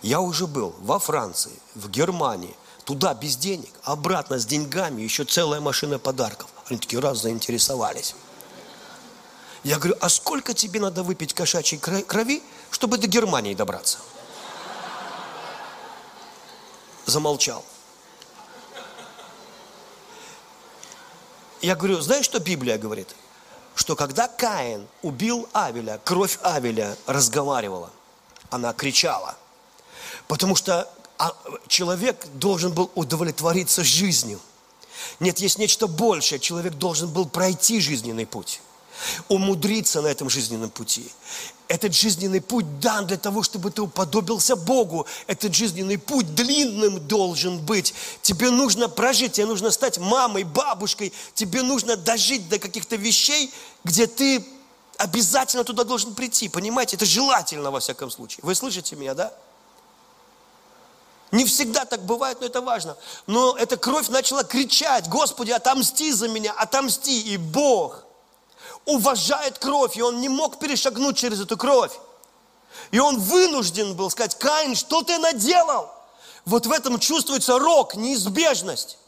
Я 0.00 0.20
уже 0.20 0.46
был 0.46 0.74
во 0.80 0.98
Франции, 0.98 1.52
в 1.74 1.90
Германии, 1.90 2.54
туда 2.84 3.14
без 3.14 3.36
денег, 3.36 3.72
обратно 3.82 4.38
с 4.38 4.46
деньгами, 4.46 5.02
еще 5.02 5.24
целая 5.24 5.60
машина 5.60 5.98
подарков. 5.98 6.48
Они 6.68 6.78
такие 6.78 7.00
раз 7.00 7.22
заинтересовались. 7.22 8.14
Я 9.64 9.78
говорю, 9.78 9.96
а 10.00 10.08
сколько 10.08 10.54
тебе 10.54 10.80
надо 10.80 11.02
выпить 11.02 11.34
кошачьей 11.34 11.80
крови, 11.80 12.42
чтобы 12.70 12.98
до 12.98 13.06
Германии 13.06 13.54
добраться? 13.54 13.98
Замолчал. 17.06 17.64
Я 21.62 21.76
говорю, 21.76 22.00
знаешь, 22.00 22.24
что 22.24 22.40
Библия 22.40 22.76
говорит? 22.76 23.14
Что 23.74 23.96
когда 23.96 24.28
Каин 24.28 24.86
убил 25.00 25.48
Авеля, 25.52 25.98
кровь 26.04 26.38
Авеля 26.42 26.96
разговаривала, 27.06 27.90
она 28.50 28.72
кричала. 28.72 29.36
Потому 30.28 30.56
что 30.56 30.92
а, 31.18 31.34
человек 31.68 32.26
должен 32.34 32.72
был 32.72 32.90
удовлетвориться 32.94 33.82
жизнью. 33.82 34.40
Нет, 35.20 35.38
есть 35.38 35.58
нечто 35.58 35.86
большее. 35.86 36.38
Человек 36.38 36.74
должен 36.74 37.08
был 37.08 37.26
пройти 37.26 37.80
жизненный 37.80 38.26
путь 38.26 38.60
умудриться 39.28 40.02
на 40.02 40.08
этом 40.08 40.28
жизненном 40.30 40.70
пути. 40.70 41.10
Этот 41.68 41.94
жизненный 41.94 42.42
путь 42.42 42.80
дан 42.80 43.06
для 43.06 43.16
того, 43.16 43.42
чтобы 43.42 43.70
ты 43.70 43.80
уподобился 43.80 44.56
Богу. 44.56 45.06
Этот 45.26 45.54
жизненный 45.54 45.96
путь 45.96 46.34
длинным 46.34 47.00
должен 47.08 47.58
быть. 47.64 47.94
Тебе 48.20 48.50
нужно 48.50 48.90
прожить, 48.90 49.32
тебе 49.32 49.46
нужно 49.46 49.70
стать 49.70 49.96
мамой, 49.96 50.44
бабушкой. 50.44 51.14
Тебе 51.32 51.62
нужно 51.62 51.96
дожить 51.96 52.46
до 52.50 52.58
каких-то 52.58 52.96
вещей, 52.96 53.50
где 53.84 54.06
ты 54.06 54.44
обязательно 54.98 55.64
туда 55.64 55.84
должен 55.84 56.14
прийти. 56.14 56.50
Понимаете? 56.50 56.96
Это 56.96 57.06
желательно 57.06 57.70
во 57.70 57.80
всяком 57.80 58.10
случае. 58.10 58.40
Вы 58.42 58.54
слышите 58.54 58.94
меня, 58.94 59.14
да? 59.14 59.32
Не 61.30 61.46
всегда 61.46 61.86
так 61.86 62.04
бывает, 62.04 62.38
но 62.40 62.46
это 62.46 62.60
важно. 62.60 62.98
Но 63.26 63.56
эта 63.56 63.78
кровь 63.78 64.08
начала 64.08 64.44
кричать, 64.44 65.08
Господи, 65.08 65.52
отомсти 65.52 66.12
за 66.12 66.28
меня, 66.28 66.52
отомсти. 66.52 67.22
И 67.32 67.38
Бог– 67.38 68.04
уважает 68.84 69.58
кровь, 69.58 69.96
и 69.96 70.02
он 70.02 70.20
не 70.20 70.28
мог 70.28 70.58
перешагнуть 70.58 71.16
через 71.16 71.40
эту 71.40 71.56
кровь. 71.56 71.92
И 72.90 72.98
он 72.98 73.18
вынужден 73.18 73.94
был 73.94 74.10
сказать, 74.10 74.38
Каин, 74.38 74.74
что 74.74 75.02
ты 75.02 75.18
наделал? 75.18 75.90
Вот 76.44 76.66
в 76.66 76.72
этом 76.72 76.98
чувствуется 76.98 77.58
рок, 77.58 77.94
неизбежность. 77.94 78.98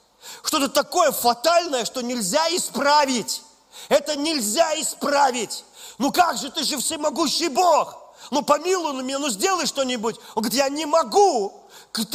Что-то 0.43 0.69
такое 0.69 1.13
фатальное, 1.13 1.85
что 1.85 2.01
нельзя 2.01 2.47
исправить. 2.55 3.43
Это 3.89 4.17
нельзя 4.17 4.81
исправить. 4.81 5.65
Ну 5.99 6.13
как 6.13 6.39
же, 6.39 6.51
ты 6.51 6.63
же 6.65 6.79
всемогущий 6.79 7.49
Бог. 7.49 7.99
Ну 8.31 8.43
помилуй 8.43 9.03
меня, 9.03 9.19
ну 9.19 9.29
сделай 9.29 9.67
что-нибудь. 9.67 10.17
Он 10.35 10.43
говорит, 10.43 10.59
я 10.59 10.69
не 10.69 10.87
могу. 10.87 11.61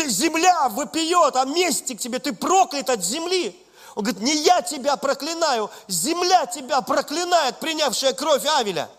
Земля 0.08 0.70
выпьет, 0.70 1.36
а 1.36 1.46
мести 1.46 1.96
к 1.96 2.00
тебе, 2.00 2.20
ты 2.20 2.34
проклят 2.34 2.90
от 2.90 3.04
земли. 3.04 3.58
Он 4.00 4.06
говорит, 4.06 4.22
не 4.22 4.34
я 4.44 4.62
тебя 4.62 4.96
проклинаю, 4.96 5.70
земля 5.90 6.46
тебя 6.46 6.80
проклинает, 6.80 7.60
принявшая 7.60 8.14
кровь 8.14 8.46
Авеля. 8.46 8.90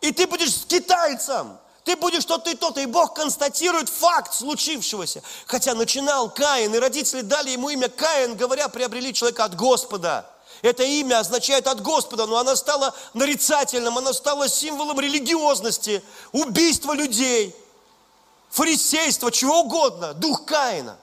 И 0.00 0.10
ты 0.10 0.26
будешь 0.26 0.52
с 0.56 0.64
китайцем, 0.64 1.56
ты 1.84 1.94
будешь 1.94 2.24
то-то 2.24 2.50
и 2.50 2.56
то-то. 2.56 2.80
И 2.80 2.86
Бог 2.86 3.14
констатирует 3.14 3.88
факт 3.88 4.34
случившегося. 4.34 5.22
Хотя 5.46 5.72
начинал 5.74 6.30
Каин, 6.30 6.74
и 6.74 6.78
родители 6.80 7.20
дали 7.20 7.50
ему 7.50 7.68
имя 7.68 7.88
Каин, 7.88 8.34
говоря, 8.34 8.66
приобрели 8.68 9.14
человека 9.14 9.44
от 9.44 9.54
Господа. 9.54 10.28
Это 10.62 10.82
имя 10.82 11.20
означает 11.20 11.68
от 11.68 11.80
Господа, 11.80 12.26
но 12.26 12.38
оно 12.38 12.56
стало 12.56 12.92
нарицательным, 13.14 13.98
оно 13.98 14.12
стало 14.12 14.48
символом 14.48 14.98
религиозности, 14.98 16.02
убийства 16.32 16.92
людей, 16.92 17.54
фарисейства, 18.50 19.30
чего 19.30 19.60
угодно, 19.60 20.12
дух 20.12 20.44
Каина. 20.44 20.98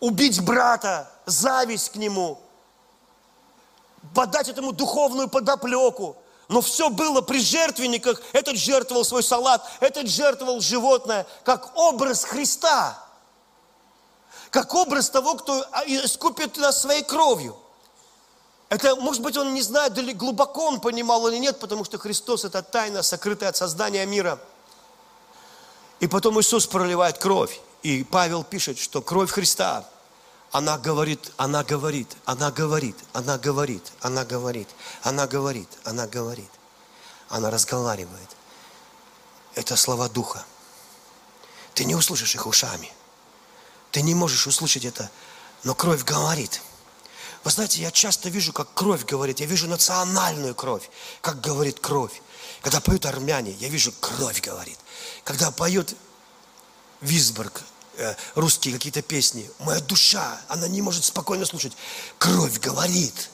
Убить 0.00 0.40
брата, 0.40 1.10
зависть 1.26 1.90
к 1.90 1.96
нему, 1.96 2.40
подать 4.14 4.48
этому 4.48 4.72
духовную 4.72 5.28
подоплеку. 5.28 6.16
Но 6.48 6.60
все 6.60 6.90
было 6.90 7.22
при 7.22 7.40
жертвенниках. 7.40 8.20
Этот 8.32 8.56
жертвовал 8.56 9.04
свой 9.04 9.22
салат, 9.22 9.66
этот 9.80 10.08
жертвовал 10.08 10.60
животное, 10.60 11.26
как 11.42 11.76
образ 11.76 12.24
Христа. 12.24 13.02
Как 14.50 14.74
образ 14.74 15.10
того, 15.10 15.34
кто 15.34 15.62
искупит 15.86 16.58
нас 16.58 16.82
своей 16.82 17.02
кровью. 17.02 17.56
Это, 18.68 18.94
может 18.96 19.22
быть, 19.22 19.36
он 19.36 19.54
не 19.54 19.62
знает, 19.62 19.94
глубоко 20.16 20.66
он 20.66 20.80
понимал 20.80 21.26
или 21.28 21.38
нет, 21.38 21.58
потому 21.58 21.84
что 21.84 21.98
Христос– 21.98 22.44
это 22.46 22.62
тайна, 22.62 23.02
сокрытая 23.02 23.50
от 23.50 23.56
создания 23.56 24.04
мира. 24.04 24.38
И 26.00 26.06
потом 26.06 26.40
Иисус 26.40 26.66
проливает 26.66 27.18
кровь. 27.18 27.60
И 27.82 28.04
Павел 28.04 28.44
пишет, 28.44 28.78
что 28.78 29.00
кровь 29.02 29.30
Христа, 29.30 29.84
она 30.54 30.78
говорит, 30.78 31.32
она 31.36 31.64
говорит, 31.64 32.16
она 32.26 32.52
говорит, 32.52 32.96
она 33.12 33.38
говорит, 33.38 33.92
она 34.00 34.24
говорит, 34.24 34.68
она 35.02 35.26
говорит, 35.26 35.68
она 35.82 36.06
говорит. 36.06 36.50
Она 37.28 37.50
разговаривает. 37.50 38.36
Это 39.56 39.74
слова 39.74 40.08
Духа. 40.08 40.44
Ты 41.74 41.84
не 41.84 41.96
услышишь 41.96 42.36
их 42.36 42.46
ушами. 42.46 42.92
Ты 43.90 44.02
не 44.02 44.14
можешь 44.14 44.46
услышать 44.46 44.84
это, 44.84 45.10
но 45.64 45.74
кровь 45.74 46.04
говорит– 46.04 46.62
вы 47.44 47.50
знаете, 47.50 47.82
я 47.82 47.90
часто 47.90 48.30
вижу, 48.30 48.54
как 48.54 48.72
кровь 48.72 49.04
говорит. 49.04 49.38
Я 49.38 49.44
вижу 49.44 49.68
национальную 49.68 50.54
кровь, 50.54 50.88
как 51.20 51.42
говорит 51.42 51.78
кровь. 51.78 52.22
Когда 52.62 52.80
поют 52.80 53.04
армяне, 53.04 53.52
я 53.60 53.68
вижу, 53.68 53.92
кровь 54.00 54.40
говорит. 54.40 54.78
Когда 55.24 55.50
поет 55.50 55.94
Висборг, 57.02 57.60
русские 58.34 58.74
какие-то 58.74 59.02
песни, 59.02 59.50
моя 59.60 59.80
душа, 59.80 60.40
она 60.48 60.68
не 60.68 60.82
может 60.82 61.04
спокойно 61.04 61.46
слушать. 61.46 61.72
Кровь 62.18 62.58
говорит. 62.60 63.30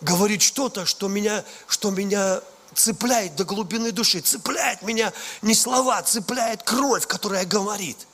Говорит 0.00 0.42
что-то, 0.42 0.86
что 0.86 1.08
меня, 1.08 1.44
что 1.66 1.90
меня 1.90 2.40
цепляет 2.74 3.36
до 3.36 3.44
глубины 3.44 3.92
души. 3.92 4.20
Цепляет 4.20 4.82
меня 4.82 5.12
не 5.42 5.54
слова, 5.54 6.02
цепляет 6.02 6.62
кровь, 6.62 7.06
которая 7.06 7.44
говорит. 7.44 8.06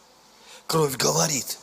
Кровь 0.67 0.97
говорит. 0.97 1.59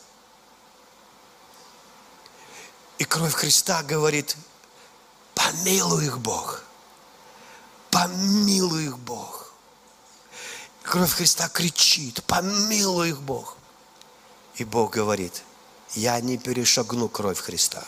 И 2.98 3.04
кровь 3.04 3.32
Христа 3.32 3.82
говорит, 3.84 4.36
помилуй 5.34 6.06
их 6.06 6.18
Бог, 6.18 6.64
помилуй 7.90 8.86
их 8.86 8.98
Бог. 8.98 9.52
Кровь 10.82 11.12
Христа 11.12 11.48
кричит, 11.48 12.24
помилуй 12.24 13.10
их 13.10 13.20
Бог. 13.20 13.57
И 14.58 14.64
Бог 14.64 14.90
говорит, 14.90 15.44
я 15.94 16.20
не 16.20 16.36
перешагну 16.36 17.08
кровь 17.08 17.38
Христа. 17.38 17.84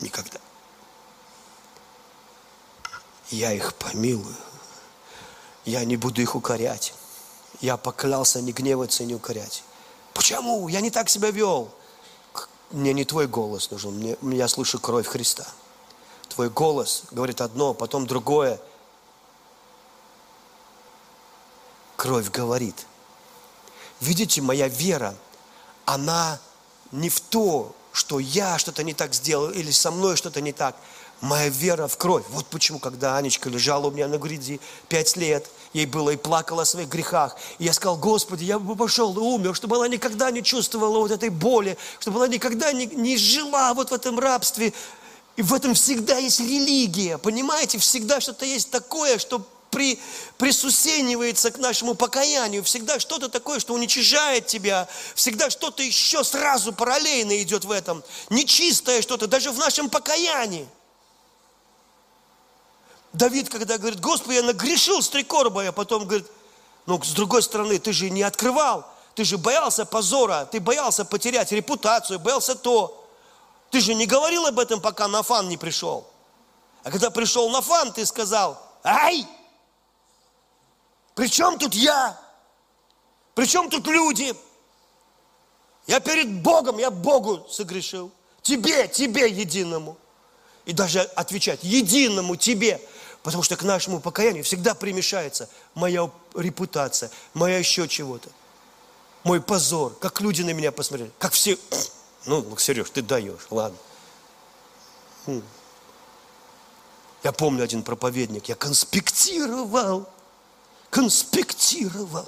Никогда. 0.00 0.38
Я 3.30 3.52
их 3.52 3.74
помилую. 3.74 4.36
Я 5.64 5.84
не 5.84 5.96
буду 5.96 6.22
их 6.22 6.36
укорять. 6.36 6.94
Я 7.60 7.76
поклялся 7.76 8.40
не 8.40 8.52
гневаться 8.52 9.02
и 9.02 9.06
не 9.06 9.16
укорять. 9.16 9.64
Почему? 10.14 10.68
Я 10.68 10.80
не 10.80 10.92
так 10.92 11.08
себя 11.08 11.32
вел. 11.32 11.74
Мне 12.70 12.92
не 12.92 13.04
твой 13.04 13.26
голос 13.26 13.70
нужен, 13.70 13.94
мне, 13.94 14.16
я 14.36 14.48
слышу 14.48 14.78
кровь 14.78 15.06
Христа. 15.06 15.46
Твой 16.28 16.50
голос 16.50 17.04
говорит 17.10 17.40
одно, 17.40 17.74
потом 17.74 18.06
другое. 18.06 18.60
Кровь 21.96 22.30
говорит. 22.30 22.86
Видите, 24.00 24.42
моя 24.42 24.68
вера, 24.68 25.14
она 25.84 26.38
не 26.92 27.08
в 27.08 27.20
то, 27.20 27.74
что 27.92 28.18
я 28.18 28.58
что-то 28.58 28.82
не 28.82 28.92
так 28.92 29.14
сделал 29.14 29.50
или 29.50 29.70
со 29.70 29.90
мной 29.90 30.16
что-то 30.16 30.42
не 30.42 30.52
так. 30.52 30.76
Моя 31.22 31.48
вера 31.48 31.88
в 31.88 31.96
кровь. 31.96 32.24
Вот 32.28 32.44
почему, 32.46 32.78
когда 32.78 33.16
Анечка 33.16 33.48
лежала 33.48 33.86
у 33.86 33.90
меня 33.90 34.06
на 34.06 34.18
груди 34.18 34.60
пять 34.88 35.16
лет, 35.16 35.48
ей 35.72 35.86
было 35.86 36.10
и 36.10 36.16
плакала 36.16 36.62
о 36.62 36.64
своих 36.66 36.88
грехах. 36.88 37.36
И 37.58 37.64
я 37.64 37.72
сказал, 37.72 37.96
Господи, 37.96 38.44
я 38.44 38.58
бы 38.58 38.76
пошел 38.76 39.14
и 39.16 39.18
умер, 39.18 39.54
чтобы 39.54 39.76
она 39.76 39.88
никогда 39.88 40.30
не 40.30 40.42
чувствовала 40.42 40.98
вот 40.98 41.10
этой 41.10 41.30
боли, 41.30 41.78
чтобы 42.00 42.18
она 42.18 42.28
никогда 42.28 42.70
не, 42.72 42.84
не 42.84 43.16
жила 43.16 43.72
вот 43.72 43.92
в 43.92 43.94
этом 43.94 44.18
рабстве. 44.18 44.74
И 45.36 45.42
в 45.42 45.54
этом 45.54 45.72
всегда 45.72 46.18
есть 46.18 46.40
религия, 46.40 47.16
понимаете? 47.16 47.78
Всегда 47.78 48.20
что-то 48.20 48.44
есть 48.44 48.70
такое, 48.70 49.18
что 49.18 49.42
при, 49.76 50.00
присусенивается 50.38 51.50
к 51.50 51.58
нашему 51.58 51.94
покаянию, 51.94 52.64
всегда 52.64 52.98
что-то 52.98 53.28
такое, 53.28 53.60
что 53.60 53.74
уничижает 53.74 54.46
тебя, 54.46 54.88
всегда 55.14 55.50
что-то 55.50 55.82
еще 55.82 56.24
сразу 56.24 56.72
параллельно 56.72 57.42
идет 57.42 57.66
в 57.66 57.70
этом, 57.70 58.02
нечистое 58.30 59.02
что-то, 59.02 59.26
даже 59.26 59.50
в 59.50 59.58
нашем 59.58 59.90
покаянии. 59.90 60.66
Давид, 63.12 63.50
когда 63.50 63.76
говорит, 63.76 64.00
Господи, 64.00 64.36
я 64.36 64.42
нагрешил 64.44 65.02
с 65.02 65.10
три 65.10 65.22
короба, 65.24 65.68
а 65.68 65.72
потом 65.72 66.06
говорит, 66.06 66.26
ну, 66.86 67.02
с 67.02 67.10
другой 67.10 67.42
стороны, 67.42 67.78
ты 67.78 67.92
же 67.92 68.08
не 68.08 68.22
открывал, 68.22 68.90
ты 69.14 69.24
же 69.24 69.36
боялся 69.36 69.84
позора, 69.84 70.48
ты 70.50 70.58
боялся 70.58 71.04
потерять 71.04 71.52
репутацию, 71.52 72.18
боялся 72.18 72.54
то. 72.54 73.06
Ты 73.70 73.80
же 73.80 73.92
не 73.92 74.06
говорил 74.06 74.46
об 74.46 74.58
этом, 74.58 74.80
пока 74.80 75.06
Нафан 75.06 75.50
не 75.50 75.58
пришел. 75.58 76.06
А 76.82 76.90
когда 76.90 77.10
пришел 77.10 77.50
Нафан, 77.50 77.92
ты 77.92 78.06
сказал, 78.06 78.58
ай, 78.82 79.26
при 81.16 81.28
чем 81.28 81.58
тут 81.58 81.74
я? 81.74 82.20
При 83.34 83.46
чем 83.46 83.70
тут 83.70 83.86
люди? 83.86 84.34
Я 85.86 85.98
перед 85.98 86.42
Богом, 86.42 86.76
я 86.76 86.90
Богу 86.90 87.46
согрешил. 87.48 88.12
Тебе, 88.42 88.86
тебе 88.86 89.30
единому. 89.30 89.96
И 90.66 90.74
даже 90.74 91.00
отвечать, 91.00 91.64
единому 91.64 92.36
тебе. 92.36 92.82
Потому 93.22 93.42
что 93.42 93.56
к 93.56 93.62
нашему 93.62 94.00
покаянию 94.00 94.44
всегда 94.44 94.74
примешается 94.74 95.48
моя 95.74 96.10
репутация, 96.34 97.10
моя 97.32 97.56
еще 97.58 97.88
чего-то. 97.88 98.28
Мой 99.24 99.40
позор, 99.40 99.94
как 99.94 100.20
люди 100.20 100.42
на 100.42 100.50
меня 100.50 100.70
посмотрели, 100.70 101.10
как 101.18 101.32
все, 101.32 101.58
ну, 102.26 102.56
Сереж, 102.58 102.90
ты 102.90 103.00
даешь, 103.00 103.46
ладно. 103.48 103.78
Хм. 105.24 105.42
Я 107.24 107.32
помню 107.32 107.64
один 107.64 107.82
проповедник, 107.82 108.50
я 108.50 108.54
конспектировал, 108.54 110.06
конспектировал. 110.90 112.26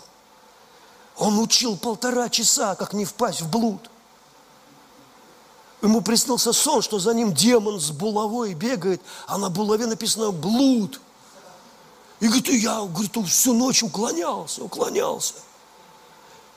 Он 1.16 1.38
учил 1.38 1.76
полтора 1.76 2.28
часа, 2.28 2.74
как 2.74 2.92
не 2.92 3.04
впасть 3.04 3.40
в 3.40 3.50
блуд. 3.50 3.90
Ему 5.82 6.00
приснился 6.00 6.52
сон, 6.52 6.82
что 6.82 6.98
за 6.98 7.14
ним 7.14 7.32
демон 7.32 7.80
с 7.80 7.90
булавой 7.90 8.54
бегает, 8.54 9.00
а 9.26 9.38
на 9.38 9.48
булаве 9.48 9.86
написано 9.86 10.32
«блуд». 10.32 11.00
И 12.20 12.26
говорит, 12.26 12.48
я 12.48 12.82
говорит, 12.82 13.16
всю 13.28 13.54
ночь 13.54 13.84
уклонялся, 13.84 14.64
уклонялся. 14.64 15.34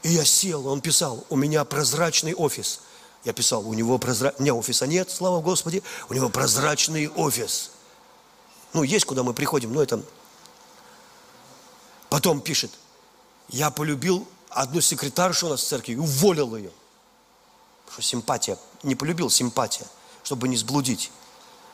И 0.01 0.09
я 0.09 0.25
сел, 0.25 0.67
он 0.67 0.81
писал, 0.81 1.23
у 1.29 1.35
меня 1.35 1.63
прозрачный 1.65 2.33
офис. 2.33 2.81
Я 3.23 3.33
писал, 3.33 3.67
у 3.67 3.73
него 3.75 3.99
прозрачный, 3.99 4.39
у 4.39 4.41
меня 4.41 4.55
офиса 4.55 4.87
нет, 4.87 5.11
слава 5.11 5.39
Господи, 5.41 5.83
у 6.09 6.15
него 6.15 6.29
прозрачный 6.29 7.07
офис. 7.09 7.71
Ну, 8.73 8.81
есть, 8.81 9.05
куда 9.05 9.21
мы 9.21 9.33
приходим, 9.33 9.73
но 9.73 9.83
это... 9.83 10.01
Потом 12.11 12.41
пишет, 12.41 12.71
я 13.47 13.71
полюбил 13.71 14.27
одну 14.49 14.81
секретаршу 14.81 15.47
у 15.47 15.49
нас 15.49 15.61
в 15.61 15.65
церкви 15.65 15.93
и 15.93 15.95
уволил 15.95 16.57
ее. 16.57 16.69
Что 17.89 18.01
симпатия 18.01 18.57
не 18.83 18.95
полюбил 18.95 19.29
симпатия, 19.29 19.87
чтобы 20.21 20.49
не 20.49 20.57
сблудить. 20.57 21.09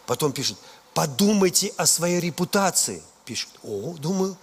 Потом 0.06 0.32
пишет, 0.34 0.60
подумайте 0.94 1.74
о 1.76 1.88
своей 1.88 2.20
репутации. 2.20 3.02
Пишет, 3.26 3.50
о, 3.64 3.96
думаю, 3.98 4.38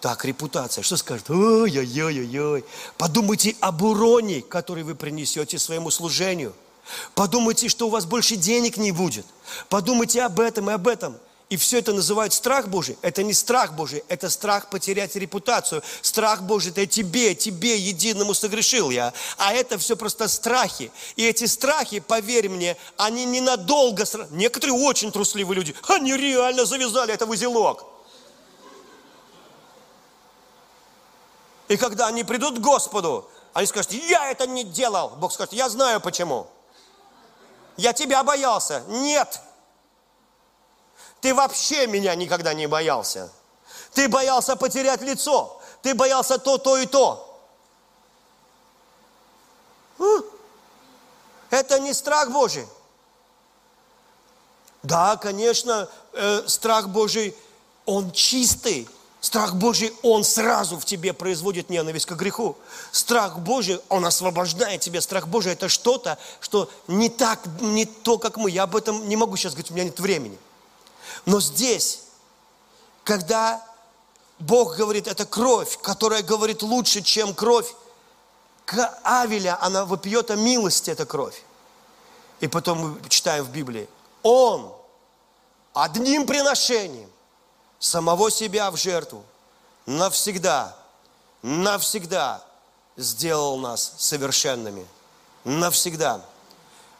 так, 0.00 0.24
репутация. 0.24 0.82
Что 0.82 0.96
скажет? 0.96 1.30
Ой-ой-ой-ой-ой. 1.30 2.64
Подумайте 2.98 3.54
об 3.60 3.82
уроне, 3.82 4.42
который 4.42 4.82
вы 4.82 4.96
принесете 4.96 5.60
своему 5.60 5.92
служению. 5.92 6.54
Подумайте, 7.14 7.68
что 7.68 7.86
у 7.86 7.90
вас 7.90 8.04
больше 8.04 8.34
денег 8.34 8.78
не 8.78 8.90
будет. 8.90 9.26
Подумайте 9.68 10.22
об 10.22 10.40
этом 10.40 10.70
и 10.70 10.72
об 10.72 10.88
этом. 10.88 11.16
И 11.48 11.56
все 11.56 11.78
это 11.78 11.92
называют 11.92 12.32
страх 12.32 12.66
Божий. 12.66 12.98
Это 13.02 13.22
не 13.22 13.32
страх 13.32 13.74
Божий, 13.74 14.02
это 14.08 14.28
страх 14.30 14.68
потерять 14.68 15.14
репутацию. 15.14 15.80
Страх 16.02 16.42
Божий– 16.42 16.72
это 16.76 16.86
тебе, 16.86 17.36
тебе 17.36 17.78
единому 17.78 18.34
согрешил 18.34 18.90
я. 18.90 19.12
А 19.38 19.52
это 19.52 19.78
все 19.78 19.96
просто 19.96 20.26
страхи. 20.26 20.90
И 21.14 21.24
эти 21.24 21.44
страхи, 21.44 22.00
поверь 22.00 22.48
мне, 22.48 22.76
они 22.96 23.24
ненадолго. 23.24 24.04
Некоторые 24.30 24.74
очень 24.74 25.12
трусливые 25.12 25.56
люди, 25.56 25.74
они 25.86 26.16
реально 26.16 26.64
завязали 26.64 27.14
это 27.14 27.26
в 27.26 27.30
узелок. 27.30 27.84
И 31.68 31.76
когда 31.76 32.08
они 32.08 32.24
придут 32.24 32.58
к 32.58 32.60
Господу, 32.60 33.30
они 33.52 33.66
скажут, 33.68 33.92
я 33.92 34.30
это 34.30 34.48
не 34.48 34.64
делал. 34.64 35.10
Бог 35.10 35.32
скажет, 35.32 35.52
я 35.52 35.68
знаю 35.68 36.00
почему. 36.00 36.48
Я 37.76 37.92
тебя 37.92 38.24
боялся. 38.24 38.82
Нет, 38.88 39.40
ты 41.26 41.34
вообще 41.34 41.88
меня 41.88 42.14
никогда 42.14 42.54
не 42.54 42.68
боялся. 42.68 43.32
Ты 43.92 44.08
боялся 44.08 44.54
потерять 44.54 45.00
лицо. 45.02 45.60
Ты 45.82 45.92
боялся 45.92 46.38
то, 46.38 46.56
то 46.56 46.76
и 46.76 46.86
то. 46.86 47.40
Это 51.50 51.80
не 51.80 51.92
страх 51.92 52.30
Божий. 52.30 52.64
Да, 54.84 55.16
конечно, 55.16 55.88
э, 56.12 56.44
страх 56.46 56.90
Божий, 56.90 57.36
он 57.86 58.12
чистый. 58.12 58.88
Страх 59.20 59.56
Божий, 59.56 59.92
он 60.04 60.22
сразу 60.22 60.78
в 60.78 60.84
тебе 60.84 61.12
производит 61.12 61.70
ненависть 61.70 62.06
к 62.06 62.12
греху. 62.12 62.56
Страх 62.92 63.40
Божий, 63.40 63.80
он 63.88 64.06
освобождает 64.06 64.80
тебя. 64.80 65.00
Страх 65.00 65.26
Божий 65.26 65.54
это 65.54 65.68
что-то, 65.68 66.18
что 66.38 66.70
не 66.86 67.08
так, 67.08 67.40
не 67.60 67.84
то, 67.84 68.16
как 68.16 68.36
мы. 68.36 68.48
Я 68.48 68.62
об 68.62 68.76
этом 68.76 69.08
не 69.08 69.16
могу 69.16 69.34
сейчас 69.36 69.54
говорить, 69.54 69.72
у 69.72 69.74
меня 69.74 69.86
нет 69.86 69.98
времени. 69.98 70.38
Но 71.24 71.40
здесь, 71.40 72.02
когда 73.04 73.64
Бог 74.38 74.76
говорит, 74.76 75.06
это 75.06 75.24
кровь, 75.24 75.78
которая 75.80 76.22
говорит 76.22 76.62
лучше, 76.62 77.02
чем 77.02 77.34
кровь 77.34 77.72
к 78.64 78.98
Авеля, 79.02 79.58
она 79.62 79.84
вопьет 79.84 80.30
о 80.30 80.36
милости, 80.36 80.90
эта 80.90 81.06
кровь. 81.06 81.42
И 82.40 82.48
потом 82.48 82.78
мы 82.78 83.08
читаем 83.08 83.44
в 83.44 83.50
Библии, 83.50 83.88
Он 84.22 84.72
одним 85.72 86.26
приношением 86.26 87.10
самого 87.78 88.30
себя 88.30 88.70
в 88.70 88.76
жертву 88.76 89.24
навсегда, 89.86 90.76
навсегда 91.42 92.44
сделал 92.96 93.58
нас 93.58 93.94
совершенными. 93.98 94.86
Навсегда. 95.44 96.20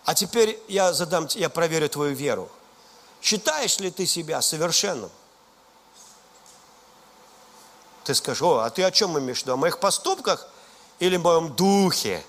А 0.04 0.14
теперь 0.14 0.60
я 0.68 0.92
задам, 0.92 1.26
я 1.34 1.48
проверю 1.48 1.88
твою 1.88 2.14
веру. 2.14 2.48
Считаешь 3.26 3.80
ли 3.80 3.90
ты 3.90 4.06
себя 4.06 4.40
совершенным? 4.40 5.10
Ты 8.04 8.14
скажешь, 8.14 8.40
о, 8.40 8.60
а 8.60 8.70
ты 8.70 8.84
о 8.84 8.92
чем 8.92 9.18
имеешь 9.18 9.38
в 9.38 9.42
виду? 9.42 9.54
О 9.54 9.56
моих 9.56 9.80
поступках 9.80 10.46
или 11.00 11.16
в 11.16 11.22
моем 11.22 11.52
духе? 11.52 12.24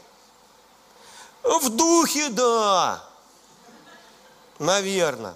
В 1.44 1.70
духе, 1.70 2.30
да. 2.30 3.08
Наверное. 4.58 5.36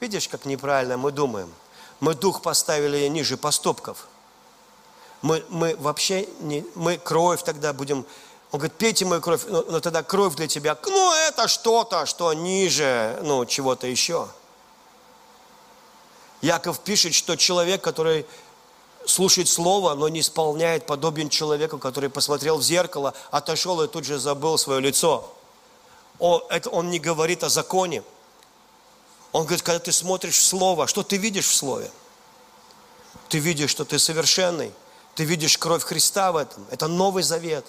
Видишь, 0.00 0.28
как 0.28 0.44
неправильно 0.44 0.98
мы 0.98 1.12
думаем. 1.12 1.50
Мы 2.00 2.14
дух 2.14 2.42
поставили 2.42 3.08
ниже 3.08 3.38
поступков. 3.38 4.06
Мы, 5.22 5.46
мы 5.48 5.76
вообще 5.76 6.28
не, 6.40 6.62
мы 6.74 6.98
кровь 6.98 7.42
тогда 7.42 7.72
будем 7.72 8.04
он 8.56 8.60
говорит, 8.60 8.78
пейте 8.78 9.04
мою 9.04 9.20
кровь, 9.20 9.42
но, 9.48 9.66
но 9.68 9.80
тогда 9.80 10.02
кровь 10.02 10.34
для 10.34 10.48
тебя, 10.48 10.78
ну 10.86 11.12
это 11.28 11.46
что-то, 11.46 12.06
что 12.06 12.32
ниже, 12.32 13.20
ну 13.22 13.44
чего-то 13.44 13.86
еще. 13.86 14.28
Яков 16.40 16.80
пишет, 16.80 17.12
что 17.12 17.36
человек, 17.36 17.82
который 17.82 18.24
слушает 19.04 19.50
слово, 19.50 19.92
но 19.92 20.08
не 20.08 20.20
исполняет, 20.20 20.86
подобен 20.86 21.28
человеку, 21.28 21.76
который 21.76 22.08
посмотрел 22.08 22.56
в 22.56 22.62
зеркало, 22.62 23.12
отошел 23.30 23.82
и 23.82 23.88
тут 23.88 24.06
же 24.06 24.18
забыл 24.18 24.56
свое 24.56 24.80
лицо. 24.80 25.30
Он, 26.18 26.42
это, 26.48 26.70
он 26.70 26.88
не 26.88 26.98
говорит 26.98 27.44
о 27.44 27.50
законе. 27.50 28.02
Он 29.32 29.44
говорит, 29.44 29.62
когда 29.62 29.80
ты 29.80 29.92
смотришь 29.92 30.38
в 30.38 30.44
Слово, 30.46 30.86
что 30.86 31.02
ты 31.02 31.18
видишь 31.18 31.48
в 31.48 31.54
Слове? 31.54 31.90
Ты 33.28 33.36
видишь, 33.38 33.70
что 33.70 33.84
ты 33.84 33.98
совершенный. 33.98 34.72
Ты 35.14 35.24
видишь 35.24 35.58
кровь 35.58 35.82
Христа 35.82 36.32
в 36.32 36.38
этом. 36.38 36.66
Это 36.70 36.88
Новый 36.88 37.22
Завет 37.22 37.66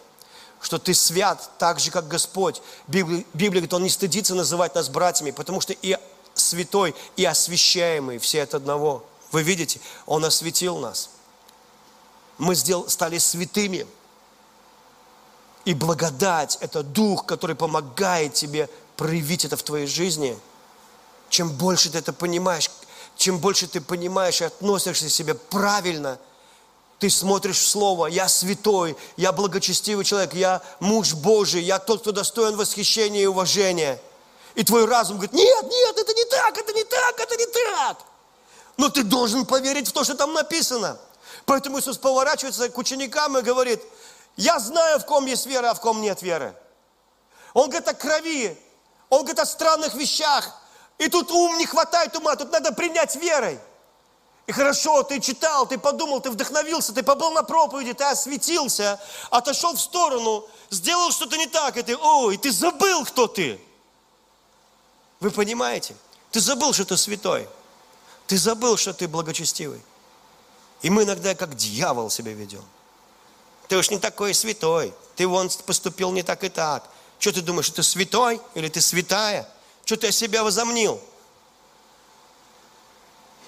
что 0.62 0.80
ты 0.80 0.94
свят 0.94 1.50
так 1.58 1.80
же, 1.80 1.92
как 1.92 2.08
Господь. 2.08 2.62
Библия, 2.88 3.24
Библия 3.34 3.62
говорит, 3.62 3.74
Он 3.74 3.84
не 3.84 3.90
стыдится 3.90 4.36
называть 4.36 4.76
нас 4.76 4.90
братьями, 4.90 5.32
потому 5.32 5.62
что 5.62 5.74
и 5.74 5.98
святой, 6.34 6.96
и 7.16 7.26
освящаемый 7.26 8.18
все 8.18 8.44
от 8.44 8.54
одного. 8.54 9.06
Вы 9.32 9.44
видите, 9.44 9.80
Он 10.06 10.26
осветил 10.26 10.78
нас. 10.80 11.10
Мы 12.38 12.56
сделали, 12.56 12.88
стали 12.88 13.18
святыми. 13.18 13.86
И 15.66 15.74
благодать– 15.74 16.58
это 16.62 16.82
дух, 16.82 17.26
который 17.26 17.56
помогает 17.56 18.34
тебе 18.34 18.70
проявить 18.96 19.44
это 19.46 19.58
в 19.58 19.64
твоей 19.64 19.86
жизни. 19.86 20.38
Чем 21.30 21.52
больше 21.52 21.90
ты 21.90 21.98
это 21.98 22.14
понимаешь, 22.14 22.72
чем 23.18 23.40
больше 23.40 23.68
ты 23.68 23.82
понимаешь 23.82 24.42
и 24.42 24.46
относишься 24.46 25.08
к 25.08 25.12
себе 25.12 25.36
правильно– 25.36 26.20
ты 26.99 27.10
смотришь 27.10 27.60
в 27.60 27.68
Слово, 27.68 28.07
я 28.07 28.28
святой, 28.28 28.98
я 29.18 29.32
благочестивый 29.32 30.03
человек, 30.03 30.34
я 30.34 30.61
муж 30.80 31.14
Божий, 31.14 31.61
я 31.61 31.78
тот, 31.80 32.02
кто 32.02 32.11
достоин 32.11 32.56
восхищения 32.56 33.24
и 33.24 33.28
уважения. 33.28 34.02
И 34.56 34.64
твой 34.64 34.86
разум 34.86 35.18
говорит, 35.18 35.34
нет, 35.34 35.64
нет, 35.64 35.98
это 35.98 36.14
не 36.14 36.26
так, 36.26 36.57
это 36.57 36.74
не 36.74 36.84
так, 36.84 37.19
это 37.19 37.36
не 37.36 37.45
так. 37.45 37.98
Но 38.78 38.90
ты 38.90 39.03
должен 39.03 39.45
поверить 39.45 39.88
в 39.88 39.91
то, 39.91 40.03
что 40.03 40.15
там 40.15 40.34
написано. 40.34 40.98
Поэтому 41.45 41.80
Иисус 41.80 41.98
поворачивается 41.98 42.68
к 42.69 42.78
ученикам 42.78 43.38
и 43.38 43.41
говорит, 43.41 43.82
я 44.36 44.60
знаю, 44.60 44.99
в 44.99 45.06
ком 45.06 45.26
есть 45.28 45.45
вера, 45.45 45.72
а 45.72 45.74
в 45.76 45.82
ком 45.82 46.02
нет 46.02 46.22
веры. 46.24 46.56
Он 47.53 47.69
говорит 47.69 47.88
о 47.88 47.94
крови, 47.94 48.57
он 49.10 49.19
говорит 49.19 49.40
о 49.40 49.45
странных 49.45 49.94
вещах. 49.94 50.52
И 50.98 51.07
тут 51.10 51.30
ум 51.32 51.57
не 51.60 51.68
хватает 51.68 52.15
ума, 52.15 52.36
тут 52.36 52.52
надо 52.52 52.72
принять 52.72 53.15
верой. 53.15 53.60
И 54.48 54.53
хорошо, 54.53 55.03
ты 55.03 55.19
читал, 55.19 55.68
ты 55.68 55.78
подумал, 55.78 56.22
ты 56.22 56.30
вдохновился, 56.32 56.94
ты 56.94 57.03
побыл 57.03 57.32
на 57.32 57.44
проповеди, 57.44 57.94
ты 57.94 58.06
осветился, 58.06 58.98
отошел 59.30 59.74
в 59.76 59.80
сторону, 59.80 60.48
сделал 60.69 61.11
что-то 61.11 61.38
не 61.38 61.48
так, 61.48 61.76
и 61.76 61.84
ты, 61.84 61.98
ой, 61.98 62.38
ты 62.38 62.49
забыл, 62.49 63.03
кто 63.03 63.28
ты. 63.28 63.60
Вы 65.19 65.32
понимаете? 65.32 65.95
Ты 66.32 66.40
забыл, 66.40 66.72
что 66.72 66.86
ты 66.86 66.95
святой. 66.95 67.49
Ты 68.26 68.38
забыл, 68.38 68.78
что 68.78 68.94
ты 68.94 69.10
благочестивый. 69.10 69.82
И 70.82 70.90
мы 70.90 71.03
иногда 71.03 71.36
как 71.36 71.56
дьявол 71.56 72.10
себя 72.10 72.32
ведем. 72.32 72.64
Ты 73.68 73.76
уж 73.78 73.90
не 73.90 73.99
такой 73.99 74.34
святой. 74.34 74.94
Ты 75.18 75.28
вон 75.28 75.49
поступил 75.65 76.14
не 76.14 76.24
так 76.24 76.45
и 76.45 76.49
так. 76.49 76.90
Что 77.19 77.34
ты 77.34 77.41
думаешь, 77.41 77.65
что 77.65 77.78
ты 77.78 77.84
святой 77.84 78.40
или 78.53 78.69
ты 78.69 78.80
святая? 78.80 79.49
Что 79.84 79.98
ты 79.98 80.07
о 80.07 80.11
себя 80.11 80.44
возомнил? 80.44 81.02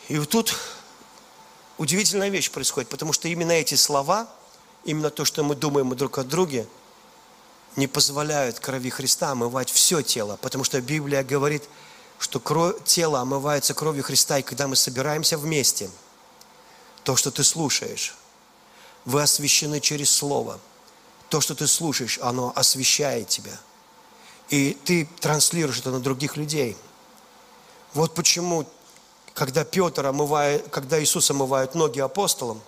И 0.09 0.17
вот 0.17 0.29
тут 0.29 0.55
удивительная 1.79 2.29
вещь 2.29 2.51
происходит, 2.51 2.89
потому 2.89 3.13
что 3.13 3.27
именно 3.27 3.53
эти 3.53 3.73
слова, 3.73 4.27
именно 4.83 5.09
то, 5.09 5.25
что 5.25 5.43
мы 5.43 5.55
думаем 5.55 5.95
друг 5.95 6.19
о 6.19 6.23
друге, 6.23 6.67
не 7.75 7.87
позволяют 7.87 8.59
крови 8.59 8.89
Христа 8.89 9.31
омывать 9.31 9.71
все 9.71 10.01
тело, 10.01 10.37
потому 10.41 10.63
что 10.63 10.79
Библия 10.81 11.23
говорит, 11.23 11.63
что 12.19 12.39
кровь, 12.39 12.75
тело 12.83 13.21
омывается 13.21 13.73
кровью 13.73 14.03
Христа, 14.03 14.39
и 14.39 14.43
когда 14.43 14.67
мы 14.67 14.75
собираемся 14.75 15.37
вместе, 15.37 15.89
то, 17.03 17.15
что 17.15 17.31
ты 17.31 17.43
слушаешь, 17.43 18.15
вы 19.05 19.21
освящены 19.21 19.79
через 19.79 20.11
Слово. 20.11 20.59
То, 21.29 21.39
что 21.39 21.55
ты 21.55 21.65
слушаешь, 21.67 22.19
оно 22.21 22.51
освещает 22.55 23.29
тебя. 23.29 23.57
И 24.49 24.73
ты 24.83 25.07
транслируешь 25.21 25.79
это 25.79 25.91
на 25.91 25.99
других 25.99 26.35
людей. 26.35 26.75
Вот 27.93 28.15
почему 28.15 28.67
когда 29.33 29.63
Петр 29.63 30.05
омывает, 30.05 30.67
когда 30.69 31.01
Иисус 31.01 31.29
омывает 31.31 31.75
ноги 31.75 31.99
апостолам, 31.99 32.61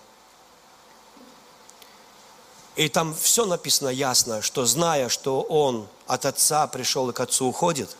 и 2.75 2.87
там 2.87 3.13
все 3.13 3.45
написано 3.45 3.89
ясно, 3.89 4.41
что 4.41 4.65
зная, 4.65 5.09
что 5.09 5.41
он 5.41 5.87
от 6.07 6.25
отца 6.25 6.65
пришел 6.67 7.09
и 7.09 7.13
к 7.13 7.19
отцу 7.19 7.47
уходит, 7.47 7.95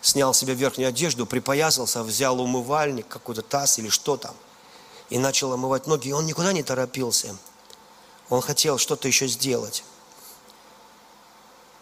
снял 0.00 0.32
себе 0.32 0.54
верхнюю 0.54 0.88
одежду, 0.88 1.26
припоясался, 1.26 2.02
взял 2.04 2.40
умывальник, 2.40 3.08
какой-то 3.08 3.42
таз 3.42 3.78
или 3.78 3.88
что 3.88 4.16
там, 4.16 4.34
и 5.10 5.18
начал 5.18 5.52
омывать 5.52 5.86
ноги. 5.86 6.08
И 6.08 6.12
он 6.12 6.26
никуда 6.26 6.52
не 6.52 6.62
торопился. 6.62 7.36
Он 8.28 8.40
хотел 8.40 8.78
что-то 8.78 9.08
еще 9.08 9.26
сделать. 9.26 9.82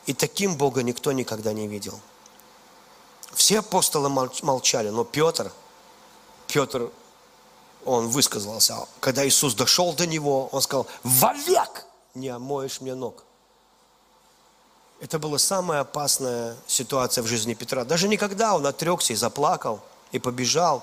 И 0.06 0.14
таким 0.14 0.56
Бога 0.56 0.82
никто 0.82 1.12
никогда 1.12 1.52
не 1.52 1.68
видел. 1.68 2.00
Все 3.34 3.58
апостолы 3.58 4.08
молчали, 4.08 4.88
но 4.88 5.04
Петр– 5.04 5.52
Петр, 6.46 6.90
он 7.84 8.08
высказался. 8.08 8.86
Когда 9.00 9.26
Иисус 9.26 9.54
дошел 9.54 9.92
до 9.92 10.06
него, 10.06 10.48
он 10.48 10.60
сказал, 10.60 10.86
вовек 11.02 11.86
не 12.14 12.28
омоешь 12.28 12.80
мне 12.80 12.94
ног. 12.94 13.24
Это 15.00 15.18
была 15.18 15.38
самая 15.38 15.80
опасная 15.80 16.56
ситуация 16.66 17.22
в 17.22 17.26
жизни 17.26 17.54
Петра. 17.54 17.84
Даже 17.84 18.08
никогда 18.08 18.54
он 18.54 18.66
отрекся 18.66 19.12
и 19.12 19.16
заплакал, 19.16 19.80
и 20.10 20.18
побежал. 20.18 20.82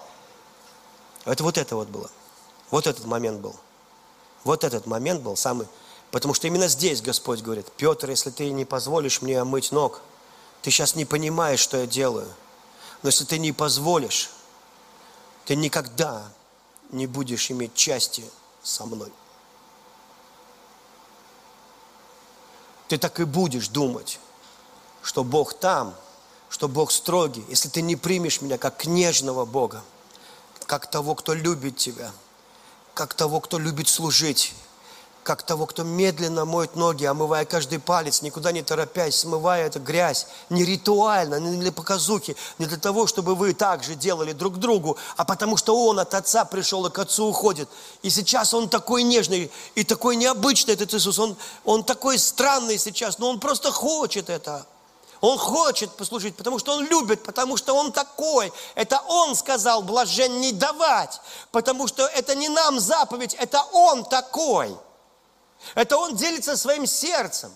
Это 1.25 1.43
вот 1.43 1.57
это 1.57 1.75
вот 1.75 1.87
было. 1.87 2.09
Вот 2.69 2.87
этот 2.87 3.05
момент 3.05 3.41
был. 3.41 3.55
Вот 4.43 4.63
этот 4.63 4.85
момент 4.85 5.21
был 5.21 5.35
самый... 5.35 5.67
Потому 6.11 6.35
что 6.35 6.45
именно 6.45 6.67
здесь 6.67 7.01
Господь 7.01 7.41
говорит, 7.41 7.71
Петр, 7.75 8.09
если 8.09 8.29
ты 8.29 8.51
не 8.51 8.65
позволишь 8.65 9.23
мне 9.23 9.39
омыть 9.41 9.71
ног, 9.71 10.01
ты 10.61 10.69
сейчас 10.69 10.95
не 10.95 11.05
понимаешь, 11.05 11.59
что 11.59 11.77
я 11.77 11.87
делаю. 11.87 12.27
Но 13.01 13.09
если 13.09 13.25
ты 13.25 13.39
не 13.39 13.51
позволишь, 13.51 14.29
ты 15.45 15.55
никогда 15.55 16.23
не 16.91 17.07
будешь 17.07 17.51
иметь 17.51 17.73
части 17.73 18.23
со 18.61 18.85
мной. 18.85 19.11
Ты 22.87 22.97
так 22.97 23.19
и 23.19 23.23
будешь 23.23 23.69
думать, 23.69 24.19
что 25.01 25.23
Бог 25.23 25.53
там, 25.53 25.95
что 26.49 26.67
Бог 26.67 26.91
строгий, 26.91 27.43
если 27.49 27.69
ты 27.69 27.81
не 27.81 27.95
примешь 27.95 28.41
меня 28.41 28.57
как 28.57 28.85
нежного 28.85 29.45
Бога, 29.45 29.83
как 30.65 30.89
того, 30.89 31.15
кто 31.15 31.33
любит 31.33 31.77
тебя, 31.77 32.11
как 32.93 33.13
того, 33.13 33.39
кто 33.41 33.57
любит 33.57 33.87
служить, 33.87 34.53
как 35.23 35.43
того, 35.43 35.65
кто 35.65 35.83
медленно 35.83 36.45
моет 36.45 36.75
ноги, 36.75 37.05
омывая 37.05 37.45
каждый 37.45 37.79
палец, 37.79 38.21
никуда 38.21 38.51
не 38.51 38.61
торопясь, 38.61 39.15
смывая 39.15 39.67
эту 39.67 39.79
грязь, 39.79 40.27
не 40.49 40.65
ритуально, 40.65 41.39
не 41.39 41.57
для 41.57 41.71
показухи, 41.71 42.35
не 42.59 42.65
для 42.65 42.77
того, 42.77 43.07
чтобы 43.07 43.35
вы 43.35 43.53
так 43.53 43.83
же 43.83 43.95
делали 43.95 44.33
друг 44.33 44.57
другу, 44.57 44.97
а 45.15 45.25
потому 45.25 45.57
что 45.57 45.75
Он 45.75 45.99
от 45.99 46.13
Отца 46.13 46.45
пришел 46.45 46.85
и 46.85 46.91
к 46.91 46.99
Отцу 46.99 47.25
уходит. 47.25 47.69
И 48.01 48.09
сейчас 48.09 48.53
Он 48.53 48.69
такой 48.69 49.03
нежный 49.03 49.51
и 49.75 49.83
такой 49.83 50.15
необычный, 50.15 50.73
этот 50.73 50.93
Иисус, 50.93 51.17
Он, 51.17 51.35
он 51.63 51.83
такой 51.83 52.19
странный 52.19 52.77
сейчас, 52.77 53.17
но 53.17 53.29
Он 53.29 53.39
просто 53.39 53.71
хочет 53.71 54.29
это. 54.29 54.65
Он 55.21 55.37
хочет 55.37 55.89
послужить, 55.91 56.35
потому 56.35 56.59
что 56.59 56.73
Он 56.73 56.85
любит, 56.85 57.23
потому 57.23 57.55
что 57.55 57.73
Он 57.73 57.93
такой. 57.93 58.51
Это 58.75 59.01
Он 59.07 59.35
сказал, 59.37 59.81
блажен 59.81 60.41
не 60.41 60.51
давать, 60.51 61.21
потому 61.51 61.87
что 61.87 62.05
это 62.07 62.35
не 62.35 62.49
нам 62.49 62.77
заповедь, 62.77 63.33
это 63.35 63.63
Он 63.71 64.03
такой. 64.03 64.75
Это 65.75 65.97
он 65.97 66.15
делится 66.15 66.57
своим 66.57 66.85
сердцем. 66.85 67.51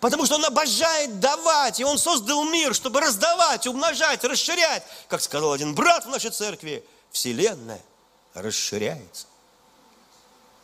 Потому 0.00 0.24
что 0.24 0.36
он 0.36 0.44
обожает 0.44 1.20
давать, 1.20 1.78
и 1.80 1.84
он 1.84 1.98
создал 1.98 2.44
мир, 2.44 2.74
чтобы 2.74 3.00
раздавать, 3.00 3.66
умножать, 3.66 4.24
расширять. 4.24 4.82
Как 5.08 5.20
сказал 5.20 5.52
один 5.52 5.74
брат 5.74 6.06
в 6.06 6.08
нашей 6.08 6.30
церкви, 6.30 6.84
Вселенная 7.10 7.82
расширяется. 8.32 9.26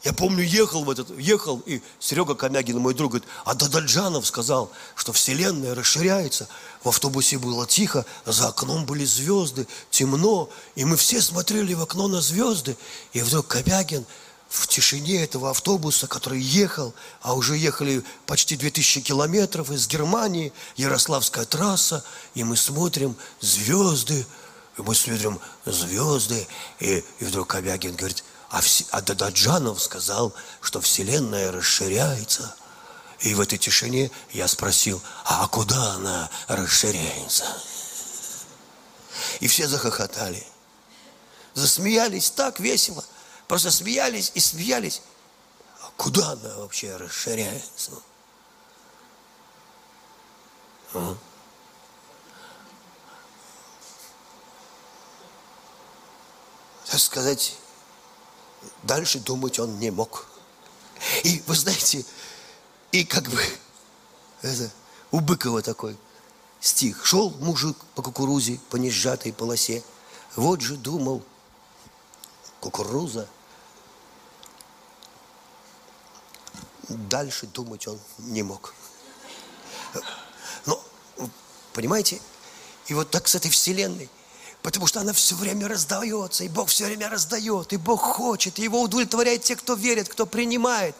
Я 0.02 0.14
помню, 0.14 0.42
ехал 0.42 0.84
в 0.84 0.90
этот, 0.90 1.10
ехал, 1.18 1.58
и 1.66 1.82
Серега 1.98 2.34
Комягин, 2.34 2.78
мой 2.78 2.94
друг, 2.94 3.12
говорит, 3.12 3.28
а 3.44 3.54
Дададжанов 3.54 4.26
сказал, 4.26 4.72
что 4.94 5.12
Вселенная 5.12 5.74
расширяется. 5.74 6.48
В 6.82 6.88
автобусе 6.88 7.36
было 7.36 7.66
тихо, 7.66 8.06
за 8.24 8.48
окном 8.48 8.86
были 8.86 9.04
звезды, 9.04 9.66
темно, 9.90 10.48
и 10.74 10.86
мы 10.86 10.96
все 10.96 11.20
смотрели 11.20 11.74
в 11.74 11.82
окно 11.82 12.08
на 12.08 12.22
звезды, 12.22 12.78
и 13.12 13.20
вдруг 13.20 13.46
Комягин 13.48 14.06
в 14.50 14.66
тишине 14.66 15.22
этого 15.22 15.50
автобуса, 15.50 16.08
который 16.08 16.40
ехал, 16.40 16.92
а 17.22 17.34
уже 17.34 17.56
ехали 17.56 18.04
почти 18.26 18.56
2000 18.56 19.00
километров 19.02 19.70
из 19.70 19.86
Германии, 19.86 20.52
Ярославская 20.74 21.44
трасса, 21.44 22.04
и 22.34 22.42
мы 22.42 22.56
смотрим 22.56 23.16
звезды, 23.40 24.26
и 24.76 24.82
мы 24.82 24.96
смотрим 24.96 25.40
звезды, 25.64 26.48
и, 26.80 27.04
и 27.20 27.24
вдруг 27.24 27.46
Кобягин 27.46 27.94
говорит, 27.94 28.24
а, 28.50 28.60
а 28.90 29.00
Дададжанов 29.00 29.80
сказал, 29.80 30.34
что 30.60 30.80
Вселенная 30.80 31.52
расширяется. 31.52 32.52
И 33.20 33.34
в 33.34 33.40
этой 33.40 33.56
тишине 33.56 34.10
я 34.32 34.48
спросил, 34.48 35.00
а 35.24 35.46
куда 35.46 35.92
она 35.92 36.28
расширяется? 36.48 37.44
И 39.38 39.46
все 39.46 39.68
захохотали. 39.68 40.44
Засмеялись 41.54 42.30
так 42.32 42.58
весело– 42.58 43.04
Просто 43.50 43.72
смеялись 43.72 44.30
и 44.36 44.38
смеялись. 44.38 45.02
А 45.80 45.90
куда 45.96 46.30
она 46.30 46.58
вообще 46.58 46.94
расширяется? 46.94 47.90
А? 50.94 51.16
Так 56.86 57.00
сказать, 57.00 57.56
дальше 58.84 59.18
думать 59.18 59.58
он 59.58 59.80
не 59.80 59.90
мог. 59.90 60.28
И 61.24 61.42
вы 61.48 61.56
знаете, 61.56 62.04
и 62.92 63.04
как 63.04 63.24
бы 63.24 63.42
это, 64.42 64.70
у 65.10 65.18
Быкова 65.18 65.60
такой 65.60 65.98
стих. 66.60 67.04
Шел 67.04 67.30
мужик 67.30 67.76
по 67.96 68.02
кукурузе, 68.02 68.60
по 68.70 68.76
несжатой 68.76 69.32
полосе. 69.32 69.82
Вот 70.36 70.60
же 70.60 70.76
думал, 70.76 71.24
кукуруза– 72.60 73.28
дальше 76.94 77.46
думать 77.46 77.86
он 77.86 77.98
не 78.18 78.42
мог. 78.42 78.74
Но, 80.66 80.82
понимаете, 81.72 82.20
и 82.86 82.94
вот 82.94 83.10
так 83.10 83.28
с 83.28 83.34
этой 83.34 83.50
вселенной, 83.50 84.08
потому 84.62 84.86
что 84.86 85.00
она 85.00 85.12
все 85.12 85.34
время 85.34 85.68
раздается, 85.68 86.44
и 86.44 86.48
Бог 86.48 86.68
все 86.68 86.86
время 86.86 87.08
раздает, 87.08 87.72
и 87.72 87.76
Бог 87.76 88.00
хочет, 88.00 88.58
и 88.58 88.62
Его 88.62 88.82
удовлетворяет 88.82 89.42
те, 89.42 89.56
кто 89.56 89.74
верит, 89.74 90.08
кто 90.08 90.26
принимает, 90.26 90.94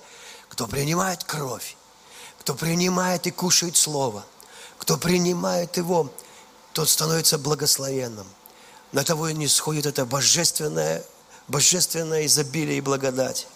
кто 0.48 0.66
принимает 0.66 1.24
кровь, 1.24 1.76
кто 2.38 2.54
принимает 2.54 3.26
и 3.26 3.30
кушает 3.30 3.76
Слово, 3.76 4.24
кто 4.78 4.96
принимает 4.96 5.76
Его, 5.76 6.10
тот 6.72 6.88
становится 6.88 7.38
благословенным. 7.38 8.26
На 8.92 9.04
того 9.04 9.28
и 9.28 9.34
не 9.34 9.46
сходит 9.46 9.86
это 9.86 10.04
божественное, 10.04 11.04
божественное 11.48 12.26
изобилие 12.26 12.78
и 12.78 12.80
благодать 12.80 13.46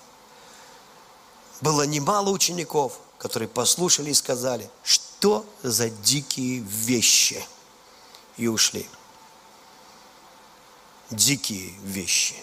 было 1.60 1.82
немало 1.82 2.30
учеников, 2.30 2.98
которые 3.18 3.48
послушали 3.48 4.10
и 4.10 4.14
сказали, 4.14 4.70
что 4.82 5.46
за 5.62 5.88
дикие 5.88 6.60
вещи, 6.60 7.44
и 8.36 8.48
ушли. 8.48 8.86
Дикие 11.10 11.70
вещи. 11.82 12.34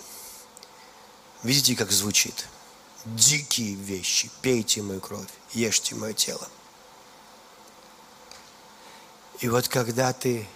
Видите, 1.43 1.75
как 1.75 1.91
звучит? 1.91 2.47
Дикие 3.05 3.73
вещи. 3.75 4.31
Пейте 4.41 4.81
мою 4.81 5.01
кровь, 5.01 5.27
ешьте 5.51 5.95
мое 5.95 6.13
тело. 6.13 6.47
И 9.39 9.49
вот 9.49 9.67
когда 9.67 10.13
ты 10.13 10.47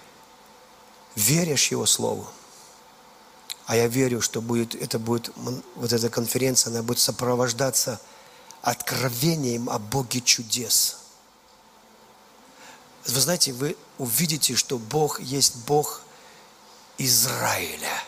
веришь 1.15 1.71
Его 1.71 1.85
Слову, 1.85 2.27
а 3.65 3.75
я 3.75 3.87
верю, 3.87 4.21
что 4.21 4.41
будет, 4.41 4.75
это 4.75 4.99
будет, 4.99 5.31
вот 5.35 5.91
эта 5.91 6.09
конференция, 6.09 6.71
она 6.71 6.83
будет 6.83 6.99
сопровождаться– 6.99 7.99
откровением 8.65 9.69
о 9.69 9.77
Боге 9.77 10.19
чудес. 10.21 10.97
Вы 13.05 13.19
знаете, 13.21 13.53
вы 13.53 13.77
увидите, 13.99 14.55
что 14.55 14.79
Бог 14.79 15.21
есть 15.21 15.55
Бог 15.67 16.01
Израиля. 16.97 18.03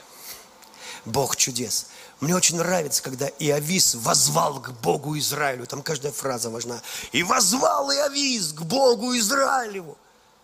Бог 1.06 1.36
чудес. 1.36 1.88
Мне 2.20 2.36
очень 2.36 2.58
нравится, 2.58 3.04
когда 3.04 3.28
Иовис 3.28 3.94
возвал 3.94 4.60
к 4.60 4.72
Богу 4.82 5.16
Израилю. 5.20 5.68
Там 5.68 5.84
каждая 5.84 6.12
фраза 6.12 6.50
важна. 6.50 6.82
И 7.12 7.22
возвал 7.22 7.92
Иовис 7.92 8.52
к 8.52 8.64
Богу 8.64 9.16
Израилеву 9.16 9.96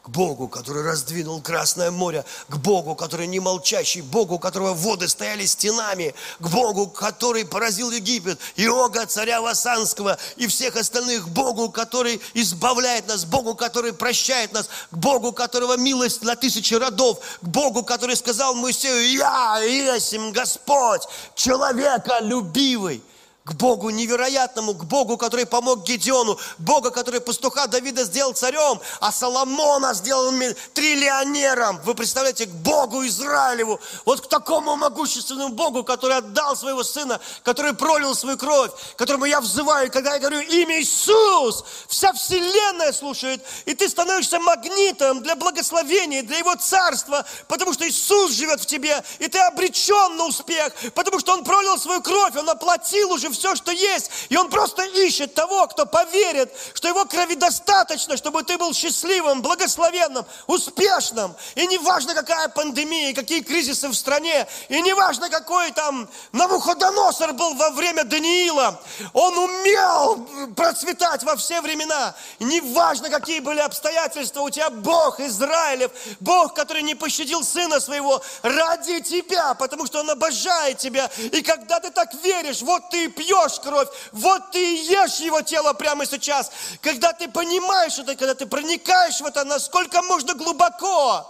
к 0.03 0.09
Богу, 0.09 0.49
который 0.49 0.83
раздвинул 0.83 1.41
Красное 1.41 1.89
море, 1.89 2.25
к 2.49 2.57
Богу, 2.57 2.93
который 2.93 3.25
не 3.25 3.39
молчащий, 3.39 4.01
Богу, 4.01 4.35
у 4.35 4.39
которого 4.39 4.73
воды 4.73 5.07
стояли 5.07 5.45
стенами, 5.45 6.13
к 6.39 6.49
Богу, 6.49 6.87
который 6.87 7.45
поразил 7.45 7.89
Египет, 7.89 8.37
Иога, 8.57 9.05
царя 9.05 9.41
Васанского 9.41 10.17
и 10.35 10.47
всех 10.47 10.75
остальных, 10.75 11.29
Богу, 11.29 11.69
который 11.69 12.19
избавляет 12.33 13.07
нас, 13.07 13.23
Богу, 13.23 13.55
который 13.55 13.93
прощает 13.93 14.51
нас, 14.51 14.67
к 14.91 14.97
Богу, 14.97 15.31
которого 15.31 15.77
милость 15.77 16.21
на 16.21 16.35
тысячи 16.35 16.73
родов, 16.73 17.19
к 17.41 17.45
Богу, 17.45 17.83
который 17.83 18.17
сказал 18.17 18.55
Моисею, 18.55 19.09
я, 19.09 19.59
Есим, 19.59 20.33
Господь, 20.33 21.03
человека 21.33 22.19
любивый 22.19 23.01
к 23.45 23.53
Богу 23.55 23.89
невероятному, 23.89 24.73
к 24.73 24.85
Богу, 24.85 25.17
который 25.17 25.45
помог 25.45 25.83
Гедеону, 25.83 26.39
Бога, 26.59 26.91
который 26.91 27.19
пастуха 27.19 27.67
Давида 27.67 28.05
сделал 28.05 28.33
царем, 28.33 28.79
а 29.01 29.11
Соломона 29.11 29.93
сделал 29.93 30.31
триллионером. 30.73 31.81
Вы 31.83 31.93
представляете, 31.93 32.45
к 32.45 32.51
Богу 32.51 33.05
Израилеву, 33.05 33.81
вот 34.05 34.21
к 34.21 34.29
такому 34.29 34.77
могущественному 34.77 35.53
Богу, 35.53 35.83
который 35.83 36.17
отдал 36.17 36.55
своего 36.55 36.83
сына, 36.83 37.19
который 37.43 37.73
пролил 37.73 38.15
свою 38.15 38.37
кровь, 38.37 38.71
которому 38.95 39.25
я 39.25 39.41
взываю, 39.41 39.91
когда 39.91 40.13
я 40.13 40.19
говорю 40.19 40.39
имя 40.39 40.79
Иисус, 40.79 41.65
вся 41.89 42.13
вселенная 42.13 42.93
слушает, 42.93 43.43
и 43.65 43.73
ты 43.73 43.89
становишься 43.89 44.39
магнитом 44.39 45.21
для 45.21 45.35
благословения, 45.35 46.23
для 46.23 46.37
Его 46.37 46.55
царства, 46.55 47.25
потому 47.49 47.73
что 47.73 47.85
Иисус 47.85 48.31
живет 48.31 48.61
в 48.61 48.65
тебе, 48.65 49.03
и 49.19 49.27
ты 49.27 49.39
обречен 49.39 50.15
на 50.15 50.27
успех, 50.27 50.71
потому 50.95 51.19
что 51.19 51.33
Он 51.33 51.43
пролил 51.43 51.77
свою 51.77 52.01
кровь, 52.01 52.37
Он 52.37 52.49
оплатил 52.49 53.11
уже 53.11 53.32
все, 53.33 53.55
что 53.55 53.71
есть. 53.71 54.09
И 54.29 54.37
Он 54.37 54.49
просто 54.49 54.83
ищет 54.83 55.33
того, 55.33 55.67
кто 55.67 55.85
поверит, 55.85 56.53
что 56.73 56.87
Его 56.87 57.05
крови 57.05 57.35
достаточно, 57.35 58.17
чтобы 58.17 58.43
ты 58.43 58.57
был 58.57 58.73
счастливым, 58.73 59.41
благословенным, 59.41 60.25
успешным. 60.47 61.35
И 61.55 61.67
не 61.67 61.77
важно, 61.77 62.13
какая 62.13 62.47
пандемия, 62.49 63.13
какие 63.13 63.41
кризисы 63.41 63.89
в 63.89 63.93
стране, 63.93 64.47
и 64.69 64.81
не 64.81 64.93
важно, 64.93 65.29
какой 65.29 65.71
там 65.71 66.09
Навуходоносор 66.31 67.33
был 67.33 67.55
во 67.55 67.71
время 67.71 68.03
Даниила. 68.03 68.81
Он 69.13 69.37
умел 69.37 70.27
процветать 70.55 71.23
во 71.23 71.35
все 71.35 71.61
времена. 71.61 72.15
И 72.39 72.45
не 72.45 72.61
важно, 72.61 73.09
какие 73.09 73.39
были 73.39 73.59
обстоятельства, 73.59 74.41
у 74.41 74.49
тебя 74.49 74.69
Бог 74.69 75.19
Израилев, 75.19 75.91
Бог, 76.19 76.53
который 76.53 76.83
не 76.83 76.95
пощадил 76.95 77.43
Сына 77.43 77.79
Своего 77.79 78.21
ради 78.41 79.01
тебя, 79.01 79.53
потому 79.53 79.85
что 79.85 79.99
Он 79.99 80.09
обожает 80.09 80.77
тебя. 80.77 81.09
И 81.31 81.41
когда 81.41 81.79
ты 81.79 81.91
так 81.91 82.13
веришь, 82.23 82.61
вот 82.61 82.89
ты 82.89 83.09
пьешь 83.23 83.59
кровь, 83.59 83.87
вот 84.11 84.51
ты 84.51 84.59
ешь 84.83 85.19
Его 85.19 85.41
тело 85.41 85.73
прямо 85.73 86.05
сейчас. 86.05 86.51
Когда 86.81 87.13
ты 87.13 87.27
понимаешь 87.29 87.97
это, 87.99 88.15
когда 88.15 88.35
ты 88.35 88.45
проникаешь 88.45 89.21
в 89.21 89.25
это, 89.25 89.43
насколько 89.43 90.01
можно 90.03 90.33
глубоко, 90.33 91.29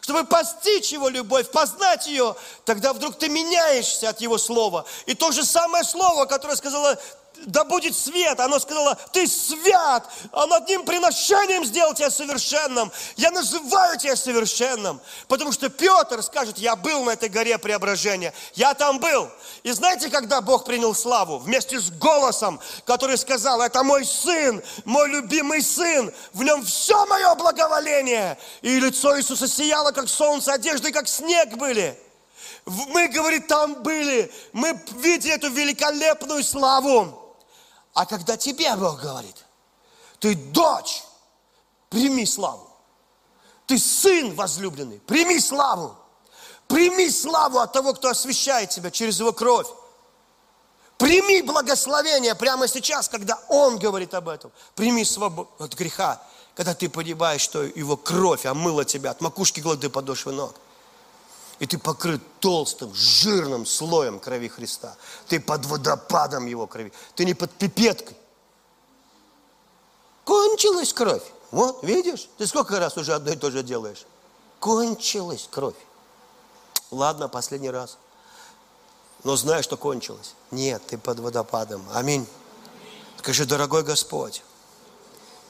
чтобы 0.00 0.24
постичь 0.24 0.92
Его 0.92 1.08
любовь, 1.08 1.50
познать 1.50 2.06
ее, 2.06 2.34
тогда 2.64 2.92
вдруг 2.92 3.18
ты 3.18 3.28
меняешься 3.28 4.08
от 4.08 4.20
Его 4.20 4.38
Слова. 4.38 4.84
И 5.06 5.14
то 5.14 5.32
же 5.32 5.44
самое 5.44 5.84
Слово, 5.84 6.24
которое 6.26 6.56
сказала 6.56 6.98
да 7.46 7.64
будет 7.64 7.96
свет. 7.96 8.40
Оно 8.40 8.58
сказала, 8.58 8.94
ты 9.12 9.26
свят. 9.26 10.08
Он 10.32 10.52
одним 10.52 10.84
приношением 10.84 11.64
сделал 11.64 11.94
тебя 11.94 12.10
совершенным. 12.10 12.90
Я 13.16 13.30
называю 13.30 13.98
тебя 13.98 14.16
совершенным. 14.16 15.00
Потому 15.28 15.52
что 15.52 15.68
Петр 15.68 16.22
скажет, 16.22 16.58
я 16.58 16.76
был 16.76 17.04
на 17.04 17.10
этой 17.10 17.28
горе 17.28 17.58
преображения. 17.58 18.32
Я 18.54 18.74
там 18.74 18.98
был. 18.98 19.28
И 19.62 19.70
знаете, 19.72 20.08
когда 20.08 20.40
Бог 20.40 20.64
принял 20.64 20.94
славу? 20.94 21.38
Вместе 21.38 21.80
с 21.80 21.90
голосом, 21.90 22.60
который 22.84 23.18
сказал, 23.18 23.60
это 23.60 23.82
мой 23.82 24.04
сын, 24.04 24.62
мой 24.84 25.08
любимый 25.08 25.62
сын. 25.62 26.12
В 26.32 26.42
нем 26.42 26.64
все 26.64 27.06
мое 27.06 27.34
благоволение. 27.34 28.38
И 28.62 28.78
лицо 28.78 29.18
Иисуса 29.18 29.48
сияло, 29.48 29.92
как 29.92 30.08
солнце, 30.08 30.52
одежды, 30.52 30.92
как 30.92 31.08
снег 31.08 31.56
были. 31.56 31.98
Мы, 32.66 33.08
говорит, 33.08 33.46
там 33.46 33.82
были. 33.82 34.32
Мы 34.52 34.78
видели 34.96 35.34
эту 35.34 35.50
великолепную 35.50 36.42
славу. 36.42 37.23
А 37.94 38.06
когда 38.06 38.36
тебе 38.36 38.74
Бог 38.76 39.00
говорит, 39.00 39.36
ты 40.18 40.34
дочь, 40.34 41.04
прими 41.88 42.26
славу. 42.26 42.68
Ты 43.66 43.78
сын 43.78 44.34
возлюбленный, 44.34 44.98
прими 45.00 45.38
славу. 45.40 45.96
Прими 46.66 47.08
славу 47.08 47.58
от 47.58 47.72
того, 47.72 47.94
кто 47.94 48.08
освящает 48.08 48.70
тебя 48.70 48.90
через 48.90 49.20
его 49.20 49.32
кровь. 49.32 49.68
Прими 50.98 51.42
благословение 51.42 52.34
прямо 52.34 52.66
сейчас, 52.68 53.08
когда 53.08 53.38
Он 53.48 53.78
говорит 53.78 54.12
об 54.14 54.28
этом. 54.28 54.50
Прими 54.74 55.04
свободу 55.04 55.48
от 55.58 55.74
греха, 55.74 56.20
когда 56.54 56.74
ты 56.74 56.88
понимаешь, 56.88 57.42
что 57.42 57.62
Его 57.62 57.96
кровь 57.96 58.44
омыла 58.44 58.84
тебя 58.84 59.10
от 59.10 59.20
макушки 59.20 59.60
до 59.60 59.90
подошвы 59.90 60.32
ног 60.32 60.54
и 61.58 61.66
ты 61.66 61.78
покрыт 61.78 62.20
толстым, 62.40 62.92
жирным 62.94 63.64
слоем 63.66 64.18
крови 64.18 64.48
Христа. 64.48 64.96
Ты 65.28 65.40
под 65.40 65.64
водопадом 65.66 66.46
Его 66.46 66.66
крови. 66.66 66.92
Ты 67.14 67.24
не 67.24 67.34
под 67.34 67.50
пипеткой. 67.52 68.16
Кончилась 70.24 70.92
кровь. 70.92 71.22
Вот, 71.50 71.84
видишь? 71.84 72.28
Ты 72.38 72.46
сколько 72.46 72.78
раз 72.80 72.96
уже 72.96 73.14
одно 73.14 73.32
и 73.32 73.36
то 73.36 73.50
же 73.50 73.62
делаешь? 73.62 74.04
Кончилась 74.58 75.48
кровь. 75.50 75.76
Ладно, 76.90 77.28
последний 77.28 77.70
раз. 77.70 77.98
Но 79.22 79.36
знаю, 79.36 79.62
что 79.62 79.76
кончилась. 79.76 80.34
Нет, 80.50 80.82
ты 80.86 80.98
под 80.98 81.20
водопадом. 81.20 81.86
Аминь. 81.92 82.26
Скажи, 83.18 83.46
дорогой 83.46 83.84
Господь, 83.84 84.42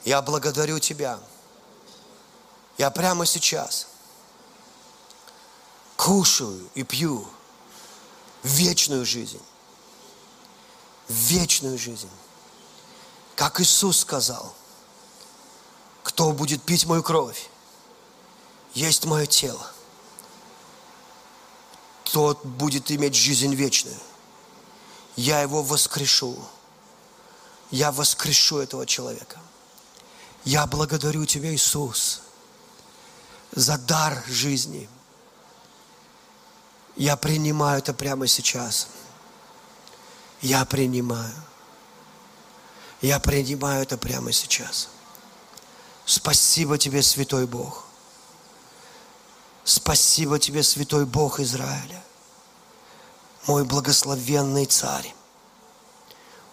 я 0.05 0.21
благодарю 0.23 0.79
Тебя. 0.79 1.19
Я 2.77 2.91
прямо 2.91 3.25
сейчас– 3.25 3.89
кушаю 5.97 6.69
и 6.75 6.83
пью 6.83 7.27
вечную 8.43 9.05
жизнь. 9.05 9.41
Вечную 11.09 11.79
жизнь. 11.79 12.11
Как 13.35 13.61
Иисус 13.61 13.99
сказал, 13.99 14.55
кто 16.03 16.33
будет 16.33 16.63
пить 16.63 16.87
мою 16.87 17.03
кровь, 17.03 17.49
есть 18.75 19.05
мое 19.05 19.27
тело, 19.27 19.71
тот 22.05 22.45
будет 22.45 22.91
иметь 22.91 23.15
жизнь 23.15 23.55
вечную. 23.55 23.99
Я 25.17 25.41
его 25.41 25.63
воскрешу. 25.63 26.37
Я 27.71 27.93
воскрешу 27.93 28.59
этого 28.59 28.87
человека. 28.87 29.41
Я 30.45 30.67
благодарю 30.67 31.25
Тебя, 31.25 31.53
Иисус, 31.55 32.21
за 33.53 33.79
дар 33.79 34.23
жизни– 34.27 34.89
я 36.97 37.17
принимаю 37.17 37.79
это 37.79 37.93
прямо 37.93 38.27
сейчас. 38.27 38.89
Я 40.41 40.65
принимаю. 40.65 41.35
Я 43.01 43.19
принимаю 43.19 43.83
это 43.83 43.99
прямо 43.99 44.33
сейчас. 44.33 44.89
Спасибо 46.05 46.79
тебе, 46.79 47.03
Святой 47.03 47.47
Бог. 47.47 47.85
Спасибо 49.65 50.39
тебе, 50.39 50.63
Святой 50.63 51.07
Бог 51.07 51.41
Израиля. 51.41 52.03
Мой 53.47 53.65
благословенный 53.65 54.67
Царь. 54.67 55.15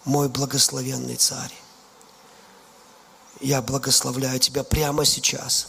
Мой 0.04 0.28
благословенный 0.28 1.16
Царь. 1.16 1.54
Я 3.40 3.62
благословляю 3.62 4.40
Тебя 4.40 4.64
прямо 4.64 5.04
сейчас. 5.04 5.68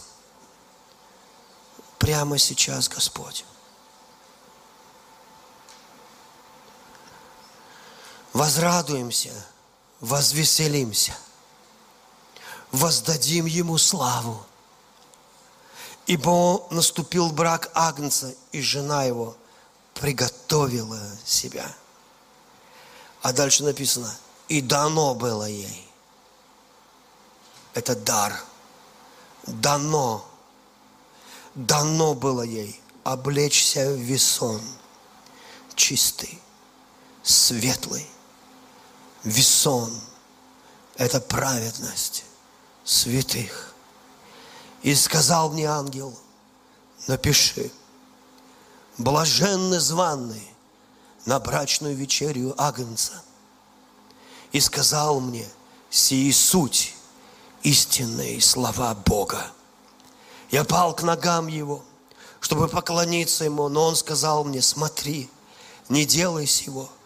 Прямо 1.98 2.38
сейчас, 2.38 2.88
Господь. 2.88 3.44
Возрадуемся, 8.34 9.32
возвеселимся, 10.00 11.16
воздадим 12.70 13.46
Ему 13.46 13.78
славу. 13.78 14.44
Ибо 16.06 16.66
наступил 16.70 17.30
брак 17.30 17.70
Агнца, 17.72 18.34
и 18.52 18.60
жена 18.60 19.04
его 19.04 19.34
приготовила 19.94 21.00
себя. 21.24 21.74
А 23.22 23.32
дальше 23.32 23.64
написано, 23.64 24.14
и 24.48 24.60
дано 24.60 25.14
было 25.14 25.44
ей. 25.44 25.88
Это 27.72 27.96
дар. 27.96 28.38
Дано. 29.46 30.28
Дано 31.54 32.14
было 32.14 32.42
ей 32.42 32.78
облечься 33.04 33.90
в 33.90 33.98
весон 33.98 34.60
чистый, 35.74 36.40
светлый, 37.22 38.06
весон– 39.24 39.90
это 40.96 41.20
праведность 41.20 42.24
святых. 42.84 43.74
И 44.82 44.94
сказал 44.94 45.50
мне 45.50 45.66
ангел, 45.66 46.16
напиши, 47.06 47.72
блаженны 48.98 49.80
званные 49.80 50.46
на 51.24 51.40
брачную 51.40 51.96
вечерю 51.96 52.54
Агнца. 52.58 53.22
И 54.52 54.60
сказал 54.60 55.20
мне, 55.20 55.48
сии 55.90 56.30
суть 56.30 56.94
истинные 57.62 58.40
слова 58.40 58.94
Бога. 58.94 59.50
Я 60.50 60.64
пал 60.64 60.94
к 60.94 61.02
ногам 61.02 61.46
Его, 61.46 61.82
чтобы 62.40 62.68
поклониться 62.68 63.44
Ему, 63.44 63.68
но 63.68 63.86
Он 63.86 63.96
сказал 63.96 64.44
мне, 64.44 64.60
смотри, 64.60 65.30
не 65.88 66.04
делай 66.04 66.46
сего– 66.46 66.90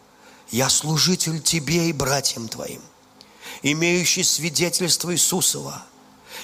я 0.50 0.68
служитель 0.68 1.42
тебе 1.42 1.90
и 1.90 1.92
братьям 1.92 2.48
твоим, 2.48 2.80
имеющий 3.62 4.22
свидетельство 4.22 5.12
Иисусова, 5.12 5.84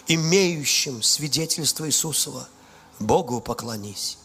имеющим 0.06 1.02
свидетельство 1.02 1.86
Иисусова, 1.86 2.48
Богу 2.98 3.40
поклонись, 3.40 4.18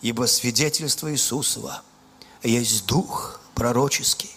ибо 0.00 0.26
свидетельство 0.26 1.12
Иисусова 1.12 1.82
есть 2.42 2.86
дух 2.86 3.40
пророческий. 3.54 4.30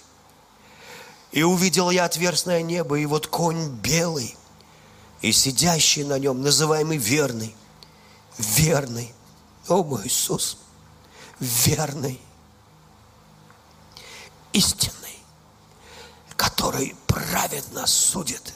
И 1.31 1.43
увидел 1.43 1.89
я 1.91 2.05
отверстное 2.05 2.61
небо, 2.61 2.99
и 2.99 3.05
вот 3.05 3.27
конь 3.27 3.69
белый, 3.69 4.35
и 5.21 5.31
сидящий 5.31 6.03
на 6.03 6.19
нем, 6.19 6.41
называемый 6.41 6.97
верный, 6.97 7.55
верный, 8.37 9.13
о 9.67 9.83
мой 9.83 10.07
Иисус, 10.07 10.57
верный, 11.39 12.19
истинный, 14.53 15.19
который 16.35 16.95
праведно 17.07 17.85
судит, 17.87 18.53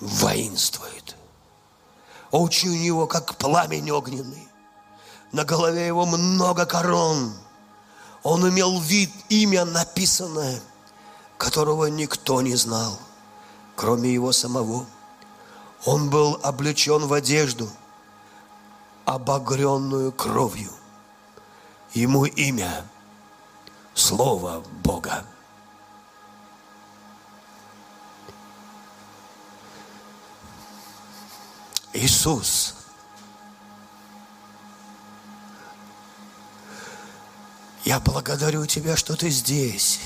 воинствует. 0.00 1.16
Очи 2.30 2.66
у 2.66 2.74
него, 2.74 3.06
как 3.06 3.36
пламень 3.36 3.90
огненный. 3.90 4.48
На 5.32 5.44
голове 5.44 5.86
его 5.86 6.06
много 6.06 6.66
корон. 6.66 7.32
Он 8.22 8.48
имел 8.48 8.80
вид, 8.80 9.10
имя 9.28 9.64
написанное 9.64 10.60
которого 11.44 11.86
никто 11.86 12.40
не 12.42 12.54
знал, 12.54 12.98
кроме 13.76 14.12
его 14.12 14.32
самого. 14.32 14.86
Он 15.84 16.08
был 16.08 16.40
облечен 16.42 17.06
в 17.06 17.12
одежду, 17.12 17.68
обогренную 19.04 20.12
кровью. 20.12 20.70
Ему 21.92 22.24
имя– 22.24 22.86
Слово 23.94 24.60
Бога. 24.82 25.24
Иисус. 31.92 32.74
Я 37.84 38.00
благодарю 38.00 38.66
Тебя, 38.66 38.96
что 38.96 39.14
Ты 39.14 39.30
здесь. 39.30 40.00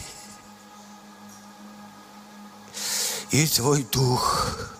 И 3.31 3.47
Твой 3.47 3.85
Дух, 3.85 4.71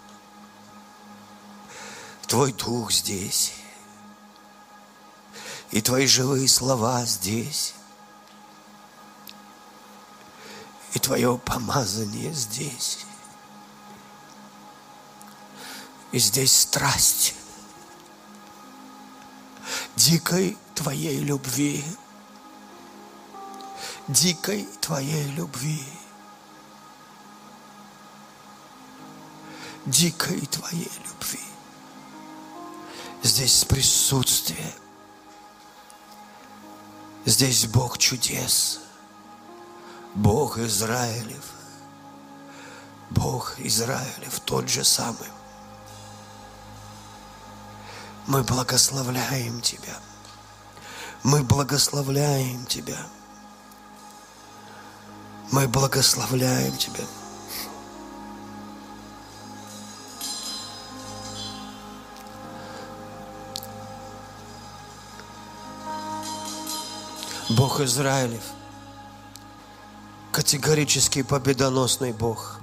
Твой 2.27 2.53
Дух 2.53 2.93
здесь. 2.93 3.55
И 5.71 5.81
Твои 5.81 6.07
живые 6.07 6.49
слова 6.49 7.05
здесь. 7.05 7.75
И 10.99 11.01
Твое 11.01 11.39
помазание 11.39 12.33
здесь. 12.33 13.07
И 16.11 16.19
здесь 16.19 16.53
страсть 16.53 17.37
дикой 19.95 20.59
Твоей 20.75 21.21
любви, 21.21 21.85
дикой 24.09 24.69
Твоей 24.81 25.25
любви, 25.37 25.85
дикой 29.87 30.41
Твоей 30.47 30.91
любви. 31.07 31.45
Здесь 33.23 33.65
присутствие, 33.65 34.75
здесь 37.25 37.67
Бог 37.67 37.99
чудес, 37.99 38.81
Бог 40.15 40.59
Израилев, 40.59 41.45
Бог 43.11 43.55
Израилев 43.59 44.41
тот 44.45 44.69
же 44.69 44.85
самый. 44.85 45.29
Мы 48.27 48.43
благословляем 48.43 49.61
Тебя. 49.61 49.97
Мы 51.23 51.43
благословляем 51.43 52.67
Тебя. 52.67 53.07
Мы 55.51 55.67
благословляем 55.67 56.77
Тебя. 56.77 57.05
Бог 67.51 67.81
Израилев, 67.81 68.45
категорически 70.33 71.23
победоносный 71.23 72.13
Бог. 72.13 72.61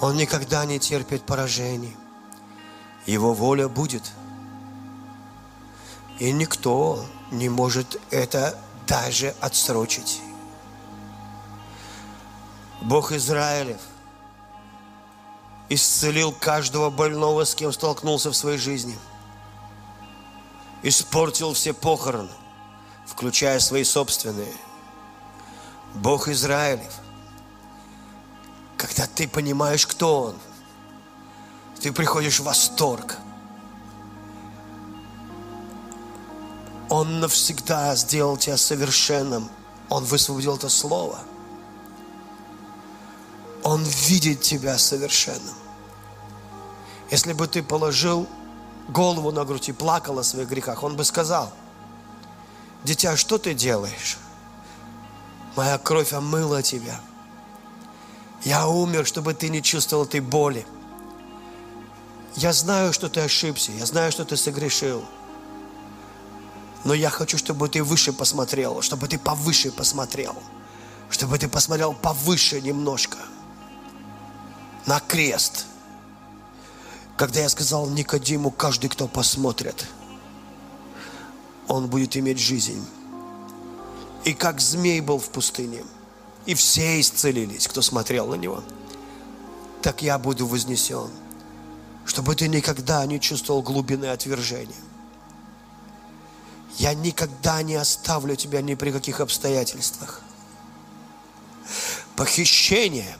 Он 0.00 0.16
никогда 0.16 0.64
не 0.64 0.78
терпит 0.78 1.22
поражений. 1.22 1.96
Его 3.06 3.32
воля 3.32 3.68
будет. 3.68 4.12
И 6.18 6.32
никто 6.32 7.04
не 7.30 7.48
может 7.48 8.00
это 8.10 8.58
даже 8.86 9.34
отсрочить. 9.40 10.20
Бог 12.82 13.12
Израилев 13.12 13.80
исцелил 15.68 16.32
каждого 16.32 16.90
больного, 16.90 17.44
с 17.44 17.54
кем 17.54 17.72
столкнулся 17.72 18.30
в 18.30 18.36
своей 18.36 18.58
жизни. 18.58 18.96
Испортил 20.82 21.54
все 21.54 21.72
похороны, 21.72 22.30
включая 23.06 23.58
свои 23.60 23.82
собственные. 23.82 24.54
Бог 25.94 26.28
Израилев, 26.28 26.92
когда 28.76 29.06
ты 29.06 29.26
понимаешь, 29.28 29.86
кто 29.86 30.22
Он– 30.22 30.36
ты 31.80 31.92
приходишь 31.92 32.40
в 32.40 32.44
восторг. 32.44 33.16
Он 36.88 37.20
навсегда 37.20 37.94
сделал 37.96 38.36
тебя 38.36 38.56
совершенным. 38.56 39.48
Он 39.88 40.04
высвободил 40.04 40.56
это 40.56 40.68
слово. 40.68 41.18
Он 43.62 43.82
видит 43.84 44.42
тебя 44.42 44.78
совершенным. 44.78 45.54
Если 47.10 47.32
бы 47.32 47.46
ты 47.46 47.62
положил 47.62 48.26
голову 48.88 49.30
на 49.32 49.44
грудь 49.44 49.68
и 49.68 49.72
плакал 49.72 50.18
о 50.18 50.24
своих 50.24 50.48
грехах, 50.48 50.82
он 50.82 50.96
бы 50.96 51.04
сказал, 51.04 51.52
дитя, 52.84 53.16
что 53.16 53.38
ты 53.38 53.54
делаешь? 53.54 54.18
Моя 55.56 55.78
кровь 55.78 56.12
омыла 56.12 56.62
тебя. 56.62 57.00
Я 58.44 58.68
умер, 58.68 59.06
чтобы 59.06 59.32
ты 59.32 59.48
не 59.48 59.62
чувствовал 59.62 60.04
этой 60.04 60.20
боли. 60.20 60.66
Я 62.36 62.52
знаю, 62.52 62.92
что 62.92 63.08
ты 63.08 63.20
ошибся, 63.20 63.72
я 63.72 63.86
знаю, 63.86 64.12
что 64.12 64.26
ты 64.26 64.36
согрешил. 64.36 65.02
Но 66.84 66.92
я 66.92 67.08
хочу, 67.08 67.38
чтобы 67.38 67.68
ты 67.70 67.82
выше 67.82 68.12
посмотрел, 68.12 68.82
чтобы 68.82 69.08
ты 69.08 69.18
повыше 69.18 69.72
посмотрел, 69.72 70.36
чтобы 71.08 71.38
ты 71.38 71.48
посмотрел 71.48 71.94
повыше 71.94 72.60
немножко, 72.60 73.16
на 74.84 75.00
крест. 75.00 75.64
Когда 77.16 77.40
я 77.40 77.48
сказал 77.48 77.88
Никодиму, 77.88 78.50
каждый, 78.50 78.88
кто 78.88 79.08
посмотрит, 79.08 79.86
он 81.66 81.88
будет 81.88 82.14
иметь 82.18 82.38
жизнь. 82.38 82.86
И 84.26 84.34
как 84.34 84.60
змей 84.60 85.00
был 85.00 85.18
в 85.18 85.30
пустыне, 85.30 85.82
и 86.44 86.54
все 86.54 87.00
исцелились, 87.00 87.66
кто 87.66 87.80
смотрел 87.80 88.26
на 88.26 88.34
него, 88.34 88.62
так 89.80 90.02
я 90.02 90.18
буду 90.18 90.46
вознесен– 90.46 91.08
чтобы 92.06 92.36
ты 92.36 92.46
никогда 92.48 93.04
не 93.04 93.20
чувствовал 93.20 93.62
глубины 93.62 94.06
отвержения. 94.06 94.76
Я 96.78 96.94
никогда 96.94 97.62
не 97.62 97.74
оставлю 97.74 98.36
тебя 98.36 98.62
ни 98.62 98.74
при 98.74 98.92
каких 98.92 99.20
обстоятельствах. 99.20 100.22
Похищение 102.14 103.16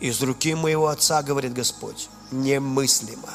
из 0.00 0.20
руки 0.22 0.54
моего 0.54 0.88
отца, 0.88 1.22
говорит 1.22 1.52
Господь, 1.52 2.08
немыслимо. 2.30 3.28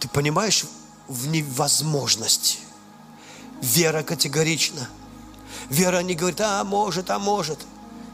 Ты 0.00 0.08
понимаешь 0.08 0.64
в 1.06 1.28
невозможность. 1.28 2.58
Вера 3.62 4.02
категорична. 4.02 4.88
Вера 5.70 6.00
не 6.00 6.14
говорит, 6.14 6.40
а 6.40 6.62
может, 6.64 7.10
а 7.10 7.18
может. 7.18 7.58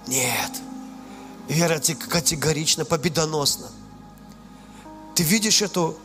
Нет. 0.06 0.50
Вера 1.48 1.80
категорично, 2.08 2.84
победоносна. 2.84 3.68
Ты 5.14 5.22
видишь 5.22 5.62
эту 5.62 5.96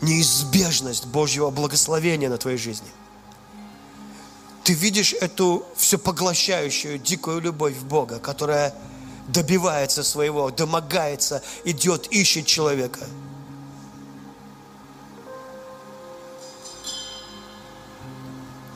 неизбежность 0.00 1.06
Божьего 1.06 1.50
благословения 1.50 2.28
на 2.28 2.38
твоей 2.38 2.58
жизни. 2.58 2.88
Ты 4.64 4.74
видишь 4.74 5.12
эту 5.12 5.66
всепоглощающую 5.76 6.98
дикую 6.98 7.40
любовь 7.40 7.76
Бога, 7.78 8.18
которая 8.18 8.74
добивается 9.28 10.04
своего, 10.04 10.50
домогается, 10.50 11.42
идет, 11.64 12.06
ищет 12.08 12.46
человека. 12.46 13.00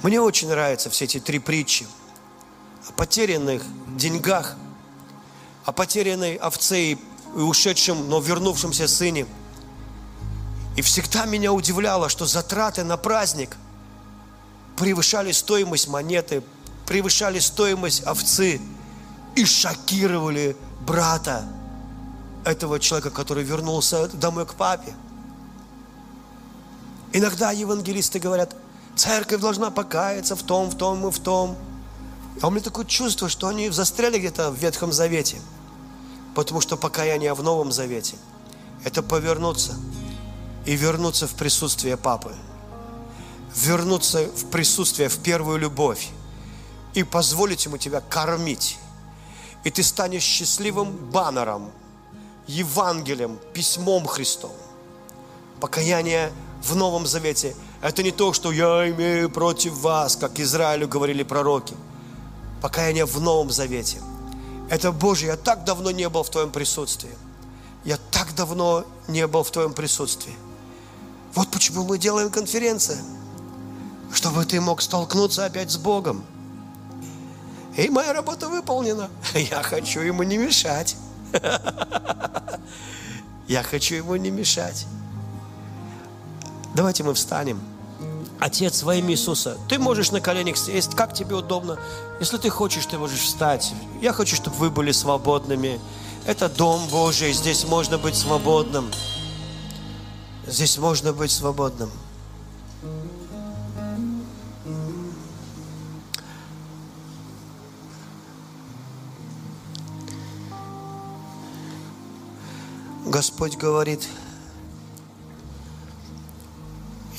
Мне 0.02 0.20
очень 0.20 0.48
нравятся 0.48 0.90
все 0.90 1.04
эти 1.04 1.20
три 1.20 1.38
притчи 1.38 1.86
о 2.88 2.92
потерянных 2.92 3.62
деньгах, 3.96 4.56
о 5.64 5.72
потерянной 5.72 6.36
овце 6.36 6.92
и 6.92 6.98
ушедшем, 7.34 8.08
но 8.08 8.20
вернувшемся 8.20 8.88
сыне– 8.88 9.26
и 10.76 10.82
всегда 10.82 11.24
меня 11.24 11.52
удивляло, 11.52 12.10
что 12.10 12.26
затраты 12.26 12.84
на 12.84 12.98
праздник 12.98 13.56
превышали 14.76 15.32
стоимость 15.32 15.88
монеты, 15.88 16.42
превышали 16.86 17.38
стоимость 17.38 18.06
овцы 18.06 18.60
и 19.34 19.44
шокировали 19.46 20.54
брата 20.86 21.44
этого 22.44 22.78
человека, 22.78 23.10
который 23.10 23.42
вернулся 23.42 24.06
домой 24.08 24.44
к 24.44 24.54
папе. 24.54 24.94
Иногда 27.12 27.52
евангелисты 27.52 28.18
говорят, 28.18 28.54
церковь 28.94 29.40
должна 29.40 29.70
покаяться 29.70 30.36
в 30.36 30.42
том, 30.42 30.68
в 30.68 30.76
том 30.76 31.08
и 31.08 31.10
в 31.10 31.18
том. 31.18 31.56
А 32.40 32.48
у 32.48 32.50
меня 32.50 32.62
такое 32.62 32.84
чувство, 32.84 33.28
что 33.28 33.48
они 33.48 33.70
застряли 33.70 34.18
где-то 34.18 34.50
в 34.50 34.56
Ветхом 34.56 34.92
Завете. 34.92 35.38
Потому 36.34 36.60
что 36.60 36.76
покаяние 36.76 37.32
в 37.34 37.42
Новом 37.42 37.72
Завете– 37.72 38.16
это 38.84 39.02
повернуться– 39.02 39.74
и 40.66 40.74
вернуться 40.74 41.26
в 41.26 41.34
присутствие 41.34 41.96
Папы. 41.96 42.34
Вернуться 43.54 44.26
в 44.26 44.50
присутствие, 44.50 45.08
в 45.08 45.18
первую 45.18 45.58
любовь. 45.58 46.08
И 46.92 47.04
позволить 47.04 47.64
Ему 47.64 47.78
тебя 47.78 48.00
кормить. 48.00 48.78
И 49.64 49.70
ты 49.70 49.82
станешь 49.82 50.22
счастливым 50.22 50.92
баннером, 50.92 51.70
Евангелием, 52.46 53.38
письмом 53.52 54.06
Христовым. 54.06 54.56
Покаяние 55.60 56.32
в 56.62 56.74
Новом 56.74 57.06
Завете– 57.06 57.56
это 57.82 58.02
не 58.02 58.10
то, 58.10 58.32
что 58.32 58.52
я 58.52 58.90
имею 58.90 59.30
против 59.30 59.72
вас, 59.74 60.16
как 60.16 60.38
Израилю 60.40 60.88
говорили 60.88 61.22
пророки. 61.22 61.74
Покаяние 62.66 63.06
в 63.06 63.20
Новом 63.20 63.52
Завете– 63.52 63.98
это 64.70 64.90
Божье. 64.90 65.28
Я 65.28 65.36
так 65.36 65.62
давно 65.62 65.92
не 65.92 66.08
был 66.08 66.24
в 66.24 66.30
Твоем 66.30 66.50
присутствии. 66.50 67.14
Я 67.84 67.96
так 68.10 68.34
давно 68.34 68.84
не 69.06 69.24
был 69.28 69.44
в 69.44 69.52
Твоем 69.52 69.72
присутствии. 69.72 70.34
Вот 71.32 71.48
почему 71.52 71.84
мы 71.84 71.96
делаем 71.96 72.28
конференцию, 72.28 72.98
чтобы 74.12 74.44
ты 74.44 74.60
мог 74.60 74.82
столкнуться 74.82 75.44
опять 75.44 75.70
с 75.70 75.76
Богом. 75.76 76.24
И 77.76 77.88
моя 77.88 78.12
работа 78.12 78.48
выполнена. 78.48 79.10
Я 79.34 79.62
хочу 79.62 80.00
ему 80.00 80.24
не 80.24 80.36
мешать. 80.36 80.96
Я 83.46 83.62
хочу 83.62 83.94
ему 83.94 84.16
не 84.16 84.32
мешать. 84.32 84.86
Давайте 86.74 87.04
мы 87.04 87.14
встанем. 87.14 87.60
Отец, 88.38 88.82
во 88.82 88.94
имя 88.94 89.12
Иисуса, 89.12 89.56
ты 89.68 89.78
можешь 89.78 90.10
на 90.10 90.20
коленях 90.20 90.56
сесть, 90.56 90.94
как 90.94 91.14
тебе 91.14 91.36
удобно. 91.36 91.78
Если 92.20 92.36
ты 92.36 92.50
хочешь, 92.50 92.84
ты 92.86 92.98
можешь 92.98 93.20
встать. 93.20 93.72
Я 94.02 94.12
хочу, 94.12 94.36
чтобы 94.36 94.56
вы 94.56 94.70
были 94.70 94.92
свободными. 94.92 95.80
Это 96.26 96.48
Дом 96.48 96.86
Божий, 96.88 97.32
здесь 97.32 97.64
можно 97.64 97.98
быть 97.98 98.14
свободным. 98.14 98.90
Здесь 100.46 100.76
можно 100.76 101.12
быть 101.12 101.30
свободным. 101.30 101.90
Господь 113.06 113.56
говорит, 113.56 114.06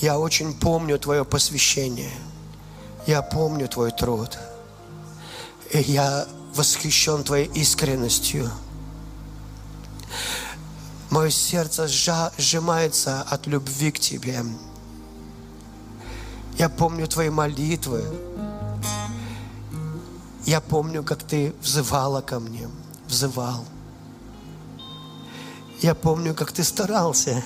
я 0.02 0.19
очень 0.19 0.53
помню 0.53 0.99
Твое 0.99 1.26
посвящение, 1.26 2.14
я 3.06 3.22
помню 3.22 3.68
Твой 3.68 3.91
труд, 3.91 4.38
и 5.72 5.80
я 5.80 6.28
восхищен 6.53 7.24
Твоей 7.24 7.48
искренностью. 7.48 8.49
Мое 11.10 11.30
сердце 11.30 11.88
сжимается 11.88 13.22
от 13.22 13.48
любви 13.48 13.91
к 13.91 13.99
Тебе. 13.99 14.44
Я 16.57 16.69
помню 16.69 17.07
Твои 17.07 17.30
молитвы. 17.30 18.03
Я 20.45 20.60
помню, 20.61 21.03
как 21.03 21.24
Ты 21.24 21.53
взывала 21.61 22.22
ко 22.22 22.40
мне, 22.40 22.68
взывал. 23.07 23.65
Я 25.82 25.95
помню, 25.95 26.34
как 26.34 26.52
Ты 26.52 26.64
старался. 26.64 27.44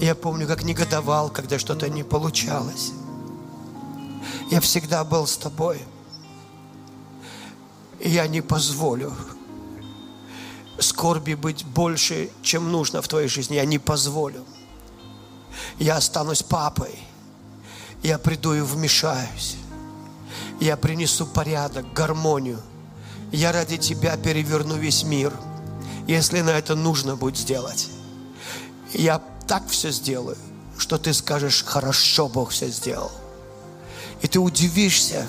Я 0.00 0.14
помню, 0.14 0.46
как 0.46 0.62
негодовал, 0.62 1.30
когда 1.30 1.58
что-то 1.58 1.88
не 1.88 2.02
получалось. 2.02 2.92
Я 4.50 4.60
всегда 4.60 5.04
был 5.04 5.26
с 5.26 5.36
Тобой. 5.36 5.80
И 7.98 8.10
я 8.10 8.26
не 8.26 8.40
позволю 8.40 9.14
скорби 10.78 11.34
быть 11.34 11.64
больше, 11.64 12.30
чем 12.42 12.70
нужно 12.70 13.02
в 13.02 13.08
твоей 13.08 13.28
жизни. 13.28 13.54
Я 13.54 13.64
не 13.64 13.78
позволю. 13.78 14.44
Я 15.78 15.96
останусь 15.96 16.42
папой. 16.42 16.98
Я 18.02 18.18
приду 18.18 18.54
и 18.54 18.60
вмешаюсь. 18.60 19.56
Я 20.60 20.76
принесу 20.76 21.26
порядок, 21.26 21.92
гармонию. 21.92 22.60
Я 23.32 23.52
ради 23.52 23.76
тебя 23.78 24.16
переверну 24.16 24.76
весь 24.76 25.02
мир, 25.02 25.32
если 26.06 26.40
на 26.40 26.50
это 26.50 26.74
нужно 26.74 27.16
будет 27.16 27.36
сделать. 27.36 27.88
Я 28.92 29.20
так 29.46 29.68
все 29.68 29.90
сделаю, 29.90 30.36
что 30.78 30.98
ты 30.98 31.12
скажешь, 31.12 31.64
хорошо 31.64 32.28
Бог 32.28 32.50
все 32.50 32.68
сделал. 32.68 33.10
И 34.22 34.28
ты 34.28 34.38
удивишься, 34.38 35.26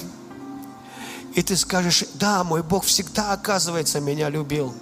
и 1.35 1.43
ты 1.43 1.55
скажешь, 1.55 2.03
да, 2.15 2.43
мой 2.43 2.63
Бог 2.63 2.85
всегда, 2.85 3.33
оказывается, 3.33 3.99
меня 3.99 4.29
любил. 4.29 4.73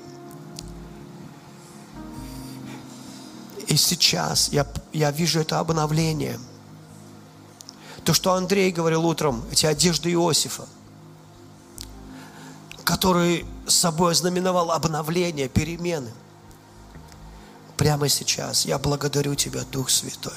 И 3.68 3.76
сейчас 3.76 4.50
я, 4.50 4.66
я 4.94 5.12
вижу 5.12 5.40
это 5.40 5.60
обновление. 5.60 6.40
То, 8.04 8.14
что 8.14 8.34
Андрей 8.34 8.72
говорил 8.72 9.06
утром, 9.06 9.44
эти 9.52 9.66
одежды 9.66 10.12
Иосифа, 10.12 10.66
который 12.84 13.46
собой 13.68 14.12
ознаменовал 14.12 14.72
обновление, 14.72 15.50
перемены. 15.50 16.12
Прямо 17.78 18.10
сейчас 18.10 18.66
я 18.66 18.78
благодарю 18.80 19.36
Тебя, 19.36 19.62
Дух 19.72 19.90
Святой. 19.90 20.34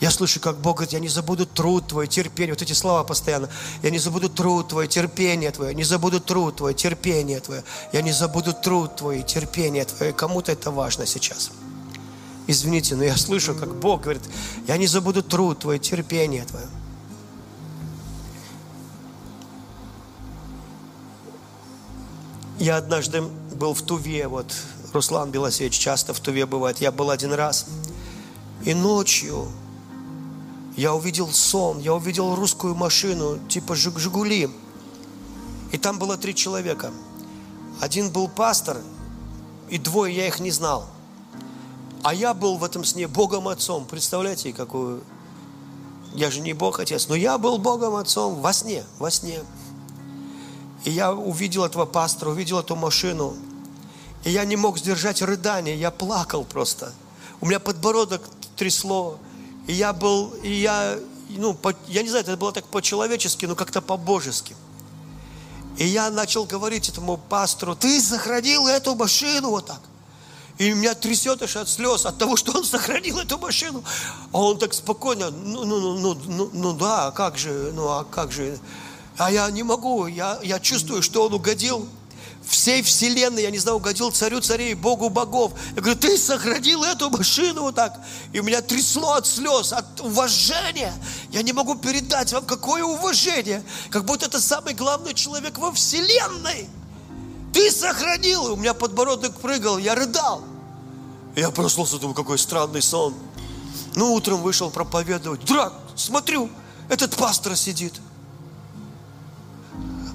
Я 0.00 0.10
слышу, 0.10 0.38
как 0.38 0.58
Бог 0.58 0.76
говорит, 0.76 0.92
я 0.92 1.00
не 1.00 1.08
забуду 1.08 1.44
труд 1.44 1.88
твой, 1.88 2.06
терпение. 2.06 2.52
Вот 2.52 2.62
эти 2.62 2.72
слова 2.72 3.02
постоянно. 3.02 3.48
Я 3.82 3.90
не 3.90 3.98
забуду 3.98 4.28
труд 4.28 4.68
твой, 4.68 4.86
терпение 4.86 5.50
твое. 5.50 5.74
Не 5.74 5.82
забуду 5.82 6.20
труд 6.20 6.56
твой, 6.56 6.74
терпение 6.74 7.40
твое. 7.40 7.64
Я 7.92 8.02
не 8.02 8.12
забуду 8.12 8.52
труд 8.52 8.94
твой, 8.96 9.22
терпение 9.22 9.84
твое. 9.84 10.12
Кому-то 10.12 10.52
это 10.52 10.70
важно 10.70 11.04
сейчас 11.04 11.50
извините, 12.48 12.96
но 12.96 13.04
я 13.04 13.16
слышу, 13.16 13.54
как 13.54 13.72
Бог 13.76 14.02
говорит, 14.02 14.22
я 14.66 14.76
не 14.76 14.88
забуду 14.88 15.22
труд 15.22 15.60
твой, 15.60 15.78
терпение 15.78 16.44
твое. 16.44 16.66
Я 22.58 22.78
однажды 22.78 23.22
был 23.22 23.72
в 23.74 23.82
Туве, 23.82 24.26
вот 24.26 24.52
Руслан 24.92 25.30
Белосевич 25.30 25.78
часто 25.78 26.14
в 26.14 26.20
Туве 26.20 26.46
бывает. 26.46 26.78
Я 26.80 26.92
был 26.92 27.10
один 27.10 27.32
раз. 27.32 27.66
И 28.64 28.74
ночью 28.74 29.46
я 30.76 30.94
увидел 30.94 31.28
сон, 31.32 31.78
я 31.78 31.94
увидел 31.94 32.34
русскую 32.34 32.74
машину, 32.74 33.38
типа 33.48 33.74
«Жигули». 33.74 34.50
И 35.72 35.78
там 35.78 35.98
было 35.98 36.16
три 36.16 36.34
человека. 36.34 36.90
Один 37.80 38.10
был 38.10 38.28
пастор, 38.28 38.78
и 39.68 39.78
двое 39.78 40.14
я 40.14 40.26
их 40.26 40.40
не 40.40 40.50
знал– 40.50 40.86
а 42.02 42.14
я 42.14 42.34
был 42.34 42.56
в 42.56 42.64
этом 42.64 42.84
сне 42.84 43.08
Богом 43.08 43.48
Отцом. 43.48 43.84
Представляете, 43.84 44.52
какую... 44.52 45.02
Я 46.14 46.30
же 46.30 46.40
не 46.40 46.54
Бог 46.54 46.80
Отец, 46.80 47.08
но 47.08 47.14
я 47.14 47.36
был 47.36 47.58
Богом 47.58 47.94
Отцом 47.94 48.40
во 48.40 48.52
сне, 48.52 48.84
во 48.98 49.10
сне. 49.10 49.40
И 50.84 50.90
я 50.90 51.12
увидел 51.12 51.64
этого 51.64 51.84
пастора, 51.84 52.30
увидел 52.30 52.60
эту 52.60 52.76
машину. 52.76 53.34
И 54.24 54.30
я 54.30 54.44
не 54.44 54.56
мог 54.56 54.78
сдержать 54.78 55.22
рыдания, 55.22 55.74
я 55.74 55.90
плакал 55.90 56.44
просто. 56.44 56.92
У 57.40 57.46
меня 57.46 57.60
подбородок 57.60 58.22
трясло. 58.56 59.18
И 59.66 59.72
я 59.72 59.92
был, 59.92 60.34
и 60.42 60.50
я, 60.50 60.98
ну, 61.28 61.54
по, 61.54 61.74
я 61.88 62.02
не 62.02 62.08
знаю, 62.08 62.24
это 62.24 62.36
было 62.36 62.52
так 62.52 62.64
по-человечески, 62.66 63.46
но 63.46 63.54
как-то 63.54 63.80
по-божески. 63.82 64.56
И 65.76 65.86
я 65.86 66.10
начал 66.10 66.44
говорить 66.44 66.88
этому 66.88 67.18
пастору, 67.18 67.76
ты 67.76 68.00
сохранил 68.00 68.66
эту 68.66 68.94
машину 68.94 69.50
вот 69.50 69.66
так. 69.66 69.80
И 70.58 70.72
меня 70.72 70.94
трясет 70.94 71.40
аж 71.40 71.54
от 71.56 71.68
слез, 71.68 72.04
от 72.04 72.18
того, 72.18 72.36
что 72.36 72.52
он 72.52 72.64
сохранил 72.64 73.18
эту 73.18 73.38
машину. 73.38 73.84
А 74.32 74.38
он 74.38 74.58
так 74.58 74.74
спокойно, 74.74 75.30
ну, 75.30 75.64
ну, 75.64 75.80
ну, 75.80 76.14
ну, 76.14 76.20
ну, 76.26 76.50
ну 76.52 76.72
да, 76.72 77.06
а 77.06 77.10
как 77.12 77.38
же, 77.38 77.70
ну 77.74 77.86
а 77.88 78.04
как 78.04 78.32
же. 78.32 78.58
А 79.18 79.30
я 79.30 79.48
не 79.50 79.62
могу, 79.62 80.06
я, 80.06 80.40
я 80.42 80.58
чувствую, 80.58 81.02
что 81.02 81.26
он 81.26 81.34
угодил 81.34 81.88
всей 82.48 82.82
вселенной, 82.82 83.42
я 83.42 83.50
не 83.50 83.58
знаю, 83.58 83.76
угодил 83.76 84.10
царю 84.10 84.40
царей, 84.40 84.74
Богу 84.74 85.10
богов. 85.10 85.52
Я 85.76 85.82
говорю, 85.82 85.98
ты 85.98 86.16
сохранил 86.16 86.82
эту 86.82 87.10
машину 87.10 87.62
вот 87.62 87.74
так. 87.74 88.00
И 88.32 88.40
у 88.40 88.42
меня 88.42 88.62
трясло 88.62 89.12
от 89.12 89.26
слез, 89.26 89.72
от 89.72 90.00
уважения. 90.00 90.94
Я 91.30 91.42
не 91.42 91.52
могу 91.52 91.74
передать 91.74 92.32
вам, 92.32 92.44
какое 92.44 92.82
уважение. 92.82 93.62
Как 93.90 94.04
будто 94.04 94.26
это 94.26 94.40
самый 94.40 94.74
главный 94.74 95.14
человек 95.14 95.58
во 95.58 95.72
вселенной. 95.72 96.68
Ты 97.52 97.70
сохранил. 97.70 98.48
И 98.48 98.50
у 98.52 98.56
меня 98.56 98.74
подбородок 98.74 99.38
прыгал, 99.40 99.78
я 99.78 99.94
рыдал. 99.94 100.42
И 101.36 101.40
я 101.40 101.50
проснулся, 101.50 101.98
думаю, 101.98 102.14
какой 102.14 102.38
странный 102.38 102.82
сон. 102.82 103.14
Ну, 103.94 104.14
утром 104.14 104.42
вышел 104.42 104.70
проповедовать. 104.70 105.44
Драк, 105.44 105.74
смотрю, 105.96 106.50
этот 106.88 107.14
пастор 107.16 107.56
сидит. 107.56 107.94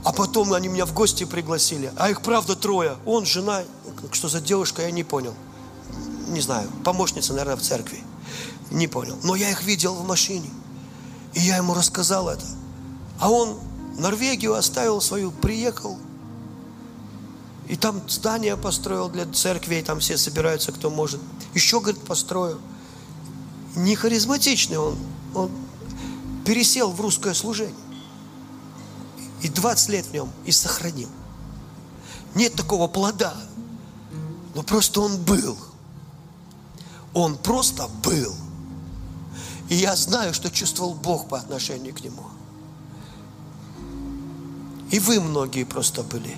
А 0.04 0.12
потом 0.12 0.54
они 0.54 0.68
меня 0.68 0.86
в 0.86 0.94
гости 0.94 1.24
пригласили. 1.24 1.92
А 1.98 2.10
их, 2.10 2.22
правда, 2.22 2.56
трое. 2.56 2.98
Он, 3.06 3.26
жена. 3.26 3.64
Что 4.12 4.28
за 4.28 4.42
девушка, 4.42 4.82
я 4.82 4.92
не 4.92 5.04
понял. 5.04 5.34
Не 6.28 6.42
знаю. 6.42 6.70
Помощница, 6.84 7.34
наверное, 7.34 7.56
в 7.56 7.62
церкви. 7.62 8.04
Не 8.70 8.88
понял. 8.88 9.18
Но 9.24 9.36
я 9.36 9.50
их 9.50 9.64
видел 9.64 9.96
в 9.96 10.06
машине. 10.06 10.50
И 11.34 11.40
я 11.40 11.58
ему 11.58 11.74
рассказал 11.74 12.30
это. 12.30 12.46
А 13.20 13.30
он 13.30 13.58
Норвегию 13.98 14.56
оставил 14.56 15.00
свою, 15.02 15.32
приехал, 15.32 15.98
и 17.68 17.76
там 17.76 18.02
здание 18.10 18.58
построил 18.58 19.10
для 19.10 19.26
церквей, 19.26 19.82
там 19.82 20.00
все 20.00 20.18
собираются, 20.18 20.72
кто 20.72 20.90
может. 20.90 21.22
Еще, 21.54 21.80
говорит, 21.80 22.02
построю. 22.02 22.60
Не 23.76 23.96
харизматичный 23.96 24.78
он, 24.78 24.98
он 25.34 25.52
пересел 26.46 26.92
в 26.92 27.00
русское 27.00 27.34
служение. 27.34 27.76
И 29.44 29.50
20 29.50 29.90
лет 29.90 30.06
в 30.06 30.14
нем, 30.14 30.32
и 30.46 30.52
сохранил. 30.52 31.10
Нет 32.34 32.56
такого 32.56 32.88
плода. 32.88 33.36
Но 34.56 34.64
просто 34.64 35.02
он 35.02 35.18
был. 35.18 35.58
Он 37.14 37.38
просто 37.38 37.88
был. 38.04 38.34
И 39.70 39.76
я 39.76 39.96
знаю, 39.96 40.34
что 40.34 40.50
чувствовал 40.50 40.94
Бог 40.94 41.28
по 41.28 41.38
отношению 41.38 41.94
к 41.94 42.02
нему. 42.02 42.24
И 44.92 45.00
вы 45.00 45.20
многие 45.20 45.64
просто 45.64 46.04
были. 46.04 46.38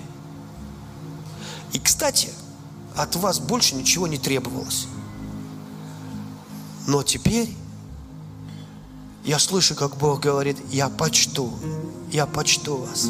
И, 1.72 1.78
кстати, 1.78 2.30
от 2.96 3.14
вас 3.16 3.38
больше 3.38 3.74
ничего 3.74 4.06
не 4.06 4.18
требовалось. 4.18 4.86
Но 6.86 7.02
теперь 7.02 7.54
я 9.24 9.38
слышу, 9.38 9.74
как 9.74 9.96
Бог 9.96 10.20
говорит, 10.20 10.56
я 10.70 10.88
почту, 10.88 11.52
я 12.10 12.26
почту 12.26 12.76
вас. 12.76 13.08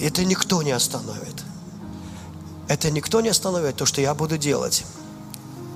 Это 0.00 0.24
никто 0.24 0.62
не 0.62 0.72
остановит. 0.72 1.44
Это 2.68 2.90
никто 2.90 3.20
не 3.20 3.28
остановит 3.28 3.76
то, 3.76 3.86
что 3.86 4.00
я 4.00 4.14
буду 4.14 4.38
делать 4.38 4.84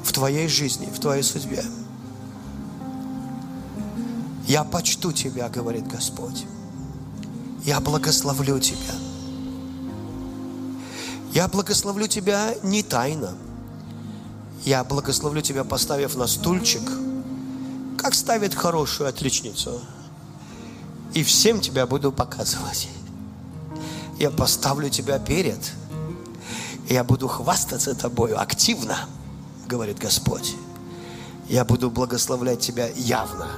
в 0.02 0.12
твоей 0.12 0.48
жизни, 0.48 0.86
в 0.86 0.98
твоей 0.98 1.22
судьбе. 1.22 1.64
Я 4.46 4.64
почту 4.64 5.12
тебя, 5.12 5.48
говорит 5.48 5.86
Господь. 5.86 6.46
Я 7.64 7.80
благословлю 7.80 8.58
тебя. 8.58 8.94
Я 11.32 11.48
благословлю 11.48 12.06
тебя 12.06 12.54
не 12.62 12.82
тайно. 12.82 13.34
Я 14.64 14.82
благословлю 14.84 15.42
тебя, 15.42 15.64
поставив 15.64 16.16
на 16.16 16.26
стульчик– 16.26 16.82
как 17.98 18.14
ставит 18.14 18.54
хорошую 18.54 19.08
отличницу. 19.10 19.82
И 21.14 21.22
всем 21.22 21.60
тебя 21.60 21.86
буду 21.86 22.12
показывать. 22.12 22.88
Я 24.18 24.30
поставлю 24.30 24.90
тебя 24.90 25.18
перед. 25.18 25.58
Я 26.88 27.04
буду 27.04 27.28
хвастаться 27.28 27.94
тобою 27.94 28.40
активно, 28.40 28.96
говорит 29.66 29.98
Господь. 29.98 30.54
Я 31.48 31.64
буду 31.64 31.90
благословлять 31.90 32.60
тебя 32.60 32.88
явно. 32.96 33.48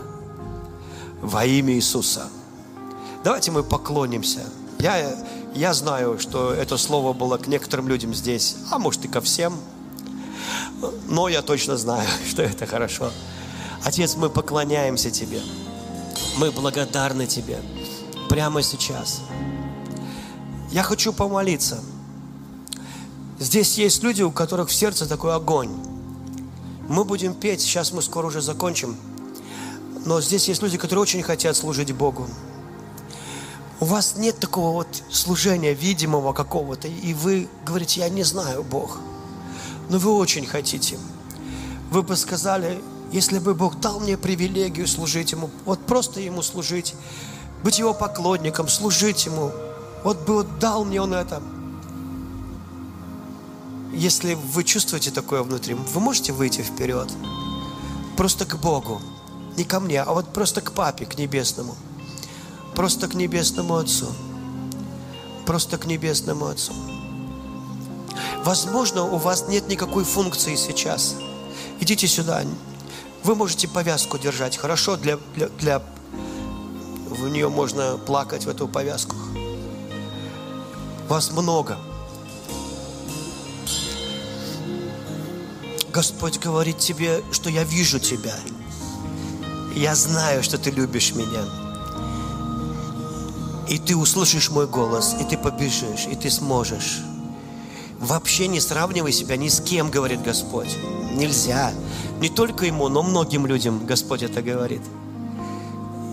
Во 1.23 1.45
имя 1.45 1.75
Иисуса. 1.75 2.29
Давайте 3.25 3.51
мы 3.51 3.63
поклонимся. 3.63 4.41
Я, 4.79 5.15
я 5.55 5.75
знаю, 5.75 6.19
что 6.19 6.53
это 6.53 6.77
слово 6.77 7.13
было 7.13 7.37
к 7.37 7.47
некоторым 7.47 7.89
людям 7.89 8.15
здесь, 8.15 8.57
а 8.71 8.79
может 8.79 9.05
и 9.05 9.09
ко 9.09 9.21
всем. 9.21 9.55
Но 11.09 11.29
я 11.29 11.43
точно 11.43 11.77
знаю, 11.77 12.09
что 12.29 12.43
это 12.43 12.67
хорошо. 12.67 13.11
Отец, 13.85 14.17
мы 14.17 14.31
поклоняемся 14.31 15.11
Тебе. 15.11 15.41
Мы 16.39 16.51
благодарны 16.51 17.27
Тебе 17.27 17.61
прямо 18.29 18.63
сейчас. 18.63 19.23
Я 20.71 20.83
хочу 20.83 21.13
помолиться. 21.13 21.83
Здесь 23.39 23.79
есть 23.79 24.03
люди, 24.03 24.23
у 24.23 24.31
которых 24.31 24.69
в 24.69 24.75
сердце 24.75 25.09
такой 25.09 25.35
огонь. 25.35 25.71
Мы 26.89 27.05
будем 27.05 27.35
петь, 27.35 27.61
сейчас 27.61 27.93
мы 27.93 28.03
скоро 28.03 28.27
уже 28.27 28.41
закончим. 28.41 28.97
Но 30.05 30.21
здесь 30.21 30.49
есть 30.49 30.63
люди, 30.63 30.79
которые 30.79 31.03
очень 31.03 31.23
хотят 31.23 31.57
служить 31.57 31.93
Богу. 31.93 32.27
У 33.81 33.85
вас 33.85 34.17
нет 34.17 34.39
такого 34.39 34.73
вот 34.73 34.89
служения 35.11 35.75
видимого 35.75 36.33
какого-то, 36.33 36.87
и 36.87 37.15
вы 37.15 37.49
говорите, 37.65 38.01
я 38.01 38.09
не 38.09 38.23
знаю 38.23 38.63
Бог. 38.63 38.99
Но 39.89 39.99
вы 39.99 40.13
очень 40.13 40.47
хотите. 40.47 40.99
Вы 41.91 42.03
бы 42.03 42.15
сказали, 42.17 42.83
если 43.13 43.39
бы 43.39 43.55
Бог 43.55 43.81
дал 43.81 44.01
мне 44.01 44.17
привилегию 44.17 44.87
служить 44.87 45.33
Ему, 45.33 45.51
вот 45.65 45.85
просто 45.87 46.21
Ему 46.21 46.43
служить, 46.43 46.95
быть 47.65 47.79
Его 47.79 47.93
поклонником, 47.93 48.69
служить 48.69 49.27
Ему, 49.27 49.51
вот 50.05 50.19
бы 50.21 50.35
вот 50.35 50.59
дал 50.59 50.85
мне 50.85 51.01
Он 51.01 51.15
это. 51.15 51.43
Если 53.93 54.35
вы 54.35 54.63
чувствуете 54.63 55.11
такое 55.11 55.43
внутри, 55.43 55.75
вы 55.75 56.01
можете 56.01 56.33
выйти 56.33 56.63
вперед, 56.63 57.11
просто 58.17 58.45
к 58.45 58.57
Богу, 58.61 59.01
не 59.57 59.65
ко 59.65 59.81
мне, 59.81 60.01
а 60.01 60.13
вот 60.13 60.33
просто 60.33 60.61
к 60.61 60.73
Папе, 60.73 61.05
к 61.07 61.19
Небесному, 61.19 61.75
просто 62.77 63.09
к 63.09 63.15
Небесному 63.15 63.77
Отцу, 63.77 64.07
просто 65.45 65.77
к 65.79 65.87
Небесному 65.87 66.47
Отцу. 66.47 66.73
Возможно, 68.45 69.03
у 69.03 69.17
вас 69.17 69.49
нет 69.49 69.69
никакой 69.69 70.05
функции 70.05 70.55
сейчас. 70.55 71.17
Идите 71.81 72.07
сюда, 72.07 72.43
вы 73.23 73.35
можете 73.35 73.69
повязку 73.69 74.19
держать, 74.19 74.57
хорошо? 74.57 74.97
Для, 74.97 75.19
для, 75.35 75.49
для... 75.49 75.83
В 77.09 77.29
нее 77.29 77.49
можно 77.49 77.99
плакать, 77.99 78.45
в 78.45 78.49
эту 78.49 78.67
повязку. 78.67 79.17
Вас 81.09 81.31
много. 81.33 81.77
Господь 85.93 86.39
говорит 86.39 86.79
тебе, 86.79 87.23
что 87.33 87.51
я 87.51 87.65
вижу 87.65 87.99
тебя. 87.99 88.35
Я 89.75 89.95
знаю, 89.95 90.43
что 90.43 90.57
ты 90.57 90.71
любишь 90.71 91.15
меня. 91.15 91.45
И 93.69 93.79
ты 93.79 93.97
услышишь 93.97 94.51
мой 94.51 94.67
голос, 94.67 95.15
и 95.21 95.25
ты 95.25 95.37
побежишь, 95.37 96.07
и 96.11 96.15
ты 96.15 96.31
сможешь. 96.31 97.01
Вообще 98.01 98.49
не 98.49 98.61
сравнивай 98.61 99.13
себя 99.13 99.37
ни 99.37 99.49
с 99.49 99.61
кем, 99.61 99.91
говорит 99.91 100.23
Господь. 100.23 100.75
Нельзя. 101.13 101.73
Не 102.19 102.31
только 102.31 102.65
ему, 102.65 102.89
но 102.89 103.03
многим 103.03 103.47
людям 103.47 103.85
Господь 103.85 104.23
это 104.23 104.41
говорит. 104.41 104.81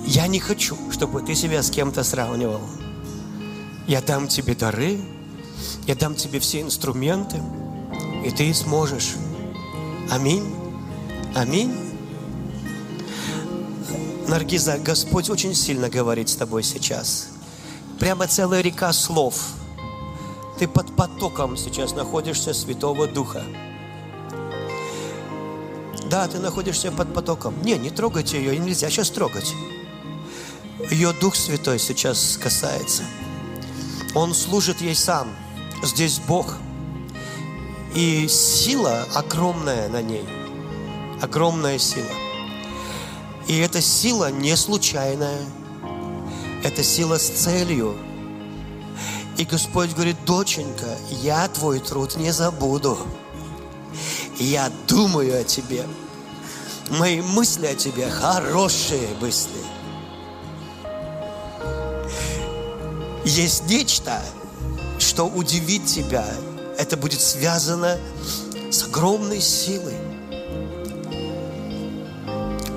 Я 0.05 0.27
не 0.27 0.39
хочу, 0.39 0.77
чтобы 0.91 1.21
ты 1.21 1.33
себя 1.33 1.63
с 1.63 1.71
кем-то 1.71 2.03
сравнивал. 2.03 2.61
Я 3.87 4.01
дам 4.01 4.27
тебе 4.27 4.53
дары, 4.53 4.99
я 5.85 5.95
дам 5.95 6.13
тебе 6.15 6.39
все 6.39 6.61
инструменты, 6.61 7.41
и 8.25 8.31
ты 8.31 8.53
сможешь. 8.53 9.15
Аминь. 10.11 10.43
Аминь. 11.35 11.73
Наргиза, 14.27 14.77
Господь 14.77 15.29
очень 15.29 15.55
сильно 15.55 15.89
говорит 15.89 16.27
с 16.27 16.35
тобой 16.35 16.63
сейчас. 16.63 17.29
Прямо 17.97 18.27
целая 18.27 18.59
река 18.59 18.91
слов. 18.91 19.35
Ты 20.59 20.67
под 20.67 20.95
потоком 20.95 21.55
сейчас 21.55 21.93
находишься 21.93 22.51
Святого 22.51 23.07
Духа. 23.07 23.43
Да, 26.09 26.27
ты 26.27 26.39
находишься 26.39 26.91
под 26.91 27.13
потоком. 27.13 27.53
Не, 27.61 27.77
не 27.77 27.91
трогайте 27.91 28.37
ее, 28.37 28.57
нельзя 28.57 28.89
сейчас 28.89 29.11
трогать. 29.11 29.53
Ее 30.89 31.13
Дух 31.13 31.35
Святой 31.35 31.77
сейчас 31.77 32.39
касается. 32.41 33.03
Он 34.15 34.33
служит 34.33 34.81
ей 34.81 34.95
сам. 34.95 35.27
Здесь 35.83 36.19
Бог. 36.19 36.55
И 37.93 38.27
сила 38.27 39.05
огромная 39.13 39.89
на 39.89 40.01
ней. 40.01 40.25
Огромная 41.21 41.77
сила. 41.77 42.09
И 43.47 43.57
эта 43.57 43.79
сила 43.81 44.31
не 44.31 44.55
случайная. 44.55 45.41
Это 46.63 46.83
сила 46.83 47.19
с 47.19 47.27
целью. 47.27 47.95
И 49.37 49.45
Господь 49.45 49.93
говорит, 49.93 50.17
доченька, 50.25 50.97
я 51.21 51.47
твой 51.47 51.79
труд 51.79 52.15
не 52.15 52.31
забуду 52.31 52.97
я 54.39 54.71
думаю 54.87 55.41
о 55.41 55.43
тебе. 55.43 55.85
Мои 56.89 57.21
мысли 57.21 57.67
о 57.67 57.75
тебе 57.75 58.09
хорошие 58.09 59.09
мысли. 59.19 59.51
Есть 63.25 63.65
нечто, 63.67 64.21
что 64.99 65.25
удивит 65.25 65.85
тебя. 65.85 66.25
Это 66.77 66.95
будет 66.95 67.19
связано 67.19 67.97
с 68.71 68.83
огромной 68.83 69.41
силой, 69.41 69.97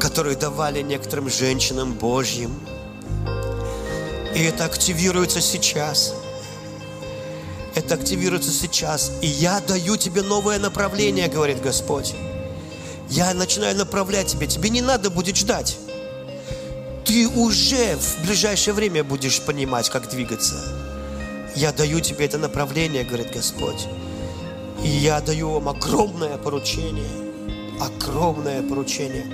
которую 0.01 0.37
давали 0.37 0.83
некоторым 0.83 1.31
женщинам 1.31 1.93
Божьим. 1.93 2.53
И 4.35 4.43
это 4.43 4.65
активируется 4.65 5.41
сейчас– 5.41 6.15
это 7.81 7.95
активируется 7.95 8.51
сейчас. 8.51 9.11
И 9.23 9.27
я 9.27 9.61
даю 9.61 9.97
тебе 9.97 10.23
новое 10.23 10.59
направление, 10.59 11.29
говорит 11.29 11.61
Господь. 11.61 12.15
Я 13.09 13.35
начинаю 13.35 13.77
направлять 13.77 14.29
тебя. 14.29 14.47
Тебе 14.47 14.71
не 14.71 14.83
надо 14.83 15.11
будет 15.11 15.37
ждать. 15.37 15.79
Ты 17.05 17.27
уже 17.29 17.97
в 17.97 18.27
ближайшее 18.27 18.75
время 18.75 19.03
будешь 19.03 19.41
понимать, 19.41 19.89
как 19.89 20.09
двигаться. 20.09 20.55
Я 21.57 21.73
даю 21.73 22.01
тебе 22.01 22.27
это 22.27 22.39
направление, 22.39 23.03
говорит 23.03 23.33
Господь. 23.33 23.89
И 24.85 24.89
я 24.89 25.21
даю 25.21 25.51
вам 25.51 25.69
огромное 25.71 26.37
поручение. 26.37 27.11
Огромное 27.81 28.63
поручение. 28.63 29.27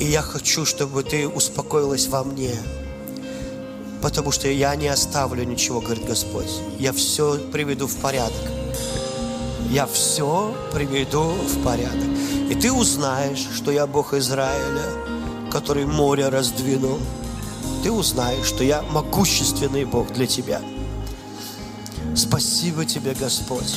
И 0.00 0.04
я 0.04 0.22
хочу, 0.22 0.66
чтобы 0.66 1.02
ты 1.04 1.26
успокоилась 1.26 2.08
во 2.08 2.24
мне 2.24 2.54
потому 4.02 4.32
что 4.32 4.48
я 4.48 4.74
не 4.76 4.88
оставлю 4.88 5.44
ничего, 5.44 5.80
говорит 5.80 6.06
Господь. 6.06 6.50
Я 6.78 6.92
все 6.92 7.38
приведу 7.52 7.86
в 7.86 7.96
порядок. 7.96 8.34
Я 9.70 9.86
все 9.86 10.54
приведу 10.72 11.22
в 11.22 11.62
порядок. 11.62 12.08
И 12.50 12.54
ты 12.54 12.72
узнаешь, 12.72 13.46
что 13.54 13.70
я 13.70 13.86
Бог 13.86 14.14
Израиля, 14.14 14.84
который 15.50 15.84
море 15.84 16.28
раздвинул. 16.28 16.98
Ты 17.82 17.92
узнаешь, 17.92 18.46
что 18.46 18.64
я 18.64 18.82
могущественный 18.82 19.84
Бог 19.84 20.12
для 20.12 20.26
тебя. 20.26 20.62
Спасибо 22.16 22.84
Тебе, 22.84 23.14
Господь. 23.14 23.74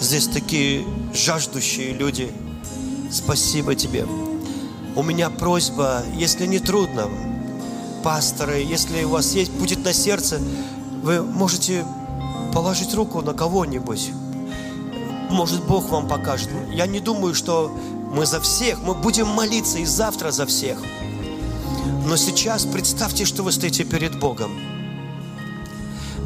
Здесь 0.00 0.26
такие 0.28 0.84
жаждущие 1.12 1.92
люди. 1.92 2.32
Спасибо 3.10 3.74
Тебе. 3.74 4.06
У 4.98 5.04
меня 5.04 5.30
просьба, 5.30 6.02
если 6.16 6.44
не 6.44 6.58
трудно, 6.58 7.08
пасторы, 8.02 8.56
если 8.56 9.04
у 9.04 9.10
вас 9.10 9.32
есть, 9.32 9.52
будет 9.52 9.84
на 9.84 9.92
сердце, 9.92 10.40
вы 11.04 11.22
можете 11.22 11.84
положить 12.52 12.92
руку 12.94 13.20
на 13.20 13.32
кого-нибудь. 13.32 14.10
Может, 15.30 15.64
Бог 15.66 15.88
вам 15.90 16.08
покажет. 16.08 16.48
Я 16.72 16.88
не 16.88 16.98
думаю, 16.98 17.36
что 17.36 17.72
мы 18.12 18.26
за 18.26 18.40
всех, 18.40 18.82
мы 18.82 18.94
будем 18.94 19.28
молиться 19.28 19.78
и 19.78 19.84
завтра 19.84 20.32
за 20.32 20.46
всех. 20.46 20.82
Но 22.04 22.16
сейчас 22.16 22.64
представьте, 22.64 23.24
что 23.24 23.44
вы 23.44 23.52
стоите 23.52 23.84
перед 23.84 24.18
Богом. 24.18 24.50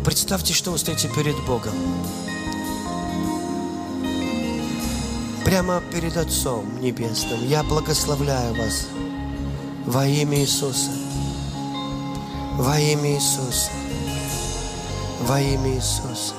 Представьте, 0.02 0.54
что 0.54 0.70
вы 0.70 0.78
стоите 0.78 1.10
перед 1.14 1.36
Богом. 1.44 1.74
Прямо 5.52 5.82
перед 5.92 6.16
Отцом 6.16 6.80
Небесным. 6.80 7.46
Я 7.46 7.62
благословляю 7.62 8.54
вас 8.54 8.86
во 9.84 10.06
имя 10.06 10.38
Иисуса. 10.38 10.90
Во 12.54 12.80
имя 12.80 13.16
Иисуса. 13.16 13.70
Во 15.20 15.38
имя 15.38 15.74
Иисуса. 15.74 16.32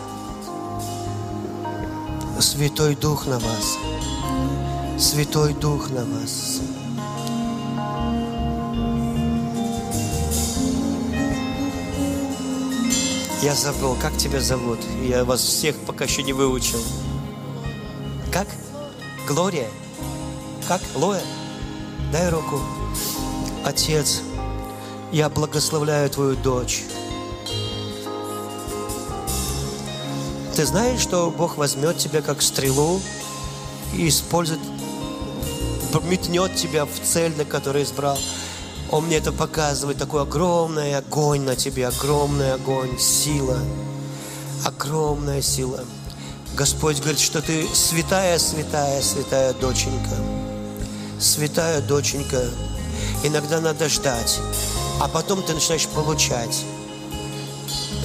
Святой 2.40 2.96
Дух 2.96 3.28
на 3.28 3.38
вас. 3.38 3.78
Святой 4.98 5.54
Дух 5.54 5.92
на 5.92 6.06
вас. 6.06 6.62
Я 13.44 13.54
забыл, 13.54 13.96
как 14.02 14.18
тебя 14.18 14.42
зовут? 14.42 14.80
Я 15.04 15.24
вас 15.24 15.42
всех 15.42 15.76
пока 15.86 16.06
еще 16.06 16.24
не 16.24 16.34
выучил. 16.34 16.80
Как? 18.32 18.48
Глория? 19.28 19.70
Как? 20.68 20.82
Лоя? 20.96 21.22
Дай 22.12 22.30
руку. 22.30 22.60
Отец, 23.64 24.22
я 25.14 25.30
благословляю 25.30 26.10
твою 26.10 26.36
дочь. 26.36 26.84
Ты 30.56 30.66
знаешь, 30.66 31.00
что 31.00 31.32
Бог 31.32 31.56
возьмет 31.56 31.98
тебя 31.98 32.22
как 32.22 32.42
стрелу 32.42 33.00
и 33.94 34.10
использует, 34.10 34.60
метнет 36.04 36.56
тебя 36.56 36.86
в 36.86 37.00
цель, 37.02 37.36
на 37.38 37.46
которую 37.46 37.86
избрал. 37.86 38.18
Он 38.92 39.06
мне 39.06 39.18
это 39.18 39.32
показывает, 39.32 39.98
такой 39.98 40.24
огромный 40.24 40.96
огонь 40.98 41.42
на 41.42 41.56
тебе, 41.56 41.88
огромный 41.88 42.54
огонь, 42.54 43.00
сила, 43.00 43.58
огромная 44.66 45.42
сила. 45.42 45.80
Господь 46.56 47.00
говорит, 47.00 47.20
что 47.20 47.42
ты 47.42 47.68
святая, 47.74 48.38
святая, 48.38 49.02
святая 49.02 49.54
доченька. 49.54 50.16
Святая 51.20 51.82
доченька. 51.82 52.44
Иногда 53.24 53.60
надо 53.60 53.90
ждать, 53.90 54.40
а 55.00 55.08
потом 55.08 55.42
ты 55.42 55.54
начинаешь 55.54 55.88
получать. 55.88 56.64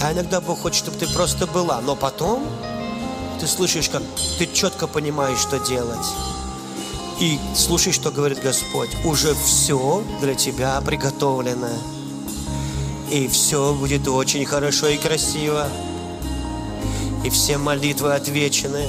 А 0.01 0.13
иногда 0.13 0.41
Бог 0.41 0.61
хочет, 0.61 0.79
чтобы 0.79 0.97
ты 0.97 1.07
просто 1.13 1.47
была, 1.47 1.81
но 1.83 1.95
потом 1.95 2.43
ты 3.39 3.47
слышишь, 3.47 3.91
как 3.91 4.03
ты 4.39 4.49
четко 4.51 4.87
понимаешь, 4.87 5.39
что 5.39 5.59
делать. 5.59 6.07
И 7.21 7.39
слушай, 7.55 7.93
что 7.93 8.11
говорит 8.11 8.41
Господь. 8.43 8.91
Уже 9.05 9.35
все 9.35 10.03
для 10.21 10.35
тебя 10.35 10.81
приготовлено. 10.81 11.69
И 13.11 13.29
все 13.29 13.75
будет 13.75 14.07
очень 14.09 14.47
хорошо 14.47 14.89
и 14.89 14.97
красиво. 14.97 15.69
И 17.25 17.31
все 17.31 17.59
молитвы 17.59 18.15
отвечены. 18.15 18.87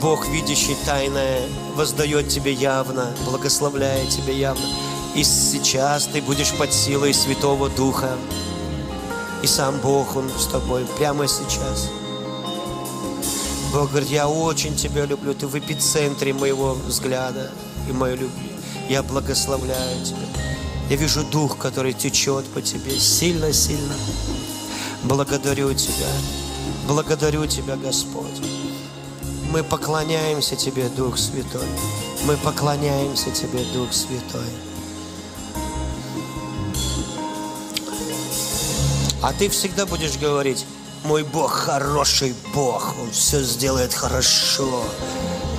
Бог, 0.00 0.28
видящий 0.28 0.76
тайное, 0.84 1.40
воздает 1.74 2.28
тебе 2.28 2.52
явно, 2.52 3.14
благословляет 3.24 4.10
тебе 4.10 4.38
явно. 4.38 4.66
И 5.14 5.24
сейчас 5.24 6.06
ты 6.06 6.20
будешь 6.20 6.52
под 6.52 6.72
силой 6.72 7.14
Святого 7.14 7.70
Духа. 7.70 8.16
И 9.42 9.46
сам 9.46 9.78
Бог, 9.78 10.16
Он 10.16 10.30
с 10.38 10.46
тобой 10.46 10.84
прямо 10.98 11.26
сейчас. 11.26 11.88
Бог 13.72 13.90
говорит, 13.90 14.10
я 14.10 14.28
очень 14.28 14.76
тебя 14.76 15.04
люблю, 15.04 15.34
ты 15.34 15.46
в 15.46 15.58
эпицентре 15.58 16.32
моего 16.32 16.74
взгляда 16.74 17.50
и 17.88 17.92
моей 17.92 18.16
любви. 18.16 18.52
Я 18.88 19.02
благословляю 19.02 20.04
тебя. 20.04 20.26
Я 20.90 20.96
вижу 20.96 21.24
дух, 21.24 21.56
который 21.58 21.92
течет 21.92 22.44
по 22.46 22.60
тебе 22.60 22.96
сильно-сильно. 22.96 23.94
Благодарю 25.04 25.74
тебя. 25.74 26.08
Благодарю 26.88 27.46
тебя, 27.46 27.76
Господь. 27.76 28.40
Мы 29.50 29.62
поклоняемся 29.62 30.56
тебе, 30.56 30.88
Дух 30.88 31.18
Святой. 31.18 31.66
Мы 32.24 32.38
поклоняемся 32.38 33.30
тебе, 33.30 33.64
Дух 33.74 33.92
Святой. 33.92 34.48
А 39.22 39.34
ты 39.34 39.50
всегда 39.50 39.84
будешь 39.84 40.16
говорить, 40.16 40.64
мой 41.04 41.22
Бог 41.22 41.52
хороший 41.52 42.34
Бог, 42.54 42.94
Он 42.98 43.10
все 43.10 43.42
сделает 43.42 43.92
хорошо. 43.92 44.84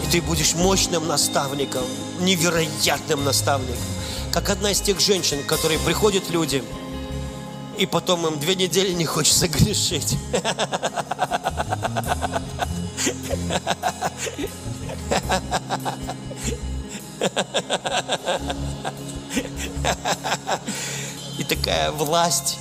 И 0.04 0.12
ты 0.12 0.24
будешь 0.24 0.56
мощным 0.56 1.08
наставником, 1.08 1.84
невероятным 2.20 3.24
наставником. 3.24 3.78
Как 4.34 4.50
одна 4.50 4.72
из 4.72 4.82
тех 4.82 5.00
женщин, 5.00 5.44
которые 5.44 5.80
приходят 5.80 6.32
люди, 6.32 6.64
и 7.78 7.86
потом 7.86 8.26
им 8.28 8.40
две 8.40 8.56
недели 8.56 8.94
не 8.94 9.06
хочется 9.06 9.48
грешить. 9.48 10.18
И 21.38 21.44
такая 21.44 21.92
власть, 21.92 22.58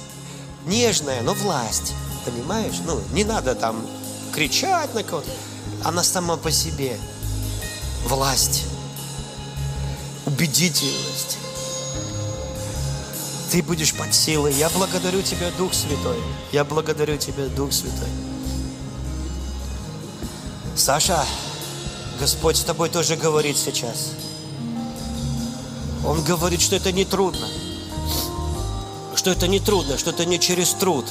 нежная, 0.67 1.23
но 1.23 1.35
власть. 1.35 1.95
Понимаешь? 2.25 2.81
Ну, 2.85 3.01
не 3.13 3.25
надо 3.25 3.55
там 3.55 3.87
кричать 4.33 4.95
на 4.95 5.03
кого-то. 5.03 5.31
Она 5.85 6.03
сама 6.03 6.37
по 6.37 6.51
себе. 6.51 6.99
Власть. 8.07 8.65
Убедительность. 10.27 11.34
Ты 13.51 13.63
будешь 13.63 13.95
под 13.95 14.15
силой. 14.15 14.53
Я 14.55 14.69
благодарю 14.71 15.23
Тебя, 15.23 15.51
Дух 15.59 15.75
Святой. 15.75 16.19
Я 16.53 16.65
благодарю 16.65 17.17
Тебя, 17.17 17.47
Дух 17.47 17.73
Святой. 17.73 18.09
Саша, 20.77 21.25
Господь 22.19 22.57
с 22.57 22.65
тобой 22.65 22.89
тоже 22.89 23.17
говорит 23.17 23.57
сейчас. 23.57 24.13
Он 26.05 26.23
говорит, 26.23 26.61
что 26.61 26.77
это 26.77 26.93
не 26.93 27.05
трудно. 27.05 27.47
Что 29.15 29.31
это 29.31 29.49
не 29.49 29.61
трудно, 29.61 29.97
что 29.97 30.11
это 30.11 30.25
не 30.25 30.39
через 30.39 30.71
труд. 30.75 31.07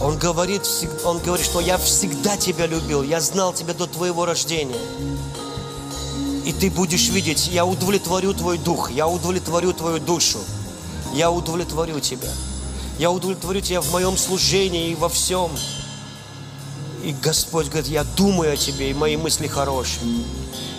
Он 0.00 0.18
говорит, 0.18 0.62
он 1.04 1.18
говорит, 1.18 1.46
что 1.46 1.60
я 1.60 1.78
всегда 1.78 2.36
тебя 2.36 2.66
любил, 2.66 3.02
я 3.02 3.20
знал 3.20 3.54
тебя 3.54 3.72
до 3.72 3.86
твоего 3.86 4.26
рождения. 4.26 4.76
И 6.44 6.52
ты 6.52 6.70
будешь 6.70 7.08
видеть, 7.08 7.48
я 7.48 7.64
удовлетворю 7.64 8.34
твой 8.34 8.58
дух, 8.58 8.90
я 8.90 9.08
удовлетворю 9.08 9.72
твою 9.72 9.98
душу, 9.98 10.38
я 11.16 11.30
удовлетворю 11.30 11.98
тебя. 12.00 12.28
Я 12.98 13.10
удовлетворю 13.10 13.62
тебя 13.62 13.80
в 13.80 13.90
моем 13.90 14.18
служении 14.18 14.90
и 14.90 14.94
во 14.94 15.08
всем. 15.08 15.50
И 17.02 17.12
Господь 17.22 17.68
говорит, 17.68 17.88
я 17.88 18.04
думаю 18.04 18.52
о 18.52 18.56
тебе, 18.56 18.90
и 18.90 18.94
мои 18.94 19.16
мысли 19.16 19.46
хорошие. 19.46 20.24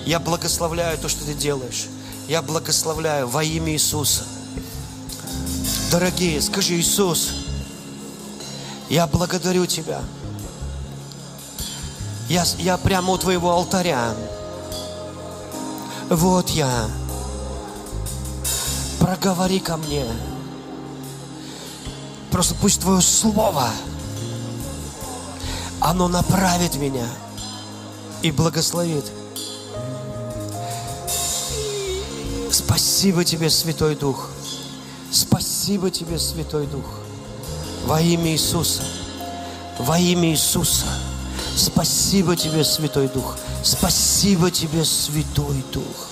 Я 0.06 0.20
благословляю 0.20 0.98
то, 1.00 1.10
что 1.10 1.26
ты 1.26 1.34
делаешь. 1.34 1.88
Я 2.28 2.44
благословляю 2.44 3.28
во 3.28 3.44
имя 3.44 3.74
Иисуса. 3.74 4.24
Дорогие, 5.92 6.40
скажи, 6.40 6.76
Иисус, 6.76 7.30
я 8.90 9.08
благодарю 9.08 9.66
Тебя. 9.66 10.02
Я, 12.30 12.46
я 12.60 12.78
прямо 12.78 13.14
у 13.14 13.18
Твоего 13.18 13.52
алтаря. 13.52 14.14
Вот 16.10 16.50
я. 16.50 16.88
Проговори 19.08 19.62
ко 19.62 19.78
мне. 19.78 20.06
Просто 22.30 22.56
пусть 22.56 22.82
Твое 22.82 23.00
Слово, 23.00 23.70
оно 25.80 26.10
направит 26.10 26.76
меня 26.76 27.08
и 28.22 28.32
благословит. 28.32 29.06
Спасибо 32.52 33.24
Тебе, 33.24 33.50
Святой 33.50 33.96
Дух. 33.96 34.28
Спасибо 35.10 35.90
Тебе, 35.90 36.20
Святой 36.20 36.68
Дух. 36.68 37.00
Во 37.86 38.02
имя 38.02 38.34
Иисуса. 38.34 38.84
Во 39.80 39.98
имя 39.98 40.32
Иисуса. 40.32 40.86
Спасибо 41.56 42.36
Тебе, 42.36 42.66
Святой 42.66 43.08
Дух. 43.08 43.38
Спасибо 43.64 44.52
Тебе, 44.52 44.84
Святой 44.84 45.64
Дух. 45.72 46.07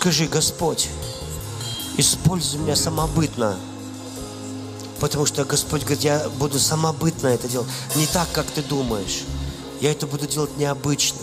Скажи, 0.00 0.28
Господь, 0.28 0.88
используй 1.98 2.58
меня 2.58 2.74
самобытно. 2.74 3.58
Потому 4.98 5.26
что 5.26 5.44
Господь 5.44 5.82
говорит, 5.82 6.02
я 6.02 6.26
буду 6.38 6.58
самобытно 6.58 7.26
это 7.26 7.48
делать. 7.48 7.68
Не 7.96 8.06
так, 8.06 8.26
как 8.32 8.46
ты 8.46 8.62
думаешь. 8.62 9.24
Я 9.82 9.92
это 9.92 10.06
буду 10.06 10.26
делать 10.26 10.56
необычно. 10.56 11.18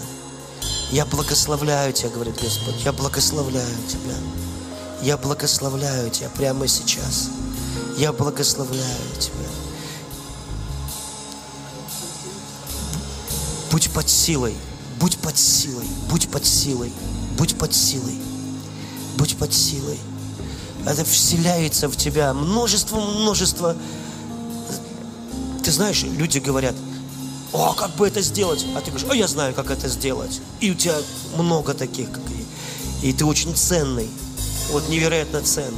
Я 0.91 1.07
благословляю 1.07 1.91
тебя, 1.91 2.09
говорит 2.09 2.39
Господь. 2.39 2.75
Я 2.85 2.93
благословляю 2.93 3.77
тебя. 3.87 4.13
Я 5.01 5.17
благословляю 5.17 6.11
тебя 6.11 6.29
прямо 6.29 6.67
сейчас. 6.67 7.29
Я 7.97 8.13
благословляю 8.13 9.11
тебя. 9.19 9.49
Будь 13.71 13.89
под 13.89 14.07
силой, 14.07 14.55
будь 14.99 15.17
под 15.17 15.35
силой, 15.35 15.87
будь 16.11 16.29
под 16.29 16.45
силой, 16.45 16.93
будь 17.39 17.57
под 17.57 17.73
силой, 17.73 18.26
будь 19.17 19.35
под 19.37 19.53
силой. 19.53 19.99
Это 20.85 21.03
вселяется 21.03 21.89
в 21.89 21.97
тебя 21.97 22.33
множество, 22.33 22.99
множество. 22.99 23.75
Ты 25.63 25.71
знаешь, 25.71 26.03
люди 26.03 26.39
говорят, 26.39 26.75
о, 27.51 27.73
как 27.73 27.95
бы 27.95 28.07
это 28.07 28.21
сделать? 28.21 28.65
А 28.75 28.81
ты 28.81 28.91
говоришь, 28.91 29.09
о, 29.09 29.13
я 29.13 29.27
знаю, 29.27 29.53
как 29.53 29.71
это 29.71 29.89
сделать. 29.89 30.39
И 30.61 30.71
у 30.71 30.75
тебя 30.75 30.95
много 31.35 31.73
таких, 31.73 32.11
как 32.11 32.23
и, 33.01 33.09
и 33.09 33.13
ты 33.13 33.25
очень 33.25 33.55
ценный, 33.55 34.09
вот 34.71 34.87
невероятно 34.89 35.41
ценный. 35.41 35.77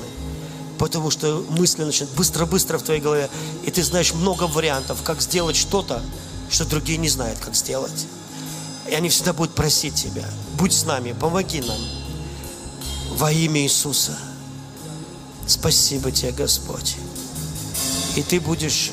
Потому 0.78 1.12
что 1.12 1.44
мысли 1.50 1.84
начинают 1.84 2.16
быстро-быстро 2.16 2.78
в 2.78 2.84
твоей 2.84 3.02
голове, 3.02 3.30
и 3.66 3.72
ты 3.72 3.84
знаешь 3.84 4.14
много 4.14 4.44
вариантов, 4.44 5.02
как 5.04 5.22
сделать 5.22 5.56
что-то, 5.56 6.02
что 6.50 6.66
другие 6.66 6.98
не 6.98 7.10
знают, 7.10 7.40
как 7.40 7.56
сделать. 7.56 8.06
И 8.90 8.94
они 8.94 9.10
всегда 9.10 9.34
будут 9.34 9.54
просить 9.54 9.96
тебя, 9.96 10.26
будь 10.58 10.74
с 10.74 10.86
нами, 10.86 11.14
помоги 11.14 11.62
нам. 11.62 11.78
Во 13.12 13.32
имя 13.32 13.62
Иисуса. 13.62 14.18
Спасибо 15.48 16.12
тебе, 16.12 16.32
Господь. 16.32 16.96
И 18.16 18.22
ты 18.22 18.40
будешь 18.40 18.92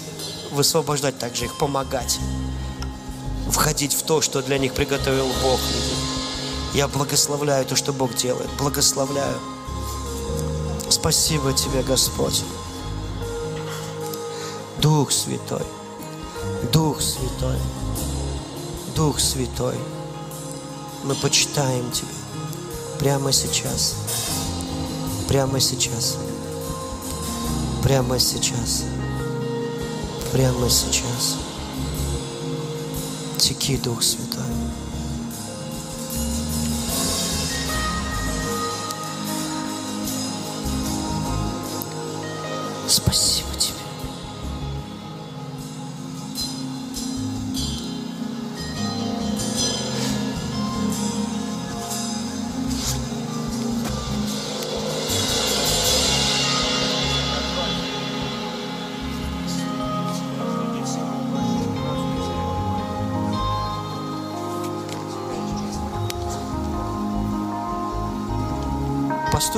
высвобождать 0.52 1.18
также 1.18 1.44
их, 1.44 1.58
помогать, 1.58 2.18
входить 3.50 3.92
в 3.92 4.02
то, 4.02 4.20
что 4.22 4.42
для 4.42 4.58
них 4.58 4.72
приготовил 4.72 5.28
Бог. 5.42 5.60
Я 6.74 6.88
благословляю 6.88 7.64
то, 7.66 7.76
что 7.76 7.92
Бог 7.92 8.14
делает. 8.14 8.48
Благословляю. 8.58 9.38
Спасибо 10.88 11.52
тебе, 11.52 11.82
Господь. 11.82 12.42
Дух 14.78 15.12
Святой. 15.12 15.66
Дух 16.72 17.00
Святой. 17.00 17.58
Дух 18.94 19.20
Святой. 19.20 19.76
Мы 21.04 21.14
почитаем 21.14 21.90
Тебя 21.92 22.15
прямо 22.98 23.32
сейчас. 23.32 23.94
Прямо 25.28 25.60
сейчас. 25.60 26.16
Прямо 27.82 28.18
сейчас. 28.18 28.84
Прямо 30.32 30.68
сейчас. 30.68 31.36
Теки, 33.38 33.76
Дух 33.76 34.02
Святой. 34.02 34.45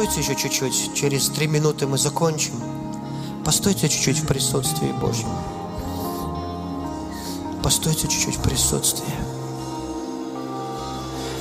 Постойте 0.09 0.33
еще 0.33 0.49
чуть-чуть. 0.49 0.95
Через 0.95 1.29
три 1.29 1.47
минуты 1.47 1.87
мы 1.87 1.99
закончим. 1.99 2.55
Постойте 3.45 3.91
чуть-чуть 3.91 4.21
в 4.21 4.27
присутствии 4.27 4.91
Божьем. 4.91 5.29
Постойте 7.63 8.09
чуть-чуть 8.09 8.37
в 8.37 8.43
присутствии. 8.43 9.13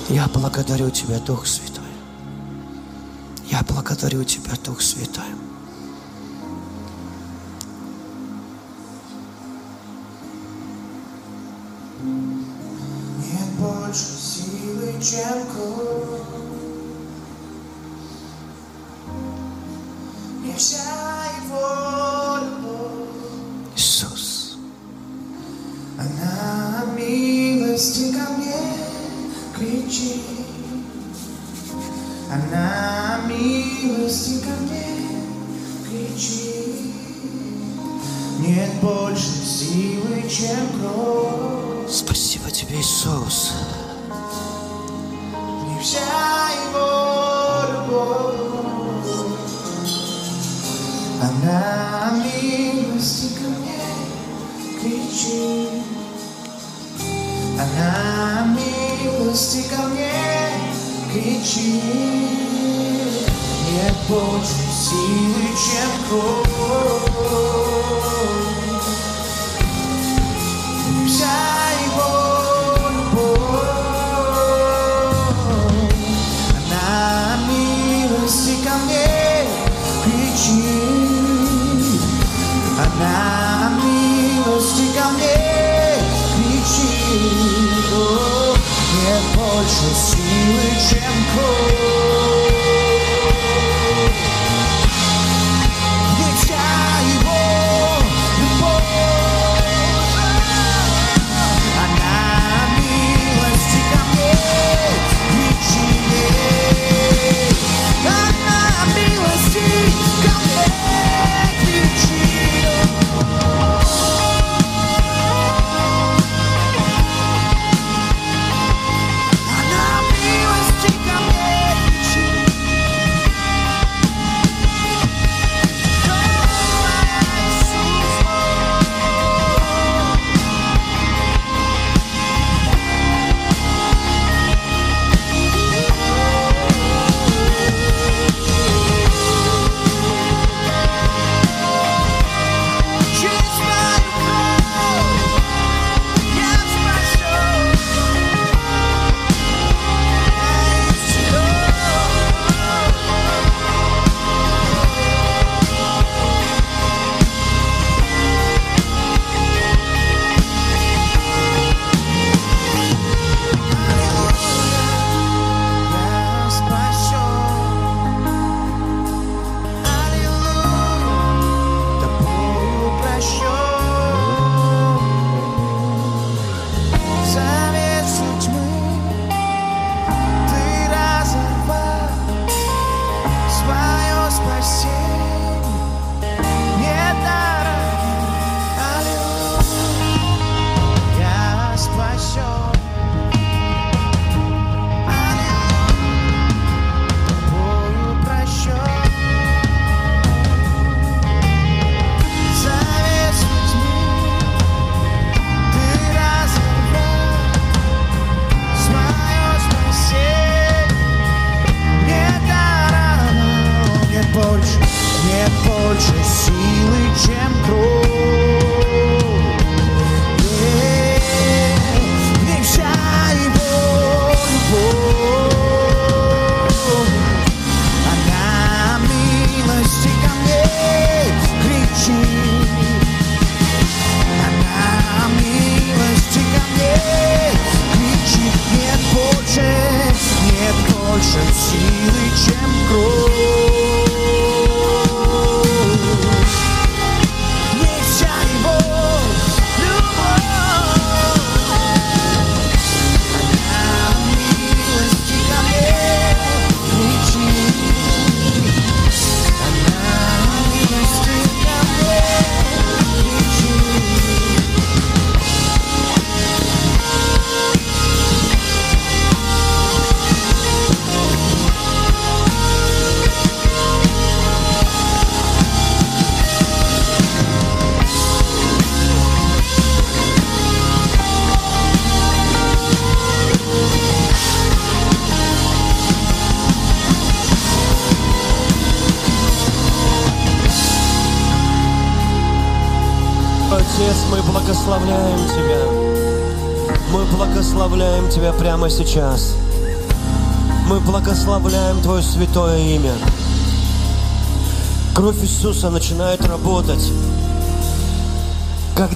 Я 0.10 0.28
благодарю 0.34 0.90
Тебя, 0.90 1.20
Дух 1.20 1.48
Святой. 1.48 1.86
Я 3.50 3.64
благодарю 3.70 4.26
Тебя, 4.26 4.52
Дух 4.66 4.82
Святой. 4.82 5.47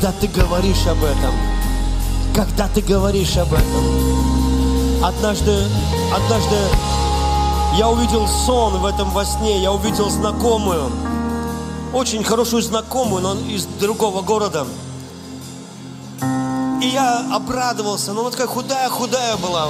Когда 0.02 0.20
Ты 0.20 0.28
говоришь 0.28 0.88
об 0.88 1.04
этом. 1.04 1.32
Когда 2.34 2.68
Ты 2.68 2.82
говоришь 2.82 3.38
об 3.38 3.54
этом. 3.54 5.04
Однажды, 5.04 5.64
однажды 6.12 6.56
я 7.78 7.88
увидел 7.88 8.28
сон 8.28 8.80
в 8.80 8.86
этом 8.86 9.12
во 9.12 9.24
сне, 9.24 9.62
я 9.62 9.72
увидел 9.72 10.10
знакомую, 10.10 10.92
очень 11.94 12.24
хорошую 12.24 12.64
знакомую, 12.64 13.22
но 13.22 13.34
из 13.48 13.66
другого 13.80 14.24
города. 14.24 14.66
И 16.82 16.88
я 16.88 17.28
обрадовался, 17.32 18.14
но 18.14 18.22
она 18.22 18.32
такая 18.32 18.48
худая-худая 18.48 19.38
была. 19.38 19.70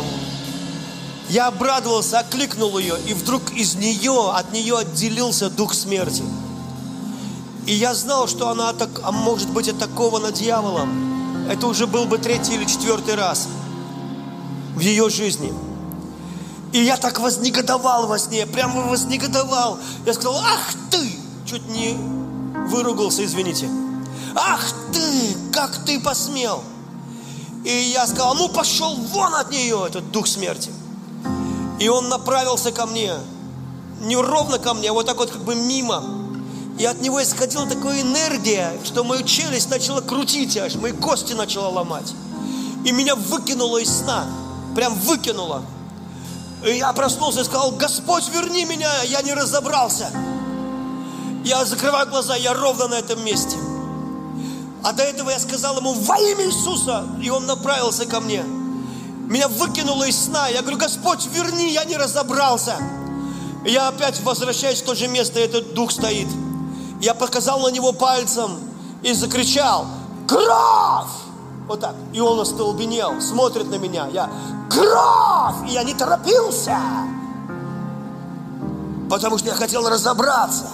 Я 1.27 1.47
обрадовался, 1.47 2.19
окликнул 2.19 2.77
ее, 2.77 2.95
и 3.05 3.13
вдруг 3.13 3.51
из 3.51 3.75
нее, 3.75 4.31
от 4.33 4.53
нее 4.53 4.77
отделился 4.77 5.49
дух 5.49 5.73
смерти. 5.73 6.23
И 7.65 7.73
я 7.73 7.93
знал, 7.93 8.27
что 8.27 8.49
она 8.49 8.69
атак- 8.69 9.01
а 9.03 9.11
может 9.11 9.49
быть 9.49 9.69
атакована 9.69 10.31
дьяволом. 10.31 11.47
Это 11.49 11.67
уже 11.67 11.87
был 11.87 12.05
бы 12.05 12.17
третий 12.17 12.55
или 12.55 12.65
четвертый 12.65 13.15
раз 13.15 13.47
в 14.75 14.79
ее 14.79 15.09
жизни. 15.09 15.53
И 16.71 16.79
я 16.83 16.97
так 16.97 17.19
вознегодовал 17.19 18.07
во 18.07 18.17
сне, 18.17 18.45
прямо 18.45 18.81
вознегодовал. 18.83 19.77
Я 20.05 20.13
сказал, 20.13 20.37
ах 20.37 20.73
ты! 20.89 21.15
Чуть 21.45 21.67
не 21.67 21.97
выругался, 22.67 23.25
извините. 23.25 23.69
Ах 24.35 24.61
ты! 24.93 25.35
Как 25.51 25.85
ты 25.85 25.99
посмел! 25.99 26.63
И 27.65 27.91
я 27.93 28.07
сказал, 28.07 28.35
ну 28.35 28.47
пошел 28.49 28.95
вон 28.95 29.35
от 29.35 29.51
нее, 29.51 29.85
этот 29.87 30.09
дух 30.11 30.27
смерти. 30.27 30.71
И 31.79 31.89
он 31.89 32.09
направился 32.09 32.71
ко 32.71 32.85
мне, 32.85 33.13
не 34.01 34.15
ровно 34.15 34.57
ко 34.57 34.73
мне, 34.73 34.89
а 34.89 34.93
вот 34.93 35.05
так 35.05 35.17
вот 35.17 35.29
как 35.29 35.41
бы 35.41 35.55
мимо. 35.55 36.20
И 36.81 36.85
от 36.85 36.99
него 36.99 37.21
исходила 37.21 37.67
такая 37.67 38.01
энергия, 38.01 38.73
что 38.83 39.03
мою 39.03 39.21
челюсть 39.21 39.69
начала 39.69 40.01
крутить 40.01 40.57
аж, 40.57 40.73
мои 40.73 40.91
кости 40.91 41.33
начала 41.33 41.69
ломать. 41.69 42.11
И 42.83 42.91
меня 42.91 43.13
выкинуло 43.15 43.77
из 43.77 43.99
сна, 43.99 44.25
прям 44.75 44.95
выкинуло. 44.95 45.61
И 46.65 46.77
я 46.77 46.91
проснулся 46.93 47.41
и 47.41 47.43
сказал, 47.43 47.69
Господь, 47.73 48.27
верни 48.29 48.65
меня, 48.65 48.89
я 49.03 49.21
не 49.21 49.35
разобрался. 49.35 50.09
Я 51.45 51.63
закрываю 51.65 52.07
глаза, 52.07 52.35
я 52.35 52.55
ровно 52.55 52.87
на 52.87 52.95
этом 52.95 53.23
месте. 53.23 53.57
А 54.83 54.91
до 54.91 55.03
этого 55.03 55.29
я 55.29 55.37
сказал 55.37 55.77
ему 55.77 55.93
во 55.93 56.17
имя 56.17 56.47
Иисуса, 56.47 57.05
и 57.21 57.29
он 57.29 57.45
направился 57.45 58.07
ко 58.07 58.19
мне. 58.19 58.41
Меня 58.41 59.49
выкинуло 59.49 60.05
из 60.05 60.19
сна. 60.19 60.47
Я 60.47 60.61
говорю, 60.61 60.79
Господь, 60.79 61.27
верни, 61.27 61.73
я 61.73 61.83
не 61.83 61.95
разобрался. 61.95 62.75
Я 63.67 63.89
опять 63.89 64.19
возвращаюсь 64.21 64.81
в 64.81 64.85
то 64.85 64.95
же 64.95 65.07
место, 65.07 65.39
и 65.39 65.43
этот 65.43 65.75
дух 65.75 65.91
стоит. 65.91 66.27
Я 67.01 67.15
показал 67.15 67.59
на 67.61 67.69
него 67.69 67.93
пальцем 67.93 68.59
и 69.01 69.13
закричал, 69.13 69.87
кровь! 70.27 71.09
Вот 71.67 71.79
так. 71.79 71.95
И 72.13 72.19
он 72.19 72.39
остолбенел, 72.39 73.19
смотрит 73.19 73.69
на 73.71 73.75
меня. 73.75 74.07
Я, 74.07 74.29
кровь! 74.69 75.67
И 75.67 75.73
я 75.73 75.83
не 75.83 75.95
торопился. 75.95 76.77
Потому 79.09 79.39
что 79.39 79.49
я 79.49 79.55
хотел 79.55 79.89
разобраться. 79.89 80.67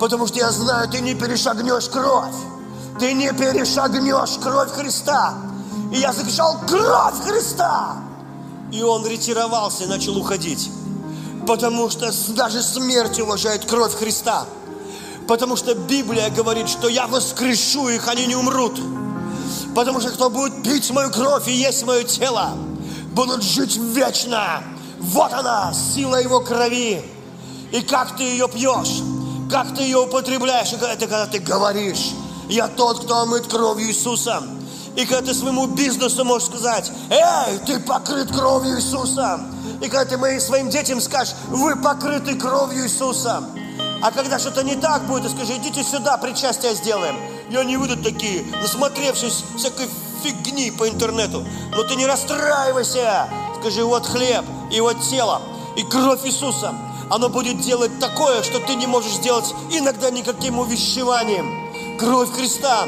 Потому 0.00 0.26
что 0.26 0.38
я 0.38 0.50
знаю, 0.50 0.88
ты 0.88 1.00
не 1.02 1.14
перешагнешь 1.14 1.90
кровь. 1.90 2.34
Ты 2.98 3.12
не 3.12 3.30
перешагнешь 3.32 4.38
кровь 4.42 4.70
Христа. 4.70 5.34
И 5.92 5.98
я 5.98 6.14
закричал, 6.14 6.58
кровь 6.66 7.20
Христа! 7.26 7.96
И 8.72 8.82
он 8.82 9.06
ретировался 9.06 9.84
и 9.84 9.86
начал 9.88 10.16
уходить. 10.16 10.70
Потому 11.46 11.90
что 11.90 12.10
даже 12.34 12.62
смерть 12.62 13.20
уважает 13.20 13.66
кровь 13.66 13.94
Христа. 13.94 14.46
Потому 15.30 15.54
что 15.54 15.76
Библия 15.76 16.28
говорит, 16.28 16.68
что 16.68 16.88
я 16.88 17.06
воскрешу 17.06 17.88
их, 17.88 18.08
они 18.08 18.26
не 18.26 18.34
умрут. 18.34 18.80
Потому 19.76 20.00
что 20.00 20.10
кто 20.10 20.28
будет 20.28 20.64
пить 20.64 20.90
мою 20.90 21.08
кровь 21.12 21.46
и 21.46 21.52
есть 21.52 21.84
мое 21.86 22.02
тело, 22.02 22.54
будут 23.12 23.44
жить 23.44 23.76
вечно. 23.76 24.60
Вот 24.98 25.32
она, 25.32 25.72
сила 25.72 26.20
его 26.20 26.40
крови. 26.40 27.04
И 27.70 27.80
как 27.82 28.16
ты 28.16 28.24
ее 28.24 28.48
пьешь, 28.48 29.02
как 29.48 29.72
ты 29.72 29.84
ее 29.84 29.98
употребляешь, 29.98 30.72
это 30.72 31.06
когда 31.06 31.26
ты 31.26 31.38
говоришь, 31.38 32.10
я 32.48 32.66
тот, 32.66 33.04
кто 33.04 33.18
омыт 33.18 33.46
кровью 33.46 33.86
Иисуса. 33.86 34.42
И 34.96 35.06
когда 35.06 35.28
ты 35.28 35.34
своему 35.34 35.68
бизнесу 35.68 36.24
можешь 36.24 36.48
сказать, 36.48 36.90
эй, 37.08 37.58
ты 37.66 37.78
покрыт 37.78 38.32
кровью 38.32 38.78
Иисуса. 38.78 39.40
И 39.80 39.88
когда 39.88 40.16
ты 40.16 40.40
своим 40.40 40.70
детям 40.70 41.00
скажешь, 41.00 41.34
вы 41.50 41.76
покрыты 41.76 42.34
кровью 42.34 42.82
Иисуса. 42.82 43.44
А 44.02 44.10
когда 44.10 44.38
что-то 44.38 44.62
не 44.62 44.76
так 44.76 45.06
будет, 45.06 45.24
ты 45.24 45.28
скажи, 45.30 45.56
идите 45.56 45.84
сюда, 45.84 46.16
причастие 46.16 46.74
сделаем. 46.74 47.16
И 47.50 47.56
они 47.56 47.76
выйдут 47.76 48.02
такие, 48.02 48.44
насмотревшись 48.62 49.44
всякой 49.56 49.88
фигни 50.22 50.70
по 50.70 50.88
интернету. 50.88 51.44
Но 51.76 51.82
ты 51.82 51.96
не 51.96 52.06
расстраивайся. 52.06 53.28
Скажи, 53.60 53.84
вот 53.84 54.06
хлеб 54.06 54.44
и 54.70 54.80
вот 54.80 55.00
тело, 55.02 55.42
и 55.76 55.82
кровь 55.82 56.24
Иисуса. 56.24 56.74
Оно 57.10 57.28
будет 57.28 57.60
делать 57.60 57.98
такое, 57.98 58.42
что 58.42 58.60
ты 58.60 58.74
не 58.74 58.86
можешь 58.86 59.12
сделать 59.12 59.52
иногда 59.70 60.10
никаким 60.10 60.58
увещеванием. 60.58 61.69
Кровь 62.00 62.32
Христа 62.32 62.86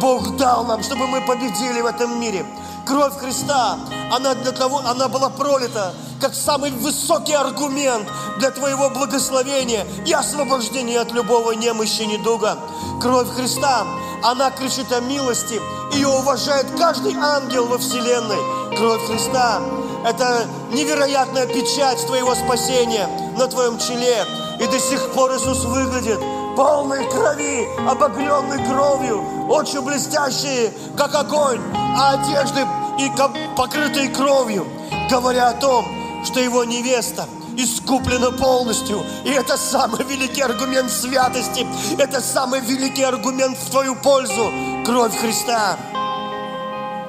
Бог 0.00 0.36
дал 0.36 0.64
нам, 0.64 0.82
чтобы 0.82 1.06
мы 1.06 1.20
победили 1.20 1.82
в 1.82 1.86
этом 1.86 2.18
мире. 2.18 2.46
Кровь 2.86 3.14
Христа, 3.18 3.78
она 4.10 4.34
для 4.34 4.52
того, 4.52 4.80
она 4.86 5.08
была 5.08 5.28
пролита, 5.28 5.94
как 6.18 6.34
самый 6.34 6.70
высокий 6.70 7.34
аргумент 7.34 8.08
для 8.38 8.50
твоего 8.50 8.88
благословения 8.88 9.86
и 10.06 10.12
освобождения 10.14 10.98
от 10.98 11.12
любого 11.12 11.52
немощи 11.52 12.02
и 12.02 12.06
недуга. 12.06 12.56
Кровь 13.02 13.28
Христа, 13.34 13.86
она 14.22 14.50
кричит 14.50 14.90
о 14.92 15.00
милости, 15.00 15.60
ее 15.92 16.08
уважает 16.08 16.66
каждый 16.78 17.14
ангел 17.16 17.66
во 17.66 17.76
вселенной. 17.76 18.38
Кровь 18.78 19.06
Христа– 19.06 19.60
это 20.06 20.46
невероятная 20.72 21.46
печать 21.46 22.04
твоего 22.06 22.34
спасения 22.34 23.10
на 23.36 23.46
твоем 23.46 23.78
челе. 23.78 24.24
И 24.58 24.66
до 24.66 24.78
сих 24.78 25.12
пор 25.12 25.34
Иисус 25.34 25.64
выглядит 25.64 26.18
полной 26.56 27.08
крови, 27.10 27.66
обогренной 27.88 28.64
кровью, 28.66 29.48
очи 29.48 29.78
блестящие, 29.78 30.72
как 30.96 31.14
огонь, 31.14 31.60
а 31.74 32.14
одежды 32.14 32.66
и 32.98 33.10
покрытые 33.56 34.08
кровью, 34.08 34.66
говоря 35.10 35.48
о 35.48 35.54
том, 35.54 35.84
что 36.24 36.40
его 36.40 36.64
невеста 36.64 37.26
искуплено 37.56 38.32
полностью. 38.32 39.04
И 39.24 39.30
это 39.30 39.56
самый 39.56 40.04
великий 40.04 40.42
аргумент 40.42 40.90
святости. 40.90 41.66
Это 41.98 42.20
самый 42.20 42.60
великий 42.60 43.02
аргумент 43.02 43.56
в 43.58 43.70
твою 43.70 43.94
пользу. 43.94 44.50
Кровь 44.84 45.16
Христа. 45.16 45.76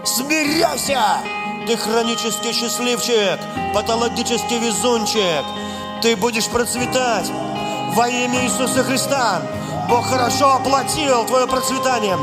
Смиряйся! 0.04 1.20
Ты 1.68 1.78
хронический 1.78 2.54
счастливчик, 2.54 3.40
патологический 3.74 4.60
везунчик. 4.60 5.44
Ты 6.04 6.16
будешь 6.16 6.48
процветать 6.48 7.32
во 7.96 8.10
имя 8.10 8.44
Иисуса 8.44 8.84
Христа. 8.84 9.42
Бог 9.90 10.06
хорошо 10.08 10.56
оплатил 10.56 11.26
твое 11.26 11.48
процветание. 11.48 12.18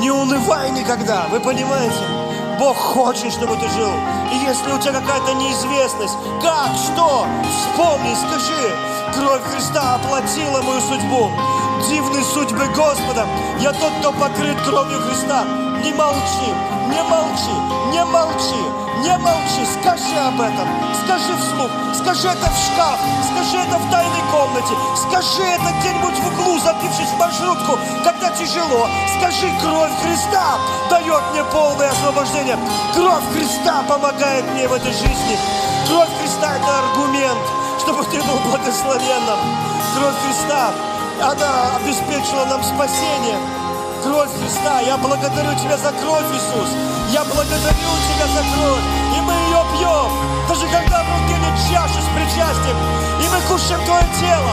Не 0.00 0.10
унывай 0.10 0.70
никогда, 0.70 1.26
вы 1.30 1.38
понимаете? 1.38 2.02
Бог 2.58 2.76
хочет, 2.76 3.32
чтобы 3.32 3.54
ты 3.56 3.68
жил. 3.68 3.92
И 4.32 4.36
если 4.44 4.72
у 4.72 4.78
тебя 4.80 4.94
какая-то 4.94 5.34
неизвестность, 5.34 6.14
как, 6.42 6.70
что, 6.76 7.26
вспомни, 7.48 8.14
скажи, 8.14 8.74
кровь 9.14 9.42
Христа 9.52 9.94
оплатила 9.94 10.60
мою 10.62 10.80
судьбу. 10.80 11.30
Дивные 11.88 12.24
судьбы 12.24 12.66
Господа. 12.74 13.24
Я 13.60 13.72
тот, 13.72 13.92
кто 14.00 14.12
покрыт 14.12 14.60
кровью 14.66 15.00
Христа. 15.02 15.44
Не 15.84 15.92
молчи, 15.92 16.50
не 16.88 17.02
молчи, 17.04 17.54
не 17.92 18.04
молчи, 18.04 18.81
не 19.02 19.18
молчи. 19.18 19.66
Скажи 19.80 20.16
об 20.16 20.40
этом, 20.40 20.68
скажи 21.04 21.34
вслух, 21.36 21.70
скажи 21.92 22.28
это 22.28 22.48
в 22.48 22.56
шкаф, 22.56 22.98
скажи 23.30 23.58
это 23.58 23.76
в 23.78 23.90
тайной 23.90 24.24
комнате, 24.30 24.74
скажи 24.96 25.42
это 25.42 25.68
где-нибудь 25.80 26.18
в 26.18 26.26
углу, 26.28 26.58
запившись 26.60 27.10
в 27.10 27.18
маршрутку, 27.18 27.78
когда 28.04 28.30
тяжело. 28.30 28.88
Скажи, 29.18 29.50
кровь 29.60 29.92
Христа 30.02 30.58
дает 30.88 31.22
мне 31.32 31.44
полное 31.44 31.90
освобождение. 31.90 32.56
Кровь 32.94 33.24
Христа 33.32 33.82
помогает 33.88 34.44
мне 34.52 34.68
в 34.68 34.72
этой 34.72 34.92
жизни. 34.92 35.36
Кровь 35.88 36.10
Христа– 36.20 36.56
это 36.56 36.78
аргумент, 36.78 37.38
чтобы 37.80 38.04
ты 38.04 38.22
был 38.22 38.38
благословенным. 38.50 39.38
Кровь 39.96 40.14
Христа, 40.24 40.70
она 41.20 41.76
обеспечила 41.76 42.44
нам 42.46 42.62
спасение. 42.62 43.36
Кровь 44.02 44.34
Христа, 44.34 44.80
я 44.80 44.96
благодарю 44.96 45.54
Тебя 45.54 45.78
за 45.78 45.92
кровь, 45.94 46.26
Иисус. 46.34 46.70
Я 47.14 47.22
благодарю 47.22 47.92
Тебя 48.10 48.26
за 48.34 48.42
кровь. 48.50 48.86
И 49.14 49.20
мы 49.22 49.32
ее 49.32 49.62
пьем. 49.78 50.10
Даже 50.48 50.66
когда 50.66 51.04
в 51.04 51.08
руке 51.14 51.38
нет 51.38 51.54
чаши 51.70 52.02
с 52.02 52.08
причастием. 52.10 52.74
И 53.22 53.24
мы 53.30 53.38
кушаем 53.46 53.78
Твое 53.86 54.02
тело. 54.18 54.52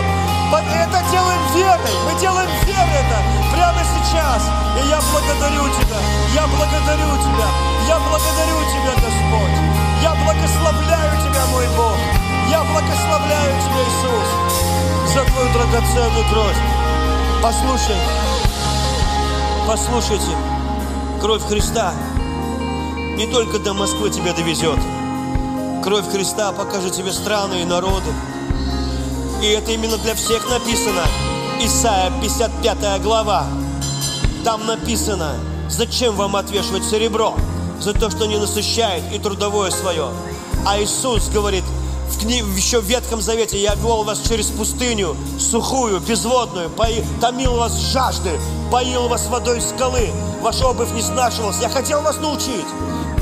Это 0.54 1.02
делаем 1.10 1.42
верой. 1.56 1.96
Мы 2.06 2.20
делаем 2.20 2.50
верой 2.66 3.02
это 3.02 3.18
прямо 3.50 3.82
сейчас. 3.82 4.46
И 4.78 4.88
я 4.88 5.02
благодарю 5.10 5.66
Тебя. 5.82 5.98
Я 6.34 6.46
благодарю 6.46 7.18
Тебя. 7.18 7.50
Я 7.90 7.98
благодарю 8.06 8.60
Тебя, 8.70 8.94
Господь. 9.02 9.58
Я 10.02 10.14
благословляю 10.14 11.12
Тебя, 11.26 11.46
мой 11.50 11.68
Бог. 11.76 11.98
Я 12.50 12.62
благословляю 12.70 13.52
Тебя, 13.66 13.82
Иисус, 13.82 15.14
за 15.14 15.26
Твою 15.26 15.50
драгоценную 15.54 16.26
кровь. 16.30 16.58
Послушай, 17.42 17.98
послушайте, 19.70 20.36
кровь 21.22 21.44
Христа 21.44 21.94
не 23.18 23.28
только 23.28 23.60
до 23.60 23.76
Москвы 23.76 24.10
тебя 24.10 24.34
довезет. 24.34 24.80
Кровь 25.84 26.10
Христа 26.10 26.52
покажет 26.54 26.94
тебе 26.94 27.14
страны 27.14 27.62
и 27.62 27.66
народы. 27.66 28.12
И 29.44 29.46
это 29.46 29.72
именно 29.72 29.98
для 29.98 30.16
всех 30.16 30.50
написано. 30.50 31.04
Исайя 31.62 32.12
55 32.20 33.04
глава. 33.04 33.46
Там 34.44 34.66
написано, 34.66 35.36
зачем 35.70 36.16
вам 36.16 36.36
отвешивать 36.36 36.84
серебро? 36.84 37.36
За 37.80 37.94
то, 37.94 38.10
что 38.10 38.26
не 38.26 38.40
насыщает 38.40 39.04
и 39.14 39.20
трудовое 39.20 39.70
свое. 39.70 40.10
А 40.66 40.82
Иисус 40.82 41.30
говорит, 41.30 41.64
в 42.24 42.56
еще 42.56 42.80
в 42.80 42.86
Ветхом 42.86 43.22
Завете 43.22 43.62
я 43.62 43.76
вел 43.76 44.04
вас 44.04 44.20
через 44.28 44.48
пустыню, 44.48 45.16
сухую, 45.40 46.00
безводную, 46.00 46.70
пои... 46.70 47.04
томил 47.22 47.56
вас 47.56 47.78
жажды, 47.78 48.40
поил 48.72 49.08
вас 49.08 49.28
водой 49.28 49.62
скалы, 49.62 50.10
ваша 50.42 50.68
обувь 50.68 50.92
не 50.92 51.02
снашивалась. 51.02 51.58
Я 51.62 51.70
хотел 51.70 52.02
вас 52.02 52.18
научить, 52.18 52.66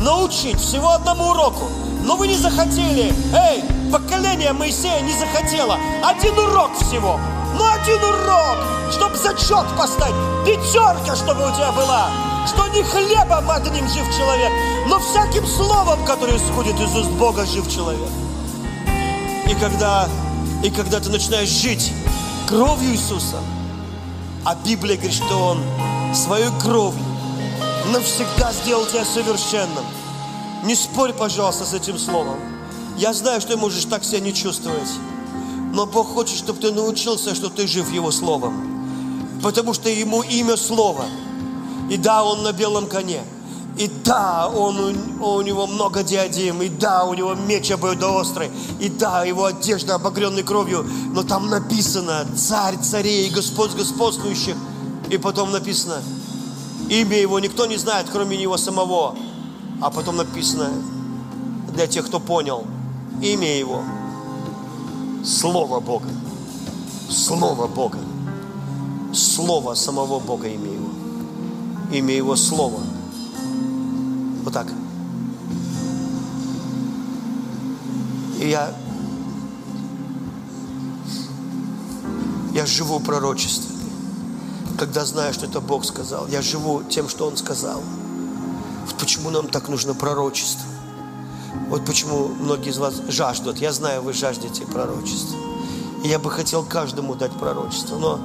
научить 0.02 0.60
всего 0.60 0.92
одному 0.92 1.30
уроку, 1.30 1.70
но 2.04 2.16
вы 2.16 2.28
не 2.28 2.36
захотели. 2.36 3.14
Эй, 3.34 3.64
поколение 3.92 4.54
Моисея 4.54 5.02
не 5.02 5.14
захотело. 5.14 5.78
Один 6.04 6.38
урок 6.38 6.72
всего. 6.78 7.20
Ну, 7.58 7.66
один 7.66 8.04
урок, 8.04 8.58
чтобы 8.92 9.16
зачет 9.16 9.66
поставить. 9.78 10.16
Пятерка, 10.46 11.16
чтобы 11.16 11.48
у 11.48 11.56
тебя 11.56 11.72
была. 11.72 12.10
Что 12.48 12.68
не 12.68 12.84
хлебом 12.84 13.50
одним 13.50 13.88
жив 13.88 14.06
человек, 14.16 14.52
но 14.88 15.00
всяким 15.00 15.46
словом, 15.46 16.04
которое 16.06 16.38
исходит 16.38 16.80
из 16.80 16.96
уст 16.96 17.10
Бога, 17.12 17.46
жив 17.46 17.70
человек. 17.70 18.10
И 19.50 19.56
когда, 19.60 20.10
и 20.64 20.70
когда 20.70 21.00
ты 21.00 21.10
начинаешь 21.10 21.50
жить 21.50 21.92
кровью 22.48 22.92
Иисуса, 22.92 23.38
а 24.44 24.56
Библия 24.56 24.98
говорит, 24.98 25.16
что 25.16 25.38
Он 25.38 25.62
своей 26.14 26.50
кровью 26.62 27.04
навсегда 27.92 28.52
сделал 28.52 28.86
тебя 28.86 29.06
совершенным. 29.06 29.86
Не 30.64 30.76
спорь, 30.76 31.14
пожалуйста, 31.14 31.66
с 31.66 31.74
этим 31.74 31.98
словом. 31.98 32.38
Я 32.98 33.14
знаю, 33.14 33.40
что 33.42 33.52
ты 33.52 33.58
можешь 33.58 33.86
так 33.86 34.04
себя 34.04 34.20
не 34.20 34.34
чувствовать. 34.34 34.90
Но 35.74 35.86
Бог 35.86 36.14
хочет, 36.14 36.38
чтобы 36.38 36.60
ты 36.60 36.72
научился, 36.72 37.36
что 37.36 37.50
ты 37.50 37.68
жив 37.68 37.92
Его 37.92 38.12
Словом. 38.12 39.40
Потому 39.44 39.74
что 39.74 39.90
Ему 39.90 40.24
имя 40.24 40.58
Слово. 40.58 41.06
И 41.90 41.98
да, 41.98 42.24
Он 42.24 42.44
на 42.44 42.52
белом 42.52 42.88
коне. 42.88 43.22
И 43.78 43.92
да, 44.04 44.48
он, 44.48 44.98
у, 45.22 45.42
него 45.42 45.68
много 45.68 46.04
диадим, 46.04 46.62
и 46.62 46.70
да, 46.70 47.06
у 47.06 47.14
него 47.14 47.36
меч 47.36 47.70
обоюдоострый, 47.72 48.50
и 48.80 48.90
да, 48.90 49.24
его 49.24 49.46
одежда 49.46 49.96
обогренной 49.96 50.44
кровью, 50.44 50.84
но 51.14 51.24
там 51.24 51.50
написано 51.50 52.26
«Царь 52.36 52.78
царей 52.78 53.28
и 53.28 53.34
Господь 53.34 53.76
господствующих». 53.76 54.56
И 55.12 55.18
потом 55.18 55.52
написано 55.52 56.02
«Имя 56.90 57.18
его 57.20 57.40
никто 57.40 57.68
не 57.68 57.78
знает, 57.78 58.08
кроме 58.12 58.38
него 58.38 58.58
самого». 58.58 59.16
А 59.80 59.92
потом 59.92 60.18
написано 60.18 60.72
для 61.76 61.86
тех, 61.86 62.08
кто 62.08 62.20
понял, 62.20 62.66
имя 63.22 63.58
его– 63.58 63.84
Слово 65.28 65.82
Бога. 65.82 66.08
Слово 67.10 67.68
Бога. 67.68 68.00
Слово 69.14 69.74
самого 69.74 70.20
Бога 70.20 70.48
имя 70.48 70.72
его. 70.72 70.90
Имя 71.92 72.16
его 72.16 72.36
Слово. 72.38 72.80
Вот 74.48 74.54
так. 74.54 74.68
И 78.40 78.48
я, 78.48 78.74
я 82.54 82.66
живу 82.66 83.02
пророчествами, 83.02 83.92
когда 84.80 85.04
знаю, 85.04 85.34
что 85.34 85.48
это 85.48 85.60
Бог 85.60 85.84
сказал. 85.84 86.30
Я 86.30 86.42
живу 86.42 86.82
тем, 86.84 87.10
что 87.10 87.28
Он 87.28 87.36
сказал. 87.36 87.84
Вот 88.86 88.96
почему 88.98 89.32
нам 89.32 89.50
так 89.50 89.68
нужно 89.68 89.94
пророчество. 89.94 90.72
Вот 91.68 91.84
почему 91.84 92.30
многие 92.30 92.70
из 92.70 92.78
вас 92.78 93.02
жаждут. 93.10 93.58
Я 93.58 93.74
знаю, 93.74 94.02
вы 94.02 94.14
жаждете 94.14 94.66
пророчества. 94.66 95.38
И 96.06 96.08
я 96.08 96.20
бы 96.20 96.32
хотел 96.32 96.64
каждому 96.64 97.16
дать 97.16 97.34
пророчество, 97.34 97.98
но 97.98 98.22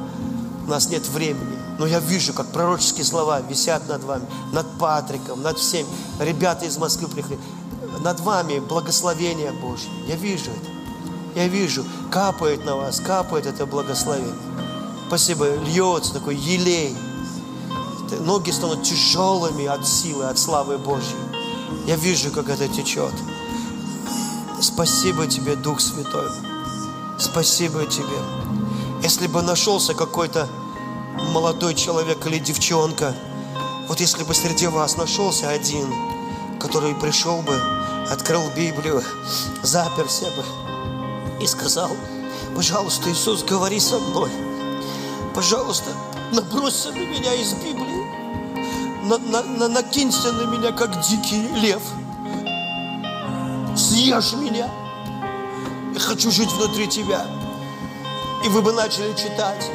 у 0.64 0.70
нас 0.70 0.88
нет 0.88 1.04
времени. 1.08 1.61
Но 1.78 1.86
я 1.86 2.00
вижу, 2.00 2.32
как 2.32 2.46
пророческие 2.48 3.04
слова 3.04 3.40
висят 3.40 3.88
над 3.88 4.04
вами, 4.04 4.26
над 4.52 4.66
Патриком, 4.78 5.42
над 5.42 5.58
всеми. 5.58 5.88
Ребята 6.20 6.66
из 6.66 6.76
Москвы 6.76 7.08
приехали. 7.08 7.38
Над 8.00 8.20
вами 8.20 8.58
благословение 8.58 9.52
Божье. 9.52 9.90
Я 10.06 10.16
вижу 10.16 10.50
это. 10.50 10.70
Я 11.34 11.48
вижу, 11.48 11.84
капает 12.10 12.64
на 12.64 12.76
вас, 12.76 13.00
капает 13.00 13.46
это 13.46 13.64
благословение. 13.64 14.34
Спасибо, 15.08 15.54
льется 15.56 16.12
такой 16.12 16.36
елей. 16.36 16.96
Ноги 18.20 18.50
станут 18.50 18.82
тяжелыми 18.82 19.66
от 19.66 19.86
силы, 19.86 20.26
от 20.26 20.38
славы 20.38 20.76
Божьей. 20.76 21.16
Я 21.86 21.96
вижу, 21.96 22.30
как 22.30 22.48
это 22.50 22.68
течет. 22.68 23.12
Спасибо 24.60 25.26
тебе, 25.26 25.56
Дух 25.56 25.80
Святой. 25.80 26.30
Спасибо 27.18 27.86
тебе. 27.86 28.18
Если 29.02 29.26
бы 29.26 29.42
нашелся 29.42 29.94
какой-то 29.94 30.48
молодой 31.32 31.74
человек 31.74 32.26
или 32.26 32.38
девчонка, 32.38 33.14
вот 33.88 34.00
если 34.00 34.24
бы 34.24 34.34
среди 34.34 34.66
вас 34.66 34.96
нашелся 34.96 35.50
один, 35.50 35.92
который 36.60 36.94
пришел 36.94 37.42
бы, 37.42 37.60
открыл 38.10 38.48
Библию, 38.56 39.02
заперся 39.62 40.26
бы 40.30 40.44
и 41.42 41.46
сказал, 41.46 41.90
пожалуйста, 42.54 43.10
Иисус, 43.10 43.42
говори 43.42 43.80
со 43.80 43.98
мной. 43.98 44.30
Пожалуйста, 45.34 45.90
набросься 46.32 46.90
на 46.92 46.98
меня 46.98 47.34
из 47.34 47.52
Библии. 47.54 48.02
На, 49.04 49.18
на, 49.18 49.42
на, 49.42 49.68
накинься 49.68 50.32
на 50.32 50.46
меня, 50.46 50.72
как 50.72 51.00
дикий 51.00 51.48
лев. 51.56 51.82
Съешь 53.76 54.32
меня. 54.34 54.70
Я 55.94 56.00
хочу 56.00 56.30
жить 56.30 56.52
внутри 56.52 56.86
тебя. 56.86 57.26
И 58.44 58.48
вы 58.48 58.62
бы 58.62 58.72
начали 58.72 59.12
читать 59.14 59.70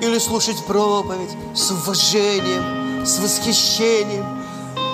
или 0.00 0.18
слушать 0.18 0.64
проповедь 0.64 1.36
с 1.54 1.70
уважением, 1.70 3.04
с 3.04 3.18
восхищением, 3.18 4.24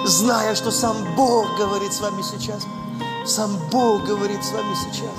зная, 0.06 0.54
что 0.54 0.70
сам 0.70 0.96
Бог 1.16 1.56
говорит 1.56 1.92
с 1.92 2.00
вами 2.00 2.22
сейчас. 2.22 2.66
Сам 3.26 3.56
Бог 3.70 4.04
говорит 4.04 4.44
с 4.44 4.52
вами 4.52 4.74
сейчас. 4.74 5.14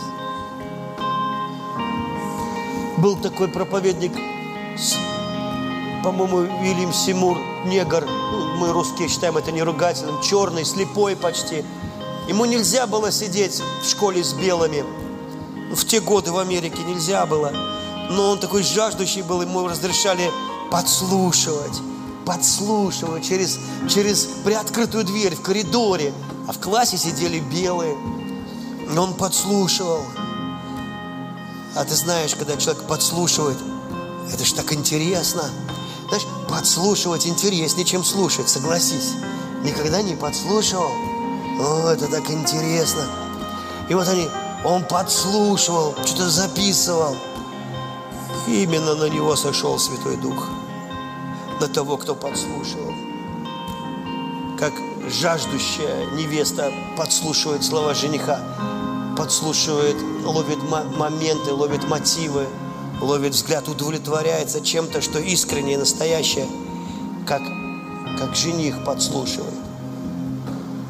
Был 2.97 3.15
такой 3.17 3.47
проповедник, 3.47 4.13
по-моему, 6.03 6.41
Вильям 6.61 6.93
Симур, 6.93 7.37
негр. 7.65 8.05
Ну, 8.05 8.57
мы 8.57 8.71
русские 8.71 9.07
считаем 9.07 9.37
это 9.37 9.51
не 9.51 9.63
ругательным. 9.63 10.21
Черный, 10.21 10.65
слепой 10.65 11.15
почти. 11.15 11.65
Ему 12.27 12.45
нельзя 12.45 12.87
было 12.87 13.11
сидеть 13.11 13.61
в 13.81 13.89
школе 13.89 14.23
с 14.23 14.33
белыми. 14.33 14.83
В 15.71 15.83
те 15.85 15.99
годы 15.99 16.31
в 16.31 16.37
Америке 16.37 16.77
нельзя 16.87 17.25
было. 17.25 17.74
Но 18.09 18.31
он 18.31 18.39
такой 18.39 18.63
жаждущий 18.63 19.21
был, 19.21 19.41
ему 19.41 19.67
разрешали 19.67 20.31
подслушивать. 20.71 21.81
Подслушивать 22.25 23.23
через, 23.23 23.59
через 23.89 24.27
приоткрытую 24.43 25.03
дверь 25.03 25.35
в 25.35 25.41
коридоре. 25.41 26.13
А 26.47 26.51
в 26.51 26.59
классе 26.59 26.97
сидели 26.97 27.39
белые. 27.39 27.95
И 28.91 28.97
он 28.97 29.13
подслушивал. 29.13 30.01
А 31.75 31.83
ты 31.83 31.93
знаешь, 31.95 32.35
когда 32.35 32.55
человек 32.55 32.83
подслушивает, 32.83 33.57
это 34.31 34.45
ж 34.45 34.53
так 34.53 34.71
интересно. 34.73 35.43
Знаешь, 36.07 36.25
подслушивать 36.47 37.27
интереснее, 37.27 37.85
чем 37.85 38.03
слушать, 38.03 38.47
согласись. 38.47 39.13
Никогда 39.63 40.01
не 40.01 40.15
подслушивал? 40.15 40.89
О, 41.59 41.89
это 41.89 42.07
так 42.07 42.29
интересно. 42.29 43.05
И 43.89 43.93
вот 43.93 44.07
они, 44.07 44.27
он 44.63 44.83
подслушивал, 44.83 45.95
что-то 46.05 46.29
записывал. 46.29 47.15
Именно 48.47 48.95
на 48.95 49.09
него 49.09 49.35
сошел 49.35 49.79
Святой 49.79 50.17
Дух. 50.17 50.47
На 51.59 51.67
того, 51.67 51.97
кто 51.97 52.15
подслушивал. 52.15 52.93
Как 54.59 54.73
жаждущая 55.09 56.11
невеста 56.11 56.71
подслушивает 56.97 57.63
слова 57.63 57.93
жениха, 57.93 58.39
подслушивает, 59.17 59.95
ловит 60.23 60.61
мо- 60.63 60.83
моменты, 60.83 61.53
ловит 61.53 61.87
мотивы, 61.87 62.47
ловит 63.01 63.33
взгляд, 63.33 63.67
удовлетворяется 63.67 64.61
чем-то, 64.61 65.01
что 65.01 65.19
искреннее, 65.19 65.77
настоящее, 65.77 66.47
как, 67.25 67.41
как 68.19 68.35
жених 68.35 68.83
подслушивает. 68.85 69.53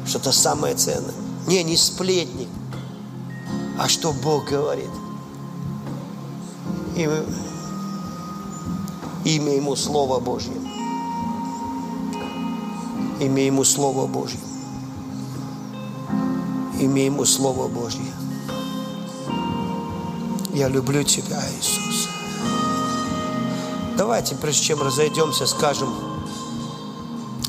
Что-то 0.06 0.30
самое 0.32 0.74
ценное. 0.74 1.14
Не, 1.46 1.62
не 1.64 1.76
сплетни, 1.76 2.48
а 3.78 3.88
что 3.88 4.12
Бог 4.12 4.46
говорит. 4.46 4.90
И 6.96 7.08
имя 9.26 9.56
Ему 9.56 9.74
Слово 9.74 10.20
Божье. 10.20 10.54
Имя 13.18 13.42
Ему 13.44 13.64
Слово 13.64 14.06
Божье. 14.06 14.38
Имя 16.78 17.06
Ему 17.06 17.24
Слово 17.24 17.66
Божье. 17.66 18.12
Я 20.54 20.68
люблю 20.68 21.02
Тебя, 21.02 21.42
Иисус. 21.58 22.08
Давайте, 23.96 24.36
прежде 24.36 24.66
чем 24.66 24.82
разойдемся, 24.82 25.46
скажем, 25.46 25.92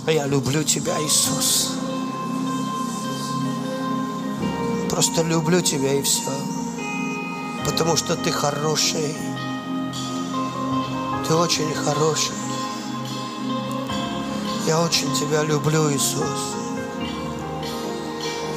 я 0.07 0.25
люблю 0.25 0.63
Тебя, 0.63 0.99
Иисус. 1.03 1.73
Просто 4.89 5.21
люблю 5.21 5.61
Тебя 5.61 5.93
и 5.93 6.01
все. 6.01 6.31
Потому 7.65 7.95
что 7.95 8.15
Ты 8.15 8.31
хороший. 8.31 9.36
Ты 11.27 11.35
очень 11.35 11.73
хороший. 11.73 12.35
Я 14.65 14.79
очень 14.79 15.13
Тебя 15.13 15.43
люблю, 15.43 15.91
Иисус. 15.91 16.55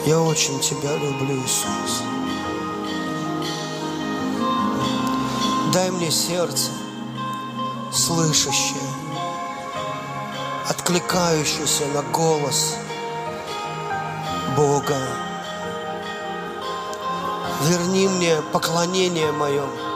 Я 0.07 0.21
очень 0.21 0.61
Тебя 0.61 0.97
люблю, 0.97 1.35
Иисус. 1.35 2.03
Дай 5.73 5.91
мне 5.91 6.13
сердце, 6.13 6.71
слышащее, 7.93 8.89
откликающееся 10.69 11.87
на 11.93 12.03
голос 12.03 12.77
Бога. 14.57 15.09
Верни 17.65 18.07
мне 18.07 18.37
поклонение 18.53 19.33
мое. 19.33 19.90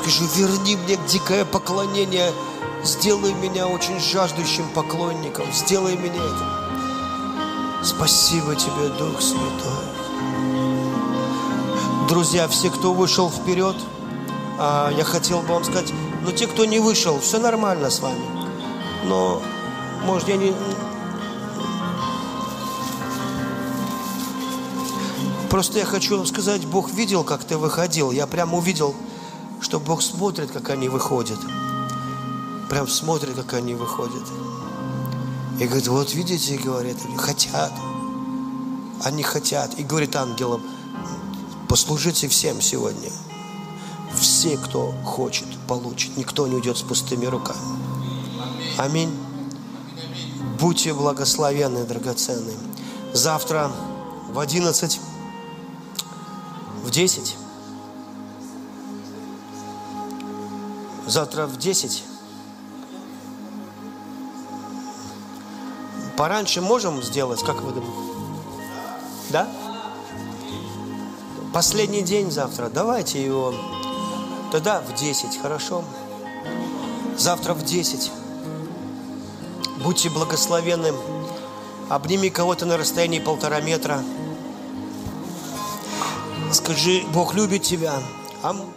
Скажи, 0.00 0.24
верни 0.34 0.76
мне 0.76 0.96
дикое 1.08 1.44
поклонение. 1.44 2.32
Сделай 2.82 3.34
меня 3.34 3.68
очень 3.68 4.00
жаждущим 4.00 4.66
поклонником. 4.70 5.44
Сделай 5.52 5.94
меня 5.94 6.22
это. 6.22 7.84
Спасибо 7.84 8.54
тебе, 8.54 8.88
Дух 8.98 9.20
Святой. 9.20 9.90
Друзья, 12.08 12.48
все, 12.48 12.70
кто 12.70 12.94
вышел 12.94 13.30
вперед, 13.30 13.76
а, 14.58 14.90
я 14.96 15.04
хотел 15.04 15.42
бы 15.42 15.48
вам 15.48 15.64
сказать, 15.64 15.92
ну 16.22 16.32
те, 16.32 16.46
кто 16.46 16.64
не 16.64 16.78
вышел, 16.78 17.20
все 17.20 17.38
нормально 17.38 17.90
с 17.90 18.00
вами. 18.00 18.24
Но, 19.04 19.42
может, 20.06 20.28
я 20.28 20.36
не... 20.36 20.54
Просто 25.50 25.78
я 25.78 25.84
хочу 25.84 26.16
вам 26.16 26.26
сказать, 26.26 26.64
Бог 26.64 26.90
видел, 26.90 27.22
как 27.22 27.44
ты 27.44 27.58
выходил. 27.58 28.12
Я 28.12 28.26
прям 28.26 28.54
увидел, 28.54 28.94
что 29.60 29.78
Бог 29.78 30.02
смотрит, 30.02 30.50
как 30.50 30.70
они 30.70 30.88
выходят. 30.88 31.38
Прям 32.68 32.88
смотрит, 32.88 33.34
как 33.34 33.54
они 33.54 33.74
выходят. 33.74 34.22
И 35.58 35.64
говорит, 35.64 35.88
вот 35.88 36.14
видите, 36.14 36.56
говорит, 36.56 36.96
они 37.04 37.16
хотят. 37.16 37.72
Они 39.02 39.22
хотят. 39.22 39.78
И 39.78 39.84
говорит 39.84 40.16
ангелам, 40.16 40.62
послужите 41.68 42.28
всем 42.28 42.60
сегодня. 42.60 43.10
Все, 44.18 44.56
кто 44.56 44.92
хочет, 45.04 45.46
получит. 45.68 46.16
Никто 46.16 46.46
не 46.46 46.54
уйдет 46.56 46.78
с 46.78 46.82
пустыми 46.82 47.26
руками. 47.26 47.58
Аминь. 48.78 49.14
Будьте 50.58 50.94
благословенны, 50.94 51.84
драгоценные. 51.84 52.56
Завтра 53.12 53.70
в 54.32 54.38
11, 54.38 55.00
в 56.84 56.90
10. 56.90 57.36
Завтра 61.10 61.46
в 61.46 61.56
10. 61.56 62.04
Пораньше 66.16 66.60
можем 66.60 67.02
сделать, 67.02 67.42
как 67.42 67.62
вы 67.62 67.72
думаете? 67.72 67.98
Да? 69.30 69.48
Последний 71.52 72.02
день 72.02 72.30
завтра. 72.30 72.68
Давайте 72.68 73.24
его. 73.24 73.52
Тогда 74.52 74.80
в 74.82 74.94
10, 74.94 75.36
хорошо? 75.42 75.82
Завтра 77.18 77.54
в 77.54 77.64
10. 77.64 78.12
Будьте 79.82 80.10
благословенны. 80.10 80.92
Обними 81.88 82.30
кого-то 82.30 82.66
на 82.66 82.76
расстоянии 82.76 83.18
полтора 83.18 83.60
метра. 83.60 84.04
Скажи, 86.52 87.02
Бог 87.12 87.34
любит 87.34 87.64
тебя. 87.64 88.00
Ам- 88.44 88.72